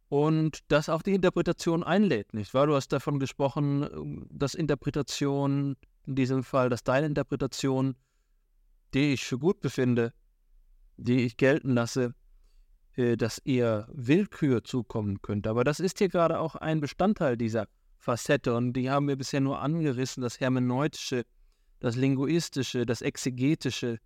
und 0.10 0.60
das 0.68 0.88
auch 0.88 1.02
die 1.02 1.16
Interpretation 1.16 1.84
einlädt, 1.84 2.36
nicht 2.36 2.53
wahr? 2.53 2.68
Du 2.68 2.76
hast 2.76 2.90
davon 2.90 3.18
gesprochen, 3.18 4.28
dass 4.30 4.53
Interpretation, 4.53 5.76
in 6.06 6.16
diesem 6.16 6.44
Fall, 6.44 6.70
dass 6.70 6.84
deine 6.84 7.08
Interpretation, 7.08 7.95
die 8.94 9.14
ich 9.14 9.26
für 9.26 9.40
gut 9.40 9.60
befinde, 9.60 10.14
die 10.98 11.26
ich 11.26 11.36
gelten 11.36 11.74
lasse, 11.74 12.14
dass 12.95 13.38
eher 13.39 13.88
Willkür 13.91 14.63
zukommen 14.63 15.22
könnte. 15.22 15.49
Aber 15.49 15.63
das 15.63 15.80
ist 15.80 15.99
hier 15.99 16.09
gerade 16.09 16.39
auch 16.39 16.55
ein 16.55 16.81
Bestandteil 16.81 17.38
dieser 17.38 17.68
Facette 17.97 18.55
und 18.55 18.73
die 18.73 18.89
haben 18.89 19.07
wir 19.07 19.15
bisher 19.15 19.41
nur 19.41 19.61
angerissen, 19.61 20.22
das 20.22 20.39
Hermeneutische, 20.39 21.23
das 21.80 21.95
Linguistische, 21.95 22.85
das 22.85 23.01
Exegetische, 23.01 23.99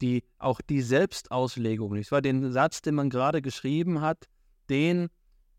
die, 0.00 0.24
auch 0.38 0.60
die 0.60 0.80
Selbstauslegung, 0.80 1.92
nicht 1.92 2.10
wahr? 2.10 2.22
Den 2.22 2.52
Satz, 2.52 2.82
den 2.82 2.94
man 2.94 3.10
gerade 3.10 3.42
geschrieben 3.42 4.00
hat, 4.00 4.26
den 4.68 5.08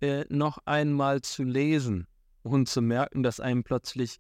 äh, 0.02 0.26
noch 0.30 0.57
einmal 0.65 1.22
zu 1.22 1.43
lesen 1.43 2.07
und 2.43 2.68
zu 2.68 2.81
merken, 2.81 3.23
dass 3.23 3.39
einem 3.39 3.64
plötzlich 3.64 4.19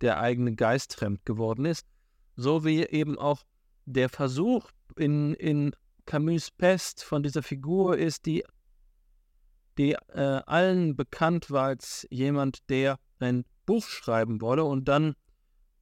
der 0.00 0.20
eigene 0.20 0.54
Geist 0.54 0.94
fremd 0.94 1.24
geworden 1.24 1.64
ist, 1.64 1.86
so 2.36 2.64
wie 2.64 2.84
eben 2.84 3.18
auch 3.18 3.42
der 3.86 4.08
Versuch, 4.08 4.70
in, 4.96 5.34
in 5.34 5.74
Camus 6.06 6.50
Pest 6.50 7.02
von 7.02 7.22
dieser 7.22 7.42
Figur 7.42 7.96
ist, 7.96 8.26
die, 8.26 8.44
die 9.78 9.92
äh, 9.92 10.42
allen 10.46 10.96
bekannt 10.96 11.50
war 11.50 11.66
als 11.66 12.06
jemand, 12.10 12.68
der 12.70 12.98
ein 13.18 13.44
Buch 13.66 13.84
schreiben 13.84 14.40
wolle 14.40 14.64
und 14.64 14.86
dann 14.86 15.14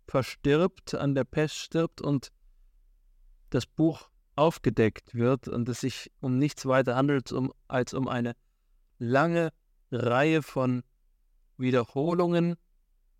verstirbt, 0.06 0.94
an 0.94 1.14
der 1.14 1.24
Pest 1.24 1.56
stirbt 1.56 2.00
und 2.00 2.30
das 3.50 3.66
Buch 3.66 4.08
aufgedeckt 4.36 5.14
wird 5.14 5.48
und 5.48 5.68
es 5.68 5.80
sich 5.80 6.10
um 6.20 6.38
nichts 6.38 6.66
weiter 6.66 6.96
handelt 6.96 7.32
um, 7.32 7.52
als 7.68 7.92
um 7.94 8.08
eine 8.08 8.34
lange 8.98 9.52
Reihe 9.90 10.42
von 10.42 10.82
Wiederholungen, 11.58 12.56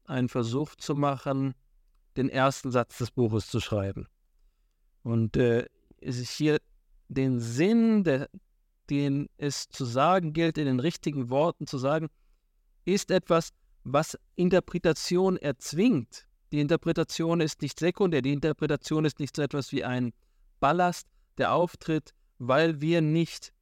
einen 0.05 0.29
Versuch 0.29 0.75
zu 0.77 0.95
machen, 0.95 1.55
den 2.17 2.29
ersten 2.29 2.71
Satz 2.71 2.99
des 2.99 3.11
Buches 3.11 3.49
zu 3.49 3.61
schreiben. 3.61 4.07
Und 5.03 5.37
äh, 5.37 5.67
hier 6.01 6.59
den 7.09 7.41
Sinn, 7.41 8.05
der, 8.05 8.29
den 8.91 9.29
es 9.37 9.69
zu 9.69 9.85
sagen 9.85 10.33
gilt, 10.33 10.59
in 10.59 10.67
den 10.67 10.81
richtigen 10.81 11.31
Worten 11.31 11.67
zu 11.67 11.79
sagen, 11.79 12.09
ist 12.85 13.11
etwas, 13.11 13.51
was 13.85 14.19
Interpretation 14.37 15.37
erzwingt. 15.37 16.27
Die 16.53 16.61
Interpretation 16.61 17.41
ist 17.41 17.63
nicht 17.63 17.79
sekundär, 17.79 18.23
die 18.23 18.33
Interpretation 18.33 19.05
ist 19.05 19.19
nicht 19.19 19.35
so 19.35 19.43
etwas 19.43 19.73
wie 19.73 19.85
ein 19.85 20.13
Ballast, 20.61 21.07
der 21.39 21.53
auftritt, 21.53 22.13
weil 22.39 22.81
wir 22.81 23.01
nicht 23.01 23.53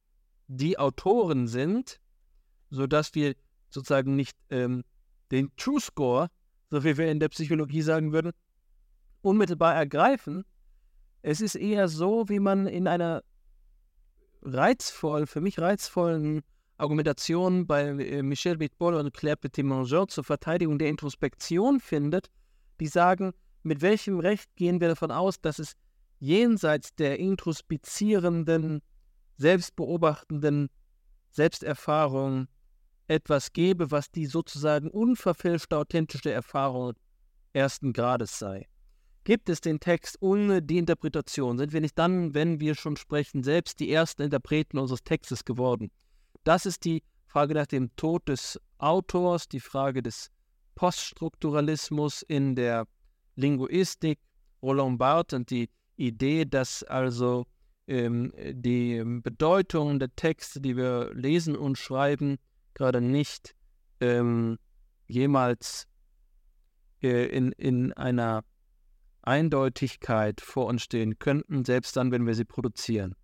die 0.47 0.77
Autoren 0.77 1.47
sind, 1.47 1.99
sodass 2.69 3.15
wir 3.15 3.35
sozusagen 3.69 4.15
nicht 4.15 4.37
ähm, 4.49 4.83
den 5.31 5.55
True 5.55 5.79
Score, 5.79 6.27
so 6.69 6.83
wie 6.83 6.97
wir 6.97 7.09
in 7.09 7.19
der 7.19 7.29
Psychologie 7.29 7.81
sagen 7.81 8.11
würden, 8.11 8.33
unmittelbar 9.21 9.75
ergreifen. 9.75 10.43
Es 11.21 11.41
ist 11.41 11.55
eher 11.55 11.87
so, 11.87 12.27
wie 12.27 12.39
man 12.39 12.67
in 12.67 12.87
einer 12.87 13.23
reizvoll, 14.43 15.27
für 15.27 15.41
mich 15.41 15.59
reizvollen 15.59 16.41
Argumentation 16.77 17.67
bei 17.67 17.83
äh, 17.83 18.23
Michel 18.23 18.57
Bitbol 18.57 18.95
und 18.95 19.13
Claire 19.13 19.37
Petit-Manger 19.37 20.07
zur 20.07 20.23
Verteidigung 20.23 20.79
der 20.79 20.89
Introspektion 20.89 21.79
findet, 21.79 22.29
die 22.79 22.87
sagen, 22.87 23.33
mit 23.63 23.81
welchem 23.81 24.19
Recht 24.19 24.55
gehen 24.55 24.81
wir 24.81 24.87
davon 24.87 25.11
aus, 25.11 25.39
dass 25.39 25.59
es 25.59 25.73
jenseits 26.19 26.95
der 26.95 27.19
introspizierenden, 27.19 28.81
selbstbeobachtenden 29.37 30.69
Selbsterfahrung 31.29 32.47
etwas 33.07 33.53
gäbe, 33.53 33.91
was 33.91 34.09
die 34.11 34.25
sozusagen 34.25 34.89
unverfälschte, 34.89 35.77
authentische 35.77 36.31
Erfahrung 36.31 36.93
ersten 37.53 37.93
Grades 37.93 38.39
sei. 38.39 38.67
Gibt 39.23 39.49
es 39.49 39.61
den 39.61 39.79
Text 39.79 40.17
ohne 40.19 40.63
die 40.63 40.79
Interpretation? 40.79 41.57
Sind 41.57 41.73
wir 41.73 41.81
nicht 41.81 41.97
dann, 41.97 42.33
wenn 42.33 42.59
wir 42.59 42.73
schon 42.73 42.97
sprechen, 42.97 43.43
selbst 43.43 43.79
die 43.79 43.91
ersten 43.91 44.23
Interpreten 44.23 44.79
unseres 44.79 45.03
Textes 45.03 45.45
geworden? 45.45 45.91
Das 46.43 46.65
ist 46.65 46.85
die 46.85 47.03
Frage 47.27 47.53
nach 47.53 47.67
dem 47.67 47.95
Tod 47.95 48.27
des 48.27 48.59
Autors, 48.79 49.47
die 49.47 49.59
Frage 49.59 50.01
des 50.01 50.31
Poststrukturalismus 50.73 52.23
in 52.23 52.55
der 52.55 52.87
Linguistik, 53.35 54.19
Roland 54.63 54.97
Barthes 54.97 55.37
und 55.37 55.49
die 55.51 55.69
Idee, 55.97 56.45
dass 56.45 56.81
also 56.83 57.45
ähm, 57.87 58.33
die 58.37 59.03
Bedeutung 59.05 59.99
der 59.99 60.15
Texte, 60.15 60.61
die 60.61 60.75
wir 60.75 61.13
lesen 61.13 61.55
und 61.55 61.77
schreiben, 61.77 62.37
gerade 62.73 63.01
nicht 63.01 63.53
ähm, 63.99 64.57
jemals 65.07 65.87
äh, 67.03 67.27
in, 67.27 67.51
in 67.53 67.93
einer 67.93 68.43
Eindeutigkeit 69.23 70.41
vor 70.41 70.65
uns 70.65 70.83
stehen 70.83 71.19
könnten, 71.19 71.65
selbst 71.65 71.95
dann, 71.95 72.11
wenn 72.11 72.25
wir 72.25 72.35
sie 72.35 72.45
produzieren. 72.45 73.15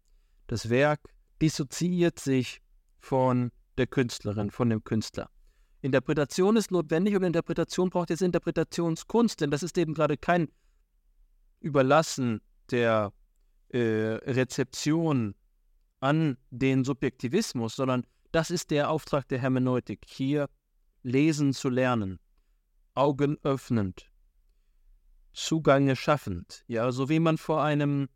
Das 0.48 0.70
Werk 0.70 1.02
dissoziiert 1.42 2.20
sich 2.20 2.62
von 3.00 3.52
der 3.78 3.88
Künstlerin, 3.88 4.52
von 4.52 4.70
dem 4.70 4.84
Künstler. 4.84 5.30
Interpretation 5.82 6.58
ist 6.58 6.72
notwendig 6.72 7.16
und 7.16 7.24
Interpretation 7.24 7.90
braucht 7.90 8.10
jetzt 8.10 8.22
Interpretationskunst, 8.22 9.40
denn 9.42 9.52
das 9.52 9.64
ist 9.64 9.78
eben 9.78 9.94
gerade 9.94 10.18
kein 10.18 10.50
Überlassen 11.60 12.42
der 12.72 13.14
äh, 13.70 13.80
Rezeption 13.80 15.36
an 16.00 16.38
den 16.50 16.84
Subjektivismus, 16.84 17.76
sondern 17.76 18.06
das 18.32 18.52
ist 18.52 18.72
der 18.72 18.90
Auftrag 18.90 19.28
der 19.28 19.40
Hermeneutik, 19.40 20.06
hier 20.06 20.50
lesen 21.04 21.54
zu 21.54 21.70
lernen, 21.70 22.20
Augen 22.94 23.38
Zugänge 25.38 25.96
schaffend. 25.96 26.64
Ja, 26.68 26.92
so 26.92 27.10
wie 27.10 27.20
man 27.20 27.38
vor 27.38 27.64
einem 27.64 28.10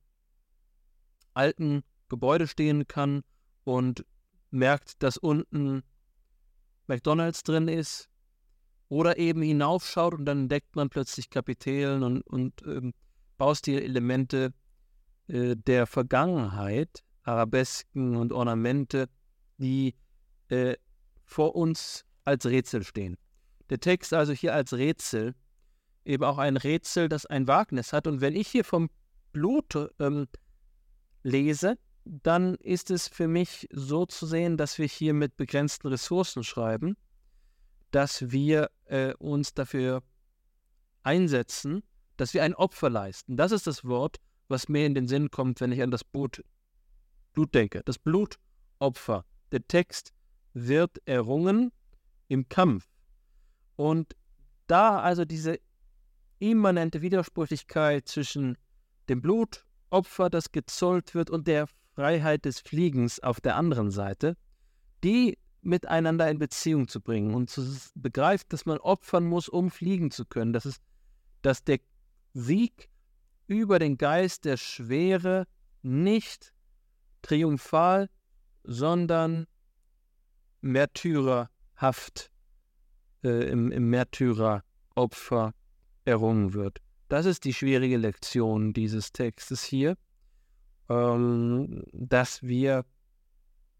alten 1.34 1.84
Gebäude 2.10 2.48
stehen 2.48 2.88
kann 2.88 3.22
und 3.64 4.06
merkt, 4.50 5.02
dass 5.04 5.18
unten 5.18 5.84
McDonalds 6.88 7.44
drin 7.44 7.68
ist, 7.68 8.10
oder 8.90 9.18
eben 9.18 9.42
hinaufschaut 9.42 10.16
und 10.16 10.26
dann 10.26 10.40
entdeckt 10.40 10.76
man 10.76 10.90
plötzlich 10.90 11.30
Kapitellen 11.30 12.04
und, 12.04 12.24
und 12.24 12.62
ähm, 12.66 12.94
Baustilelemente 13.38 14.54
äh, 15.28 15.56
der 15.56 15.88
Vergangenheit, 15.88 17.02
Arabesken 17.24 18.18
und 18.18 18.34
Ornamente, 18.34 19.08
die 19.58 19.96
äh, 20.50 20.76
vor 21.24 21.56
uns 21.56 22.04
als 22.26 22.46
Rätsel 22.46 22.84
stehen. 22.84 23.18
Der 23.70 23.80
Text 23.80 24.14
also 24.14 24.34
hier 24.34 24.54
als 24.54 24.74
Rätsel, 24.74 25.36
eben 26.06 26.24
auch 26.24 26.38
ein 26.38 26.58
Rätsel, 26.58 27.10
das 27.10 27.26
ein 27.26 27.48
Wagnis 27.48 27.94
hat. 27.94 28.08
Und 28.08 28.22
wenn 28.22 28.36
ich 28.36 28.48
hier 28.48 28.64
vom 28.64 28.90
Blut 29.34 29.90
ähm, 30.00 30.28
lese, 31.24 31.78
dann 32.06 32.56
ist 32.56 32.90
es 32.90 33.08
für 33.08 33.28
mich 33.28 33.68
so 33.72 34.06
zu 34.06 34.26
sehen, 34.26 34.58
dass 34.58 34.78
wir 34.78 34.88
hier 34.88 35.14
mit 35.14 35.38
begrenzten 35.38 35.88
Ressourcen 35.88 36.44
schreiben, 36.44 36.98
dass 37.92 38.32
wir 38.32 38.72
äh, 38.86 39.14
uns 39.16 39.54
dafür 39.54 40.02
einsetzen, 41.04 41.84
dass 42.18 42.34
wir 42.34 42.44
ein 42.44 42.56
Opfer 42.56 42.90
leisten. 42.90 43.38
Das 43.38 43.52
ist 43.52 43.68
das 43.68 43.86
Wort, 43.86 44.18
was 44.48 44.68
mir 44.68 44.86
in 44.86 44.96
den 44.96 45.08
Sinn 45.08 45.32
kommt, 45.32 45.62
wenn 45.62 45.72
ich 45.72 45.82
an 45.82 45.92
das 45.92 46.04
Blut, 46.04 46.44
Blut 47.34 47.54
denke. 47.54 47.82
Das 47.86 48.00
Blutopfer. 48.00 49.26
Der 49.52 49.68
Text 49.68 50.14
wird 50.54 51.02
errungen 51.06 51.72
im 52.28 52.50
Kampf. 52.50 52.88
Und 53.76 54.16
da 54.68 55.00
also 55.00 55.26
diese 55.26 55.60
immanente 56.42 57.02
Widersprüchlichkeit 57.02 58.08
zwischen 58.08 58.58
dem 59.10 59.22
Blutopfer, 59.22 60.30
das 60.30 60.52
gezollt 60.52 61.14
wird, 61.14 61.30
und 61.30 61.48
der 61.48 61.68
Freiheit 61.96 62.46
des 62.46 62.60
Fliegens 62.60 63.20
auf 63.20 63.40
der 63.42 63.56
anderen 63.56 63.92
Seite, 63.92 64.36
die 65.04 65.38
miteinander 65.62 66.30
in 66.30 66.40
Beziehung 66.40 66.88
zu 66.88 67.00
bringen 67.00 67.36
und 67.36 67.50
zu 67.50 67.64
begreifen, 67.96 68.48
dass 68.50 68.66
man 68.66 68.80
opfern 68.80 69.26
muss, 69.26 69.48
um 69.48 69.70
fliegen 69.70 70.10
zu 70.10 70.26
können. 70.26 70.54
Das 70.54 70.66
ist, 70.66 70.82
dass 71.44 71.64
der 71.64 71.80
Sieg 72.34 72.90
über 73.48 73.78
den 73.78 73.98
Geist 73.98 74.46
der 74.46 74.58
Schwere 74.58 75.46
nicht 75.84 76.54
triumphal, 77.22 78.10
sondern 78.64 79.46
märtyrerhaft 80.62 82.32
äh, 83.24 83.50
im, 83.52 83.72
im 83.72 83.90
Märtyreropfer 83.90 85.54
errungen 86.06 86.54
wird. 86.54 86.80
Das 87.10 87.26
ist 87.26 87.44
die 87.46 87.54
schwierige 87.54 87.98
Lektion 87.98 88.74
dieses 88.74 89.12
Textes 89.12 89.64
hier 89.64 89.98
ähm, 90.92 91.84
dass 91.94 92.44
wir 92.44 92.86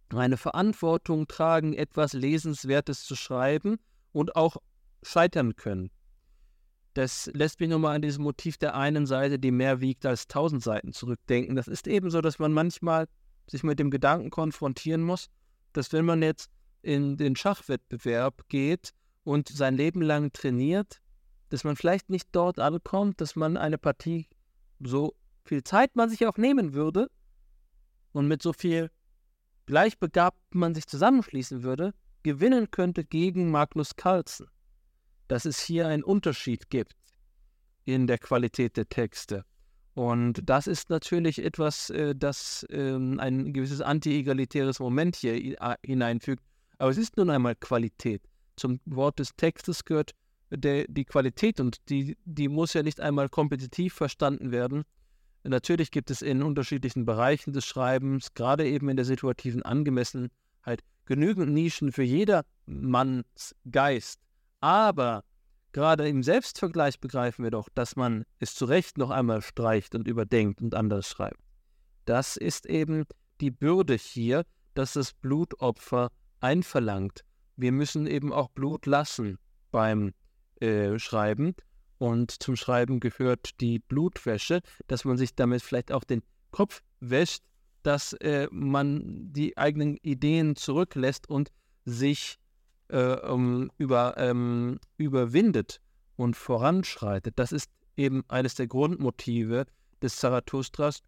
eine 0.10 0.38
Verantwortung 0.38 1.28
tragen, 1.28 1.74
etwas 1.74 2.14
Lesenswertes 2.14 3.06
zu 3.06 3.16
schreiben 3.16 3.78
und 4.12 4.36
auch 4.36 4.58
scheitern 5.04 5.56
können. 5.56 5.90
Das 6.94 7.30
lässt 7.34 7.60
mich 7.60 7.70
nochmal 7.70 7.96
an 7.96 8.02
dieses 8.02 8.20
Motiv 8.20 8.58
der 8.58 8.76
einen 8.76 9.06
Seite, 9.06 9.40
die 9.40 9.52
mehr 9.52 9.80
wiegt 9.80 10.06
als 10.06 10.28
tausend 10.28 10.64
Seiten, 10.64 10.92
zurückdenken. 10.92 11.56
Das 11.56 11.68
ist 11.68 11.88
eben 11.88 12.10
so, 12.10 12.20
dass 12.20 12.40
man 12.40 12.52
manchmal 12.52 13.08
sich 13.48 13.64
mit 13.64 13.80
dem 13.80 13.92
Gedanken 13.92 14.30
konfrontieren 14.30 15.02
muss, 15.02 15.30
dass 15.74 15.94
wenn 15.94 16.06
man 16.06 16.22
jetzt 16.22 16.50
in 16.82 17.16
den 17.16 17.36
Schachwettbewerb 17.36 18.48
geht 18.50 18.92
und 19.24 19.48
sein 19.48 19.76
Leben 19.76 20.02
lang 20.02 20.34
trainiert, 20.34 21.01
dass 21.52 21.66
man 21.66 21.76
vielleicht 21.76 22.10
nicht 22.10 22.30
dort 22.32 22.60
ankommt, 22.60 23.20
dass 23.20 23.36
man 23.36 23.58
eine 23.58 23.78
Partie 23.78 24.28
so 24.80 25.16
viel 25.44 25.64
Zeit 25.64 25.96
man 25.96 26.10
sich 26.10 26.26
auch 26.26 26.38
nehmen 26.38 26.74
würde 26.74 27.10
und 28.14 28.28
mit 28.28 28.42
so 28.42 28.54
viel 28.54 28.90
gleichbegabt 29.66 30.56
man 30.56 30.74
sich 30.74 30.88
zusammenschließen 30.88 31.62
würde, 31.62 31.94
gewinnen 32.24 32.72
könnte 32.72 33.04
gegen 33.04 33.52
Magnus 33.52 33.96
Carlsen. 33.98 34.48
Dass 35.28 35.46
es 35.46 35.60
hier 35.60 35.88
einen 35.88 36.04
Unterschied 36.04 36.70
gibt 36.70 36.96
in 37.84 38.08
der 38.08 38.18
Qualität 38.18 38.78
der 38.78 38.88
Texte. 38.88 39.44
Und 39.94 40.42
das 40.50 40.68
ist 40.68 40.90
natürlich 40.90 41.44
etwas, 41.44 41.90
äh, 41.90 42.16
das 42.16 42.66
ähm, 42.70 43.20
ein 43.20 43.52
gewisses 43.52 43.82
anti-egalitäres 43.82 44.80
Moment 44.80 45.18
hier 45.18 45.58
hineinfügt. 45.86 46.44
Aber 46.78 46.92
es 46.92 46.98
ist 46.98 47.18
nun 47.18 47.30
einmal 47.30 47.56
Qualität. 47.56 48.22
Zum 48.56 48.80
Wort 48.86 49.20
des 49.20 49.36
Textes 49.36 49.84
gehört 49.84 50.14
der, 50.52 50.86
die 50.88 51.06
Qualität 51.06 51.60
und 51.60 51.90
die, 51.90 52.18
die 52.26 52.48
muss 52.48 52.74
ja 52.74 52.84
nicht 52.84 53.00
einmal 53.00 53.30
kompetitiv 53.30 53.94
verstanden 53.94 54.52
werden, 54.52 54.84
Natürlich 55.44 55.90
gibt 55.90 56.12
es 56.12 56.22
in 56.22 56.44
unterschiedlichen 56.44 57.06
Bereichen 57.06 57.52
des 57.52 57.66
Schreibens, 57.66 58.34
gerade 58.34 58.68
eben 58.68 58.90
in 58.90 58.96
der 58.96 59.06
situativen 59.06 59.64
Angemessenheit, 59.64 60.84
genügend 61.06 61.52
Nischen 61.52 61.92
für 61.92 62.04
jedermanns 62.04 63.56
Geist. 63.70 64.20
Aber 64.60 65.24
gerade 65.72 66.08
im 66.08 66.22
Selbstvergleich 66.22 67.00
begreifen 67.00 67.44
wir 67.44 67.52
doch, 67.52 67.70
dass 67.74 67.96
man 67.96 68.24
es 68.40 68.54
zu 68.54 68.66
Recht 68.66 68.98
noch 69.00 69.10
einmal 69.10 69.42
streicht 69.42 69.96
und 69.96 70.08
überdenkt 70.08 70.62
und 70.62 70.76
anders 70.76 71.08
schreibt. 71.08 71.40
Das 72.06 72.38
ist 72.38 72.68
eben 72.68 73.06
die 73.40 73.52
Bürde 73.52 73.96
hier, 73.96 74.44
dass 74.76 74.94
das 74.94 75.14
Blutopfer 75.14 76.10
einverlangt. 76.40 77.22
Wir 77.56 77.72
müssen 77.72 78.06
eben 78.06 78.32
auch 78.32 78.50
Blut 78.50 78.86
lassen 78.86 79.40
beim 79.72 80.14
äh, 80.62 81.00
Schreiben. 81.00 81.56
Und 81.98 82.32
zum 82.32 82.56
Schreiben 82.56 83.00
gehört 83.00 83.62
die 83.62 83.80
Blutwäsche, 83.80 84.62
dass 84.88 85.06
man 85.06 85.18
sich 85.18 85.36
damit 85.36 85.62
vielleicht 85.62 85.92
auch 85.92 86.04
den 86.04 86.24
Kopf 86.52 86.82
wäscht, 87.00 87.44
dass 87.84 88.14
äh, 88.14 88.48
man 88.52 89.32
die 89.34 89.58
eigenen 89.58 89.98
Ideen 89.98 90.56
zurücklässt 90.56 91.30
und 91.30 91.52
sich 91.86 92.38
äh, 92.90 93.16
um, 93.16 93.72
über, 93.78 94.16
ähm, 94.18 94.80
überwindet 94.98 95.80
und 96.16 96.36
voranschreitet. 96.36 97.34
Das 97.38 97.52
ist 97.52 97.70
eben 97.98 98.24
eines 98.28 98.56
der 98.56 98.68
Grundmotive 98.68 99.66
des 100.02 100.16
Zarathustras, 100.18 101.02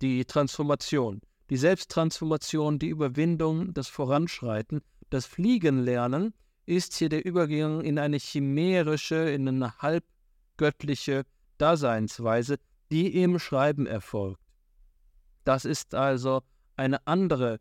die 0.00 0.24
Transformation, 0.24 1.20
die 1.50 1.56
Selbsttransformation, 1.56 2.78
die 2.78 2.88
Überwindung, 2.88 3.74
das 3.74 3.88
Voranschreiten, 3.88 4.80
das 5.10 5.26
Fliegenlernen 5.26 6.34
ist 6.68 6.94
hier 6.94 7.08
der 7.08 7.24
Übergang 7.24 7.80
in 7.80 7.98
eine 7.98 8.18
chimärische, 8.18 9.30
in 9.30 9.48
eine 9.48 9.78
halbgöttliche 9.78 11.24
Daseinsweise, 11.56 12.58
die 12.90 13.22
im 13.22 13.38
Schreiben 13.38 13.86
erfolgt. 13.86 14.40
Das 15.44 15.64
ist 15.64 15.94
also 15.94 16.42
eine 16.76 17.06
andere 17.06 17.58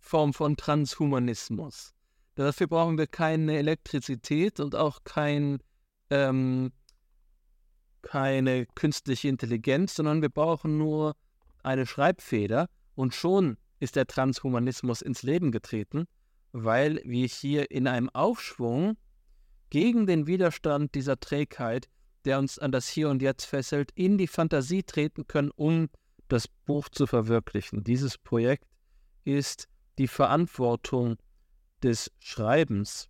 Form 0.00 0.34
von 0.34 0.56
Transhumanismus. 0.56 1.94
Dafür 2.34 2.66
brauchen 2.66 2.98
wir 2.98 3.06
keine 3.06 3.56
Elektrizität 3.56 4.58
und 4.58 4.74
auch 4.74 5.04
kein, 5.04 5.58
ähm, 6.10 6.72
keine 8.02 8.66
künstliche 8.66 9.28
Intelligenz, 9.28 9.94
sondern 9.94 10.20
wir 10.20 10.30
brauchen 10.30 10.78
nur 10.78 11.14
eine 11.62 11.86
Schreibfeder 11.86 12.68
und 12.96 13.14
schon 13.14 13.56
ist 13.78 13.94
der 13.94 14.06
Transhumanismus 14.08 15.00
ins 15.00 15.22
Leben 15.22 15.52
getreten, 15.52 16.06
weil 16.52 17.00
wir 17.04 17.26
hier 17.26 17.70
in 17.70 17.86
einem 17.86 18.08
Aufschwung 18.10 18.96
gegen 19.70 20.06
den 20.06 20.26
Widerstand 20.26 20.94
dieser 20.94 21.20
Trägheit, 21.20 21.88
der 22.24 22.38
uns 22.38 22.58
an 22.58 22.72
das 22.72 22.88
Hier 22.88 23.08
und 23.10 23.22
Jetzt 23.22 23.44
fesselt, 23.44 23.90
in 23.94 24.18
die 24.18 24.26
Fantasie 24.26 24.82
treten 24.82 25.26
können, 25.26 25.50
um 25.54 25.88
das 26.28 26.48
Buch 26.48 26.88
zu 26.88 27.06
verwirklichen. 27.06 27.84
Dieses 27.84 28.18
Projekt 28.18 28.66
ist 29.24 29.68
die 29.98 30.08
Verantwortung 30.08 31.16
des 31.82 32.10
Schreibens. 32.18 33.08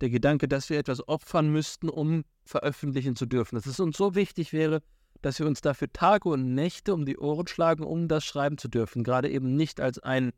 Der 0.00 0.10
Gedanke, 0.10 0.48
dass 0.48 0.70
wir 0.70 0.78
etwas 0.78 1.06
opfern 1.06 1.50
müssten, 1.50 1.88
um 1.88 2.24
veröffentlichen 2.44 3.16
zu 3.16 3.26
dürfen. 3.26 3.56
Dass 3.56 3.66
es 3.66 3.80
uns 3.80 3.96
so 3.96 4.14
wichtig 4.14 4.52
wäre, 4.52 4.82
dass 5.22 5.38
wir 5.38 5.46
uns 5.46 5.60
dafür 5.60 5.92
Tage 5.92 6.28
und 6.28 6.54
Nächte 6.54 6.94
um 6.94 7.04
die 7.04 7.18
Ohren 7.18 7.46
schlagen, 7.46 7.84
um 7.84 8.08
das 8.08 8.24
schreiben 8.24 8.58
zu 8.58 8.68
dürfen. 8.68 9.04
Gerade 9.04 9.30
eben 9.30 9.56
nicht 9.56 9.80
als 9.80 9.98
ein 9.98 10.32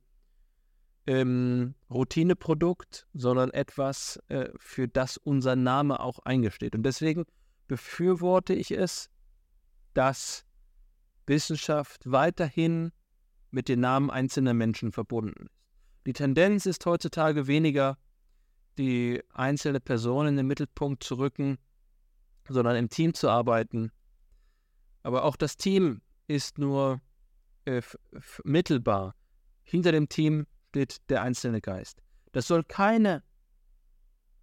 ähm, 1.07 1.75
Routineprodukt, 1.91 3.07
sondern 3.13 3.51
etwas, 3.51 4.21
äh, 4.29 4.49
für 4.59 4.89
das 4.89 5.17
unser 5.17 5.57
Name 5.57 6.01
auch 6.01 6.21
eingesteht. 6.21 6.75
Und 6.75 6.85
deswegen 6.85 7.25
befürworte 7.67 8.55
ich 8.55 8.71
es, 8.71 9.11
dass 9.95 10.45
Wissenschaft 11.27 12.11
weiterhin 12.11 12.93
mit 13.51 13.69
den 13.69 13.81
Namen 13.81 14.11
einzelner 14.11 14.55
Menschen 14.55 14.93
verbunden 14.93 15.47
ist. 15.47 15.53
Die 16.07 16.13
Tendenz 16.13 16.67
ist 16.67 16.85
heutzutage 16.85 17.47
weniger, 17.47 17.97
die 18.77 19.23
einzelne 19.33 19.79
Person 19.79 20.27
in 20.27 20.37
den 20.37 20.47
Mittelpunkt 20.47 21.05
zu 21.05 21.17
rücken, 21.17 21.59
sondern 22.49 22.75
im 22.77 22.89
Team 22.89 23.15
zu 23.15 23.29
arbeiten, 23.29 23.93
aber 25.03 25.25
auch 25.25 25.37
das 25.37 25.57
Team 25.57 26.01
ist 26.27 26.59
nur 26.59 27.01
äh, 27.65 27.83
mittelbar. 28.45 29.15
Hinter 29.63 29.93
dem 29.93 30.09
Team 30.09 30.47
steht 30.73 31.11
der 31.11 31.21
einzelne 31.21 31.61
Geist. 31.61 32.03
Das 32.33 32.47
soll 32.47 32.65
keine, 32.65 33.23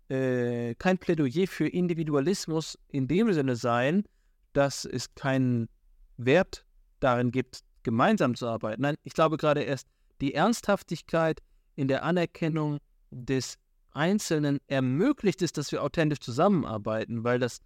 äh, 0.09 0.75
kein 0.75 0.99
Plädoyer 0.99 1.47
für 1.47 1.67
Individualismus 1.67 2.77
in 2.89 3.07
dem 3.07 3.33
Sinne 3.33 3.55
sein, 3.55 4.03
dass 4.53 4.85
es 4.85 5.15
keinen 5.15 5.69
Wert 6.17 6.65
darin 6.99 7.31
gibt, 7.31 7.61
gemeinsam 7.81 8.35
zu 8.35 8.47
arbeiten. 8.47 8.83
Nein, 8.83 8.95
ich 9.03 9.13
glaube 9.13 9.37
gerade 9.37 9.63
erst 9.63 9.87
die 10.21 10.35
Ernsthaftigkeit 10.35 11.41
in 11.75 11.87
der 11.87 12.03
Anerkennung 12.03 12.77
des 13.09 13.57
Einzelnen 13.91 14.59
ermöglicht 14.67 15.41
es, 15.41 15.51
dass 15.51 15.71
wir 15.71 15.81
authentisch 15.81 16.19
zusammenarbeiten, 16.19 17.23
weil 17.23 17.39
das 17.39 17.59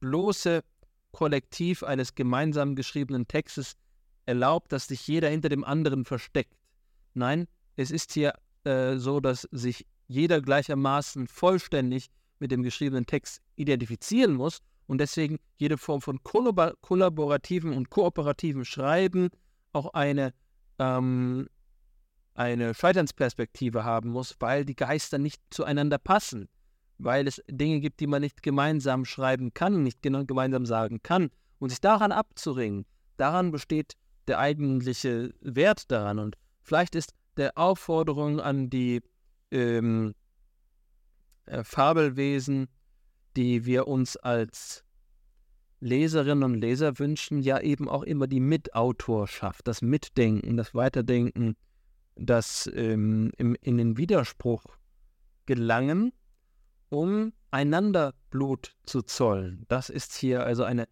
bloße 0.00 0.64
Kollektiv 1.12 1.84
eines 1.84 2.16
gemeinsam 2.16 2.74
geschriebenen 2.74 3.28
Textes 3.28 3.76
erlaubt, 4.26 4.72
dass 4.72 4.88
sich 4.88 5.06
jeder 5.06 5.28
hinter 5.28 5.48
dem 5.48 5.62
anderen 5.62 6.04
versteckt. 6.04 6.56
Nein, 7.14 7.46
es 7.80 7.90
ist 7.90 8.12
hier 8.12 8.34
äh, 8.64 8.96
so, 8.96 9.20
dass 9.20 9.48
sich 9.50 9.86
jeder 10.06 10.40
gleichermaßen 10.40 11.26
vollständig 11.26 12.08
mit 12.38 12.50
dem 12.50 12.62
geschriebenen 12.62 13.06
Text 13.06 13.40
identifizieren 13.56 14.34
muss 14.34 14.58
und 14.86 14.98
deswegen 14.98 15.38
jede 15.56 15.78
Form 15.78 16.00
von 16.00 16.22
kollabor 16.22 16.74
kollaborativen 16.80 17.72
und 17.72 17.90
kooperativen 17.90 18.64
Schreiben 18.64 19.30
auch 19.72 19.92
eine, 19.94 20.34
ähm, 20.78 21.48
eine 22.34 22.74
Scheiternsperspektive 22.74 23.84
haben 23.84 24.10
muss, 24.10 24.36
weil 24.40 24.64
die 24.64 24.76
Geister 24.76 25.18
nicht 25.18 25.40
zueinander 25.50 25.98
passen 25.98 26.48
weil 27.02 27.26
es 27.26 27.42
Dinge 27.48 27.80
gibt, 27.80 28.00
die 28.00 28.06
man 28.06 28.22
nicht 28.22 28.42
gemeinsam 28.42 29.04
schreiben 29.04 29.54
kann, 29.54 29.82
nicht 29.82 30.02
gemeinsam 30.02 30.66
sagen 30.66 31.02
kann. 31.02 31.30
Und 31.58 31.70
sich 31.70 31.80
daran 31.80 32.12
abzuringen, 32.12 32.86
daran 33.16 33.50
besteht 33.50 33.94
der 34.28 34.38
eigentliche 34.38 35.34
Wert 35.40 35.90
daran. 35.90 36.18
Und 36.18 36.36
vielleicht 36.62 36.94
ist 36.94 37.12
der 37.40 37.58
Aufforderung 37.58 38.40
an 38.40 38.70
die 38.70 39.02
ähm, 39.50 40.14
äh, 41.46 41.64
Fabelwesen, 41.64 42.68
die 43.36 43.64
wir 43.64 43.88
uns 43.88 44.16
als 44.16 44.84
Leserinnen 45.80 46.44
und 46.44 46.60
Leser 46.60 46.98
wünschen, 46.98 47.40
ja 47.40 47.58
eben 47.60 47.88
auch 47.88 48.02
immer 48.02 48.26
die 48.26 48.40
Mitautorschaft, 48.40 49.66
das 49.66 49.82
Mitdenken, 49.82 50.56
das 50.56 50.74
Weiterdenken, 50.74 51.56
das 52.14 52.70
ähm, 52.74 53.32
im, 53.38 53.56
in 53.60 53.78
den 53.78 53.96
Widerspruch 53.96 54.62
gelangen 55.46 56.12
um 56.90 57.32
einander 57.50 58.14
Blut 58.30 58.76
zu 58.84 59.02
zollen. 59.02 59.64
Das 59.68 59.88
ist 59.88 60.14
hier 60.14 60.44
also 60.44 60.64
eine 60.64 60.86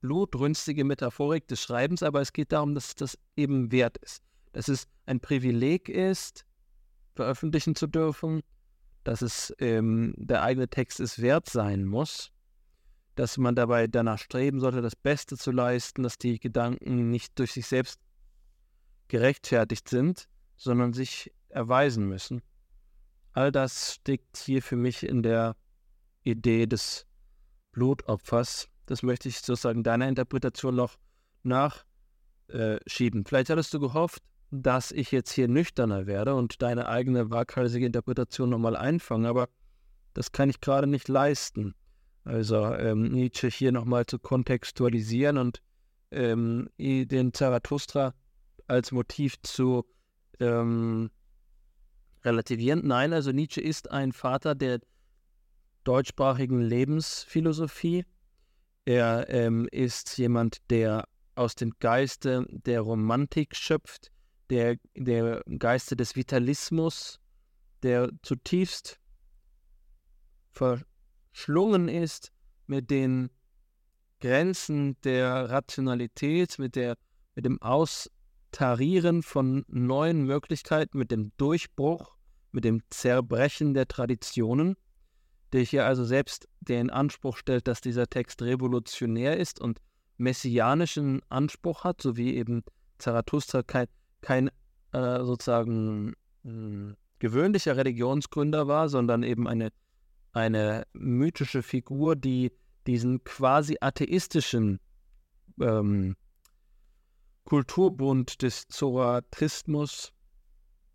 blutrünstige 0.00 0.84
Metaphorik 0.84 1.46
des 1.48 1.60
Schreibens, 1.60 2.02
aber 2.02 2.20
es 2.20 2.32
geht 2.32 2.52
darum, 2.52 2.74
dass 2.74 2.94
das 2.94 3.18
eben 3.36 3.70
wert 3.70 3.98
ist. 3.98 4.22
Dass 4.52 4.68
es 4.68 4.88
ein 5.06 5.20
Privileg 5.20 5.88
ist, 5.88 6.44
veröffentlichen 7.14 7.74
zu 7.74 7.86
dürfen, 7.86 8.42
dass 9.04 9.22
es 9.22 9.54
ähm, 9.58 10.14
der 10.16 10.42
eigene 10.42 10.68
Text 10.68 11.00
es 11.00 11.20
wert 11.20 11.48
sein 11.48 11.84
muss, 11.84 12.32
dass 13.14 13.38
man 13.38 13.54
dabei 13.54 13.86
danach 13.86 14.18
streben 14.18 14.60
sollte, 14.60 14.82
das 14.82 14.96
Beste 14.96 15.36
zu 15.36 15.50
leisten, 15.50 16.02
dass 16.02 16.18
die 16.18 16.38
Gedanken 16.38 17.10
nicht 17.10 17.38
durch 17.38 17.52
sich 17.52 17.66
selbst 17.66 18.00
gerechtfertigt 19.08 19.88
sind, 19.88 20.28
sondern 20.56 20.92
sich 20.92 21.32
erweisen 21.48 22.06
müssen. 22.06 22.42
All 23.32 23.52
das 23.52 23.94
steckt 23.94 24.36
hier 24.38 24.62
für 24.62 24.76
mich 24.76 25.02
in 25.02 25.22
der 25.22 25.56
Idee 26.22 26.66
des 26.66 27.06
Blutopfers. 27.72 28.68
Das 28.86 29.02
möchte 29.02 29.28
ich 29.28 29.38
sozusagen 29.38 29.82
deiner 29.82 30.08
Interpretation 30.08 30.74
noch 30.74 30.96
nachschieben. 31.42 33.24
Vielleicht 33.24 33.50
hattest 33.50 33.72
du 33.72 33.80
gehofft, 33.80 34.22
dass 34.50 34.90
ich 34.90 35.12
jetzt 35.12 35.32
hier 35.32 35.48
nüchterner 35.48 36.06
werde 36.06 36.34
und 36.34 36.62
deine 36.62 36.88
eigene 36.88 37.30
waghalsige 37.30 37.86
Interpretation 37.86 38.50
nochmal 38.50 38.76
einfange, 38.76 39.28
aber 39.28 39.48
das 40.14 40.32
kann 40.32 40.50
ich 40.50 40.60
gerade 40.60 40.86
nicht 40.86 41.08
leisten. 41.08 41.74
Also 42.24 42.74
ähm, 42.74 43.10
Nietzsche 43.12 43.48
hier 43.48 43.72
nochmal 43.72 44.06
zu 44.06 44.18
kontextualisieren 44.18 45.38
und 45.38 45.62
ähm, 46.10 46.68
den 46.78 47.32
Zarathustra 47.32 48.14
als 48.66 48.92
Motiv 48.92 49.40
zu 49.42 49.86
ähm, 50.38 51.10
relativieren. 52.24 52.86
Nein, 52.86 53.12
also 53.12 53.32
Nietzsche 53.32 53.60
ist 53.60 53.90
ein 53.90 54.12
Vater 54.12 54.54
der 54.54 54.80
deutschsprachigen 55.84 56.60
Lebensphilosophie. 56.60 58.04
Er 58.84 59.28
ähm, 59.28 59.68
ist 59.70 60.18
jemand, 60.18 60.58
der 60.70 61.06
aus 61.34 61.54
dem 61.54 61.72
Geiste 61.78 62.46
der 62.50 62.80
Romantik 62.82 63.56
schöpft, 63.56 64.10
der, 64.50 64.76
der 64.96 65.42
Geiste 65.58 65.96
des 65.96 66.16
Vitalismus, 66.16 67.20
der 67.82 68.10
zutiefst 68.22 69.00
verschlungen 70.50 71.88
ist 71.88 72.32
mit 72.66 72.90
den 72.90 73.30
Grenzen 74.20 75.00
der 75.02 75.48
Rationalität, 75.50 76.58
mit, 76.58 76.76
der, 76.76 76.96
mit 77.34 77.44
dem 77.44 77.60
Austarieren 77.62 79.22
von 79.22 79.64
neuen 79.68 80.24
Möglichkeiten, 80.24 80.98
mit 80.98 81.10
dem 81.10 81.32
Durchbruch, 81.36 82.16
mit 82.52 82.64
dem 82.64 82.82
Zerbrechen 82.90 83.72
der 83.72 83.88
Traditionen, 83.88 84.76
der 85.52 85.62
hier 85.62 85.86
also 85.86 86.04
selbst 86.04 86.48
den 86.60 86.90
Anspruch 86.90 87.36
stellt, 87.36 87.66
dass 87.66 87.80
dieser 87.80 88.08
Text 88.08 88.42
revolutionär 88.42 89.38
ist 89.38 89.60
und 89.60 89.80
messianischen 90.18 91.22
Anspruch 91.28 91.84
hat, 91.84 92.02
so 92.02 92.16
wie 92.16 92.36
eben 92.36 92.62
Zarathustra 92.98 93.62
kein, 93.62 93.86
kein 94.20 94.48
äh, 94.92 95.24
sozusagen 95.24 96.14
mh, 96.42 96.52
hm, 96.52 96.96
gewöhnlicher 97.18 97.76
Religionsgründer 97.76 98.66
war, 98.66 98.88
sondern 98.88 99.22
eben 99.22 99.46
eine, 99.46 99.70
eine 100.32 100.84
mythische 100.92 101.62
Figur, 101.62 102.16
die 102.16 102.52
diesen 102.86 103.22
quasi 103.24 103.76
atheistischen 103.80 104.80
ähm, 105.60 106.16
Kulturbund 107.44 108.42
des 108.42 108.66
Zorathismus 108.68 110.12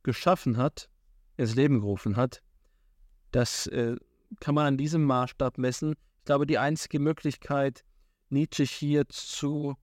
geschaffen 0.04 0.58
hat, 0.58 0.90
ins 1.38 1.56
Leben 1.56 1.80
gerufen 1.80 2.16
hat. 2.16 2.42
Das 3.32 3.68
äh, 3.68 3.96
kann 4.40 4.56
man 4.56 4.66
an 4.66 4.78
diesem 4.78 5.04
Maßstab 5.04 5.58
messen. 5.58 5.96
Ich 6.20 6.26
glaube, 6.26 6.48
die 6.48 6.58
einzige 6.58 7.00
Möglichkeit, 7.00 7.84
Nietzsche 8.30 8.64
hier 8.64 9.08
zu 9.10 9.76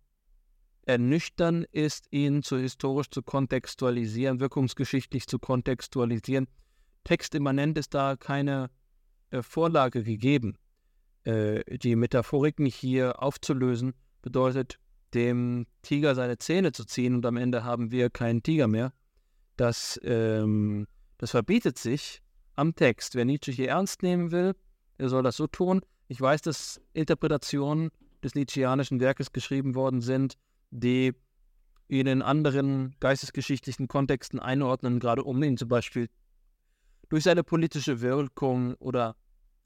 ernüchtern 0.84 1.64
ist, 1.70 2.06
ihn 2.10 2.42
zu 2.42 2.58
historisch 2.58 3.10
zu 3.10 3.22
kontextualisieren, 3.22 4.40
wirkungsgeschichtlich 4.40 5.26
zu 5.26 5.38
kontextualisieren. 5.38 6.48
Textimmanent 7.04 7.78
ist 7.78 7.94
da 7.94 8.16
keine 8.16 8.70
äh, 9.30 9.42
Vorlage 9.42 10.02
gegeben. 10.02 10.56
Äh, 11.24 11.78
die 11.78 11.96
Metaphoriken 11.96 12.66
hier 12.66 13.22
aufzulösen, 13.22 13.94
bedeutet, 14.22 14.78
dem 15.14 15.66
Tiger 15.82 16.14
seine 16.14 16.38
Zähne 16.38 16.72
zu 16.72 16.84
ziehen 16.84 17.14
und 17.14 17.26
am 17.26 17.36
Ende 17.36 17.64
haben 17.64 17.90
wir 17.90 18.10
keinen 18.10 18.42
Tiger 18.42 18.66
mehr. 18.66 18.92
Das, 19.56 20.00
ähm, 20.02 20.86
das 21.18 21.32
verbietet 21.32 21.78
sich 21.78 22.22
am 22.56 22.74
Text. 22.74 23.14
Wer 23.14 23.24
Nietzsche 23.24 23.52
hier 23.52 23.68
ernst 23.68 24.02
nehmen 24.02 24.30
will, 24.30 24.54
der 24.98 25.08
soll 25.08 25.22
das 25.22 25.36
so 25.36 25.46
tun. 25.46 25.82
Ich 26.08 26.20
weiß, 26.20 26.42
dass 26.42 26.80
Interpretationen 26.92 27.90
des 28.24 28.34
Nietzscheanischen 28.34 29.00
Werkes 29.00 29.32
geschrieben 29.32 29.74
worden 29.74 30.00
sind, 30.00 30.36
die 30.72 31.12
ihn 31.88 32.06
in 32.06 32.22
anderen 32.22 32.96
geistesgeschichtlichen 32.98 33.86
Kontexten 33.86 34.40
einordnen, 34.40 34.98
gerade 34.98 35.22
um 35.22 35.42
ihn 35.42 35.58
zum 35.58 35.68
Beispiel 35.68 36.08
durch 37.10 37.24
seine 37.24 37.44
politische 37.44 38.00
Wirkung 38.00 38.74
oder 38.76 39.14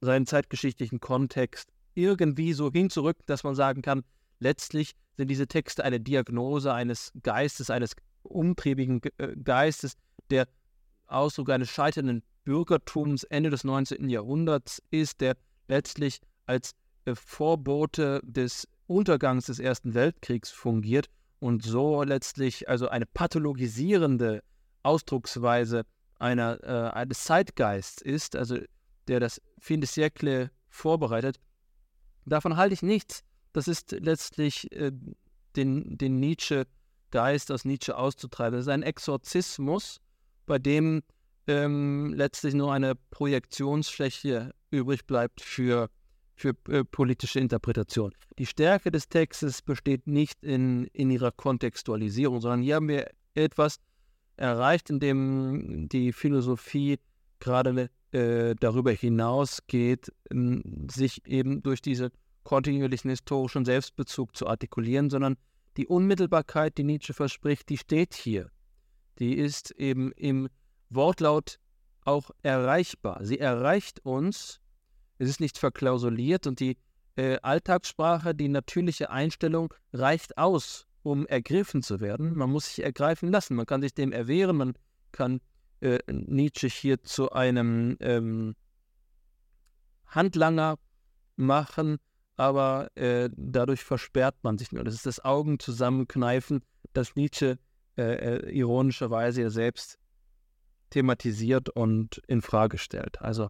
seinen 0.01 0.27
zeitgeschichtlichen 0.27 1.01
Kontext 1.01 1.70
irgendwie 1.95 2.53
so 2.53 2.70
hinzurücken, 2.70 3.23
dass 3.27 3.45
man 3.45 3.55
sagen 3.55 3.81
kann, 3.81 4.03
letztlich 4.41 4.95
sind 5.16 5.28
diese 5.28 5.47
Texte 5.47 5.85
eine 5.85 6.01
Diagnose 6.01 6.74
eines 6.74 7.12
Geistes, 7.23 7.70
eines 7.70 7.93
umtriebigen 8.23 9.01
äh, 9.19 9.37
Geistes, 9.37 9.97
der 10.31 10.49
Ausdruck 11.07 11.51
eines 11.51 11.70
scheiternden 11.70 12.23
Bürgertums 12.45 13.23
Ende 13.24 13.51
des 13.51 13.62
19. 13.65 14.09
Jahrhunderts 14.09 14.83
ist, 14.91 15.20
der 15.20 15.37
letztlich 15.69 16.20
als 16.47 16.74
äh, 17.05 17.15
Vorbote 17.15 18.20
des 18.24 18.69
Untergangs 18.87 19.47
des 19.47 19.59
Ersten 19.59 19.95
Weltkriegs 19.95 20.51
fungiert 20.51 21.09
und 21.39 21.63
so 21.63 22.03
letztlich 22.03 22.69
also 22.69 22.89
eine 22.89 23.07
pathologisierende 23.07 24.43
Ausdrucksweise 24.83 25.83
einer, 26.19 26.63
äh, 26.63 26.91
eines 26.97 27.25
Zeitgeists 27.25 28.01
ist, 28.01 28.37
also 28.37 28.59
der 29.09 29.21
das 29.21 29.41
Fin 29.59 29.81
de 29.81 29.89
siècle 29.89 30.51
vorbereitet. 30.69 31.39
Davon 32.25 32.57
halte 32.57 32.75
ich 32.75 32.83
nichts. 32.83 33.23
Das 33.53 33.69
ist 33.69 33.93
letztlich 33.93 34.71
äh, 34.73 34.93
den, 35.57 35.97
den 35.99 36.17
Nietzsche-Geist 36.17 37.51
aus 37.51 37.65
Nietzsche 37.65 37.97
auszutreiben. 37.97 38.59
Das 38.59 38.67
ist 38.67 38.73
ein 38.73 38.83
Exorzismus, 38.83 40.01
bei 40.47 40.59
dem 40.59 41.03
ähm, 41.47 42.13
letztlich 42.15 42.55
nur 42.55 42.73
eine 42.73 42.95
Projektionsfläche 43.11 44.53
übrig 44.71 45.07
bleibt 45.07 45.41
für 45.41 45.89
für 46.37 46.55
äh, 46.69 46.85
politische 46.85 47.41
Interpretation. 47.41 48.13
Die 48.39 48.47
Stärke 48.47 48.91
des 48.91 49.09
Textes 49.09 49.63
besteht 49.63 50.07
nicht 50.07 50.43
in, 50.45 50.85
in 50.93 51.11
ihrer 51.11 51.33
Kontextualisierung, 51.33 52.41
sondern 52.41 52.63
hier 52.63 52.77
haben 52.77 52.89
wir 52.89 53.11
etwas 53.35 53.79
erreicht, 54.37 54.91
in 54.91 55.01
dem 55.01 55.89
die 55.89 56.13
Philosophie 56.13 56.99
gerade 57.41 57.91
äh, 58.13 58.55
darüber 58.61 58.93
hinausgeht, 58.93 60.13
sich 60.91 61.27
eben 61.27 61.63
durch 61.63 61.81
diesen 61.81 62.11
kontinuierlichen 62.45 63.11
historischen 63.11 63.65
Selbstbezug 63.65 64.37
zu 64.37 64.47
artikulieren, 64.47 65.11
sondern 65.11 65.37
die 65.77 65.87
Unmittelbarkeit, 65.87 66.79
die 66.79 66.85
Nietzsche 66.85 67.13
verspricht, 67.13 67.69
die 67.69 67.79
steht 67.79 68.15
hier. 68.15 68.51
Die 69.19 69.35
ist 69.35 69.71
eben 69.73 70.13
im 70.13 70.49
Wortlaut 70.91 71.59
auch 72.05 72.31
erreichbar. 72.43 73.25
Sie 73.25 73.39
erreicht 73.39 74.01
uns 74.05 74.61
es 75.18 75.28
ist 75.28 75.40
nicht 75.40 75.59
verklausuliert 75.59 76.47
und 76.47 76.60
die 76.60 76.76
äh, 77.16 77.38
Alltagssprache, 77.43 78.34
die 78.34 78.48
natürliche 78.48 79.10
Einstellung 79.10 79.72
reicht 79.93 80.36
aus, 80.38 80.86
um 81.02 81.26
ergriffen 81.26 81.82
zu 81.82 82.01
werden. 82.01 82.36
Man 82.36 82.51
muss 82.51 82.66
sich 82.66 82.84
ergreifen 82.84 83.30
lassen. 83.30 83.56
Man 83.56 83.66
kann 83.66 83.80
sich 83.80 83.94
dem 83.94 84.12
erwehren. 84.12 84.56
Man 84.56 84.74
kann 85.12 85.40
äh, 85.80 85.98
Nietzsche 86.10 86.68
hier 86.68 87.02
zu 87.02 87.32
einem 87.32 87.97
ähm, 88.01 88.55
Handlanger 90.06 90.78
machen, 91.36 91.98
aber 92.36 92.90
äh, 92.97 93.30
dadurch 93.34 93.82
versperrt 93.82 94.36
man 94.43 94.59
sich 94.59 94.72
nur. 94.72 94.84
Das 94.84 94.94
ist 94.94 95.06
das 95.06 95.24
Augen 95.24 95.59
zusammenkneifen, 95.59 96.62
das 96.93 97.14
Nietzsche 97.16 97.59
äh, 97.97 98.02
äh, 98.02 98.51
ironischerweise 98.51 99.43
ja 99.43 99.51
selbst 99.51 99.98
thematisiert 100.90 101.70
und 101.70 102.22
in 102.26 102.43
Frage 102.43 102.78
stellt. 102.78 103.20
Also 103.22 103.48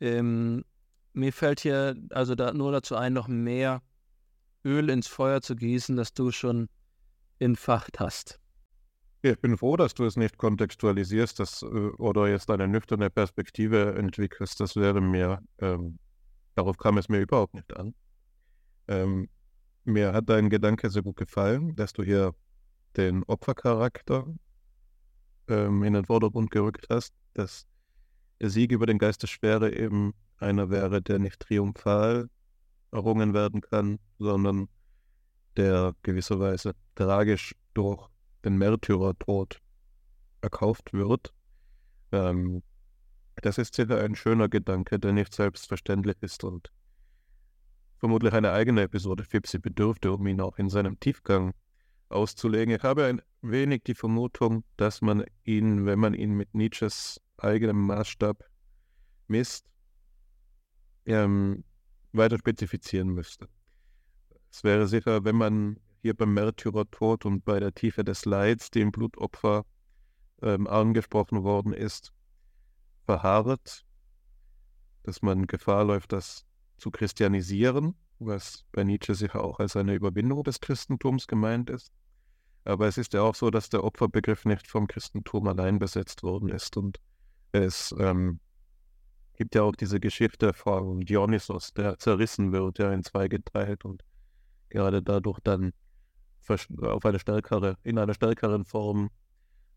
ähm, 0.00 0.64
mir 1.12 1.32
fällt 1.32 1.60
hier 1.60 1.96
also 2.10 2.34
da 2.34 2.52
nur 2.52 2.72
dazu 2.72 2.96
ein, 2.96 3.12
noch 3.12 3.28
mehr 3.28 3.82
Öl 4.64 4.90
ins 4.90 5.06
Feuer 5.06 5.40
zu 5.40 5.54
gießen, 5.56 5.96
das 5.96 6.12
du 6.14 6.30
schon 6.30 6.68
entfacht 7.38 8.00
hast. 8.00 8.40
Ich 9.22 9.40
bin 9.40 9.56
froh, 9.56 9.76
dass 9.76 9.94
du 9.94 10.04
es 10.04 10.16
nicht 10.16 10.36
kontextualisierst 10.36 11.40
dass, 11.40 11.62
äh, 11.62 11.66
oder 11.66 12.28
jetzt 12.28 12.50
eine 12.50 12.68
nüchterne 12.68 13.08
Perspektive 13.08 13.94
entwickelst. 13.94 14.60
Das 14.60 14.76
wäre 14.76 15.00
mir, 15.00 15.40
ähm, 15.58 15.98
darauf 16.54 16.76
kam 16.76 16.98
es 16.98 17.08
mir 17.08 17.20
überhaupt 17.20 17.54
nicht 17.54 17.74
an. 17.74 17.94
Ähm, 18.88 19.28
mir 19.84 20.12
hat 20.12 20.28
dein 20.28 20.50
Gedanke 20.50 20.90
sehr 20.90 21.02
gut 21.02 21.16
gefallen, 21.16 21.74
dass 21.74 21.92
du 21.92 22.02
hier 22.02 22.34
den 22.96 23.22
Opfercharakter 23.24 24.26
ähm, 25.48 25.82
in 25.82 25.94
den 25.94 26.04
Vordergrund 26.04 26.50
gerückt 26.50 26.86
hast, 26.90 27.14
dass 27.34 27.66
der 28.40 28.50
Sieg 28.50 28.72
über 28.72 28.86
den 28.86 28.98
Geist 28.98 29.22
der 29.22 29.28
Schwere 29.28 29.74
eben 29.74 30.14
einer 30.38 30.70
wäre, 30.70 31.00
der 31.00 31.18
nicht 31.18 31.40
triumphal 31.40 32.28
errungen 32.90 33.34
werden 33.34 33.60
kann, 33.60 33.98
sondern 34.18 34.68
der 35.56 35.94
gewisserweise 36.02 36.74
tragisch 36.94 37.54
durch 37.74 38.08
den 38.44 38.56
Märtyrertod 38.56 39.60
erkauft 40.40 40.92
wird. 40.92 41.32
Ähm, 42.12 42.62
das 43.36 43.58
ist 43.58 43.74
sicher 43.74 44.00
ein 44.00 44.14
schöner 44.14 44.48
Gedanke, 44.48 44.98
der 44.98 45.12
nicht 45.12 45.34
selbstverständlich 45.34 46.16
ist 46.20 46.44
und 46.44 46.70
vermutlich 47.98 48.32
eine 48.32 48.52
eigene 48.52 48.82
Episode 48.82 49.24
Fipsi 49.24 49.58
bedürfte, 49.58 50.12
um 50.12 50.26
ihn 50.26 50.40
auch 50.40 50.58
in 50.58 50.68
seinem 50.68 51.00
Tiefgang 51.00 51.52
auszulegen. 52.08 52.74
Ich 52.74 52.82
habe 52.82 53.06
ein 53.06 53.22
wenig 53.42 53.82
die 53.84 53.94
Vermutung, 53.94 54.64
dass 54.76 55.00
man 55.00 55.24
ihn, 55.44 55.86
wenn 55.86 55.98
man 55.98 56.14
ihn 56.14 56.34
mit 56.34 56.54
Nietzsches 56.54 57.20
eigenem 57.44 57.86
Maßstab 57.86 58.44
misst, 59.28 59.66
ähm, 61.06 61.64
weiter 62.12 62.38
spezifizieren 62.38 63.08
müsste. 63.08 63.48
Es 64.50 64.64
wäre 64.64 64.86
sicher, 64.86 65.24
wenn 65.24 65.36
man 65.36 65.80
hier 66.02 66.14
beim 66.14 66.34
Märtyrertod 66.34 67.24
und 67.24 67.44
bei 67.44 67.58
der 67.60 67.74
Tiefe 67.74 68.04
des 68.04 68.24
Leids, 68.24 68.70
dem 68.70 68.92
Blutopfer 68.92 69.64
ähm, 70.42 70.66
angesprochen 70.66 71.42
worden 71.42 71.72
ist, 71.72 72.12
verharrt, 73.06 73.84
dass 75.02 75.22
man 75.22 75.46
Gefahr 75.46 75.84
läuft, 75.84 76.12
das 76.12 76.46
zu 76.76 76.90
christianisieren, 76.90 77.94
was 78.18 78.64
bei 78.72 78.84
Nietzsche 78.84 79.14
sicher 79.14 79.42
auch 79.42 79.60
als 79.60 79.76
eine 79.76 79.94
Überwindung 79.94 80.42
des 80.44 80.60
Christentums 80.60 81.26
gemeint 81.26 81.70
ist. 81.70 81.92
Aber 82.64 82.86
es 82.86 82.96
ist 82.96 83.12
ja 83.12 83.22
auch 83.22 83.34
so, 83.34 83.50
dass 83.50 83.68
der 83.68 83.84
Opferbegriff 83.84 84.44
nicht 84.44 84.66
vom 84.66 84.86
Christentum 84.86 85.48
allein 85.48 85.78
besetzt 85.78 86.22
worden 86.22 86.48
ist 86.48 86.76
und 86.76 86.98
es 87.54 87.94
ähm, 87.98 88.40
gibt 89.36 89.54
ja 89.54 89.62
auch 89.62 89.76
diese 89.76 90.00
Geschichte 90.00 90.52
von 90.52 91.00
Dionysos, 91.00 91.72
der 91.74 91.98
zerrissen 91.98 92.52
wird, 92.52 92.78
ja 92.78 92.92
in 92.92 93.02
zwei 93.02 93.28
geteilt 93.28 93.84
und 93.84 94.04
gerade 94.70 95.02
dadurch 95.02 95.38
dann 95.40 95.72
auf 96.82 97.04
eine 97.04 97.18
stärkere, 97.18 97.76
in 97.82 97.98
einer 97.98 98.14
stärkeren 98.14 98.64
Form 98.64 99.10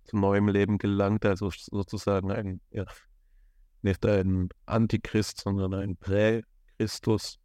zu 0.03 0.17
neuem 0.17 0.47
Leben 0.47 0.77
gelangt, 0.77 1.25
also 1.25 1.49
sozusagen 1.51 2.31
ein, 2.31 2.61
ja, 2.71 2.85
nicht 3.81 4.05
ein 4.05 4.49
Antichrist, 4.65 5.41
sondern 5.41 5.73
ein 5.73 5.97
Prä-Christus 5.97 7.39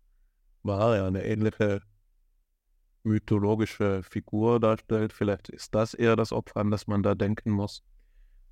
war 0.62 0.96
ja 0.96 1.06
eine 1.06 1.24
ähnliche 1.24 1.82
mythologische 3.04 4.02
Figur 4.02 4.60
darstellt. 4.60 5.12
Vielleicht 5.12 5.48
ist 5.48 5.74
das 5.74 5.94
eher 5.94 6.16
das 6.16 6.32
Opfer, 6.32 6.60
an 6.60 6.70
das 6.70 6.86
man 6.86 7.02
da 7.02 7.14
denken 7.14 7.50
muss, 7.50 7.82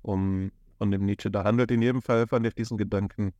um 0.01 0.51
von 0.81 0.89
dem 0.89 1.05
Nietzsche 1.05 1.29
da 1.29 1.43
handelt. 1.43 1.69
In 1.69 1.83
jedem 1.83 2.01
Fall 2.01 2.25
fand 2.25 2.47
ich 2.47 2.55
diesen 2.55 2.75
Gedanken 2.75 3.35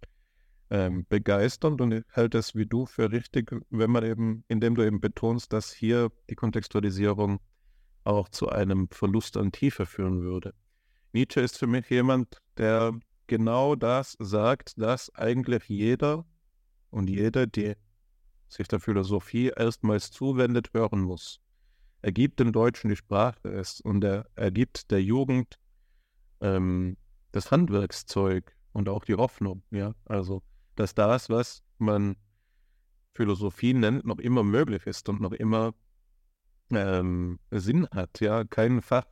ähm, 0.70 1.08
begeisternd 1.10 1.82
und 1.82 2.06
halte 2.14 2.38
es 2.38 2.54
wie 2.54 2.68
du 2.68 2.86
für 2.86 3.12
richtig, 3.12 3.52
wenn 3.72 3.90
man 3.90 4.06
eben, 4.06 4.44
indem 4.48 4.76
du 4.76 4.84
eben 4.84 5.02
betonst, 5.02 5.52
dass 5.52 5.72
hier 5.72 6.12
die 6.30 6.36
Kontextualisierung 6.36 7.40
auch 8.04 8.30
zu 8.30 8.50
einem 8.50 8.90
Verlust 8.92 9.38
an 9.38 9.52
Tiefe 9.52 9.88
führen 9.88 10.22
würde. 10.22 10.54
Nietzsche 11.14 11.42
ist 11.42 11.58
für 11.58 11.66
mich 11.66 11.90
jemand, 11.90 12.38
der 12.60 12.94
genau 13.26 13.74
das 13.74 14.16
sagt, 14.20 14.80
dass 14.80 15.12
eigentlich 15.16 15.64
jeder 15.64 16.28
und 16.92 17.10
jede, 17.10 17.48
die 17.48 17.74
sich 18.50 18.68
der 18.68 18.80
Philosophie 18.80 19.52
erstmals 19.58 20.12
zuwendet, 20.12 20.76
hören 20.76 21.02
muss. 21.02 21.42
Er 22.04 22.12
gibt 22.12 22.40
dem 22.40 22.52
Deutschen 22.52 22.92
die 22.92 22.96
Sprache 22.96 23.50
ist 23.50 23.82
und 23.84 24.04
er, 24.04 24.28
er 24.36 24.52
gibt 24.52 24.92
der 24.92 25.02
Jugend 25.02 25.58
ähm, 26.40 26.98
das 27.32 27.52
Handwerkszeug 27.52 28.56
und 28.74 28.90
auch 28.90 29.06
die 29.06 29.16
Hoffnung. 29.16 29.64
Ja, 29.72 29.94
also 30.06 30.42
dass 30.76 30.94
das, 30.94 31.30
was 31.30 31.64
man 31.78 32.16
Philosophie 33.14 33.74
nennt, 33.74 34.06
noch 34.06 34.20
immer 34.20 34.44
möglich 34.44 34.86
ist 34.88 35.10
und 35.10 35.22
noch 35.22 35.34
immer 35.34 35.74
ähm, 36.72 37.40
Sinn 37.52 37.88
hat. 37.92 38.20
Ja, 38.22 38.44
kein 38.46 38.82
Fach 38.82 39.06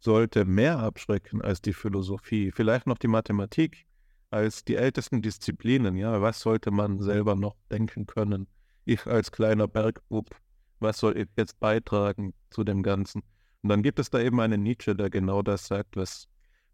sollte 0.00 0.44
mehr 0.44 0.78
abschrecken 0.78 1.42
als 1.42 1.60
die 1.60 1.72
Philosophie, 1.72 2.52
vielleicht 2.52 2.86
noch 2.86 2.98
die 2.98 3.08
Mathematik 3.08 3.86
als 4.30 4.64
die 4.64 4.76
ältesten 4.76 5.22
Disziplinen. 5.22 5.96
Ja, 5.96 6.20
was 6.20 6.40
sollte 6.40 6.70
man 6.70 7.00
selber 7.00 7.34
noch 7.34 7.56
denken 7.70 8.06
können? 8.06 8.46
Ich 8.84 9.06
als 9.06 9.32
kleiner 9.32 9.68
Bergbub, 9.68 10.30
was 10.80 10.98
soll 10.98 11.16
ich 11.18 11.28
jetzt 11.36 11.58
beitragen 11.60 12.34
zu 12.50 12.64
dem 12.64 12.82
Ganzen? 12.82 13.22
Und 13.62 13.70
dann 13.70 13.82
gibt 13.82 13.98
es 13.98 14.10
da 14.10 14.20
eben 14.20 14.40
einen 14.40 14.62
Nietzsche, 14.62 14.94
der 14.94 15.10
genau 15.10 15.42
das 15.42 15.66
sagt, 15.66 15.96
was 15.96 16.28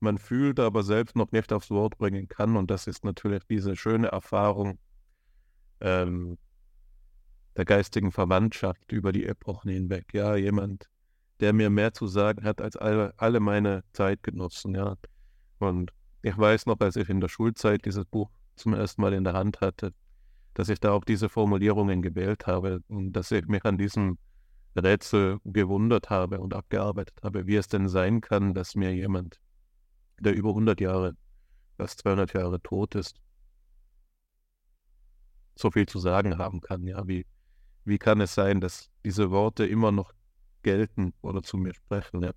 man 0.04 0.18
fühlt, 0.18 0.60
aber 0.60 0.84
selbst 0.84 1.16
noch 1.16 1.32
nicht 1.32 1.52
aufs 1.52 1.70
Wort 1.70 1.98
bringen 1.98 2.28
kann. 2.28 2.56
Und 2.56 2.70
das 2.70 2.86
ist 2.86 3.04
natürlich 3.04 3.44
diese 3.48 3.74
schöne 3.74 4.08
Erfahrung 4.08 4.78
ähm, 5.80 6.38
der 7.56 7.64
geistigen 7.64 8.12
Verwandtschaft 8.12 8.92
über 8.92 9.12
die 9.12 9.26
Epochen 9.26 9.70
hinweg. 9.70 10.06
Ja, 10.12 10.36
jemand, 10.36 10.88
der 11.40 11.52
mir 11.52 11.70
mehr 11.70 11.92
zu 11.92 12.06
sagen 12.06 12.44
hat 12.44 12.60
als 12.60 12.76
alle, 12.76 13.14
alle 13.16 13.40
meine 13.40 13.82
Zeitgenossen. 13.92 14.74
Ja, 14.74 14.96
und 15.58 15.92
ich 16.22 16.36
weiß 16.36 16.66
noch, 16.66 16.80
als 16.80 16.96
ich 16.96 17.08
in 17.08 17.20
der 17.20 17.28
Schulzeit 17.28 17.84
dieses 17.84 18.04
Buch 18.04 18.30
zum 18.56 18.74
ersten 18.74 19.02
Mal 19.02 19.12
in 19.12 19.24
der 19.24 19.34
Hand 19.34 19.60
hatte, 19.60 19.92
dass 20.54 20.68
ich 20.68 20.80
da 20.80 20.92
auch 20.92 21.04
diese 21.04 21.28
Formulierungen 21.28 22.02
gewählt 22.02 22.46
habe 22.46 22.80
und 22.88 23.12
dass 23.12 23.30
ich 23.30 23.46
mich 23.46 23.64
an 23.64 23.76
diesem 23.76 24.18
Rätsel 24.76 25.38
gewundert 25.44 26.10
habe 26.10 26.40
und 26.40 26.54
abgearbeitet 26.54 27.20
habe, 27.22 27.46
wie 27.46 27.56
es 27.56 27.68
denn 27.68 27.88
sein 27.88 28.20
kann, 28.20 28.54
dass 28.54 28.74
mir 28.74 28.94
jemand 28.94 29.40
der 30.20 30.34
über 30.34 30.50
100 30.50 30.80
Jahre, 30.80 31.16
fast 31.76 32.00
200 32.00 32.32
Jahre 32.34 32.60
tot 32.60 32.94
ist, 32.94 33.20
so 35.56 35.70
viel 35.70 35.86
zu 35.86 35.98
sagen 35.98 36.38
haben 36.38 36.60
kann. 36.60 36.86
Ja, 36.86 37.06
wie, 37.06 37.26
wie 37.84 37.98
kann 37.98 38.20
es 38.20 38.34
sein, 38.34 38.60
dass 38.60 38.90
diese 39.04 39.30
Worte 39.30 39.66
immer 39.66 39.92
noch 39.92 40.12
gelten 40.62 41.14
oder 41.22 41.42
zu 41.42 41.56
mir 41.56 41.74
sprechen? 41.74 42.22
Ja? 42.22 42.32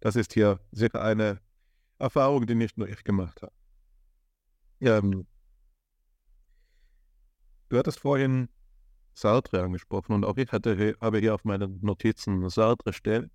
Das 0.00 0.16
ist 0.16 0.32
hier 0.32 0.60
sicher 0.70 1.02
eine 1.02 1.40
Erfahrung, 1.98 2.46
die 2.46 2.54
nicht 2.54 2.76
nur 2.78 2.88
ich 2.88 3.04
gemacht 3.04 3.42
habe. 3.42 3.52
Ähm, 4.80 5.26
du 7.68 7.78
hattest 7.78 8.00
vorhin 8.00 8.48
Sartre 9.14 9.62
angesprochen 9.62 10.14
und 10.14 10.24
auch 10.24 10.36
ich 10.36 10.50
hatte, 10.50 10.96
habe 11.00 11.18
hier 11.18 11.34
auf 11.34 11.44
meinen 11.44 11.78
Notizen 11.82 12.48
Sartre 12.48 12.92
stehen. 12.92 13.30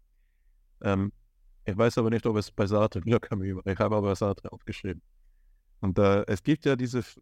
Ähm, 0.82 1.12
ich 1.68 1.78
weiß 1.78 1.98
aber 1.98 2.10
nicht, 2.10 2.26
ob 2.26 2.38
es 2.38 2.50
bei 2.50 2.66
Sartre 2.66 3.02
war. 3.06 3.68
Ich 3.68 3.80
habe 3.80 3.96
aber 3.96 4.16
Sartre 4.16 4.52
aufgeschrieben. 4.54 5.02
Und 5.82 6.00
äh, 6.00 6.24
es 6.26 6.42
gibt 6.42 6.66
ja 6.66 6.78
diese, 6.78 7.00
ich 7.00 7.16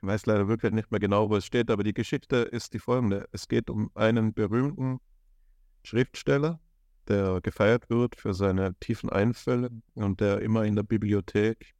weiß 0.00 0.24
leider 0.24 0.48
wirklich 0.48 0.72
nicht 0.72 0.90
mehr 0.90 1.00
genau, 1.00 1.28
wo 1.28 1.36
es 1.36 1.44
steht, 1.44 1.70
aber 1.70 1.84
die 1.84 1.92
Geschichte 1.92 2.36
ist 2.36 2.72
die 2.72 2.78
folgende. 2.78 3.28
Es 3.30 3.46
geht 3.46 3.68
um 3.68 3.90
einen 3.94 4.32
berühmten 4.32 5.00
Schriftsteller, 5.82 6.60
der 7.08 7.42
gefeiert 7.42 7.90
wird 7.90 8.16
für 8.16 8.32
seine 8.32 8.74
tiefen 8.80 9.10
Einfälle 9.10 9.70
und 9.92 10.18
der 10.18 10.40
immer 10.40 10.64
in 10.64 10.76
der 10.76 10.82
Bibliothek 10.82 11.74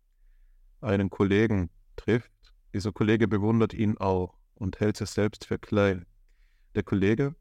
einen 0.83 1.09
Kollegen 1.09 1.71
trifft. 1.97 2.31
Dieser 2.75 2.93
Kollege 2.93 3.29
bewundert 3.29 3.73
ihn 3.73 3.97
auch 3.97 4.37
und 4.57 4.79
hält 4.79 4.99
sich 4.99 5.09
selbst 5.09 5.47
für 5.47 5.59
klein. 5.59 6.05
Der 6.75 6.83
Kollege, 6.83 7.35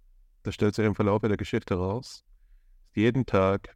das 0.44 0.56
stellt 0.56 0.74
sich 0.74 0.86
im 0.86 0.96
Verlauf 0.96 1.22
der 1.22 1.36
Geschichte 1.36 1.76
raus, 1.76 2.24
ist 2.86 2.96
jeden 2.96 3.26
Tag 3.26 3.76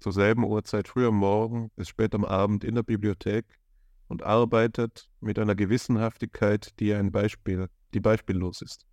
zur 0.00 0.12
selben 0.12 0.44
Uhrzeit 0.44 0.88
früh 0.88 1.06
am 1.06 1.16
Morgen 1.16 1.70
bis 1.76 1.88
spät 1.88 2.14
am 2.14 2.24
Abend 2.24 2.64
in 2.64 2.74
der 2.74 2.82
Bibliothek 2.82 3.46
und 4.08 4.22
arbeitet 4.22 5.08
mit 5.20 5.38
einer 5.38 5.54
Gewissenhaftigkeit, 5.54 6.78
die 6.78 6.94
ein 6.94 7.10
Beispiel, 7.10 7.68
die 7.94 8.00
beispiellos 8.00 8.62
ist. 8.62 8.86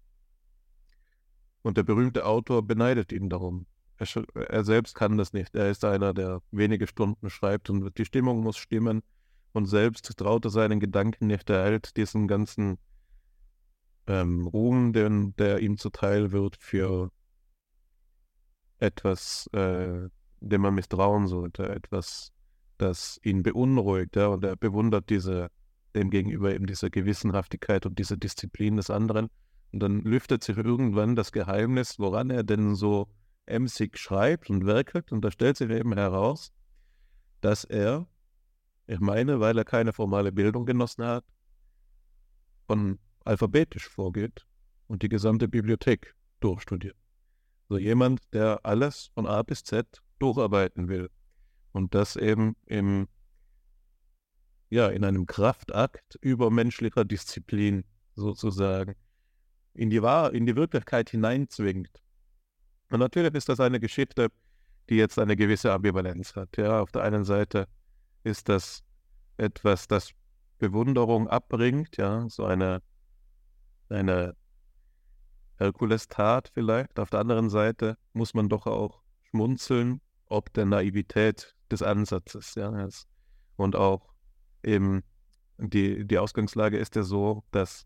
Und 1.62 1.78
der 1.78 1.84
berühmte 1.84 2.26
Autor 2.26 2.62
beneidet 2.64 3.12
ihn 3.12 3.30
darum. 3.30 3.66
Er, 3.98 4.08
er, 4.50 4.64
selbst 4.64 4.96
kann 4.96 5.18
das 5.18 5.34
nicht. 5.34 5.56
Er 5.56 5.70
ist 5.70 5.86
einer, 5.86 6.14
der 6.14 6.42
wenige 6.52 6.88
Stunden 6.88 7.30
schreibt 7.30 7.70
und 7.70 7.98
die 7.98 8.06
Stimmung 8.06 8.42
muss 8.42 8.58
stimmen. 8.58 9.02
Und 9.54 9.68
selbst 9.68 10.18
traut 10.18 10.46
er 10.46 10.52
seinen 10.52 10.80
Gedanken 10.80 11.28
nicht. 11.28 11.50
Er 11.50 11.64
hält 11.64 11.96
diesen 11.96 12.28
ganzen 12.28 12.80
ähm, 14.08 14.48
Ruhm, 14.48 14.94
den, 14.94 15.36
der 15.36 15.60
ihm 15.60 15.78
zuteil 15.78 16.32
wird, 16.32 16.58
für 16.60 17.12
etwas 18.80 19.48
äh, 19.54 20.10
dem 20.50 20.62
man 20.62 20.76
misstrauen 20.76 21.28
sollte, 21.28 21.70
etwas, 21.70 22.32
das 22.78 23.20
ihn 23.24 23.44
beunruhigt. 23.44 24.16
Ja, 24.16 24.28
und 24.28 24.44
er 24.44 24.56
bewundert 24.56 25.10
diese, 25.10 25.50
dem 25.96 26.10
gegenüber 26.10 26.54
eben 26.54 26.66
diese 26.66 26.90
Gewissenhaftigkeit 26.90 27.86
und 27.86 27.98
diese 27.98 28.18
Disziplin 28.18 28.76
des 28.76 28.90
anderen. 28.90 29.30
Und 29.72 29.80
dann 29.82 30.02
lüftet 30.02 30.44
sich 30.44 30.58
irgendwann 30.58 31.16
das 31.16 31.32
Geheimnis, 31.32 31.98
woran 31.98 32.30
er 32.30 32.44
denn 32.44 32.76
so 32.76 33.08
emsig 33.46 33.98
schreibt 33.98 34.50
und 34.50 34.66
werkelt. 34.66 35.12
Und 35.12 35.24
da 35.24 35.32
stellt 35.32 35.58
sich 35.58 35.70
eben 35.70 35.94
heraus, 35.94 36.52
dass 37.42 37.64
er, 37.64 38.08
ich 38.86 39.00
meine, 39.00 39.40
weil 39.40 39.58
er 39.58 39.66
keine 39.66 39.94
formale 39.94 40.32
Bildung 40.32 40.66
genossen 40.66 41.06
hat, 41.06 41.26
von 42.68 43.00
alphabetisch 43.26 43.88
vorgeht 43.88 44.46
und 44.88 45.02
die 45.02 45.10
gesamte 45.10 45.48
Bibliothek 45.48 46.16
durchstudiert. 46.40 46.98
So 47.70 47.78
jemand, 47.78 48.22
der 48.34 48.60
alles 48.64 49.10
von 49.14 49.26
A 49.26 49.42
bis 49.42 49.64
Z 49.64 50.03
durcharbeiten 50.20 50.88
will. 50.88 51.10
Und 51.72 51.96
das 51.96 52.16
eben 52.16 52.56
im, 52.66 53.08
ja, 54.70 54.90
in 54.90 55.04
einem 55.04 55.26
Kraftakt 55.26 56.18
übermenschlicher 56.22 57.06
Disziplin 57.06 57.84
sozusagen 58.16 58.96
in 59.74 59.90
die, 59.90 60.02
Wahr 60.02 60.34
in 60.34 60.46
die 60.46 60.56
Wirklichkeit 60.56 61.10
hineinzwingt. 61.10 62.02
Und 62.90 63.00
natürlich 63.00 63.34
ist 63.34 63.50
das 63.50 63.60
eine 63.60 63.80
Geschichte, 63.80 64.30
die 64.90 64.96
jetzt 64.96 65.18
eine 65.18 65.36
gewisse 65.36 65.72
Ambivalenz 65.74 66.36
hat. 66.36 66.58
Ja, 66.58 66.82
auf 66.82 66.92
der 66.92 67.04
einen 67.04 67.24
Seite 67.24 67.68
ist 68.24 68.50
das 68.50 68.84
etwas, 69.38 69.88
das 69.88 70.12
Bewunderung 70.60 71.28
abbringt, 71.28 71.98
ja, 71.98 72.30
so 72.30 72.46
eine, 72.46 72.82
eine 73.90 74.36
Herkules-Tat 75.58 76.52
vielleicht. 76.54 77.00
Auf 77.00 77.10
der 77.10 77.20
anderen 77.20 77.50
Seite 77.50 77.98
muss 78.14 78.34
man 78.34 78.50
doch 78.50 78.68
auch 78.68 79.03
schmunzeln 79.34 80.00
ob 80.28 80.54
der 80.54 80.66
Naivität 80.66 81.56
des 81.72 81.82
Ansatzes. 81.82 82.56
Ja, 82.56 82.88
und 83.56 83.76
auch 83.76 84.14
eben 84.64 85.04
die, 85.58 86.06
die 86.06 86.18
Ausgangslage 86.18 86.78
ist 86.78 86.96
ja 86.96 87.04
so, 87.04 87.44
dass 87.52 87.86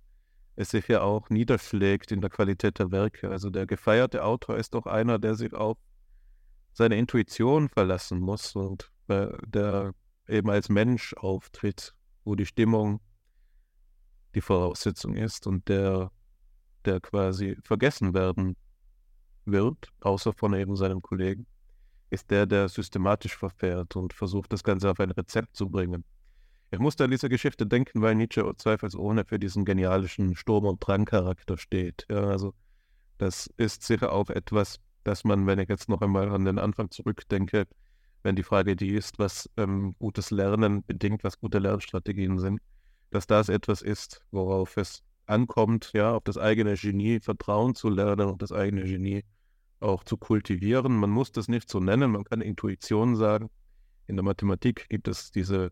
es 0.55 0.71
sich 0.71 0.87
ja 0.87 1.01
auch 1.01 1.29
niederschlägt 1.29 2.11
in 2.11 2.21
der 2.21 2.29
Qualität 2.29 2.79
der 2.79 2.91
Werke. 2.91 3.29
Also 3.29 3.49
der 3.49 3.65
gefeierte 3.65 4.23
Autor 4.23 4.57
ist 4.57 4.73
doch 4.73 4.85
einer, 4.85 5.19
der 5.19 5.35
sich 5.35 5.53
auf 5.53 5.77
seine 6.73 6.97
Intuition 6.97 7.69
verlassen 7.69 8.19
muss 8.19 8.55
und 8.55 8.91
äh, 9.07 9.27
der 9.45 9.93
eben 10.27 10.49
als 10.49 10.69
Mensch 10.69 11.13
auftritt, 11.15 11.93
wo 12.23 12.35
die 12.35 12.45
Stimmung 12.45 13.01
die 14.35 14.41
Voraussetzung 14.41 15.15
ist 15.15 15.47
und 15.47 15.67
der, 15.67 16.11
der 16.85 16.99
quasi 17.01 17.57
vergessen 17.63 18.13
werden 18.13 18.55
wird, 19.47 19.89
außer 20.01 20.33
von 20.33 20.53
eben 20.53 20.75
seinen 20.75 21.01
Kollegen 21.01 21.45
ist 22.09 22.31
der, 22.31 22.45
der 22.45 22.69
systematisch 22.69 23.35
verfährt 23.35 23.95
und 23.95 24.13
versucht, 24.13 24.53
das 24.53 24.63
Ganze 24.63 24.89
auf 24.89 24.99
ein 24.99 25.11
Rezept 25.11 25.55
zu 25.55 25.69
bringen. 25.69 26.03
Ich 26.71 26.79
musste 26.79 27.05
an 27.05 27.11
diese 27.11 27.29
Geschichte 27.29 27.65
denken, 27.65 28.01
weil 28.01 28.15
Nietzsche 28.15 28.49
zweifelsohne 28.57 29.25
für 29.25 29.39
diesen 29.39 29.65
genialischen 29.65 30.35
Sturm- 30.35 30.65
und 30.65 30.85
Drangcharakter 30.85 31.57
steht. 31.57 32.05
Ja, 32.09 32.27
also 32.27 32.53
das 33.17 33.47
ist 33.57 33.83
sicher 33.83 34.11
auch 34.11 34.29
etwas, 34.29 34.79
dass 35.03 35.23
man, 35.23 35.47
wenn 35.47 35.59
ich 35.59 35.69
jetzt 35.69 35.89
noch 35.89 36.01
einmal 36.01 36.29
an 36.29 36.45
den 36.45 36.59
Anfang 36.59 36.91
zurückdenke, 36.91 37.67
wenn 38.23 38.35
die 38.35 38.43
Frage 38.43 38.75
die 38.75 38.89
ist, 38.89 39.19
was 39.19 39.49
ähm, 39.55 39.95
gutes 39.99 40.31
Lernen 40.31 40.83
bedingt, 40.83 41.23
was 41.23 41.39
gute 41.39 41.59
Lernstrategien 41.59 42.39
sind, 42.39 42.59
dass 43.11 43.27
das 43.27 43.47
etwas 43.47 43.81
ist, 43.81 44.21
worauf 44.31 44.75
es 44.75 45.03
ankommt, 45.25 45.91
ja, 45.93 46.13
auf 46.13 46.23
das 46.23 46.37
eigene 46.37 46.75
Genie 46.75 47.19
vertrauen 47.21 47.75
zu 47.75 47.89
lernen 47.89 48.27
und 48.27 48.41
das 48.41 48.51
eigene 48.51 48.83
Genie 48.83 49.23
auch 49.79 50.03
zu 50.03 50.17
kultivieren. 50.17 50.97
Man 50.97 51.09
muss 51.09 51.31
das 51.31 51.47
nicht 51.47 51.69
so 51.69 51.79
nennen, 51.79 52.11
man 52.11 52.23
kann 52.23 52.41
Intuition 52.41 53.15
sagen. 53.15 53.49
In 54.07 54.15
der 54.15 54.23
Mathematik 54.23 54.87
gibt 54.89 55.07
es 55.07 55.31
diese 55.31 55.71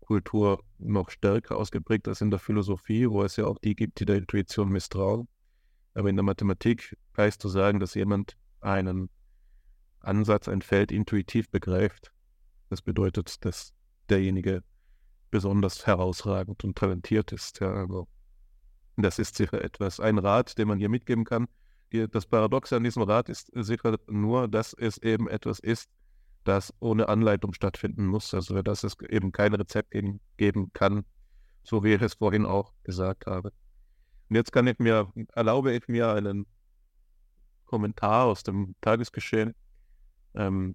Kultur 0.00 0.62
noch 0.78 1.10
stärker 1.10 1.56
ausgeprägt 1.56 2.08
als 2.08 2.20
in 2.20 2.30
der 2.30 2.38
Philosophie, 2.38 3.08
wo 3.08 3.22
es 3.22 3.36
ja 3.36 3.46
auch 3.46 3.58
die 3.58 3.74
gibt, 3.74 4.00
die 4.00 4.04
der 4.04 4.16
Intuition 4.16 4.68
misstrauen. 4.68 5.28
Aber 5.94 6.08
in 6.08 6.16
der 6.16 6.22
Mathematik 6.22 6.96
heißt 7.16 7.40
zu 7.40 7.48
sagen, 7.48 7.80
dass 7.80 7.94
jemand 7.94 8.36
einen 8.60 9.10
Ansatz, 10.00 10.48
ein 10.48 10.62
Feld 10.62 10.90
intuitiv 10.90 11.50
begreift. 11.50 12.12
Das 12.70 12.82
bedeutet, 12.82 13.44
dass 13.44 13.72
derjenige 14.08 14.62
besonders 15.30 15.86
herausragend 15.86 16.64
und 16.64 16.76
talentiert 16.76 17.32
ist. 17.32 17.60
Ja, 17.60 17.72
also 17.72 18.08
das 18.96 19.18
ist 19.18 19.36
sicher 19.36 19.62
etwas, 19.62 20.00
ein 20.00 20.18
Rat, 20.18 20.58
den 20.58 20.68
man 20.68 20.78
hier 20.78 20.88
mitgeben 20.88 21.24
kann. 21.24 21.48
Das 22.10 22.26
Paradoxe 22.26 22.76
an 22.76 22.84
diesem 22.84 23.02
Rat 23.02 23.28
ist 23.28 23.50
sicher 23.54 23.98
nur, 24.06 24.48
dass 24.48 24.72
es 24.72 24.98
eben 24.98 25.28
etwas 25.28 25.58
ist, 25.58 25.90
das 26.44 26.72
ohne 26.80 27.08
Anleitung 27.08 27.52
stattfinden 27.52 28.06
muss. 28.06 28.32
Also 28.34 28.62
dass 28.62 28.84
es 28.84 28.96
eben 29.08 29.32
kein 29.32 29.54
Rezept 29.54 29.94
geben 30.36 30.70
kann, 30.72 31.04
so 31.62 31.84
wie 31.84 31.94
ich 31.94 32.02
es 32.02 32.14
vorhin 32.14 32.46
auch 32.46 32.72
gesagt 32.82 33.26
habe. 33.26 33.52
Und 34.28 34.36
jetzt 34.36 34.52
kann 34.52 34.66
ich 34.66 34.78
mir, 34.78 35.12
erlaube 35.34 35.72
ich 35.72 35.86
mir 35.88 36.12
einen 36.12 36.46
Kommentar 37.66 38.24
aus 38.26 38.42
dem 38.42 38.74
Tagesgeschehen, 38.80 39.54
ähm, 40.34 40.74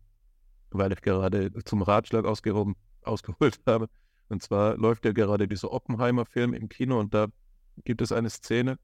weil 0.70 0.92
ich 0.92 1.02
gerade 1.02 1.52
zum 1.64 1.82
Ratschlag 1.82 2.26
ausgehoben, 2.26 2.76
ausgeholt 3.02 3.60
habe. 3.66 3.90
Und 4.30 4.44
zwar 4.44 4.78
läuft 4.78 5.06
ja 5.06 5.12
gerade 5.12 5.48
dieser 5.48 5.72
Oppenheimer-Film 5.72 6.54
im 6.54 6.70
Kino 6.70 7.00
und 7.00 7.14
da 7.14 7.28
gibt 7.86 8.02
es 8.02 8.12
eine 8.12 8.30
Szene, 8.30 8.78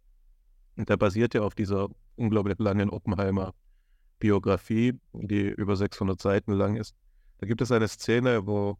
und 0.75 0.89
der 0.89 0.97
basiert 0.97 1.33
ja 1.33 1.41
auf 1.41 1.55
dieser 1.55 1.89
unglaublich 2.15 2.59
langen 2.59 2.89
Oppenheimer-Biografie, 2.89 4.99
die 5.13 5.49
über 5.49 5.75
600 5.75 6.21
Seiten 6.21 6.53
lang 6.53 6.75
ist. 6.75 6.95
Da 7.39 7.47
gibt 7.47 7.61
es 7.61 7.71
eine 7.71 7.87
Szene, 7.87 8.47
wo 8.47 8.77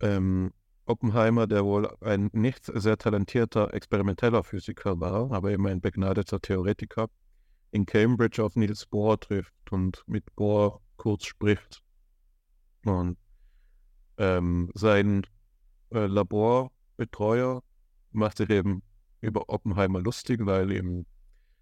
ähm, 0.00 0.52
Oppenheimer, 0.86 1.46
der 1.46 1.64
wohl 1.64 1.94
ein 2.00 2.30
nicht 2.32 2.64
sehr 2.64 2.96
talentierter 2.96 3.74
experimenteller 3.74 4.42
Physiker 4.42 4.98
war, 5.00 5.30
aber 5.32 5.50
eben 5.50 5.66
ein 5.66 5.80
begnadeter 5.80 6.40
Theoretiker, 6.40 7.08
in 7.70 7.84
Cambridge 7.84 8.42
auf 8.42 8.56
Niels 8.56 8.86
Bohr 8.86 9.20
trifft 9.20 9.52
und 9.70 10.02
mit 10.06 10.34
Bohr 10.34 10.80
kurz 10.96 11.26
spricht. 11.26 11.82
Und 12.84 13.18
ähm, 14.16 14.70
sein 14.74 15.26
äh, 15.90 16.06
Laborbetreuer 16.06 17.62
macht 18.12 18.38
sich 18.38 18.48
eben 18.48 18.82
über 19.20 19.48
Oppenheimer 19.48 20.00
lustig, 20.00 20.44
weil 20.44 20.70
ihm 20.72 21.06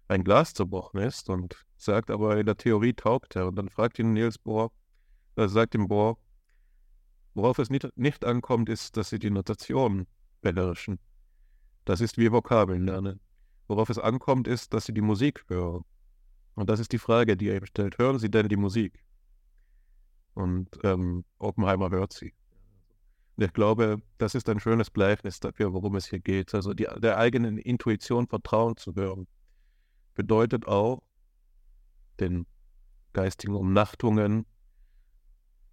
ein 0.07 0.23
Glas 0.23 0.53
zerbrochen 0.53 1.01
ist 1.01 1.29
und 1.29 1.65
sagt 1.75 2.09
aber, 2.09 2.37
in 2.37 2.45
der 2.45 2.57
Theorie 2.57 2.93
taugt 2.93 3.35
er. 3.35 3.47
Und 3.47 3.55
dann 3.55 3.69
fragt 3.69 3.99
ihn 3.99 4.13
Niels 4.13 4.37
Bohr, 4.37 4.71
äh, 5.35 5.47
sagt 5.47 5.75
ihm 5.75 5.87
Bohr, 5.87 6.17
worauf 7.33 7.59
es 7.59 7.69
nicht, 7.69 7.87
nicht 7.97 8.25
ankommt, 8.25 8.69
ist, 8.69 8.97
dass 8.97 9.09
sie 9.09 9.19
die 9.19 9.29
Notation 9.29 10.07
beherrschen. 10.41 10.99
Das 11.85 12.01
ist 12.01 12.17
wie 12.17 12.31
Vokabeln 12.31 12.85
lernen. 12.85 13.19
Worauf 13.67 13.89
es 13.89 13.99
ankommt, 13.99 14.47
ist, 14.47 14.73
dass 14.73 14.85
sie 14.85 14.93
die 14.93 15.01
Musik 15.01 15.43
hören. 15.47 15.83
Und 16.55 16.69
das 16.69 16.79
ist 16.79 16.91
die 16.91 16.97
Frage, 16.97 17.37
die 17.37 17.49
er 17.49 17.57
ihm 17.57 17.65
stellt. 17.65 17.97
Hören 17.97 18.17
Sie 18.17 18.31
denn 18.31 18.47
die 18.47 18.55
Musik? 18.55 19.03
Und 20.33 20.69
ähm, 20.83 21.23
Oppenheimer 21.37 21.89
hört 21.89 22.13
sie. 22.13 22.33
Ich 23.37 23.53
glaube, 23.53 24.01
das 24.17 24.33
ist 24.33 24.49
ein 24.49 24.59
schönes 24.59 24.91
Gleichnis 24.91 25.39
dafür, 25.39 25.71
worum 25.71 25.95
es 25.95 26.07
hier 26.07 26.19
geht. 26.19 26.55
Also 26.55 26.73
die, 26.73 26.87
der 26.97 27.17
eigenen 27.17 27.59
Intuition 27.59 28.27
Vertrauen 28.27 28.77
zu 28.77 28.95
hören, 28.95 29.27
bedeutet 30.15 30.67
auch, 30.67 31.03
den 32.19 32.47
geistigen 33.13 33.55
Umnachtungen 33.55 34.47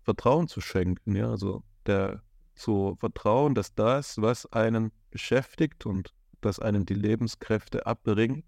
Vertrauen 0.03 0.47
zu 0.47 0.61
schenken. 0.61 1.17
Ja? 1.17 1.31
Also 1.31 1.65
der, 1.87 2.23
zu 2.55 2.97
vertrauen, 2.99 3.55
dass 3.55 3.75
das, 3.75 4.21
was 4.21 4.47
einen 4.53 4.93
beschäftigt 5.11 5.87
und 5.87 6.15
das 6.41 6.59
einen 6.59 6.87
die 6.87 6.95
Lebenskräfte 6.95 7.87
abbringt, 7.87 8.45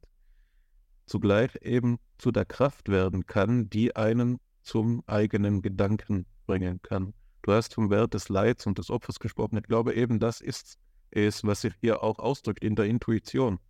zugleich 1.06 1.56
eben 1.62 1.98
zu 2.18 2.30
der 2.30 2.44
Kraft 2.44 2.88
werden 2.88 3.26
kann, 3.26 3.70
die 3.70 3.96
einen 3.96 4.38
zum 4.62 5.02
eigenen 5.06 5.62
Gedanken 5.62 6.26
bringen 6.46 6.80
kann. 6.82 7.14
Du 7.46 7.52
hast 7.52 7.74
vom 7.74 7.90
Wert 7.90 8.12
des 8.12 8.28
Leids 8.28 8.66
und 8.66 8.76
des 8.76 8.90
Opfers 8.90 9.20
gesprochen. 9.20 9.56
Ich 9.58 9.62
glaube 9.62 9.94
eben, 9.94 10.18
das 10.18 10.40
ist 10.40 10.80
es, 11.12 11.44
was 11.44 11.60
sich 11.60 11.74
hier 11.80 12.02
auch 12.02 12.18
ausdrückt 12.18 12.64
in 12.64 12.74
der 12.74 12.86
Intuition. 12.86 13.60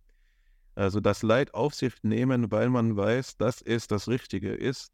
Also 0.73 0.99
das 0.99 1.21
Leid 1.21 1.53
auf 1.53 1.75
sich 1.75 1.93
nehmen, 2.01 2.51
weil 2.51 2.71
man 2.71 2.97
weiß, 2.97 3.37
dass 3.37 3.61
es 3.61 3.85
das 3.85 4.07
Richtige 4.07 4.51
ist, 4.51 4.91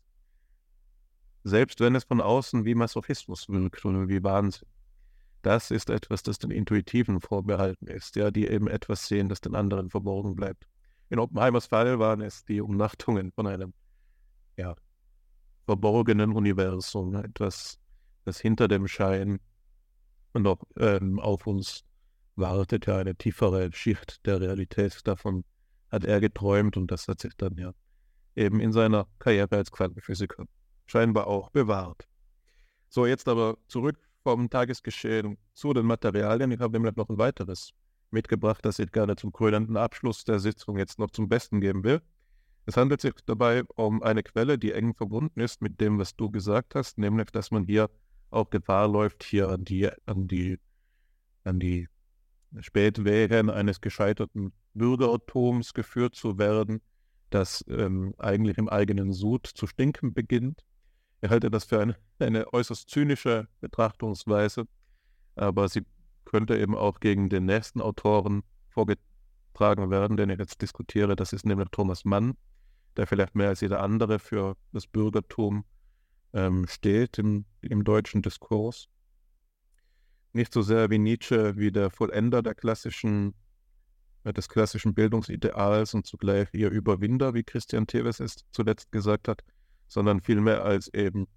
selbst 1.46 1.80
wenn 1.80 1.96
es 1.96 2.04
von 2.04 2.20
außen 2.20 2.66
wie 2.66 2.76
Masochismus 2.76 3.48
wirkt 3.48 3.86
oder 3.86 4.10
wie 4.10 4.22
Wahnsinn. 4.22 4.68
Das 5.44 5.72
ist 5.72 5.90
etwas, 5.90 6.22
das 6.22 6.40
den 6.40 6.52
Intuitiven 6.52 7.22
vorbehalten 7.22 7.88
ist, 7.88 8.18
ja, 8.18 8.32
die 8.32 8.48
eben 8.48 8.68
etwas 8.68 9.08
sehen, 9.08 9.30
das 9.30 9.40
den 9.40 9.56
anderen 9.56 9.92
verborgen 9.92 10.36
bleibt. 10.36 10.68
In 11.10 11.20
Oppenheimers 11.20 11.68
Fall 11.68 12.00
waren 12.00 12.20
es 12.20 12.44
die 12.44 12.60
Umnachtungen 12.60 13.32
von 13.32 13.48
einem 13.48 13.74
ja, 14.58 14.76
verborgenen 15.66 16.34
Universum, 16.34 17.16
etwas 17.16 17.80
das 18.26 18.40
hinter 18.40 18.68
dem 18.68 18.88
Schein 18.88 19.40
noch 20.34 20.64
ähm, 20.78 21.20
auf 21.20 21.48
uns 21.48 21.84
wartet, 22.36 22.88
ja 22.88 22.98
eine 22.98 23.16
tiefere 23.16 23.72
Schicht 23.74 24.26
der 24.26 24.42
Realität. 24.42 25.00
Davon 25.06 25.44
hat 25.92 26.04
er 26.04 26.20
geträumt 26.20 26.78
und 26.78 26.90
das 26.90 27.08
hat 27.08 27.22
sich 27.22 27.36
dann 27.38 27.56
ja 27.58 27.74
eben 28.36 28.60
in 28.60 28.72
seiner 28.72 29.08
Karriere 29.20 29.58
als 29.58 29.72
Quantenphysiker 29.72 30.46
scheinbar 30.86 31.28
auch 31.28 31.50
bewahrt. 31.52 32.08
So, 32.90 33.06
jetzt 33.06 33.28
aber 33.28 33.58
zurück 33.68 33.98
vom 34.24 34.50
Tagesgeschehen 34.50 35.38
zu 35.54 35.74
den 35.74 35.86
Materialien. 35.86 36.52
Ich 36.52 36.60
habe 36.60 36.74
nämlich 36.74 36.96
noch 36.96 37.10
ein 37.10 37.18
weiteres 37.18 37.72
mitgebracht, 38.10 38.64
das 38.64 38.80
ich 38.80 38.92
gerne 38.92 39.16
zum 39.16 39.32
krönenden 39.34 39.78
Abschluss 39.78 40.24
der 40.24 40.40
Sitzung 40.40 40.78
jetzt 40.78 41.00
noch 41.00 41.12
zum 41.12 41.28
Besten 41.28 41.60
geben 41.62 41.84
will. 41.84 42.02
Es 42.66 42.78
handelt 42.78 43.02
sich 43.02 43.14
dabei 43.26 43.64
um 43.76 44.02
eine 44.02 44.24
Quelle, 44.24 44.58
die 44.58 44.72
eng 44.72 44.94
verbunden 44.94 45.42
ist 45.42 45.62
mit 45.62 45.82
dem, 45.82 46.00
was 46.00 46.16
du 46.16 46.32
gesagt 46.32 46.76
hast, 46.76 46.98
nämlich, 46.98 47.32
dass 47.32 47.52
man 47.52 47.66
hier 47.66 47.90
auch 48.34 48.50
Gefahr 48.50 48.88
läuft, 48.88 49.24
hier 49.24 49.50
an 49.50 49.64
die, 49.64 49.90
an 50.06 50.28
die, 50.28 50.60
an 51.44 51.60
die 51.60 51.88
Spätwägen 52.60 53.50
eines 53.50 53.82
gescheiterten 53.82 54.54
Bürgeratoms 54.74 55.74
geführt 55.74 56.16
zu 56.16 56.38
werden, 56.38 56.82
das 57.30 57.64
ähm, 57.68 58.14
eigentlich 58.18 58.58
im 58.58 58.70
eigenen 58.70 59.12
Sud 59.12 59.48
zu 59.48 59.68
stinken 59.68 60.14
beginnt. 60.14 60.64
Ich 61.22 61.30
halte 61.30 61.50
das 61.50 61.66
für 61.66 61.80
eine, 61.80 61.96
eine 62.20 62.52
äußerst 62.54 62.90
zynische 62.90 63.48
Betrachtungsweise, 63.60 64.66
aber 65.36 65.68
sie 65.70 65.84
könnte 66.26 66.58
eben 66.58 66.76
auch 66.76 67.00
gegen 67.00 67.30
den 67.30 67.46
nächsten 67.46 67.82
Autoren 67.82 68.44
vorgetragen 68.70 69.90
werden, 69.90 70.18
den 70.18 70.30
ich 70.30 70.40
jetzt 70.40 70.62
diskutiere. 70.62 71.16
Das 71.16 71.34
ist 71.34 71.46
nämlich 71.46 71.70
Thomas 71.72 72.06
Mann, 72.06 72.36
der 72.98 73.08
vielleicht 73.08 73.36
mehr 73.36 73.50
als 73.50 73.62
jeder 73.62 73.82
andere 73.82 74.20
für 74.20 74.56
das 74.72 74.88
Bürgertum 74.88 75.66
ähm, 76.34 76.68
steht 76.68 77.18
im, 77.20 77.46
im 77.62 77.84
deutschen 77.84 78.22
Diskurs. 78.22 78.88
Nicht 80.34 80.52
so 80.52 80.62
sehr 80.62 80.90
wie 80.90 80.98
Nietzsche, 80.98 81.56
wie 81.58 81.72
der 81.72 81.92
Vollender 81.92 82.42
der 82.42 82.56
klassischen, 82.56 83.36
äh, 84.24 84.34
des 84.34 84.50
klassischen 84.50 84.94
Bildungsideals 84.94 85.94
und 85.94 86.08
zugleich 86.08 86.50
ihr 86.54 86.72
Überwinder, 86.72 87.34
wie 87.34 87.44
Christian 87.44 87.88
Teves 87.88 88.20
es 88.20 88.36
zuletzt 88.52 88.92
gesagt 88.92 89.28
hat, 89.28 89.44
sondern 89.88 90.22
vielmehr 90.22 90.64
als 90.64 90.92
eben 90.94 91.28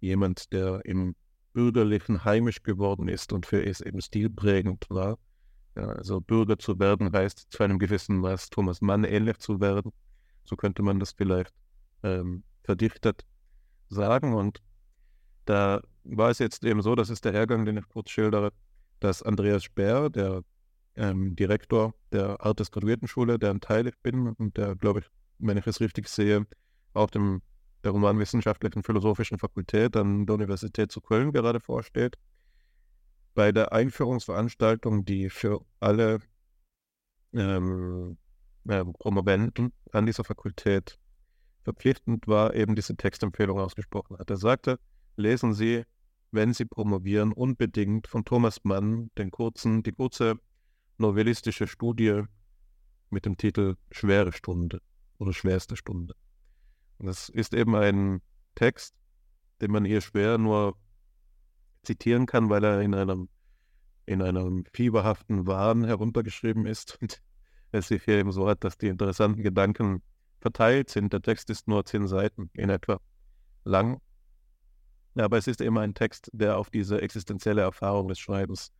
jemand, 0.00 0.52
der 0.52 0.84
im 0.84 1.14
Bürgerlichen 1.52 2.24
heimisch 2.24 2.62
geworden 2.62 3.08
ist 3.08 3.32
und 3.32 3.46
für 3.46 3.64
es 3.64 3.80
eben 3.80 4.00
stilprägend 4.00 4.86
war. 4.88 5.18
Ja, 5.76 5.84
also 5.84 6.20
Bürger 6.20 6.58
zu 6.58 6.78
werden 6.78 7.12
heißt 7.12 7.46
zu 7.50 7.62
einem 7.62 7.78
gewissen 7.78 8.18
Maß 8.18 8.50
Thomas 8.50 8.80
Mann 8.80 9.04
ähnlich 9.04 9.38
zu 9.38 9.60
werden. 9.60 9.92
So 10.44 10.56
könnte 10.56 10.82
man 10.82 10.98
das 10.98 11.12
vielleicht 11.12 11.54
ähm, 12.02 12.42
verdichtet 12.64 13.24
sagen. 13.92 14.34
Und 14.34 14.62
da 15.44 15.80
war 16.04 16.30
es 16.30 16.38
jetzt 16.38 16.64
eben 16.64 16.82
so, 16.82 16.94
das 16.94 17.10
ist 17.10 17.24
der 17.24 17.32
Hergang, 17.32 17.64
den 17.64 17.76
ich 17.76 17.88
kurz 17.88 18.10
schildere, 18.10 18.52
dass 19.00 19.22
Andreas 19.22 19.64
Speer, 19.64 20.10
der 20.10 20.42
ähm, 20.96 21.34
Direktor 21.36 21.94
der 22.12 22.40
Art 22.44 22.60
des 22.60 22.70
Graduiertenschule, 22.70 23.38
deren 23.38 23.60
Teil 23.60 23.86
ich 23.86 23.98
bin 24.02 24.28
und 24.28 24.56
der, 24.56 24.76
glaube 24.76 25.00
ich, 25.00 25.06
wenn 25.38 25.56
ich 25.56 25.66
es 25.66 25.80
richtig 25.80 26.08
sehe, 26.08 26.46
auf 26.94 27.10
dem 27.10 27.42
der 27.84 27.92
Romanwissenschaftlichen 27.92 28.82
Philosophischen 28.82 29.38
Fakultät 29.38 29.96
an 29.96 30.26
der 30.26 30.34
Universität 30.34 30.92
zu 30.92 31.00
Köln 31.00 31.32
gerade 31.32 31.58
vorsteht, 31.58 32.16
bei 33.34 33.50
der 33.50 33.72
Einführungsveranstaltung, 33.72 35.04
die 35.04 35.30
für 35.30 35.64
alle 35.80 36.20
ähm, 37.32 38.18
äh, 38.68 38.84
Promoventen 38.84 39.72
an 39.90 40.06
dieser 40.06 40.22
Fakultät 40.22 40.98
verpflichtend 41.62 42.26
war, 42.26 42.54
eben 42.54 42.74
diese 42.74 42.96
Textempfehlung 42.96 43.58
ausgesprochen 43.58 44.18
hat. 44.18 44.30
Er 44.30 44.36
sagte, 44.36 44.78
lesen 45.16 45.54
Sie, 45.54 45.84
wenn 46.30 46.54
Sie 46.54 46.64
promovieren, 46.64 47.32
unbedingt 47.32 48.06
von 48.06 48.24
Thomas 48.24 48.64
Mann 48.64 49.10
den 49.18 49.30
kurzen, 49.30 49.82
die 49.82 49.92
kurze 49.92 50.36
novellistische 50.98 51.66
Studie 51.66 52.22
mit 53.10 53.26
dem 53.26 53.36
Titel 53.36 53.76
Schwere 53.90 54.32
Stunde 54.32 54.80
oder 55.18 55.32
Schwerste 55.32 55.76
Stunde. 55.76 56.14
Und 56.98 57.06
das 57.06 57.28
ist 57.28 57.54
eben 57.54 57.76
ein 57.76 58.22
Text, 58.54 58.94
den 59.60 59.70
man 59.70 59.84
hier 59.84 60.00
schwer 60.00 60.38
nur 60.38 60.76
zitieren 61.82 62.26
kann, 62.26 62.48
weil 62.48 62.64
er 62.64 62.80
in 62.80 62.94
einem, 62.94 63.28
in 64.06 64.22
einem 64.22 64.64
fieberhaften 64.72 65.46
Wahn 65.46 65.84
heruntergeschrieben 65.84 66.66
ist 66.66 66.98
und 67.00 67.22
es 67.72 67.88
sich 67.88 68.04
hier 68.04 68.18
eben 68.18 68.32
so 68.32 68.48
hat, 68.48 68.64
dass 68.64 68.78
die 68.78 68.88
interessanten 68.88 69.42
Gedanken 69.42 70.02
verteilt 70.42 70.90
sind. 70.90 71.12
Der 71.12 71.22
Text 71.22 71.48
ist 71.50 71.68
nur 71.68 71.84
zehn 71.84 72.06
Seiten 72.06 72.50
in 72.54 72.68
etwa 72.68 73.00
lang. 73.64 74.00
Aber 75.14 75.38
es 75.38 75.46
ist 75.46 75.60
eben 75.60 75.78
ein 75.78 75.94
Text, 75.94 76.30
der 76.32 76.58
auf 76.58 76.70
diese 76.70 77.00
existenzielle 77.00 77.62
Erfahrung 77.62 78.08
des 78.08 78.18
Schreibens 78.18 78.72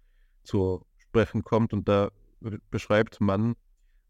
zu 0.45 0.85
sprechen 0.99 1.45
kommt. 1.45 1.73
Und 1.73 1.89
da 1.89 2.11
beschreibt 2.71 3.21
man, 3.21 3.55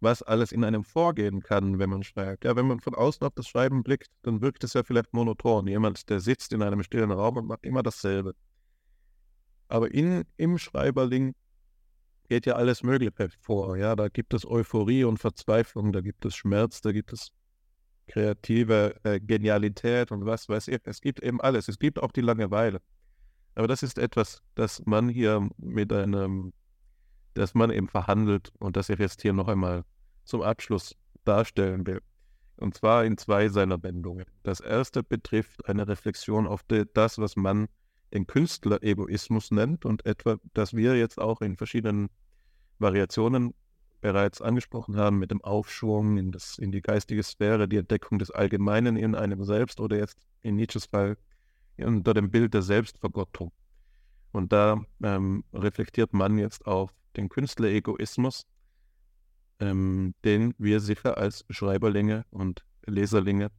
was 0.01 0.23
alles 0.23 0.51
in 0.51 0.65
einem 0.65 0.83
vorgehen 0.83 1.43
kann, 1.43 1.79
wenn 1.79 1.91
man 1.91 2.03
schreibt. 2.03 2.45
Ja, 2.45 2.57
wenn 2.57 2.66
man 2.66 2.81
von 2.81 2.95
außen 2.95 3.24
auf 3.27 3.35
das 3.35 3.47
Schreiben 3.47 3.83
blickt, 3.83 4.09
dann 4.23 4.41
wirkt 4.41 4.65
es 4.65 4.73
ja 4.74 4.83
vielleicht 4.83 5.12
monoton. 5.12 5.66
Jemand, 5.66 6.09
der 6.11 6.20
sitzt 6.20 6.53
in 6.53 6.62
einem 6.62 6.83
stillen 6.83 7.12
Raum 7.12 7.37
und 7.37 7.47
macht 7.47 7.65
immer 7.65 7.83
dasselbe. 7.83 8.35
Aber 9.69 9.93
in, 9.93 10.24
im 10.37 10.59
Schreiberling 10.59 11.35
geht 12.29 12.47
ja 12.47 12.55
alles 12.55 12.83
Mögliche 12.83 13.12
vor. 13.41 13.77
Ja, 13.77 13.95
da 13.95 14.09
gibt 14.09 14.35
es 14.35 14.47
Euphorie 14.47 15.05
und 15.05 15.19
Verzweiflung, 15.19 15.93
da 15.93 16.01
gibt 16.01 16.24
es 16.24 16.35
Schmerz, 16.35 16.81
da 16.81 16.93
gibt 16.93 17.12
es 17.12 17.31
kreative 18.07 18.95
äh, 19.05 19.20
Genialität 19.20 20.12
und 20.12 20.27
was 20.27 20.49
weiß 20.49 20.69
ich. 20.69 20.81
Es 20.85 21.01
gibt 21.01 21.23
eben 21.23 21.41
alles. 21.41 21.69
Es 21.69 21.79
gibt 21.79 22.03
auch 22.03 22.12
die 22.12 22.20
Langeweile. 22.20 22.81
Aber 23.55 23.69
das 23.69 23.83
ist 23.83 23.99
etwas, 23.99 24.43
das 24.55 24.83
man 24.87 25.09
hier 25.09 25.49
mit 25.59 25.93
einem, 25.93 26.53
das 27.35 27.55
man 27.55 27.70
eben 27.70 27.89
verhandelt 27.89 28.53
und 28.59 28.77
das 28.77 28.89
ich 28.89 28.99
jetzt 28.99 29.23
hier 29.23 29.33
noch 29.33 29.49
einmal 29.49 29.85
zum 30.24 30.43
Abschluss 30.43 30.97
darstellen 31.24 31.87
will. 31.87 32.01
Und 32.57 32.74
zwar 32.74 33.05
in 33.05 33.19
zwei 33.19 33.49
seiner 33.49 33.83
Wendungen. 33.83 34.27
Das 34.43 34.61
erste 34.61 35.03
betrifft 35.03 35.69
eine 35.69 35.89
Reflexion 35.89 36.47
auf 36.47 36.62
die, 36.62 36.85
das, 36.95 37.19
was 37.19 37.37
man 37.37 37.69
den 38.12 38.27
Künstler-Egoismus 38.27 39.51
nennt 39.51 39.85
und 39.85 40.07
etwa, 40.07 40.37
dass 40.55 40.74
wir 40.74 40.97
jetzt 40.97 41.19
auch 41.19 41.41
in 41.41 41.57
verschiedenen 41.57 42.09
Variationen 42.79 43.55
bereits 44.03 44.43
angesprochen 44.43 44.97
haben, 44.97 45.19
mit 45.19 45.31
dem 45.31 45.43
Aufschwung 45.43 46.19
in, 46.19 46.33
das, 46.33 46.59
in 46.59 46.73
die 46.73 46.83
geistige 46.83 47.23
Sphäre, 47.23 47.69
die 47.69 47.79
Entdeckung 47.79 48.19
des 48.19 48.31
Allgemeinen 48.31 48.97
in 48.97 49.15
einem 49.15 49.43
selbst 49.45 49.81
oder 49.81 49.97
jetzt 49.97 50.19
in 50.43 50.57
Nietzsches 50.57 50.87
Fall 50.87 51.16
unter 51.79 52.12
dem 52.12 52.31
Bild 52.31 52.53
der 52.53 52.62
Selbstvergottung. 52.62 53.53
Und 54.33 54.53
da 54.53 54.83
ähm, 55.03 55.45
reflektiert 55.55 56.12
man 56.12 56.37
jetzt 56.37 56.66
auf 56.66 56.93
den 57.16 57.29
Künstleregoismus, 57.29 58.45
ähm, 59.61 60.15
den 60.24 60.55
wir 60.59 60.81
sicher 60.81 61.16
als 61.16 61.45
Schreiberlinge 61.49 62.24
und 62.31 62.65
Leserlinge 62.87 63.51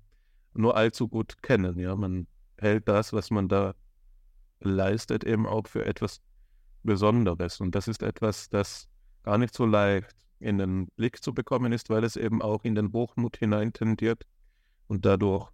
nur 0.53 0.75
allzu 0.75 1.07
gut 1.07 1.41
kennen. 1.41 1.79
Ja, 1.79 1.95
man 1.95 2.27
hält 2.57 2.87
das, 2.89 3.13
was 3.13 3.31
man 3.31 3.47
da 3.47 3.75
leistet, 4.59 5.23
eben 5.23 5.47
auch 5.47 5.67
für 5.67 5.85
etwas 5.85 6.21
Besonderes. 6.83 7.61
Und 7.61 7.75
das 7.75 7.87
ist 7.87 8.03
etwas, 8.03 8.49
das 8.49 8.89
gar 9.23 9.37
nicht 9.37 9.53
so 9.53 9.65
leicht 9.65 10.22
in 10.43 10.57
den 10.57 10.87
Blick 10.95 11.23
zu 11.23 11.33
bekommen 11.33 11.71
ist, 11.71 11.89
weil 11.89 12.03
es 12.03 12.15
eben 12.15 12.41
auch 12.41 12.63
in 12.63 12.75
den 12.75 12.91
Hochmut 12.93 13.37
hinein 13.37 13.73
tendiert 13.73 14.25
und 14.87 15.05
dadurch 15.05 15.49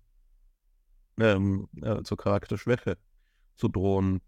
ähm, 1.20 1.68
äh, 1.82 2.02
zur 2.04 2.18
Charakterschwäche 2.18 2.98
zu 3.56 3.68
drohen 3.68 4.22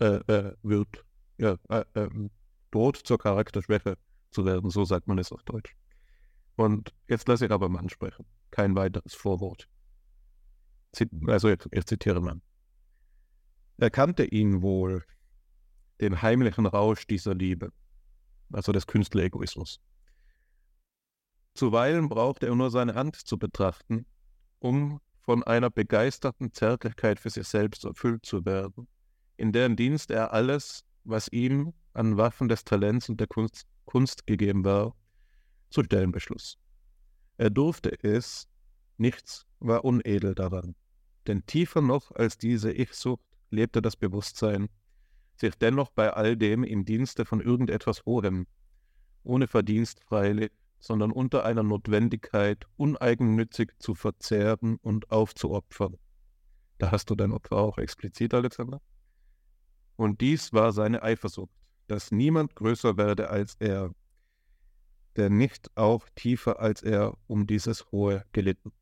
äh, 0.00 0.20
äh, 0.26 0.54
wird. 0.62 1.04
Ja, 1.38 1.56
äh, 1.68 1.84
ähm, 1.94 2.30
droht 2.70 2.96
zur 2.96 3.18
Charakterschwäche 3.18 3.96
zu 4.30 4.44
werden, 4.44 4.70
so 4.70 4.84
sagt 4.84 5.06
man 5.06 5.18
es 5.18 5.32
auf 5.32 5.42
Deutsch. 5.44 5.76
Und 6.56 6.92
jetzt 7.06 7.28
lasse 7.28 7.46
ich 7.46 7.52
aber 7.52 7.68
Mann 7.68 7.88
sprechen. 7.88 8.26
Kein 8.50 8.74
weiteres 8.74 9.14
Vorwort. 9.14 9.68
Also 11.26 11.48
ich, 11.48 11.60
ich 11.70 11.84
zitiere 11.86 12.20
Mann. 12.20 12.42
Er 13.76 13.90
kannte 13.90 14.24
ihn 14.24 14.62
wohl, 14.62 15.04
den 16.00 16.20
heimlichen 16.20 16.66
Rausch 16.66 17.06
dieser 17.06 17.34
Liebe, 17.34 17.72
also 18.52 18.72
des 18.72 18.86
Künstleregoismus. 18.86 19.80
Zuweilen 21.54 22.08
brauchte 22.08 22.46
er 22.46 22.54
nur 22.54 22.70
seine 22.70 22.94
Hand 22.94 23.16
zu 23.16 23.38
betrachten, 23.38 24.06
um 24.60 25.00
von 25.22 25.42
einer 25.42 25.70
begeisterten 25.70 26.52
Zärtlichkeit 26.52 27.20
für 27.20 27.30
sich 27.30 27.46
selbst 27.46 27.84
erfüllt 27.84 28.24
zu 28.24 28.44
werden, 28.44 28.88
in 29.36 29.52
deren 29.52 29.76
Dienst 29.76 30.10
er 30.10 30.32
alles, 30.32 30.84
was 31.04 31.28
ihm 31.28 31.74
an 31.92 32.16
Waffen 32.16 32.48
des 32.48 32.64
Talents 32.64 33.08
und 33.08 33.18
der 33.18 33.26
Kunst, 33.26 33.66
Kunst 33.84 34.26
gegeben 34.26 34.64
war, 34.64 34.94
zu 35.70 35.82
stellen 35.82 36.12
beschloss. 36.12 36.58
Er 37.36 37.50
durfte 37.50 38.02
es, 38.02 38.48
nichts 38.96 39.46
war 39.58 39.84
unedel 39.84 40.34
daran, 40.34 40.74
denn 41.26 41.44
tiefer 41.46 41.80
noch 41.80 42.10
als 42.12 42.38
diese 42.38 42.72
Ich-Sucht 42.72 43.22
lebte 43.50 43.82
das 43.82 43.96
Bewusstsein, 43.96 44.68
sich 45.40 45.54
dennoch 45.56 45.90
bei 45.90 46.12
all 46.12 46.36
dem 46.36 46.64
im 46.64 46.84
Dienste 46.84 47.24
von 47.24 47.40
irgendetwas 47.40 48.04
Hohem, 48.04 48.46
ohne 49.22 49.46
Verdienst 49.46 50.00
freilich, 50.00 50.52
sondern 50.80 51.10
unter 51.10 51.44
einer 51.44 51.62
Notwendigkeit, 51.62 52.66
uneigennützig 52.76 53.72
zu 53.78 53.94
verzehren 53.94 54.76
und 54.76 55.10
aufzuopfern. 55.10 55.96
Da 56.78 56.92
hast 56.92 57.10
du 57.10 57.14
dein 57.14 57.32
Opfer 57.32 57.56
auch 57.56 57.78
explizit, 57.78 58.32
Alexander. 58.34 58.80
Und 59.96 60.20
dies 60.20 60.52
war 60.52 60.72
seine 60.72 61.02
Eifersucht, 61.02 61.52
dass 61.88 62.12
niemand 62.12 62.54
größer 62.54 62.96
werde 62.96 63.30
als 63.30 63.56
er, 63.58 63.92
der 65.16 65.30
nicht 65.30 65.76
auch 65.76 66.08
tiefer 66.14 66.60
als 66.60 66.82
er 66.82 67.16
um 67.26 67.48
dieses 67.48 67.90
Hohe 67.90 68.24
gelitten. 68.32 68.72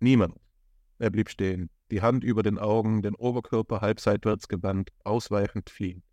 Niemand. 0.00 0.34
Er 0.98 1.10
blieb 1.10 1.30
stehen, 1.30 1.70
die 1.90 2.02
Hand 2.02 2.24
über 2.24 2.42
den 2.42 2.58
Augen, 2.58 3.02
den 3.02 3.14
Oberkörper 3.14 3.80
halb 3.80 4.00
seitwärts 4.00 4.48
gewandt, 4.48 4.90
ausweichend 5.04 5.70
fliehend. 5.70 6.04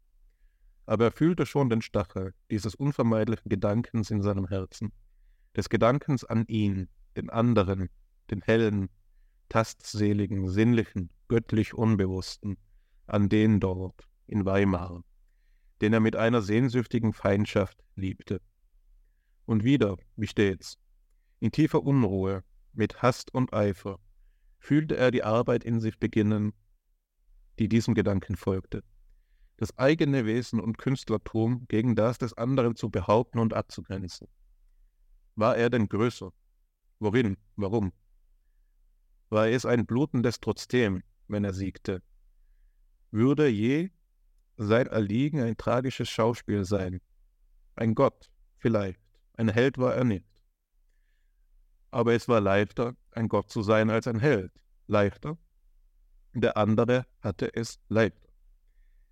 Aber 0.86 1.06
er 1.06 1.12
fühlte 1.12 1.46
schon 1.46 1.70
den 1.70 1.82
Stachel 1.82 2.34
dieses 2.52 2.76
unvermeidlichen 2.76 3.50
Gedankens 3.50 4.12
in 4.12 4.22
seinem 4.22 4.48
Herzen, 4.48 4.92
des 5.56 5.70
Gedankens 5.70 6.24
an 6.24 6.46
ihn, 6.48 6.90
den 7.16 7.30
anderen, 7.30 7.90
den 8.30 8.42
hellen, 8.42 8.90
tastseligen, 9.50 10.50
sinnlichen, 10.50 11.10
göttlich 11.28 11.74
Unbewussten, 11.74 12.58
an 13.08 13.30
den 13.30 13.60
dort, 13.60 14.08
in 14.28 14.46
Weimar, 14.46 15.04
den 15.82 15.94
er 15.94 16.00
mit 16.00 16.16
einer 16.16 16.42
sehnsüchtigen 16.42 17.14
Feindschaft 17.14 17.84
liebte. 17.96 18.42
Und 19.46 19.64
wieder, 19.64 19.98
wie 20.16 20.28
stets, 20.28 20.78
in 21.40 21.52
tiefer 21.52 21.84
Unruhe, 21.84 22.44
mit 22.74 23.02
Hast 23.02 23.34
und 23.34 23.54
Eifer, 23.54 24.00
fühlte 24.64 24.96
er 24.96 25.12
die 25.12 25.24
Arbeit 25.24 25.66
in 25.66 25.82
sich 25.82 26.00
beginnen, 26.00 26.54
die 27.60 27.68
diesem 27.68 27.96
Gedanken 27.96 28.38
folgte. 28.38 28.82
Das 29.58 29.78
eigene 29.78 30.26
Wesen 30.26 30.62
und 30.62 30.78
Künstlertum 30.78 31.66
gegen 31.68 31.96
das 31.96 32.18
des 32.18 32.34
anderen 32.34 32.78
zu 32.78 32.90
behaupten 32.90 33.40
und 33.40 33.54
abzugrenzen. 33.54 34.30
War 35.36 35.58
er 35.58 35.70
denn 35.70 35.90
größer? 35.90 36.32
Worin? 37.00 37.36
Warum? 37.58 37.92
War 39.30 39.50
es 39.50 39.66
ein 39.66 39.86
blutendes 39.86 40.40
Trotzdem, 40.40 41.04
wenn 41.28 41.44
er 41.44 41.54
siegte? 41.54 42.02
Würde 43.12 43.50
je 43.50 43.90
sein 44.56 44.88
Erliegen 44.88 45.42
ein 45.42 45.58
tragisches 45.58 46.10
Schauspiel 46.10 46.64
sein? 46.64 47.02
Ein 47.76 47.96
Gott, 47.96 48.32
vielleicht. 48.60 49.02
Ein 49.34 49.50
Held 49.50 49.78
war 49.78 49.94
er 49.94 50.06
nicht. 50.06 50.26
Aber 51.94 52.16
es 52.16 52.28
war 52.28 52.42
leichter, 52.42 52.96
ein 53.12 53.30
Gott 53.30 53.52
zu 53.52 53.62
sein 53.62 53.92
als 53.92 54.08
ein 54.08 54.20
Held. 54.20 54.52
Leichter. 54.88 55.38
Der 56.34 56.58
andere 56.58 57.06
hatte 57.22 57.56
es 57.56 57.80
leichter. 57.88 58.30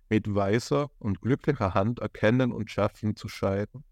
Mit 0.08 0.34
weißer 0.34 0.90
und 0.98 1.20
glücklicher 1.20 1.74
Hand 1.74 2.00
erkennen 2.00 2.50
und 2.50 2.72
schaffen 2.72 3.14
zu 3.14 3.28
scheiden, 3.28 3.84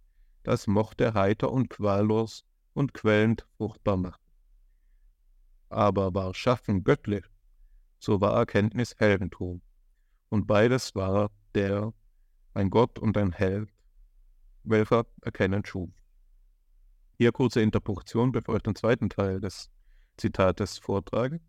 das 0.43 0.67
mochte 0.67 1.15
heiter 1.15 1.53
und 1.53 1.71
quallos 1.71 2.45
und 2.73 2.93
quellend 2.93 3.47
fruchtbar 3.57 3.97
machen. 3.97 4.25
Aber 5.69 6.12
war 6.12 6.35
Schaffen 6.35 6.83
göttlich, 6.83 7.25
so 8.01 8.21
war 8.21 8.37
Erkenntnis 8.39 8.97
Heldentum. 8.99 9.62
Und 10.31 10.49
beides 10.49 10.97
war 10.97 11.31
der, 11.55 11.95
ein 12.55 12.71
Gott 12.71 12.99
und 12.99 13.17
ein 13.17 13.31
Held, 13.31 13.71
welcher 14.65 15.07
erkennen 15.23 15.65
schuf. 15.65 15.91
Hier 17.20 17.32
kurze 17.32 17.60
Interpunktion, 17.60 18.32
bevor 18.32 18.56
ich 18.56 18.62
den 18.62 18.74
zweiten 18.74 19.10
Teil 19.10 19.42
des 19.42 19.70
Zitates 20.16 20.78
vortrage. 20.78 21.42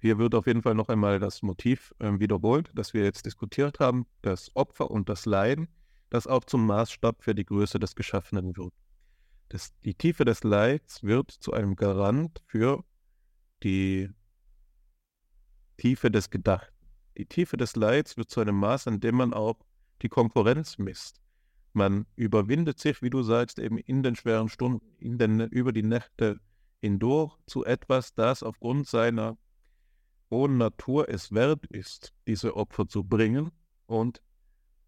Hier 0.00 0.18
wird 0.18 0.34
auf 0.34 0.48
jeden 0.48 0.62
Fall 0.62 0.74
noch 0.74 0.88
einmal 0.88 1.20
das 1.20 1.42
Motiv 1.42 1.94
äh, 2.00 2.18
wiederholt, 2.18 2.72
das 2.74 2.92
wir 2.92 3.04
jetzt 3.04 3.24
diskutiert 3.24 3.78
haben, 3.78 4.06
das 4.22 4.50
Opfer 4.56 4.90
und 4.90 5.08
das 5.08 5.24
Leiden, 5.24 5.68
das 6.10 6.26
auch 6.26 6.42
zum 6.42 6.66
Maßstab 6.66 7.22
für 7.22 7.36
die 7.36 7.44
Größe 7.44 7.78
des 7.78 7.94
Geschaffenen 7.94 8.56
wird. 8.56 8.74
Das, 9.50 9.70
die 9.84 9.94
Tiefe 9.94 10.24
des 10.24 10.42
Leids 10.42 11.04
wird 11.04 11.30
zu 11.30 11.52
einem 11.52 11.76
Garant 11.76 12.42
für 12.48 12.82
die 13.62 14.10
Tiefe 15.76 16.10
des 16.10 16.30
Gedachten. 16.30 16.74
Die 17.16 17.26
Tiefe 17.26 17.56
des 17.56 17.76
Leids 17.76 18.16
wird 18.16 18.28
zu 18.28 18.40
einem 18.40 18.56
Maß, 18.56 18.88
an 18.88 18.98
dem 18.98 19.14
man 19.14 19.34
auch 19.34 19.64
die 20.02 20.08
Konkurrenz 20.08 20.78
misst 20.78 21.20
Man 21.76 22.06
überwindet 22.16 22.80
sich, 22.80 23.02
wie 23.02 23.10
du 23.10 23.22
sagst, 23.22 23.58
eben 23.58 23.76
in 23.76 24.02
den 24.02 24.16
schweren 24.16 24.48
Stunden, 24.48 24.96
in 24.98 25.18
den, 25.18 25.40
über 25.40 25.72
die 25.72 25.82
Nächte 25.82 26.40
hindurch 26.80 27.36
zu 27.46 27.66
etwas, 27.66 28.14
das 28.14 28.42
aufgrund 28.42 28.88
seiner 28.88 29.36
hohen 30.30 30.56
Natur 30.56 31.10
es 31.10 31.32
wert 31.32 31.66
ist, 31.66 32.14
diese 32.26 32.56
Opfer 32.56 32.88
zu 32.88 33.04
bringen. 33.04 33.50
Und 33.84 34.22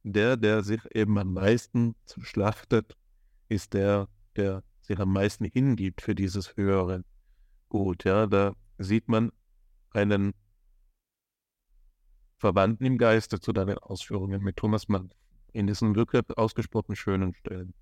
der, 0.02 0.38
der 0.38 0.62
sich 0.62 0.80
eben 0.94 1.18
am 1.18 1.34
meisten 1.34 1.94
schlachtet, 2.22 2.96
ist 3.50 3.74
der, 3.74 4.08
der 4.36 4.64
sich 4.80 4.98
am 4.98 5.12
meisten 5.12 5.44
hingibt 5.44 6.00
für 6.00 6.14
dieses 6.14 6.56
höhere 6.56 7.04
Gut. 7.68 8.04
Ja, 8.04 8.26
da 8.26 8.54
sieht 8.78 9.08
man 9.08 9.30
einen 9.90 10.32
Verwandten 12.38 12.86
im 12.86 12.96
Geiste 12.96 13.40
zu 13.40 13.52
deinen 13.52 13.76
Ausführungen 13.76 14.42
mit 14.42 14.56
Thomas 14.56 14.88
Mann 14.88 15.12
in 15.52 15.66
diesen 15.66 15.94
wirklich 15.94 16.22
ausgesprochen 16.36 16.96
schönen 16.96 17.34
Stellen. 17.34 17.74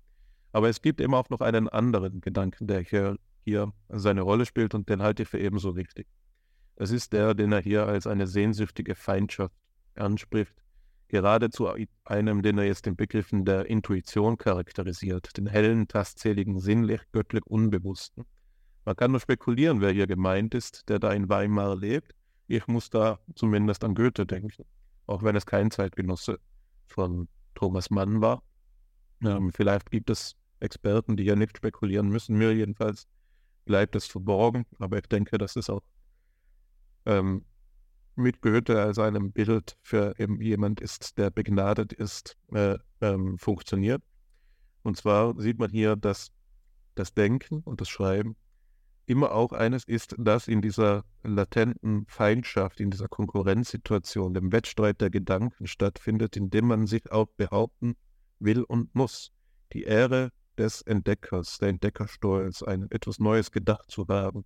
Aber 0.51 0.69
es 0.69 0.81
gibt 0.81 1.01
eben 1.01 1.13
auch 1.13 1.29
noch 1.29 1.41
einen 1.41 1.69
anderen 1.69 2.21
Gedanken, 2.21 2.67
der 2.67 2.81
hier, 2.81 3.17
hier 3.43 3.71
seine 3.89 4.21
Rolle 4.21 4.45
spielt 4.45 4.73
und 4.73 4.89
den 4.89 5.01
halte 5.01 5.23
ich 5.23 5.29
für 5.29 5.39
ebenso 5.39 5.75
wichtig. 5.75 6.07
Das 6.75 6.91
ist 6.91 7.13
der, 7.13 7.33
den 7.33 7.51
er 7.51 7.61
hier 7.61 7.87
als 7.87 8.07
eine 8.07 8.27
sehnsüchtige 8.27 8.95
Feindschaft 8.95 9.55
anspricht, 9.95 10.53
gerade 11.07 11.49
zu 11.49 11.69
einem, 12.05 12.41
den 12.41 12.57
er 12.57 12.65
jetzt 12.65 12.87
in 12.87 12.95
Begriffen 12.95 13.45
der 13.45 13.65
Intuition 13.65 14.37
charakterisiert, 14.37 15.35
den 15.37 15.47
hellen, 15.47 15.87
tastseligen, 15.87 16.59
sinnlich, 16.59 17.01
göttlich 17.11 17.45
Unbewussten. 17.45 18.25
Man 18.85 18.95
kann 18.95 19.11
nur 19.11 19.19
spekulieren, 19.19 19.81
wer 19.81 19.91
hier 19.91 20.07
gemeint 20.07 20.53
ist, 20.53 20.87
der 20.87 20.99
da 20.99 21.11
in 21.11 21.29
Weimar 21.29 21.75
lebt. 21.75 22.13
Ich 22.47 22.67
muss 22.67 22.89
da 22.89 23.19
zumindest 23.35 23.83
an 23.83 23.95
Goethe 23.95 24.25
denken, 24.25 24.65
auch 25.07 25.23
wenn 25.23 25.35
es 25.35 25.45
kein 25.45 25.71
Zeitgenosse 25.71 26.39
von 26.85 27.27
Thomas 27.57 27.89
Mann 27.89 28.21
war. 28.21 28.43
Ähm, 29.23 29.51
vielleicht 29.51 29.89
gibt 29.89 30.11
es 30.11 30.35
Experten, 30.59 31.17
die 31.17 31.23
ja 31.23 31.35
nicht 31.35 31.57
spekulieren 31.57 32.09
müssen. 32.09 32.37
Mir 32.37 32.53
jedenfalls 32.53 33.07
bleibt 33.65 33.95
es 33.95 34.05
verborgen, 34.05 34.65
aber 34.77 34.99
ich 34.99 35.07
denke, 35.07 35.39
dass 35.39 35.55
es 35.55 35.67
auch 35.67 35.81
ähm, 37.07 37.45
mit 38.15 38.41
Goethe 38.41 38.79
als 38.79 38.99
einem 38.99 39.31
Bild 39.31 39.75
für 39.81 40.13
jemand 40.19 40.81
ist, 40.81 41.17
der 41.17 41.31
begnadet 41.31 41.93
ist, 41.93 42.37
äh, 42.53 42.77
ähm, 43.01 43.39
funktioniert. 43.39 44.03
Und 44.83 44.97
zwar 44.97 45.39
sieht 45.41 45.57
man 45.57 45.71
hier, 45.71 45.95
dass 45.95 46.31
das 46.93 47.13
Denken 47.15 47.61
und 47.61 47.81
das 47.81 47.89
Schreiben 47.89 48.35
immer 49.07 49.31
auch 49.31 49.53
eines 49.53 49.85
ist, 49.85 50.15
das 50.19 50.47
in 50.47 50.61
dieser 50.61 51.03
latenten 51.23 52.05
Feindschaft, 52.07 52.79
in 52.79 52.91
dieser 52.91 53.07
Konkurrenzsituation, 53.07 54.33
dem 54.33 54.51
Wettstreit 54.51 55.01
der 55.01 55.09
Gedanken 55.09 55.65
stattfindet, 55.65 56.35
in 56.35 56.49
dem 56.49 56.67
man 56.67 56.87
sich 56.87 57.11
auch 57.11 57.27
behaupten 57.37 57.95
will 58.39 58.63
und 58.63 58.93
muss. 58.93 59.31
Die 59.73 59.83
Ehre 59.83 60.31
des 60.57 60.81
Entdeckers, 60.81 61.57
der 61.57 61.69
Entdeckerstolz, 61.69 62.63
ein 62.63 62.91
etwas 62.91 63.19
Neues 63.19 63.51
gedacht 63.51 63.89
zu 63.89 64.07
haben 64.07 64.43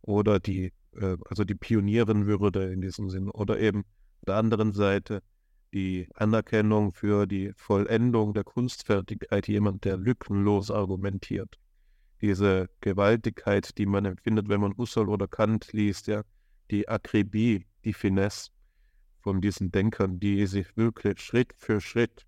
oder 0.00 0.40
die, 0.40 0.72
äh, 0.94 1.16
also 1.26 1.44
die 1.44 1.54
Pionierenwürde 1.54 2.72
in 2.72 2.80
diesem 2.80 3.10
Sinn 3.10 3.28
oder 3.28 3.58
eben 3.60 3.80
auf 3.80 4.24
der 4.26 4.36
anderen 4.36 4.72
Seite 4.72 5.22
die 5.74 6.08
Anerkennung 6.14 6.92
für 6.92 7.26
die 7.26 7.52
Vollendung 7.54 8.32
der 8.32 8.44
Kunstfertigkeit, 8.44 9.48
jemand, 9.48 9.84
der 9.84 9.98
lückenlos 9.98 10.70
argumentiert 10.70 11.58
diese 12.20 12.68
Gewaltigkeit, 12.80 13.76
die 13.78 13.86
man 13.86 14.04
empfindet, 14.04 14.48
wenn 14.48 14.60
man 14.60 14.76
Husserl 14.76 15.08
oder 15.08 15.28
Kant 15.28 15.72
liest, 15.72 16.06
ja, 16.06 16.22
die 16.70 16.88
Akribie, 16.88 17.66
die 17.84 17.92
Finesse 17.92 18.50
von 19.20 19.40
diesen 19.40 19.70
Denkern, 19.70 20.20
die 20.20 20.46
sich 20.46 20.76
wirklich 20.76 21.20
Schritt 21.20 21.54
für 21.56 21.80
Schritt 21.80 22.26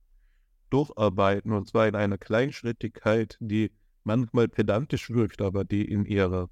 durcharbeiten, 0.70 1.52
und 1.52 1.68
zwar 1.68 1.88
in 1.88 1.96
einer 1.96 2.18
Kleinschrittigkeit, 2.18 3.36
die 3.40 3.70
manchmal 4.04 4.48
pedantisch 4.48 5.10
wirkt, 5.10 5.42
aber 5.42 5.64
die 5.64 5.84
in 5.84 6.04
ihrer 6.04 6.48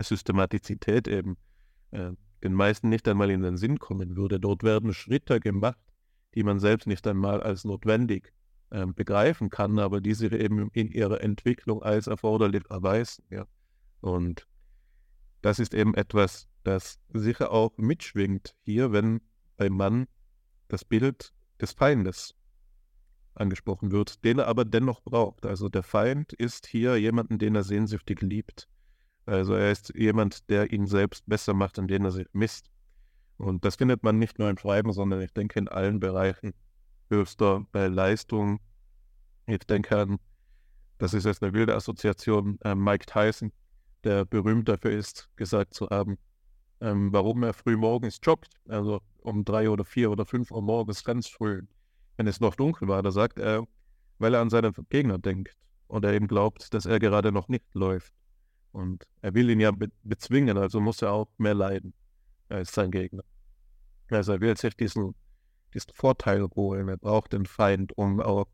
Systematizität 0.00 1.08
eben 1.08 1.36
äh, 1.90 2.12
den 2.42 2.54
meisten 2.54 2.88
nicht 2.88 3.06
einmal 3.08 3.30
in 3.30 3.42
den 3.42 3.56
Sinn 3.56 3.78
kommen 3.78 4.16
würde. 4.16 4.40
Dort 4.40 4.62
werden 4.62 4.94
Schritte 4.94 5.40
gemacht, 5.40 5.78
die 6.34 6.42
man 6.42 6.60
selbst 6.60 6.86
nicht 6.86 7.06
einmal 7.06 7.42
als 7.42 7.64
notwendig 7.64 8.32
äh, 8.70 8.86
begreifen 8.86 9.50
kann, 9.50 9.78
aber 9.78 10.00
die 10.00 10.14
sich 10.14 10.32
eben 10.32 10.70
in 10.72 10.90
ihrer 10.90 11.20
Entwicklung 11.22 11.82
als 11.82 12.06
erforderlich 12.06 12.64
erweisen. 12.70 13.24
Ja. 13.30 13.46
Und 14.00 14.46
das 15.42 15.58
ist 15.58 15.74
eben 15.74 15.94
etwas, 15.94 16.48
das 16.64 16.98
sicher 17.12 17.52
auch 17.52 17.76
mitschwingt 17.78 18.54
hier, 18.64 18.92
wenn 18.92 19.20
beim 19.56 19.74
Mann 19.74 20.06
das 20.68 20.84
Bild 20.84 21.32
des 21.60 21.72
Feindes 21.72 22.34
angesprochen 23.34 23.92
wird, 23.92 24.24
den 24.24 24.40
er 24.40 24.48
aber 24.48 24.64
dennoch 24.64 25.02
braucht. 25.02 25.46
Also 25.46 25.68
der 25.68 25.82
Feind 25.82 26.32
ist 26.32 26.66
hier 26.66 26.96
jemanden, 26.96 27.38
den 27.38 27.54
er 27.54 27.64
sehnsüchtig 27.64 28.20
liebt. 28.20 28.68
Also 29.26 29.54
er 29.54 29.70
ist 29.70 29.94
jemand, 29.94 30.48
der 30.50 30.72
ihn 30.72 30.86
selbst 30.86 31.24
besser 31.26 31.54
macht, 31.54 31.78
an 31.78 31.88
den 31.88 32.04
er 32.04 32.10
sich 32.10 32.26
misst. 32.32 32.70
Und 33.36 33.64
das 33.64 33.76
findet 33.76 34.02
man 34.02 34.18
nicht 34.18 34.38
nur 34.38 34.50
im 34.50 34.58
Schreiben, 34.58 34.92
sondern 34.92 35.20
ich 35.20 35.32
denke 35.32 35.58
in 35.58 35.68
allen 35.68 36.00
Bereichen 36.00 36.54
höchster 37.10 37.66
bei 37.72 37.88
Leistung. 37.88 38.60
Ich 39.46 39.60
denke 39.60 39.96
an, 39.96 40.18
das 40.98 41.14
ist 41.14 41.24
jetzt 41.24 41.42
eine 41.42 41.52
wilde 41.52 41.74
Assoziation, 41.74 42.58
äh, 42.62 42.74
Mike 42.74 43.06
Tyson, 43.06 43.52
der 44.04 44.24
berühmt 44.24 44.68
dafür 44.68 44.90
ist, 44.90 45.28
gesagt 45.36 45.74
zu 45.74 45.88
haben, 45.88 46.18
ähm, 46.80 47.12
warum 47.12 47.42
er 47.42 47.54
früh 47.54 47.76
morgens 47.76 48.20
joggt, 48.22 48.54
also 48.68 49.00
um 49.22 49.44
drei 49.44 49.70
oder 49.70 49.84
vier 49.84 50.10
oder 50.10 50.24
fünf 50.24 50.50
Uhr 50.50 50.62
morgens 50.62 51.04
ganz 51.04 51.28
früh, 51.28 51.62
wenn 52.16 52.26
es 52.26 52.40
noch 52.40 52.54
dunkel 52.54 52.88
war. 52.88 53.02
Da 53.02 53.10
sagt 53.10 53.38
er, 53.38 53.66
weil 54.18 54.34
er 54.34 54.40
an 54.40 54.50
seinen 54.50 54.74
Gegner 54.88 55.18
denkt 55.18 55.56
und 55.86 56.04
er 56.04 56.12
eben 56.12 56.28
glaubt, 56.28 56.72
dass 56.74 56.86
er 56.86 56.98
gerade 56.98 57.32
noch 57.32 57.48
nicht 57.48 57.64
läuft. 57.74 58.12
Und 58.72 59.04
er 59.22 59.34
will 59.34 59.50
ihn 59.50 59.60
ja 59.60 59.70
be 59.70 59.88
bezwingen, 60.02 60.58
also 60.58 60.80
muss 60.80 61.02
er 61.02 61.12
auch 61.12 61.28
mehr 61.38 61.54
leiden 61.54 61.94
als 62.48 62.72
sein 62.72 62.90
Gegner. 62.90 63.24
Also 64.10 64.32
er 64.32 64.40
will 64.40 64.56
sich 64.56 64.76
diesen 64.76 65.14
diesen 65.74 65.92
Vorteil 65.94 66.46
holen. 66.54 66.88
Er 66.88 66.96
braucht 66.96 67.32
den 67.32 67.46
Feind, 67.46 67.96
um 67.96 68.20
auch 68.20 68.46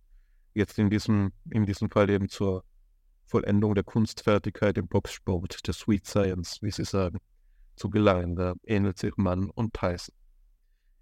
jetzt 0.54 0.78
in 0.78 0.90
diesem, 0.90 1.32
in 1.50 1.66
diesem 1.66 1.90
Fall 1.90 2.10
eben 2.10 2.28
zur 2.28 2.64
Vollendung 3.26 3.74
der 3.74 3.84
Kunstfertigkeit 3.84 4.78
im 4.78 4.86
Boxsport, 4.86 5.66
der 5.66 5.74
Sweet 5.74 6.06
Science, 6.06 6.60
wie 6.62 6.70
Sie 6.70 6.84
sagen, 6.84 7.18
zu 7.76 7.90
gelangen. 7.90 8.36
Da 8.36 8.54
ähnelt 8.64 8.98
sich 8.98 9.16
Mann 9.16 9.50
und 9.50 9.74
Tyson. 9.74 10.14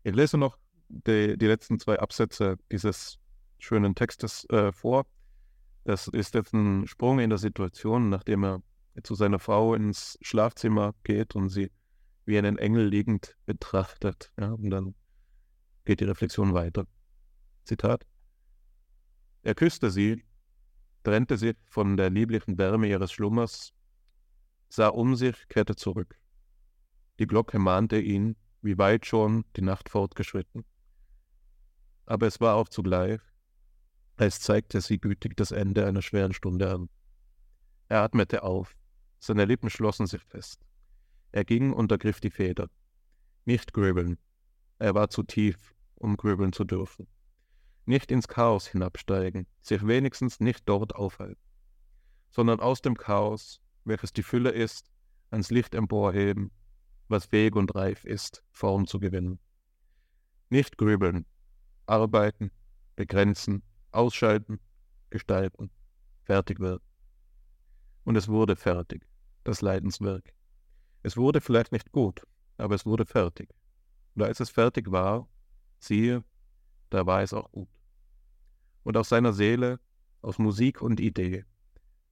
Ich 0.04 0.14
lese 0.14 0.38
noch 0.38 0.58
die, 0.88 1.36
die 1.36 1.46
letzten 1.46 1.78
zwei 1.78 1.98
Absätze 1.98 2.56
dieses 2.70 3.18
schönen 3.58 3.94
Textes 3.94 4.44
äh, 4.50 4.72
vor. 4.72 5.06
Das 5.84 6.08
ist 6.08 6.34
jetzt 6.34 6.52
ein 6.52 6.86
Sprung 6.86 7.18
in 7.18 7.30
der 7.30 7.38
Situation, 7.38 8.08
nachdem 8.08 8.44
er 8.44 8.62
zu 9.02 9.14
seiner 9.14 9.38
Frau 9.38 9.74
ins 9.74 10.18
Schlafzimmer 10.20 10.94
geht 11.02 11.34
und 11.34 11.48
sie 11.48 11.70
wie 12.24 12.38
einen 12.38 12.58
Engel 12.58 12.86
liegend 12.86 13.36
betrachtet. 13.46 14.32
Ja, 14.38 14.52
und 14.52 14.70
dann 14.70 14.94
geht 15.84 16.00
die 16.00 16.04
Reflexion 16.04 16.54
weiter. 16.54 16.86
Zitat. 17.64 18.06
Er 19.42 19.54
küsste 19.54 19.90
sie, 19.90 20.24
trennte 21.02 21.36
sich 21.36 21.56
von 21.68 21.96
der 21.96 22.10
lieblichen 22.10 22.58
Wärme 22.58 22.88
ihres 22.88 23.12
Schlummers, 23.12 23.72
sah 24.68 24.88
um 24.88 25.16
sich, 25.16 25.48
kehrte 25.48 25.76
zurück. 25.76 26.18
Die 27.18 27.26
Glocke 27.26 27.58
mahnte 27.58 28.00
ihn, 28.00 28.36
wie 28.62 28.78
weit 28.78 29.06
schon 29.06 29.44
die 29.56 29.62
Nacht 29.62 29.88
fortgeschritten. 29.88 30.64
Aber 32.06 32.26
es 32.26 32.40
war 32.40 32.54
auch 32.54 32.68
zugleich, 32.68 33.20
als 34.16 34.40
zeigte 34.40 34.80
sie 34.80 34.98
gütig 34.98 35.36
das 35.36 35.50
Ende 35.50 35.86
einer 35.86 36.02
schweren 36.02 36.32
Stunde 36.32 36.70
an. 36.70 36.88
Er 37.88 38.02
atmete 38.02 38.42
auf, 38.44 38.76
seine 39.18 39.44
Lippen 39.44 39.70
schlossen 39.70 40.06
sich 40.06 40.22
fest. 40.22 40.64
Er 41.32 41.44
ging 41.44 41.72
und 41.72 41.90
ergriff 41.90 42.20
die 42.20 42.30
Feder. 42.30 42.68
Nicht 43.44 43.72
grübeln, 43.72 44.18
er 44.82 44.96
war 44.96 45.08
zu 45.10 45.22
tief, 45.22 45.76
um 45.94 46.16
grübeln 46.16 46.52
zu 46.52 46.64
dürfen. 46.64 47.06
Nicht 47.86 48.10
ins 48.10 48.26
Chaos 48.26 48.66
hinabsteigen, 48.66 49.46
sich 49.60 49.86
wenigstens 49.86 50.40
nicht 50.40 50.68
dort 50.68 50.96
aufhalten, 50.96 51.40
sondern 52.30 52.58
aus 52.58 52.82
dem 52.82 52.96
Chaos, 52.96 53.60
welches 53.84 54.12
die 54.12 54.24
Fülle 54.24 54.50
ist, 54.50 54.90
ans 55.30 55.52
Licht 55.52 55.76
emporheben, 55.76 56.50
was 57.06 57.26
fähig 57.26 57.54
und 57.54 57.72
reif 57.76 58.04
ist, 58.04 58.42
Form 58.50 58.88
zu 58.88 58.98
gewinnen. 58.98 59.38
Nicht 60.50 60.76
grübeln, 60.78 61.26
arbeiten, 61.86 62.50
begrenzen, 62.96 63.62
ausschalten, 63.92 64.58
gestalten, 65.10 65.70
fertig 66.24 66.58
werden. 66.58 66.82
Und 68.02 68.16
es 68.16 68.26
wurde 68.26 68.56
fertig, 68.56 69.06
das 69.44 69.62
Leidenswerk. 69.62 70.34
Es 71.04 71.16
wurde 71.16 71.40
vielleicht 71.40 71.70
nicht 71.70 71.92
gut, 71.92 72.26
aber 72.56 72.74
es 72.74 72.84
wurde 72.84 73.06
fertig. 73.06 73.48
Und 74.14 74.22
als 74.22 74.40
es 74.40 74.50
fertig 74.50 74.90
war, 74.90 75.28
siehe, 75.78 76.24
da 76.90 77.06
war 77.06 77.22
es 77.22 77.32
auch 77.32 77.50
gut. 77.50 77.68
Und 78.82 78.96
aus 78.96 79.08
seiner 79.08 79.32
Seele, 79.32 79.80
aus 80.20 80.38
Musik 80.38 80.82
und 80.82 81.00
Idee, 81.00 81.44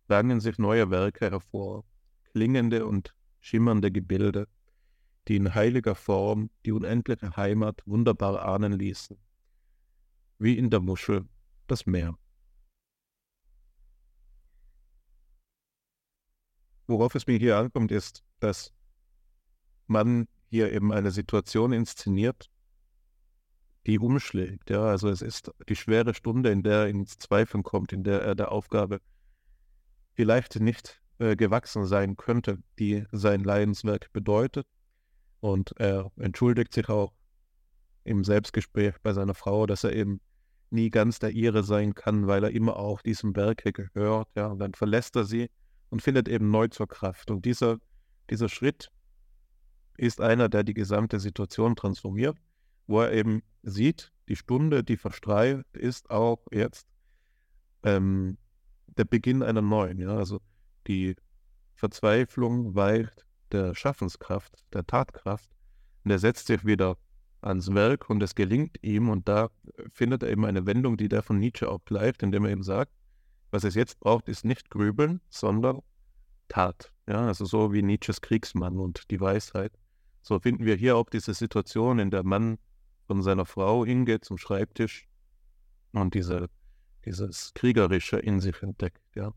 rangen 0.09 0.41
sich 0.41 0.59
neue 0.59 0.91
Werke 0.91 1.31
hervor, 1.31 1.85
klingende 2.33 2.87
und 2.87 3.15
schimmernde 3.41 3.91
Gebilde, 3.91 4.49
die 5.29 5.37
in 5.37 5.55
heiliger 5.55 5.95
Form 5.95 6.51
die 6.65 6.73
unendliche 6.73 7.37
Heimat 7.37 7.83
wunderbar 7.87 8.43
ahnen 8.43 8.73
ließen, 8.73 9.17
wie 10.39 10.57
in 10.57 10.71
der 10.71 10.81
Muschel 10.81 11.29
das 11.67 11.87
Meer. 11.87 12.19
Worauf 16.87 17.15
es 17.15 17.27
mir 17.27 17.39
hier 17.39 17.57
ankommt, 17.57 17.93
ist, 17.93 18.25
dass 18.41 18.73
man 19.87 20.27
hier 20.51 20.73
eben 20.73 20.93
eine 20.93 21.11
Situation 21.11 21.73
inszeniert, 21.73 22.51
die 23.87 23.99
umschlägt. 23.99 24.69
Ja, 24.69 24.85
also 24.85 25.09
es 25.09 25.23
ist 25.23 25.51
die 25.69 25.77
schwere 25.77 26.13
Stunde, 26.13 26.51
in 26.51 26.63
der 26.63 26.81
er 26.81 26.89
ins 26.89 27.17
Zweifeln 27.19 27.63
kommt, 27.63 27.93
in 27.93 28.05
der 28.05 28.21
er 28.23 28.35
der 28.35 28.53
Aufgabe 28.53 29.01
vielleicht 30.15 30.61
nicht 30.61 31.01
äh, 31.19 31.37
gewachsen 31.37 31.87
sein 31.87 32.17
könnte, 32.17 32.59
die 32.79 33.05
sein 33.13 33.43
Leidenswerk 33.43 34.13
bedeutet. 34.13 34.67
Und 35.41 35.73
er 35.79 36.11
entschuldigt 36.19 36.75
sich 36.75 36.89
auch 36.89 37.15
im 38.05 38.25
Selbstgespräch 38.25 38.97
bei 39.03 39.13
seiner 39.13 39.35
Frau, 39.35 39.67
dass 39.67 39.85
er 39.85 39.93
eben 39.95 40.21
nie 40.71 40.91
ganz 40.91 41.19
der 41.19 41.31
ihre 41.31 41.63
sein 41.65 41.95
kann, 41.95 42.27
weil 42.27 42.45
er 42.45 42.51
immer 42.51 42.77
auch 42.77 43.03
diesem 43.03 43.35
Werke 43.35 43.73
gehört. 43.73 44.29
Ja, 44.35 44.49
und 44.49 44.59
dann 44.59 44.75
verlässt 44.75 45.17
er 45.17 45.25
sie 45.25 45.51
und 45.89 46.03
findet 46.03 46.29
eben 46.29 46.51
neu 46.51 46.69
zur 46.69 46.89
Kraft. 46.89 47.31
Und 47.31 47.45
dieser, 47.45 47.79
dieser 48.29 48.49
Schritt 48.49 48.91
ist 50.01 50.21
einer, 50.21 50.49
der 50.49 50.65
die 50.65 50.75
gesamte 50.75 51.21
Situation 51.21 51.77
transformiert, 51.77 52.39
wo 52.87 53.03
er 53.03 53.13
eben 53.13 53.43
sieht, 53.63 54.13
die 54.29 54.37
Stunde, 54.37 54.83
die 54.83 54.97
verstreicht, 54.97 55.65
ist 55.77 56.11
auch 56.11 56.39
jetzt 56.51 56.87
ähm, 57.83 58.39
der 58.87 59.05
Beginn 59.05 59.43
einer 59.43 59.61
neuen. 59.61 59.99
Ja? 59.99 60.17
Also 60.17 60.41
die 60.87 61.17
Verzweiflung 61.75 62.75
weicht 62.75 63.27
der 63.53 63.75
Schaffenskraft, 63.75 64.65
der 64.73 64.87
Tatkraft 64.87 65.51
und 66.05 66.11
er 66.11 66.19
setzt 66.19 66.47
sich 66.47 66.65
wieder 66.65 66.97
ans 67.43 67.73
Werk 67.75 68.09
und 68.09 68.23
es 68.23 68.35
gelingt 68.35 68.83
ihm 68.83 69.11
und 69.11 69.29
da 69.29 69.51
findet 69.93 70.23
er 70.23 70.31
eben 70.31 70.47
eine 70.47 70.65
Wendung, 70.65 70.97
die 70.97 71.09
der 71.09 71.23
von 71.23 71.39
Nietzsche 71.39 71.71
auch 71.71 71.85
gleicht, 71.85 72.23
indem 72.23 72.45
er 72.45 72.53
eben 72.53 72.63
sagt, 72.63 72.93
was 73.51 73.65
es 73.65 73.75
jetzt 73.75 74.01
braucht, 74.01 74.29
ist 74.29 74.45
nicht 74.45 74.71
Grübeln, 74.71 75.21
sondern 75.29 75.81
Tat. 76.49 76.93
Ja, 77.07 77.27
also 77.27 77.45
so 77.45 77.73
wie 77.73 77.83
Nietzsches 77.83 78.21
Kriegsmann 78.21 78.79
und 78.79 79.11
die 79.11 79.21
Weisheit. 79.21 79.73
So 80.23 80.39
finden 80.39 80.65
wir 80.65 80.77
hier 80.77 80.97
auch 80.97 81.09
diese 81.09 81.35
Situation, 81.35 81.99
in 81.99 82.11
der 82.11 82.23
Mann 82.23 82.59
von 83.07 83.23
seiner 83.23 83.47
Frau 83.47 83.85
hingeht 83.85 84.25
zum 84.25 84.39
Schreibtisch 84.39 85.09
und 85.93 86.15
diese, 86.15 86.49
dieses 87.05 87.53
Kriegerische 87.55 88.19
in 88.19 88.41
sich 88.41 88.63
entdeckt. 88.63 89.03
Ja. 89.15 89.33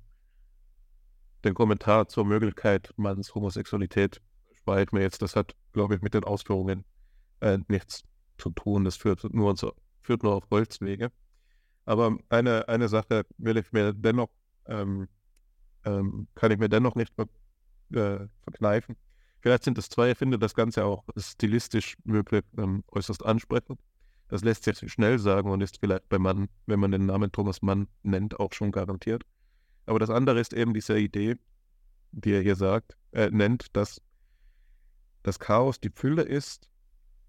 Den 1.43 1.53
Kommentar 1.53 2.07
zur 2.07 2.25
Möglichkeit 2.25 2.93
Manns 2.97 3.33
Homosexualität 3.33 4.21
spare 4.53 4.83
ich 4.83 4.91
mir 4.91 5.01
jetzt. 5.01 5.21
Das 5.21 5.35
hat, 5.35 5.55
glaube 5.73 5.95
ich, 5.95 6.01
mit 6.01 6.13
den 6.13 6.23
Ausführungen 6.23 6.85
äh, 7.41 7.59
nichts 7.67 8.03
zu 8.37 8.49
tun. 8.51 8.85
Das 8.85 8.95
führt 8.95 9.23
nur, 9.33 9.55
zu, 9.55 9.73
führt 10.01 10.23
nur 10.23 10.35
auf 10.35 10.49
Holzwege. 10.51 11.11
Aber 11.85 12.17
eine, 12.29 12.69
eine 12.69 12.87
Sache 12.87 13.25
will 13.37 13.57
ich 13.57 13.71
mir 13.71 13.93
dennoch, 13.93 14.29
ähm, 14.67 15.09
ähm, 15.83 16.27
kann 16.35 16.51
ich 16.51 16.59
mir 16.59 16.69
dennoch 16.69 16.95
nicht 16.95 17.13
äh, 17.91 18.27
verkneifen. 18.43 18.95
Vielleicht 19.43 19.65
sind 19.65 19.77
es 19.77 19.89
zwei. 19.89 20.11
Ich 20.11 20.17
finde 20.17 20.39
das 20.39 20.53
Ganze 20.53 20.85
auch 20.85 21.03
stilistisch 21.17 21.97
wirklich 22.05 22.43
ähm, 22.57 22.85
äußerst 22.93 23.25
ansprechend. 23.25 23.77
Das 24.29 24.41
lässt 24.41 24.63
sich 24.63 24.79
schnell 24.89 25.19
sagen 25.19 25.51
und 25.51 25.59
ist 25.59 25.81
vielleicht 25.81 26.07
bei 26.07 26.17
Mann, 26.17 26.47
wenn 26.65 26.79
man 26.79 26.91
den 26.91 27.07
Namen 27.07 27.29
Thomas 27.29 27.61
Mann 27.61 27.89
nennt, 28.03 28.39
auch 28.39 28.53
schon 28.53 28.71
garantiert. 28.71 29.23
Aber 29.85 29.99
das 29.99 30.09
andere 30.09 30.39
ist 30.39 30.53
eben 30.53 30.73
diese 30.73 30.97
Idee, 30.97 31.35
die 32.13 32.31
er 32.31 32.41
hier 32.41 32.55
sagt, 32.55 32.95
äh, 33.11 33.31
nennt, 33.31 33.75
dass 33.75 34.01
das 35.23 35.39
Chaos 35.39 35.77
die 35.77 35.91
Fülle 35.93 36.21
ist, 36.21 36.69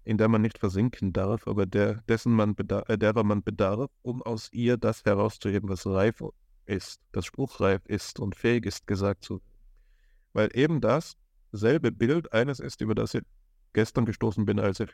in 0.05 0.17
der 0.17 0.29
man 0.29 0.41
nicht 0.41 0.57
versinken 0.57 1.11
darf, 1.11 1.45
aber 1.49 1.65
der, 1.65 1.95
dessen 2.07 2.31
man 2.31 2.55
bedarf, 2.55 2.87
äh, 2.87 2.97
derer 2.97 3.25
man 3.25 3.43
bedarf, 3.43 3.91
um 4.03 4.23
aus 4.23 4.47
ihr 4.53 4.77
das 4.77 5.03
herauszuheben, 5.03 5.67
was 5.67 5.85
reif 5.85 6.23
ist, 6.65 7.01
das 7.11 7.25
spruchreif 7.25 7.85
ist 7.87 8.21
und 8.21 8.37
fähig 8.37 8.65
ist, 8.65 8.87
gesagt 8.87 9.25
zu 9.25 9.33
werden. 9.33 9.51
Weil 10.31 10.49
eben 10.53 10.79
das, 10.79 11.17
selbe 11.55 11.91
Bild 11.91 12.31
eines 12.33 12.59
ist, 12.59 12.81
über 12.81 12.95
das 12.95 13.13
ich 13.13 13.23
gestern 13.73 14.05
gestoßen 14.05 14.45
bin, 14.45 14.59
als 14.59 14.79
ich 14.79 14.89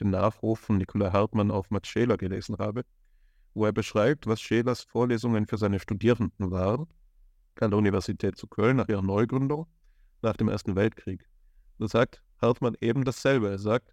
den 0.00 0.10
Nachruf 0.10 0.60
von 0.60 0.78
Nicola 0.78 1.12
Hartmann 1.12 1.50
auf 1.50 1.70
Max 1.70 1.88
Scheler 1.88 2.16
gelesen 2.16 2.58
habe, 2.58 2.84
wo 3.54 3.64
er 3.64 3.72
beschreibt, 3.72 4.26
was 4.26 4.40
Schelers 4.40 4.82
Vorlesungen 4.82 5.46
für 5.46 5.58
seine 5.58 5.80
Studierenden 5.80 6.50
waren, 6.50 6.86
an 7.60 7.70
der 7.70 7.78
Universität 7.78 8.36
zu 8.36 8.46
Köln 8.46 8.76
nach 8.76 8.88
ihrer 8.88 9.02
Neugründung, 9.02 9.66
nach 10.22 10.36
dem 10.36 10.48
Ersten 10.48 10.76
Weltkrieg. 10.76 11.26
Da 11.78 11.88
sagt 11.88 12.22
Hartmann 12.40 12.76
eben 12.80 13.04
dasselbe. 13.04 13.50
Er 13.50 13.58
sagt, 13.58 13.92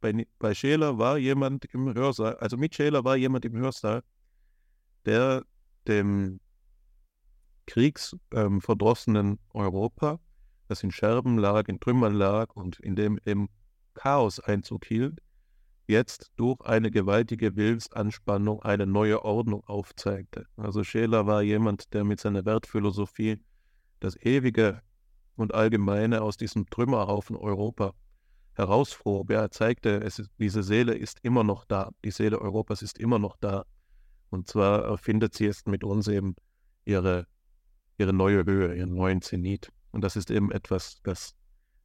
bei, 0.00 0.26
bei 0.38 0.54
Scheler 0.54 0.98
war 0.98 1.18
jemand 1.18 1.64
im 1.66 1.94
Hörsaal, 1.94 2.36
also 2.36 2.56
mit 2.56 2.74
Scheler 2.74 3.04
war 3.04 3.16
jemand 3.16 3.44
im 3.44 3.56
Hörsaal, 3.56 4.02
der 5.04 5.44
dem 5.86 6.40
kriegsverdrossenen 7.66 9.26
ähm, 9.26 9.38
Europa 9.50 10.20
das 10.68 10.82
in 10.82 10.92
Scherben 10.92 11.38
lag, 11.38 11.68
in 11.68 11.80
Trümmern 11.80 12.14
lag 12.14 12.54
und 12.54 12.78
in 12.80 12.94
dem 12.94 13.18
eben 13.24 13.48
Chaos 13.94 14.38
Einzug 14.38 14.84
hielt, 14.84 15.20
jetzt 15.88 16.30
durch 16.36 16.60
eine 16.60 16.90
gewaltige 16.90 17.56
Willensanspannung 17.56 18.62
eine 18.62 18.86
neue 18.86 19.24
Ordnung 19.24 19.64
aufzeigte. 19.64 20.46
Also 20.56 20.84
Scheler 20.84 21.26
war 21.26 21.42
jemand, 21.42 21.92
der 21.94 22.04
mit 22.04 22.20
seiner 22.20 22.44
Wertphilosophie 22.44 23.38
das 23.98 24.14
Ewige 24.16 24.82
und 25.34 25.54
Allgemeine 25.54 26.22
aus 26.22 26.36
diesem 26.36 26.68
Trümmerhaufen 26.68 27.36
Europa 27.36 27.94
herausfror. 28.52 29.24
Er 29.30 29.50
zeigte, 29.50 29.90
ist, 29.90 30.22
diese 30.38 30.62
Seele 30.62 30.94
ist 30.94 31.18
immer 31.22 31.44
noch 31.44 31.64
da, 31.64 31.90
die 32.04 32.10
Seele 32.10 32.40
Europas 32.40 32.82
ist 32.82 32.98
immer 32.98 33.18
noch 33.18 33.36
da. 33.36 33.64
Und 34.30 34.48
zwar 34.48 34.98
findet 34.98 35.34
sie 35.34 35.46
jetzt 35.46 35.66
mit 35.66 35.84
uns 35.84 36.06
eben 36.08 36.34
ihre, 36.84 37.26
ihre 37.96 38.12
neue 38.12 38.44
Höhe, 38.44 38.74
ihren 38.74 38.94
neuen 38.94 39.22
Zenit. 39.22 39.72
Und 39.92 40.02
das 40.02 40.16
ist 40.16 40.30
eben 40.30 40.50
etwas, 40.52 41.00
das, 41.02 41.34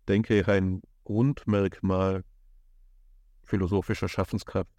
denke 0.07 0.39
ich, 0.39 0.47
ein 0.47 0.81
Grundmerkmal 1.03 2.23
philosophischer 3.43 4.07
Schaffenskraft 4.07 4.71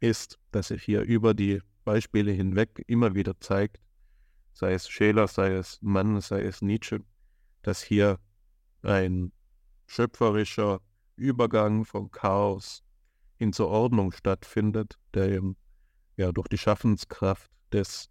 ist, 0.00 0.38
dass 0.50 0.68
sich 0.68 0.82
hier 0.82 1.02
über 1.02 1.34
die 1.34 1.60
Beispiele 1.84 2.32
hinweg 2.32 2.82
immer 2.86 3.14
wieder 3.14 3.38
zeigt, 3.40 3.80
sei 4.52 4.74
es 4.74 4.88
Scheler, 4.88 5.28
sei 5.28 5.54
es 5.54 5.80
Mann, 5.80 6.20
sei 6.20 6.42
es 6.42 6.62
Nietzsche, 6.62 7.00
dass 7.62 7.82
hier 7.82 8.18
ein 8.82 9.32
schöpferischer 9.86 10.80
Übergang 11.16 11.84
vom 11.84 12.10
Chaos 12.10 12.82
hin 13.36 13.52
zur 13.52 13.68
Ordnung 13.68 14.12
stattfindet, 14.12 14.98
der 15.14 15.30
eben 15.30 15.56
ja 16.16 16.32
durch 16.32 16.48
die 16.48 16.58
Schaffenskraft 16.58 17.50
des 17.72 18.10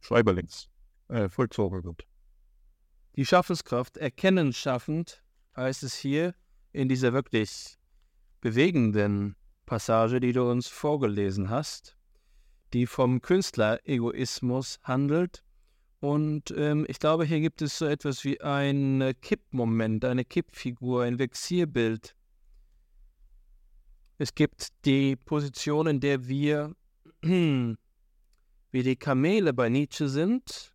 Schreiberlings 0.00 0.68
äh, 1.08 1.28
vollzogen 1.28 1.84
wird. 1.84 2.06
Die 3.16 3.24
Schaffenskraft 3.24 3.96
erkennen 3.96 4.52
schaffend, 4.52 5.22
heißt 5.56 5.82
es 5.84 5.96
hier 5.96 6.34
in 6.72 6.86
dieser 6.86 7.14
wirklich 7.14 7.78
bewegenden 8.42 9.36
Passage, 9.64 10.20
die 10.20 10.32
du 10.32 10.50
uns 10.50 10.68
vorgelesen 10.68 11.48
hast, 11.48 11.96
die 12.74 12.86
vom 12.86 13.22
Künstleregoismus 13.22 14.78
handelt. 14.82 15.42
Und 16.00 16.50
ähm, 16.50 16.84
ich 16.90 16.98
glaube, 16.98 17.24
hier 17.24 17.40
gibt 17.40 17.62
es 17.62 17.78
so 17.78 17.86
etwas 17.86 18.22
wie 18.22 18.38
ein 18.42 19.14
Kippmoment, 19.22 20.04
eine 20.04 20.26
Kippfigur, 20.26 21.04
ein 21.04 21.18
Vexierbild. 21.18 22.14
Es 24.18 24.34
gibt 24.34 24.68
die 24.84 25.16
Position, 25.16 25.86
in 25.86 26.00
der 26.00 26.28
wir 26.28 26.76
wie 27.22 27.76
die 28.72 28.96
Kamele 28.96 29.54
bei 29.54 29.70
Nietzsche 29.70 30.10
sind 30.10 30.74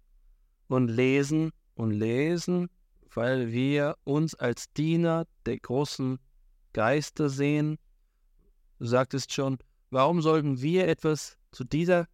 und 0.68 0.88
lesen, 0.88 1.51
und 1.82 1.91
lesen, 1.91 2.70
weil 3.14 3.52
wir 3.52 3.98
uns 4.03 4.36
als 4.36 4.72
Diener 4.74 5.26
der 5.48 5.58
großen 5.58 6.20
Geister 6.74 7.28
sehen. 7.28 7.80
Du 8.78 8.86
sagtest 8.86 9.34
schon, 9.34 9.58
warum 9.90 10.22
sollten 10.22 10.62
wir 10.62 10.88
etwas 10.88 11.40
zu 11.52 11.64
dieser 11.64 12.08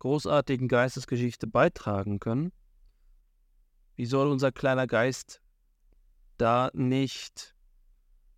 großartigen 0.00 0.68
Geistesgeschichte 0.68 1.46
beitragen 1.46 2.20
können? 2.20 2.52
Wie 3.96 4.04
soll 4.04 4.30
unser 4.30 4.52
kleiner 4.52 4.86
Geist 4.86 5.40
da 6.36 6.70
nicht 6.74 7.56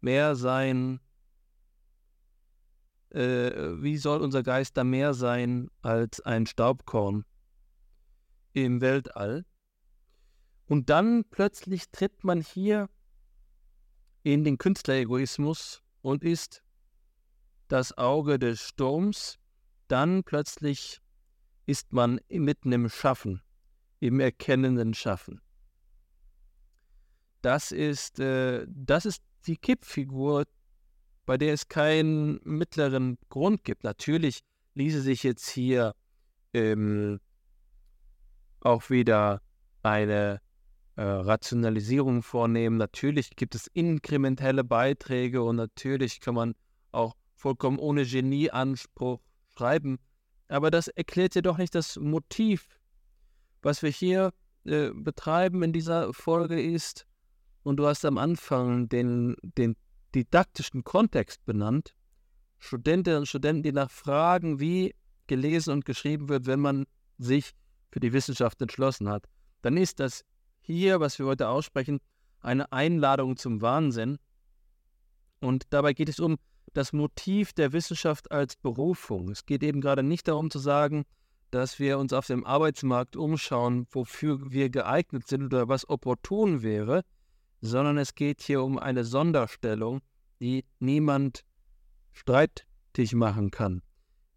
mehr 0.01 0.37
sein? 0.37 1.01
Äh, 3.11 3.83
wie 3.83 3.97
soll 3.97 4.21
unser 4.21 4.45
Geist 4.45 4.77
da 4.77 4.85
mehr 4.85 5.15
sein 5.15 5.69
als 5.83 6.21
ein 6.21 6.47
Staubkorn 6.47 7.25
im 8.53 8.81
Weltall? 8.81 9.45
Und 10.67 10.91
dann 10.91 11.25
plötzlich 11.31 11.91
tritt 11.91 12.25
man 12.25 12.41
hier 12.41 12.89
in 14.23 14.43
den 14.43 14.59
Künstleregoismus 14.59 15.83
und 16.03 16.25
ist 16.25 16.63
das 17.69 17.97
Auge 17.97 18.39
des 18.39 18.61
Sturms. 18.61 19.39
Dann 19.89 20.25
plötzlich 20.25 21.01
ist 21.67 21.93
man 21.93 22.21
mitten 22.29 22.73
im 22.73 22.89
Schaffen, 22.89 23.43
im 24.01 24.19
erkennenden 24.19 24.95
Schaffen. 24.95 25.41
Das 27.43 27.71
ist, 27.71 28.19
äh, 28.19 28.67
das 28.69 29.07
ist 29.07 29.23
die 29.47 29.57
Kippfigur, 29.57 30.45
bei 31.27 31.39
der 31.39 31.53
es 31.53 31.69
keinen 31.69 32.41
mittleren 32.43 33.19
Grund 33.29 33.63
gibt. 33.63 33.85
Natürlich 33.85 34.41
ließe 34.75 35.01
sich 35.01 35.23
jetzt 35.23 35.49
hier 35.49 35.95
ähm, 36.53 37.21
auch 38.61 38.91
wieder 38.91 39.43
eine 39.83 40.41
äh, 40.97 41.03
Rationalisierung 41.03 42.23
vornehmen. 42.23 42.77
Natürlich 42.77 43.31
gibt 43.37 43.55
es 43.55 43.67
inkrementelle 43.69 44.65
Beiträge 44.65 45.43
und 45.43 45.57
natürlich 45.57 46.21
kann 46.21 46.35
man 46.35 46.55
auch 46.93 47.15
vollkommen 47.35 47.79
ohne 47.79 48.05
Genieanspruch 48.05 49.21
schreiben. 49.57 49.99
Aber 50.49 50.71
das 50.71 50.89
erklärt 50.89 51.35
ja 51.35 51.43
doch 51.43 51.59
nicht 51.59 51.75
das 51.75 51.97
Motiv. 51.97 52.67
Was 53.63 53.83
wir 53.83 53.91
hier 53.91 54.33
äh, 54.65 54.91
betreiben 54.95 55.63
in 55.63 55.73
dieser 55.73 56.13
Folge 56.13 56.61
ist, 56.61 57.07
und 57.63 57.79
du 57.79 57.87
hast 57.87 58.05
am 58.05 58.17
Anfang 58.17 58.89
den, 58.89 59.35
den 59.43 59.75
didaktischen 60.15 60.85
Kontext 60.85 61.45
benannt, 61.47 61.95
Studentinnen 62.59 63.21
und 63.21 63.27
Studenten, 63.27 63.65
die 63.65 63.73
nachfragen, 63.73 64.61
wie 64.61 64.95
gelesen 65.27 65.73
und 65.73 65.85
geschrieben 65.85 66.29
wird, 66.29 66.47
wenn 66.47 66.61
man 66.61 66.87
sich 67.19 67.53
für 67.91 67.99
die 67.99 68.13
Wissenschaft 68.13 68.63
entschlossen 68.63 69.09
hat, 69.09 69.27
dann 69.63 69.77
ist 69.77 69.99
das 69.99 70.25
hier, 70.67 71.01
was 71.01 71.19
wir 71.19 71.27
heute 71.27 71.49
aussprechen, 71.49 72.01
eine 72.41 72.71
Einladung 72.73 73.37
zum 73.37 73.63
Wahnsinn. 73.63 74.19
Und 75.41 75.65
dabei 75.71 75.93
geht 75.93 76.09
es 76.09 76.21
um 76.21 76.37
das 76.73 76.93
Motiv 76.93 77.53
der 77.53 77.73
Wissenschaft 77.73 78.31
als 78.31 78.57
Berufung. 78.57 79.31
Es 79.31 79.47
geht 79.47 79.63
eben 79.63 79.81
gerade 79.81 80.03
nicht 80.03 80.29
darum 80.29 80.51
zu 80.51 80.59
sagen, 80.59 81.05
dass 81.51 81.79
wir 81.79 81.99
uns 81.99 82.13
auf 82.13 82.27
dem 82.27 82.45
Arbeitsmarkt 82.45 83.17
umschauen, 83.17 83.87
wofür 83.91 84.51
wir 84.51 84.69
geeignet 84.69 85.27
sind 85.27 85.45
oder 85.45 85.69
was 85.69 85.89
opportun 85.89 86.63
wäre, 86.63 87.03
sondern 87.61 87.99
es 87.99 88.15
geht 88.15 88.43
hier 88.43 88.63
um 88.63 88.79
eine 88.79 89.05
Sonderstellung, 89.05 90.01
die 90.41 90.65
niemand 90.81 91.45
streitig 92.13 93.15
machen 93.15 93.51
kann. 93.51 93.83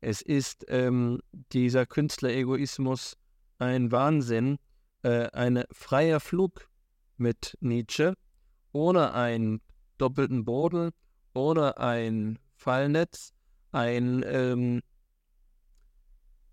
Es 0.02 0.22
ist 0.22 0.66
ähm, 0.70 1.20
dieser 1.52 1.86
Künstleregoismus 1.86 3.18
ein 3.58 3.92
Wahnsinn, 3.92 4.58
äh, 5.04 5.30
ein 5.32 5.64
freier 5.72 6.20
Flug 6.20 6.70
mit 7.18 7.58
Nietzsche, 7.62 8.16
ohne 8.72 9.14
einen 9.14 9.62
doppelten 9.98 10.46
Boden, 10.46 10.92
ohne 11.34 11.78
ein 11.78 12.40
Fallnetz, 12.56 13.34
ein 13.72 14.24
ähm, 14.26 14.82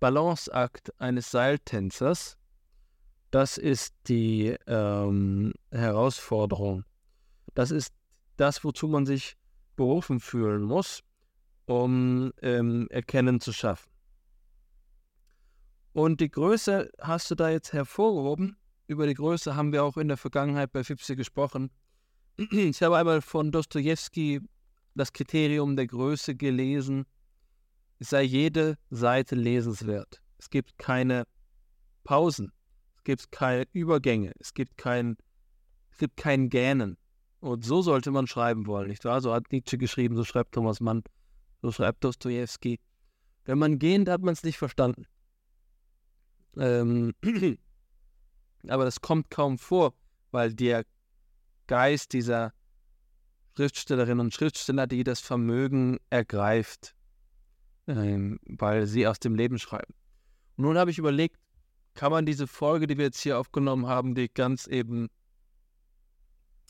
Balanceakt 0.00 1.00
eines 1.00 1.30
Seiltänzers. 1.30 2.36
Das 3.30 3.58
ist 3.58 3.94
die 4.06 4.56
ähm, 4.66 5.52
Herausforderung. 5.70 6.84
Das 7.54 7.70
ist 7.70 7.92
das, 8.36 8.62
wozu 8.64 8.88
man 8.88 9.06
sich 9.06 9.36
berufen 9.76 10.20
fühlen 10.20 10.62
muss, 10.62 11.02
um 11.66 12.32
ähm, 12.42 12.86
Erkennen 12.90 13.40
zu 13.40 13.52
schaffen. 13.52 13.95
Und 15.96 16.20
die 16.20 16.28
Größe 16.30 16.90
hast 17.00 17.30
du 17.30 17.34
da 17.34 17.48
jetzt 17.48 17.72
hervorgehoben. 17.72 18.58
Über 18.86 19.06
die 19.06 19.14
Größe 19.14 19.56
haben 19.56 19.72
wir 19.72 19.82
auch 19.82 19.96
in 19.96 20.08
der 20.08 20.18
Vergangenheit 20.18 20.70
bei 20.70 20.84
FIPSI 20.84 21.16
gesprochen. 21.16 21.70
Ich 22.50 22.82
habe 22.82 22.98
einmal 22.98 23.22
von 23.22 23.50
Dostoevsky 23.50 24.42
das 24.94 25.14
Kriterium 25.14 25.74
der 25.74 25.86
Größe 25.86 26.34
gelesen. 26.34 27.06
Es 27.98 28.10
sei 28.10 28.24
jede 28.24 28.76
Seite 28.90 29.36
lesenswert. 29.36 30.20
Es 30.36 30.50
gibt 30.50 30.76
keine 30.76 31.24
Pausen. 32.04 32.52
Es 32.98 33.04
gibt 33.04 33.32
keine 33.32 33.64
Übergänge. 33.72 34.32
Es 34.38 34.52
gibt 34.52 34.76
kein, 34.76 35.16
es 35.92 35.96
gibt 35.96 36.18
kein 36.18 36.50
Gähnen. 36.50 36.98
Und 37.40 37.64
so 37.64 37.80
sollte 37.80 38.10
man 38.10 38.26
schreiben 38.26 38.66
wollen, 38.66 38.88
nicht 38.88 39.06
wahr? 39.06 39.22
So 39.22 39.32
hat 39.32 39.50
Nietzsche 39.50 39.78
geschrieben, 39.78 40.14
so 40.14 40.24
schreibt 40.24 40.52
Thomas 40.52 40.78
Mann, 40.78 41.04
so 41.62 41.72
schreibt 41.72 42.04
Dostoevsky. 42.04 42.80
Wenn 43.46 43.58
man 43.58 43.78
gähnt, 43.78 44.10
hat 44.10 44.20
man 44.20 44.34
es 44.34 44.42
nicht 44.42 44.58
verstanden. 44.58 45.06
Ähm, 46.58 47.14
aber 48.68 48.84
das 48.84 49.00
kommt 49.00 49.30
kaum 49.30 49.58
vor, 49.58 49.94
weil 50.30 50.54
der 50.54 50.84
Geist 51.66 52.12
dieser 52.12 52.52
Schriftstellerinnen 53.56 54.20
und 54.20 54.34
Schriftsteller, 54.34 54.86
die 54.86 55.02
das 55.02 55.20
Vermögen 55.20 55.98
ergreift, 56.10 56.94
ähm, 57.86 58.38
weil 58.44 58.86
sie 58.86 59.06
aus 59.06 59.18
dem 59.18 59.34
Leben 59.34 59.58
schreiben. 59.58 59.94
Und 60.56 60.64
nun 60.64 60.78
habe 60.78 60.90
ich 60.90 60.98
überlegt, 60.98 61.36
kann 61.94 62.12
man 62.12 62.26
diese 62.26 62.46
Folge, 62.46 62.86
die 62.86 62.98
wir 62.98 63.06
jetzt 63.06 63.20
hier 63.20 63.38
aufgenommen 63.38 63.86
haben, 63.86 64.14
die 64.14 64.28
ganz 64.28 64.66
eben 64.66 65.08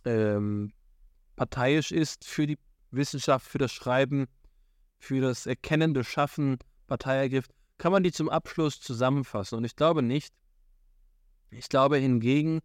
ähm, 0.05 0.73
parteiisch 1.35 1.91
ist 1.91 2.25
für 2.25 2.47
die 2.47 2.59
Wissenschaft, 2.93 3.47
für 3.47 3.59
das 3.59 3.73
Schreiben, 3.73 4.27
für 4.99 5.21
das 5.21 5.47
erkennende 5.47 6.05
Schaffen, 6.05 6.59
Partei 6.87 7.17
ergriff, 7.17 7.49
kann 7.79 7.93
man 7.93 8.03
die 8.03 8.13
zum 8.13 8.29
Abschluss 8.29 8.81
zusammenfassen. 8.81 9.57
Und 9.57 9.65
ich 9.65 9.77
glaube 9.77 10.03
nicht. 10.03 10.35
Ich 11.51 11.69
glaube 11.69 11.99
hingegen, 11.99 12.61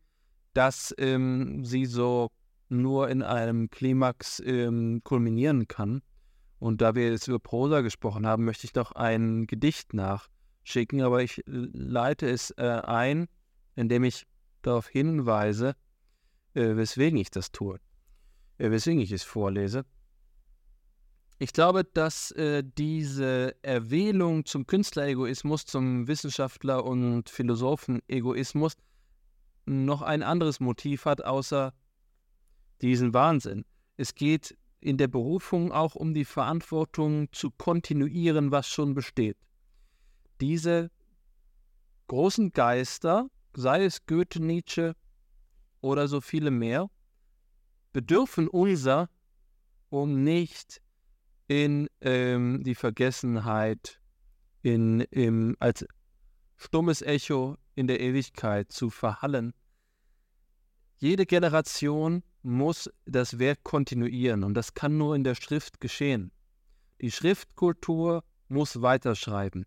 dass 0.53 0.93
ähm, 0.97 1.63
sie 1.65 1.85
so 1.85 2.31
nur 2.69 3.09
in 3.09 3.21
einem 3.21 3.69
Klimax 3.69 4.41
ähm, 4.45 5.01
kulminieren 5.03 5.67
kann. 5.67 6.01
Und 6.59 6.81
da 6.81 6.95
wir 6.95 7.09
jetzt 7.09 7.27
über 7.27 7.39
Prosa 7.39 7.81
gesprochen 7.81 8.25
haben, 8.25 8.45
möchte 8.45 8.65
ich 8.65 8.73
doch 8.73 8.91
ein 8.93 9.47
Gedicht 9.47 9.93
nachschicken, 9.93 11.01
aber 11.01 11.23
ich 11.23 11.41
leite 11.45 12.29
es 12.29 12.51
äh, 12.51 12.81
ein, 12.83 13.27
indem 13.75 14.03
ich 14.03 14.25
darauf 14.61 14.87
hinweise, 14.87 15.75
äh, 16.53 16.75
weswegen 16.75 17.17
ich 17.17 17.31
das 17.31 17.51
tue, 17.51 17.79
äh, 18.57 18.69
weswegen 18.69 19.01
ich 19.01 19.11
es 19.11 19.23
vorlese. 19.23 19.85
Ich 21.41 21.53
glaube, 21.53 21.83
dass 21.83 22.29
äh, 22.33 22.63
diese 22.63 23.55
Erwählung 23.63 24.45
zum 24.45 24.67
Künstleregoismus, 24.67 25.65
zum 25.65 26.07
Wissenschaftler- 26.07 26.85
und 26.85 27.31
Philosophen-Egoismus 27.31 28.73
noch 29.65 30.03
ein 30.03 30.21
anderes 30.21 30.59
Motiv 30.59 31.05
hat, 31.05 31.25
außer 31.25 31.73
diesen 32.83 33.15
Wahnsinn. 33.15 33.65
Es 33.97 34.13
geht 34.13 34.55
in 34.81 34.97
der 34.97 35.07
Berufung 35.07 35.71
auch 35.71 35.95
um 35.95 36.13
die 36.13 36.25
Verantwortung 36.25 37.27
zu 37.31 37.49
kontinuieren, 37.49 38.51
was 38.51 38.67
schon 38.67 38.93
besteht. 38.93 39.37
Diese 40.41 40.91
großen 42.05 42.51
Geister, 42.51 43.31
sei 43.55 43.85
es 43.85 44.05
Goethe, 44.05 44.43
Nietzsche 44.43 44.95
oder 45.81 46.07
so 46.07 46.21
viele 46.21 46.51
mehr, 46.51 46.91
bedürfen 47.93 48.47
unser, 48.47 49.09
um 49.89 50.23
nicht 50.23 50.83
in 51.51 51.89
ähm, 51.99 52.63
die 52.63 52.75
Vergessenheit, 52.75 53.99
in, 54.61 55.01
im, 55.11 55.57
als 55.59 55.85
stummes 56.55 57.01
Echo 57.01 57.57
in 57.75 57.87
der 57.87 57.99
Ewigkeit 57.99 58.71
zu 58.71 58.89
verhallen. 58.89 59.53
Jede 60.95 61.25
Generation 61.25 62.23
muss 62.41 62.89
das 63.03 63.37
Werk 63.37 63.65
kontinuieren 63.65 64.45
und 64.45 64.53
das 64.53 64.75
kann 64.75 64.97
nur 64.97 65.13
in 65.13 65.25
der 65.25 65.35
Schrift 65.35 65.81
geschehen. 65.81 66.31
Die 67.01 67.11
Schriftkultur 67.11 68.23
muss 68.47 68.81
weiterschreiben. 68.81 69.65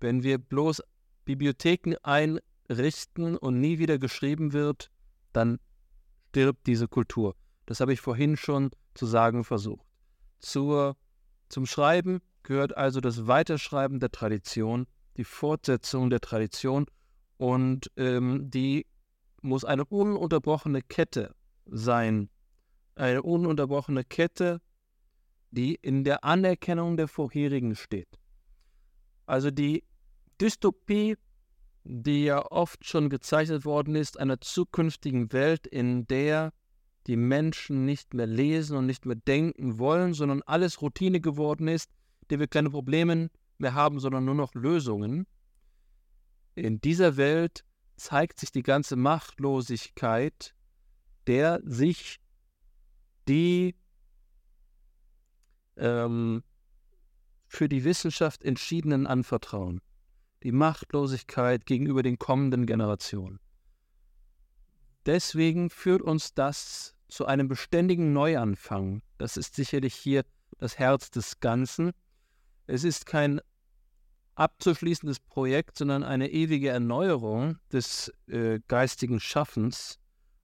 Wenn 0.00 0.24
wir 0.24 0.38
bloß 0.38 0.82
Bibliotheken 1.24 1.94
einrichten 2.02 3.36
und 3.36 3.60
nie 3.60 3.78
wieder 3.78 4.00
geschrieben 4.00 4.52
wird, 4.52 4.90
dann 5.32 5.60
stirbt 6.30 6.66
diese 6.66 6.88
Kultur. 6.88 7.36
Das 7.66 7.78
habe 7.78 7.92
ich 7.92 8.00
vorhin 8.00 8.36
schon 8.36 8.72
zu 8.94 9.06
sagen 9.06 9.44
versucht. 9.44 9.86
Zur 10.40 10.96
zum 11.52 11.66
Schreiben 11.66 12.20
gehört 12.44 12.76
also 12.78 13.00
das 13.00 13.26
Weiterschreiben 13.26 14.00
der 14.00 14.10
Tradition, 14.10 14.86
die 15.18 15.24
Fortsetzung 15.24 16.08
der 16.08 16.20
Tradition 16.20 16.86
und 17.36 17.90
ähm, 17.98 18.50
die 18.50 18.86
muss 19.42 19.64
eine 19.64 19.84
ununterbrochene 19.84 20.80
Kette 20.80 21.34
sein. 21.66 22.30
Eine 22.94 23.22
ununterbrochene 23.22 24.02
Kette, 24.02 24.62
die 25.50 25.74
in 25.74 26.04
der 26.04 26.24
Anerkennung 26.24 26.96
der 26.96 27.06
vorherigen 27.06 27.76
steht. 27.76 28.18
Also 29.26 29.50
die 29.50 29.84
Dystopie, 30.40 31.16
die 31.84 32.24
ja 32.24 32.50
oft 32.50 32.86
schon 32.86 33.10
gezeichnet 33.10 33.66
worden 33.66 33.94
ist, 33.94 34.18
einer 34.18 34.40
zukünftigen 34.40 35.34
Welt, 35.34 35.66
in 35.66 36.06
der 36.06 36.52
die 37.06 37.16
Menschen 37.16 37.84
nicht 37.84 38.14
mehr 38.14 38.26
lesen 38.26 38.76
und 38.76 38.86
nicht 38.86 39.06
mehr 39.06 39.16
denken 39.16 39.78
wollen, 39.78 40.14
sondern 40.14 40.42
alles 40.42 40.80
Routine 40.82 41.20
geworden 41.20 41.68
ist, 41.68 41.90
die 42.30 42.38
wir 42.38 42.46
keine 42.46 42.70
Probleme 42.70 43.30
mehr 43.58 43.74
haben, 43.74 44.00
sondern 44.00 44.24
nur 44.24 44.34
noch 44.34 44.54
Lösungen. 44.54 45.26
In 46.54 46.80
dieser 46.80 47.16
Welt 47.16 47.64
zeigt 47.96 48.40
sich 48.40 48.52
die 48.52 48.62
ganze 48.62 48.96
Machtlosigkeit 48.96 50.54
der 51.26 51.60
sich 51.64 52.20
die 53.28 53.76
ähm, 55.76 56.42
für 57.46 57.68
die 57.68 57.84
Wissenschaft 57.84 58.44
entschiedenen 58.44 59.06
anvertrauen. 59.06 59.80
Die 60.42 60.52
Machtlosigkeit 60.52 61.66
gegenüber 61.66 62.02
den 62.02 62.18
kommenden 62.18 62.66
Generationen. 62.66 63.38
Deswegen 65.06 65.70
führt 65.70 66.02
uns 66.02 66.34
das 66.34 66.94
zu 67.08 67.26
einem 67.26 67.48
beständigen 67.48 68.12
Neuanfang. 68.12 69.02
Das 69.18 69.36
ist 69.36 69.54
sicherlich 69.54 69.94
hier 69.94 70.24
das 70.58 70.78
Herz 70.78 71.10
des 71.10 71.40
Ganzen. 71.40 71.92
Es 72.66 72.84
ist 72.84 73.04
kein 73.06 73.40
abzuschließendes 74.34 75.20
Projekt, 75.20 75.76
sondern 75.76 76.04
eine 76.04 76.30
ewige 76.30 76.68
Erneuerung 76.70 77.58
des 77.72 78.12
äh, 78.28 78.60
geistigen 78.68 79.20
Schaffens. 79.20 79.98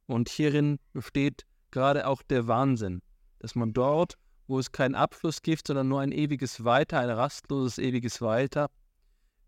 Und 0.06 0.28
hierin 0.28 0.78
besteht 0.92 1.46
gerade 1.70 2.06
auch 2.06 2.22
der 2.22 2.46
Wahnsinn, 2.46 3.00
dass 3.38 3.54
man 3.54 3.72
dort, 3.72 4.14
wo 4.46 4.58
es 4.58 4.72
keinen 4.72 4.94
Abfluss 4.94 5.42
gibt, 5.42 5.66
sondern 5.66 5.88
nur 5.88 6.00
ein 6.00 6.12
ewiges 6.12 6.64
Weiter, 6.64 6.98
ein 7.00 7.10
rastloses 7.10 7.78
ewiges 7.78 8.20
Weiter, 8.20 8.70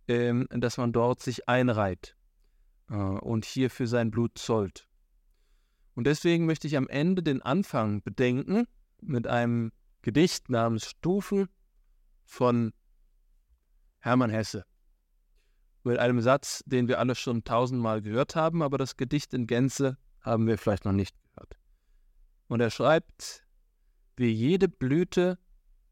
ähm, 0.08 0.46
dass 0.50 0.76
man 0.76 0.92
dort 0.92 1.20
sich 1.20 1.48
einreiht 1.48 2.16
äh, 2.90 2.94
und 2.94 3.44
hier 3.44 3.70
für 3.70 3.86
sein 3.86 4.10
Blut 4.10 4.38
zollt. 4.38 4.89
Und 6.00 6.06
deswegen 6.06 6.46
möchte 6.46 6.66
ich 6.66 6.78
am 6.78 6.88
Ende 6.88 7.22
den 7.22 7.42
Anfang 7.42 8.00
bedenken 8.00 8.66
mit 9.02 9.26
einem 9.26 9.70
Gedicht 10.00 10.48
namens 10.48 10.88
Stufen 10.88 11.46
von 12.24 12.72
Hermann 13.98 14.30
Hesse. 14.30 14.64
Mit 15.84 15.98
einem 15.98 16.22
Satz, 16.22 16.62
den 16.64 16.88
wir 16.88 17.00
alle 17.00 17.14
schon 17.14 17.44
tausendmal 17.44 18.00
gehört 18.00 18.34
haben, 18.34 18.62
aber 18.62 18.78
das 18.78 18.96
Gedicht 18.96 19.34
in 19.34 19.46
Gänze 19.46 19.98
haben 20.22 20.46
wir 20.46 20.56
vielleicht 20.56 20.86
noch 20.86 20.94
nicht 20.94 21.14
gehört. 21.22 21.58
Und 22.48 22.60
er 22.60 22.70
schreibt, 22.70 23.44
wie 24.16 24.30
jede 24.30 24.68
Blüte 24.68 25.38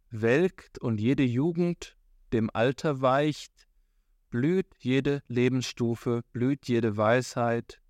welkt 0.08 0.78
und 0.78 1.02
jede 1.02 1.24
Jugend 1.24 1.98
dem 2.32 2.48
Alter 2.54 3.02
weicht, 3.02 3.68
blüht 4.30 4.74
jede 4.78 5.22
Lebensstufe, 5.28 6.22
blüht 6.32 6.66
jede 6.66 6.96
Weisheit, 6.96 7.82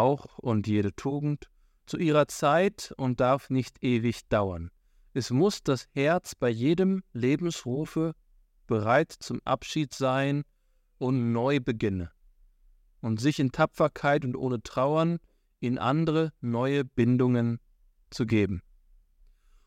auch 0.00 0.38
und 0.38 0.66
jede 0.66 0.94
Tugend 0.94 1.48
zu 1.86 1.98
ihrer 1.98 2.28
Zeit 2.28 2.92
und 2.96 3.20
darf 3.20 3.50
nicht 3.50 3.82
ewig 3.82 4.28
dauern. 4.28 4.70
Es 5.14 5.30
muss 5.30 5.62
das 5.62 5.88
Herz 5.92 6.34
bei 6.34 6.48
jedem 6.48 7.02
Lebensrufe 7.12 8.14
bereit 8.66 9.12
zum 9.12 9.40
Abschied 9.44 9.92
sein 9.92 10.44
und 10.98 11.32
neu 11.32 11.60
beginne 11.60 12.10
und 13.00 13.20
sich 13.20 13.38
in 13.38 13.52
Tapferkeit 13.52 14.24
und 14.24 14.36
ohne 14.36 14.62
Trauern 14.62 15.18
in 15.60 15.78
andere 15.78 16.32
neue 16.40 16.84
Bindungen 16.84 17.60
zu 18.10 18.26
geben. 18.26 18.62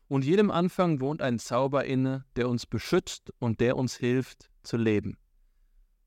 Und 0.08 0.24
jedem 0.24 0.50
Anfang 0.50 1.00
wohnt 1.00 1.20
ein 1.20 1.38
Zauber 1.38 1.84
inne, 1.84 2.24
der 2.36 2.48
uns 2.48 2.66
beschützt 2.66 3.32
und 3.38 3.60
der 3.60 3.76
uns 3.76 3.96
hilft 3.96 4.50
zu 4.62 4.76
leben. 4.76 5.18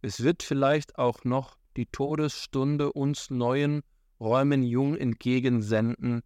Es 0.00 0.22
wird 0.22 0.42
vielleicht 0.42 0.98
auch 0.98 1.24
noch 1.24 1.58
die 1.76 1.86
Todesstunde 1.86 2.92
uns 2.92 3.30
neuen 3.30 3.82
Räumen 4.20 4.62
jung 4.62 4.96
entgegensenden. 4.96 6.22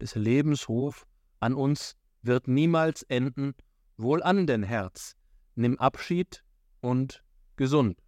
Des 0.00 0.14
Lebens 0.14 0.68
Ruf 0.68 1.06
an 1.40 1.54
uns 1.54 1.96
wird 2.22 2.46
niemals 2.46 3.02
enden. 3.02 3.54
Wohl 3.96 4.22
an 4.22 4.46
denn 4.46 4.62
Herz, 4.62 5.16
nimm 5.56 5.78
Abschied 5.78 6.44
und 6.80 7.24
gesund. 7.56 7.98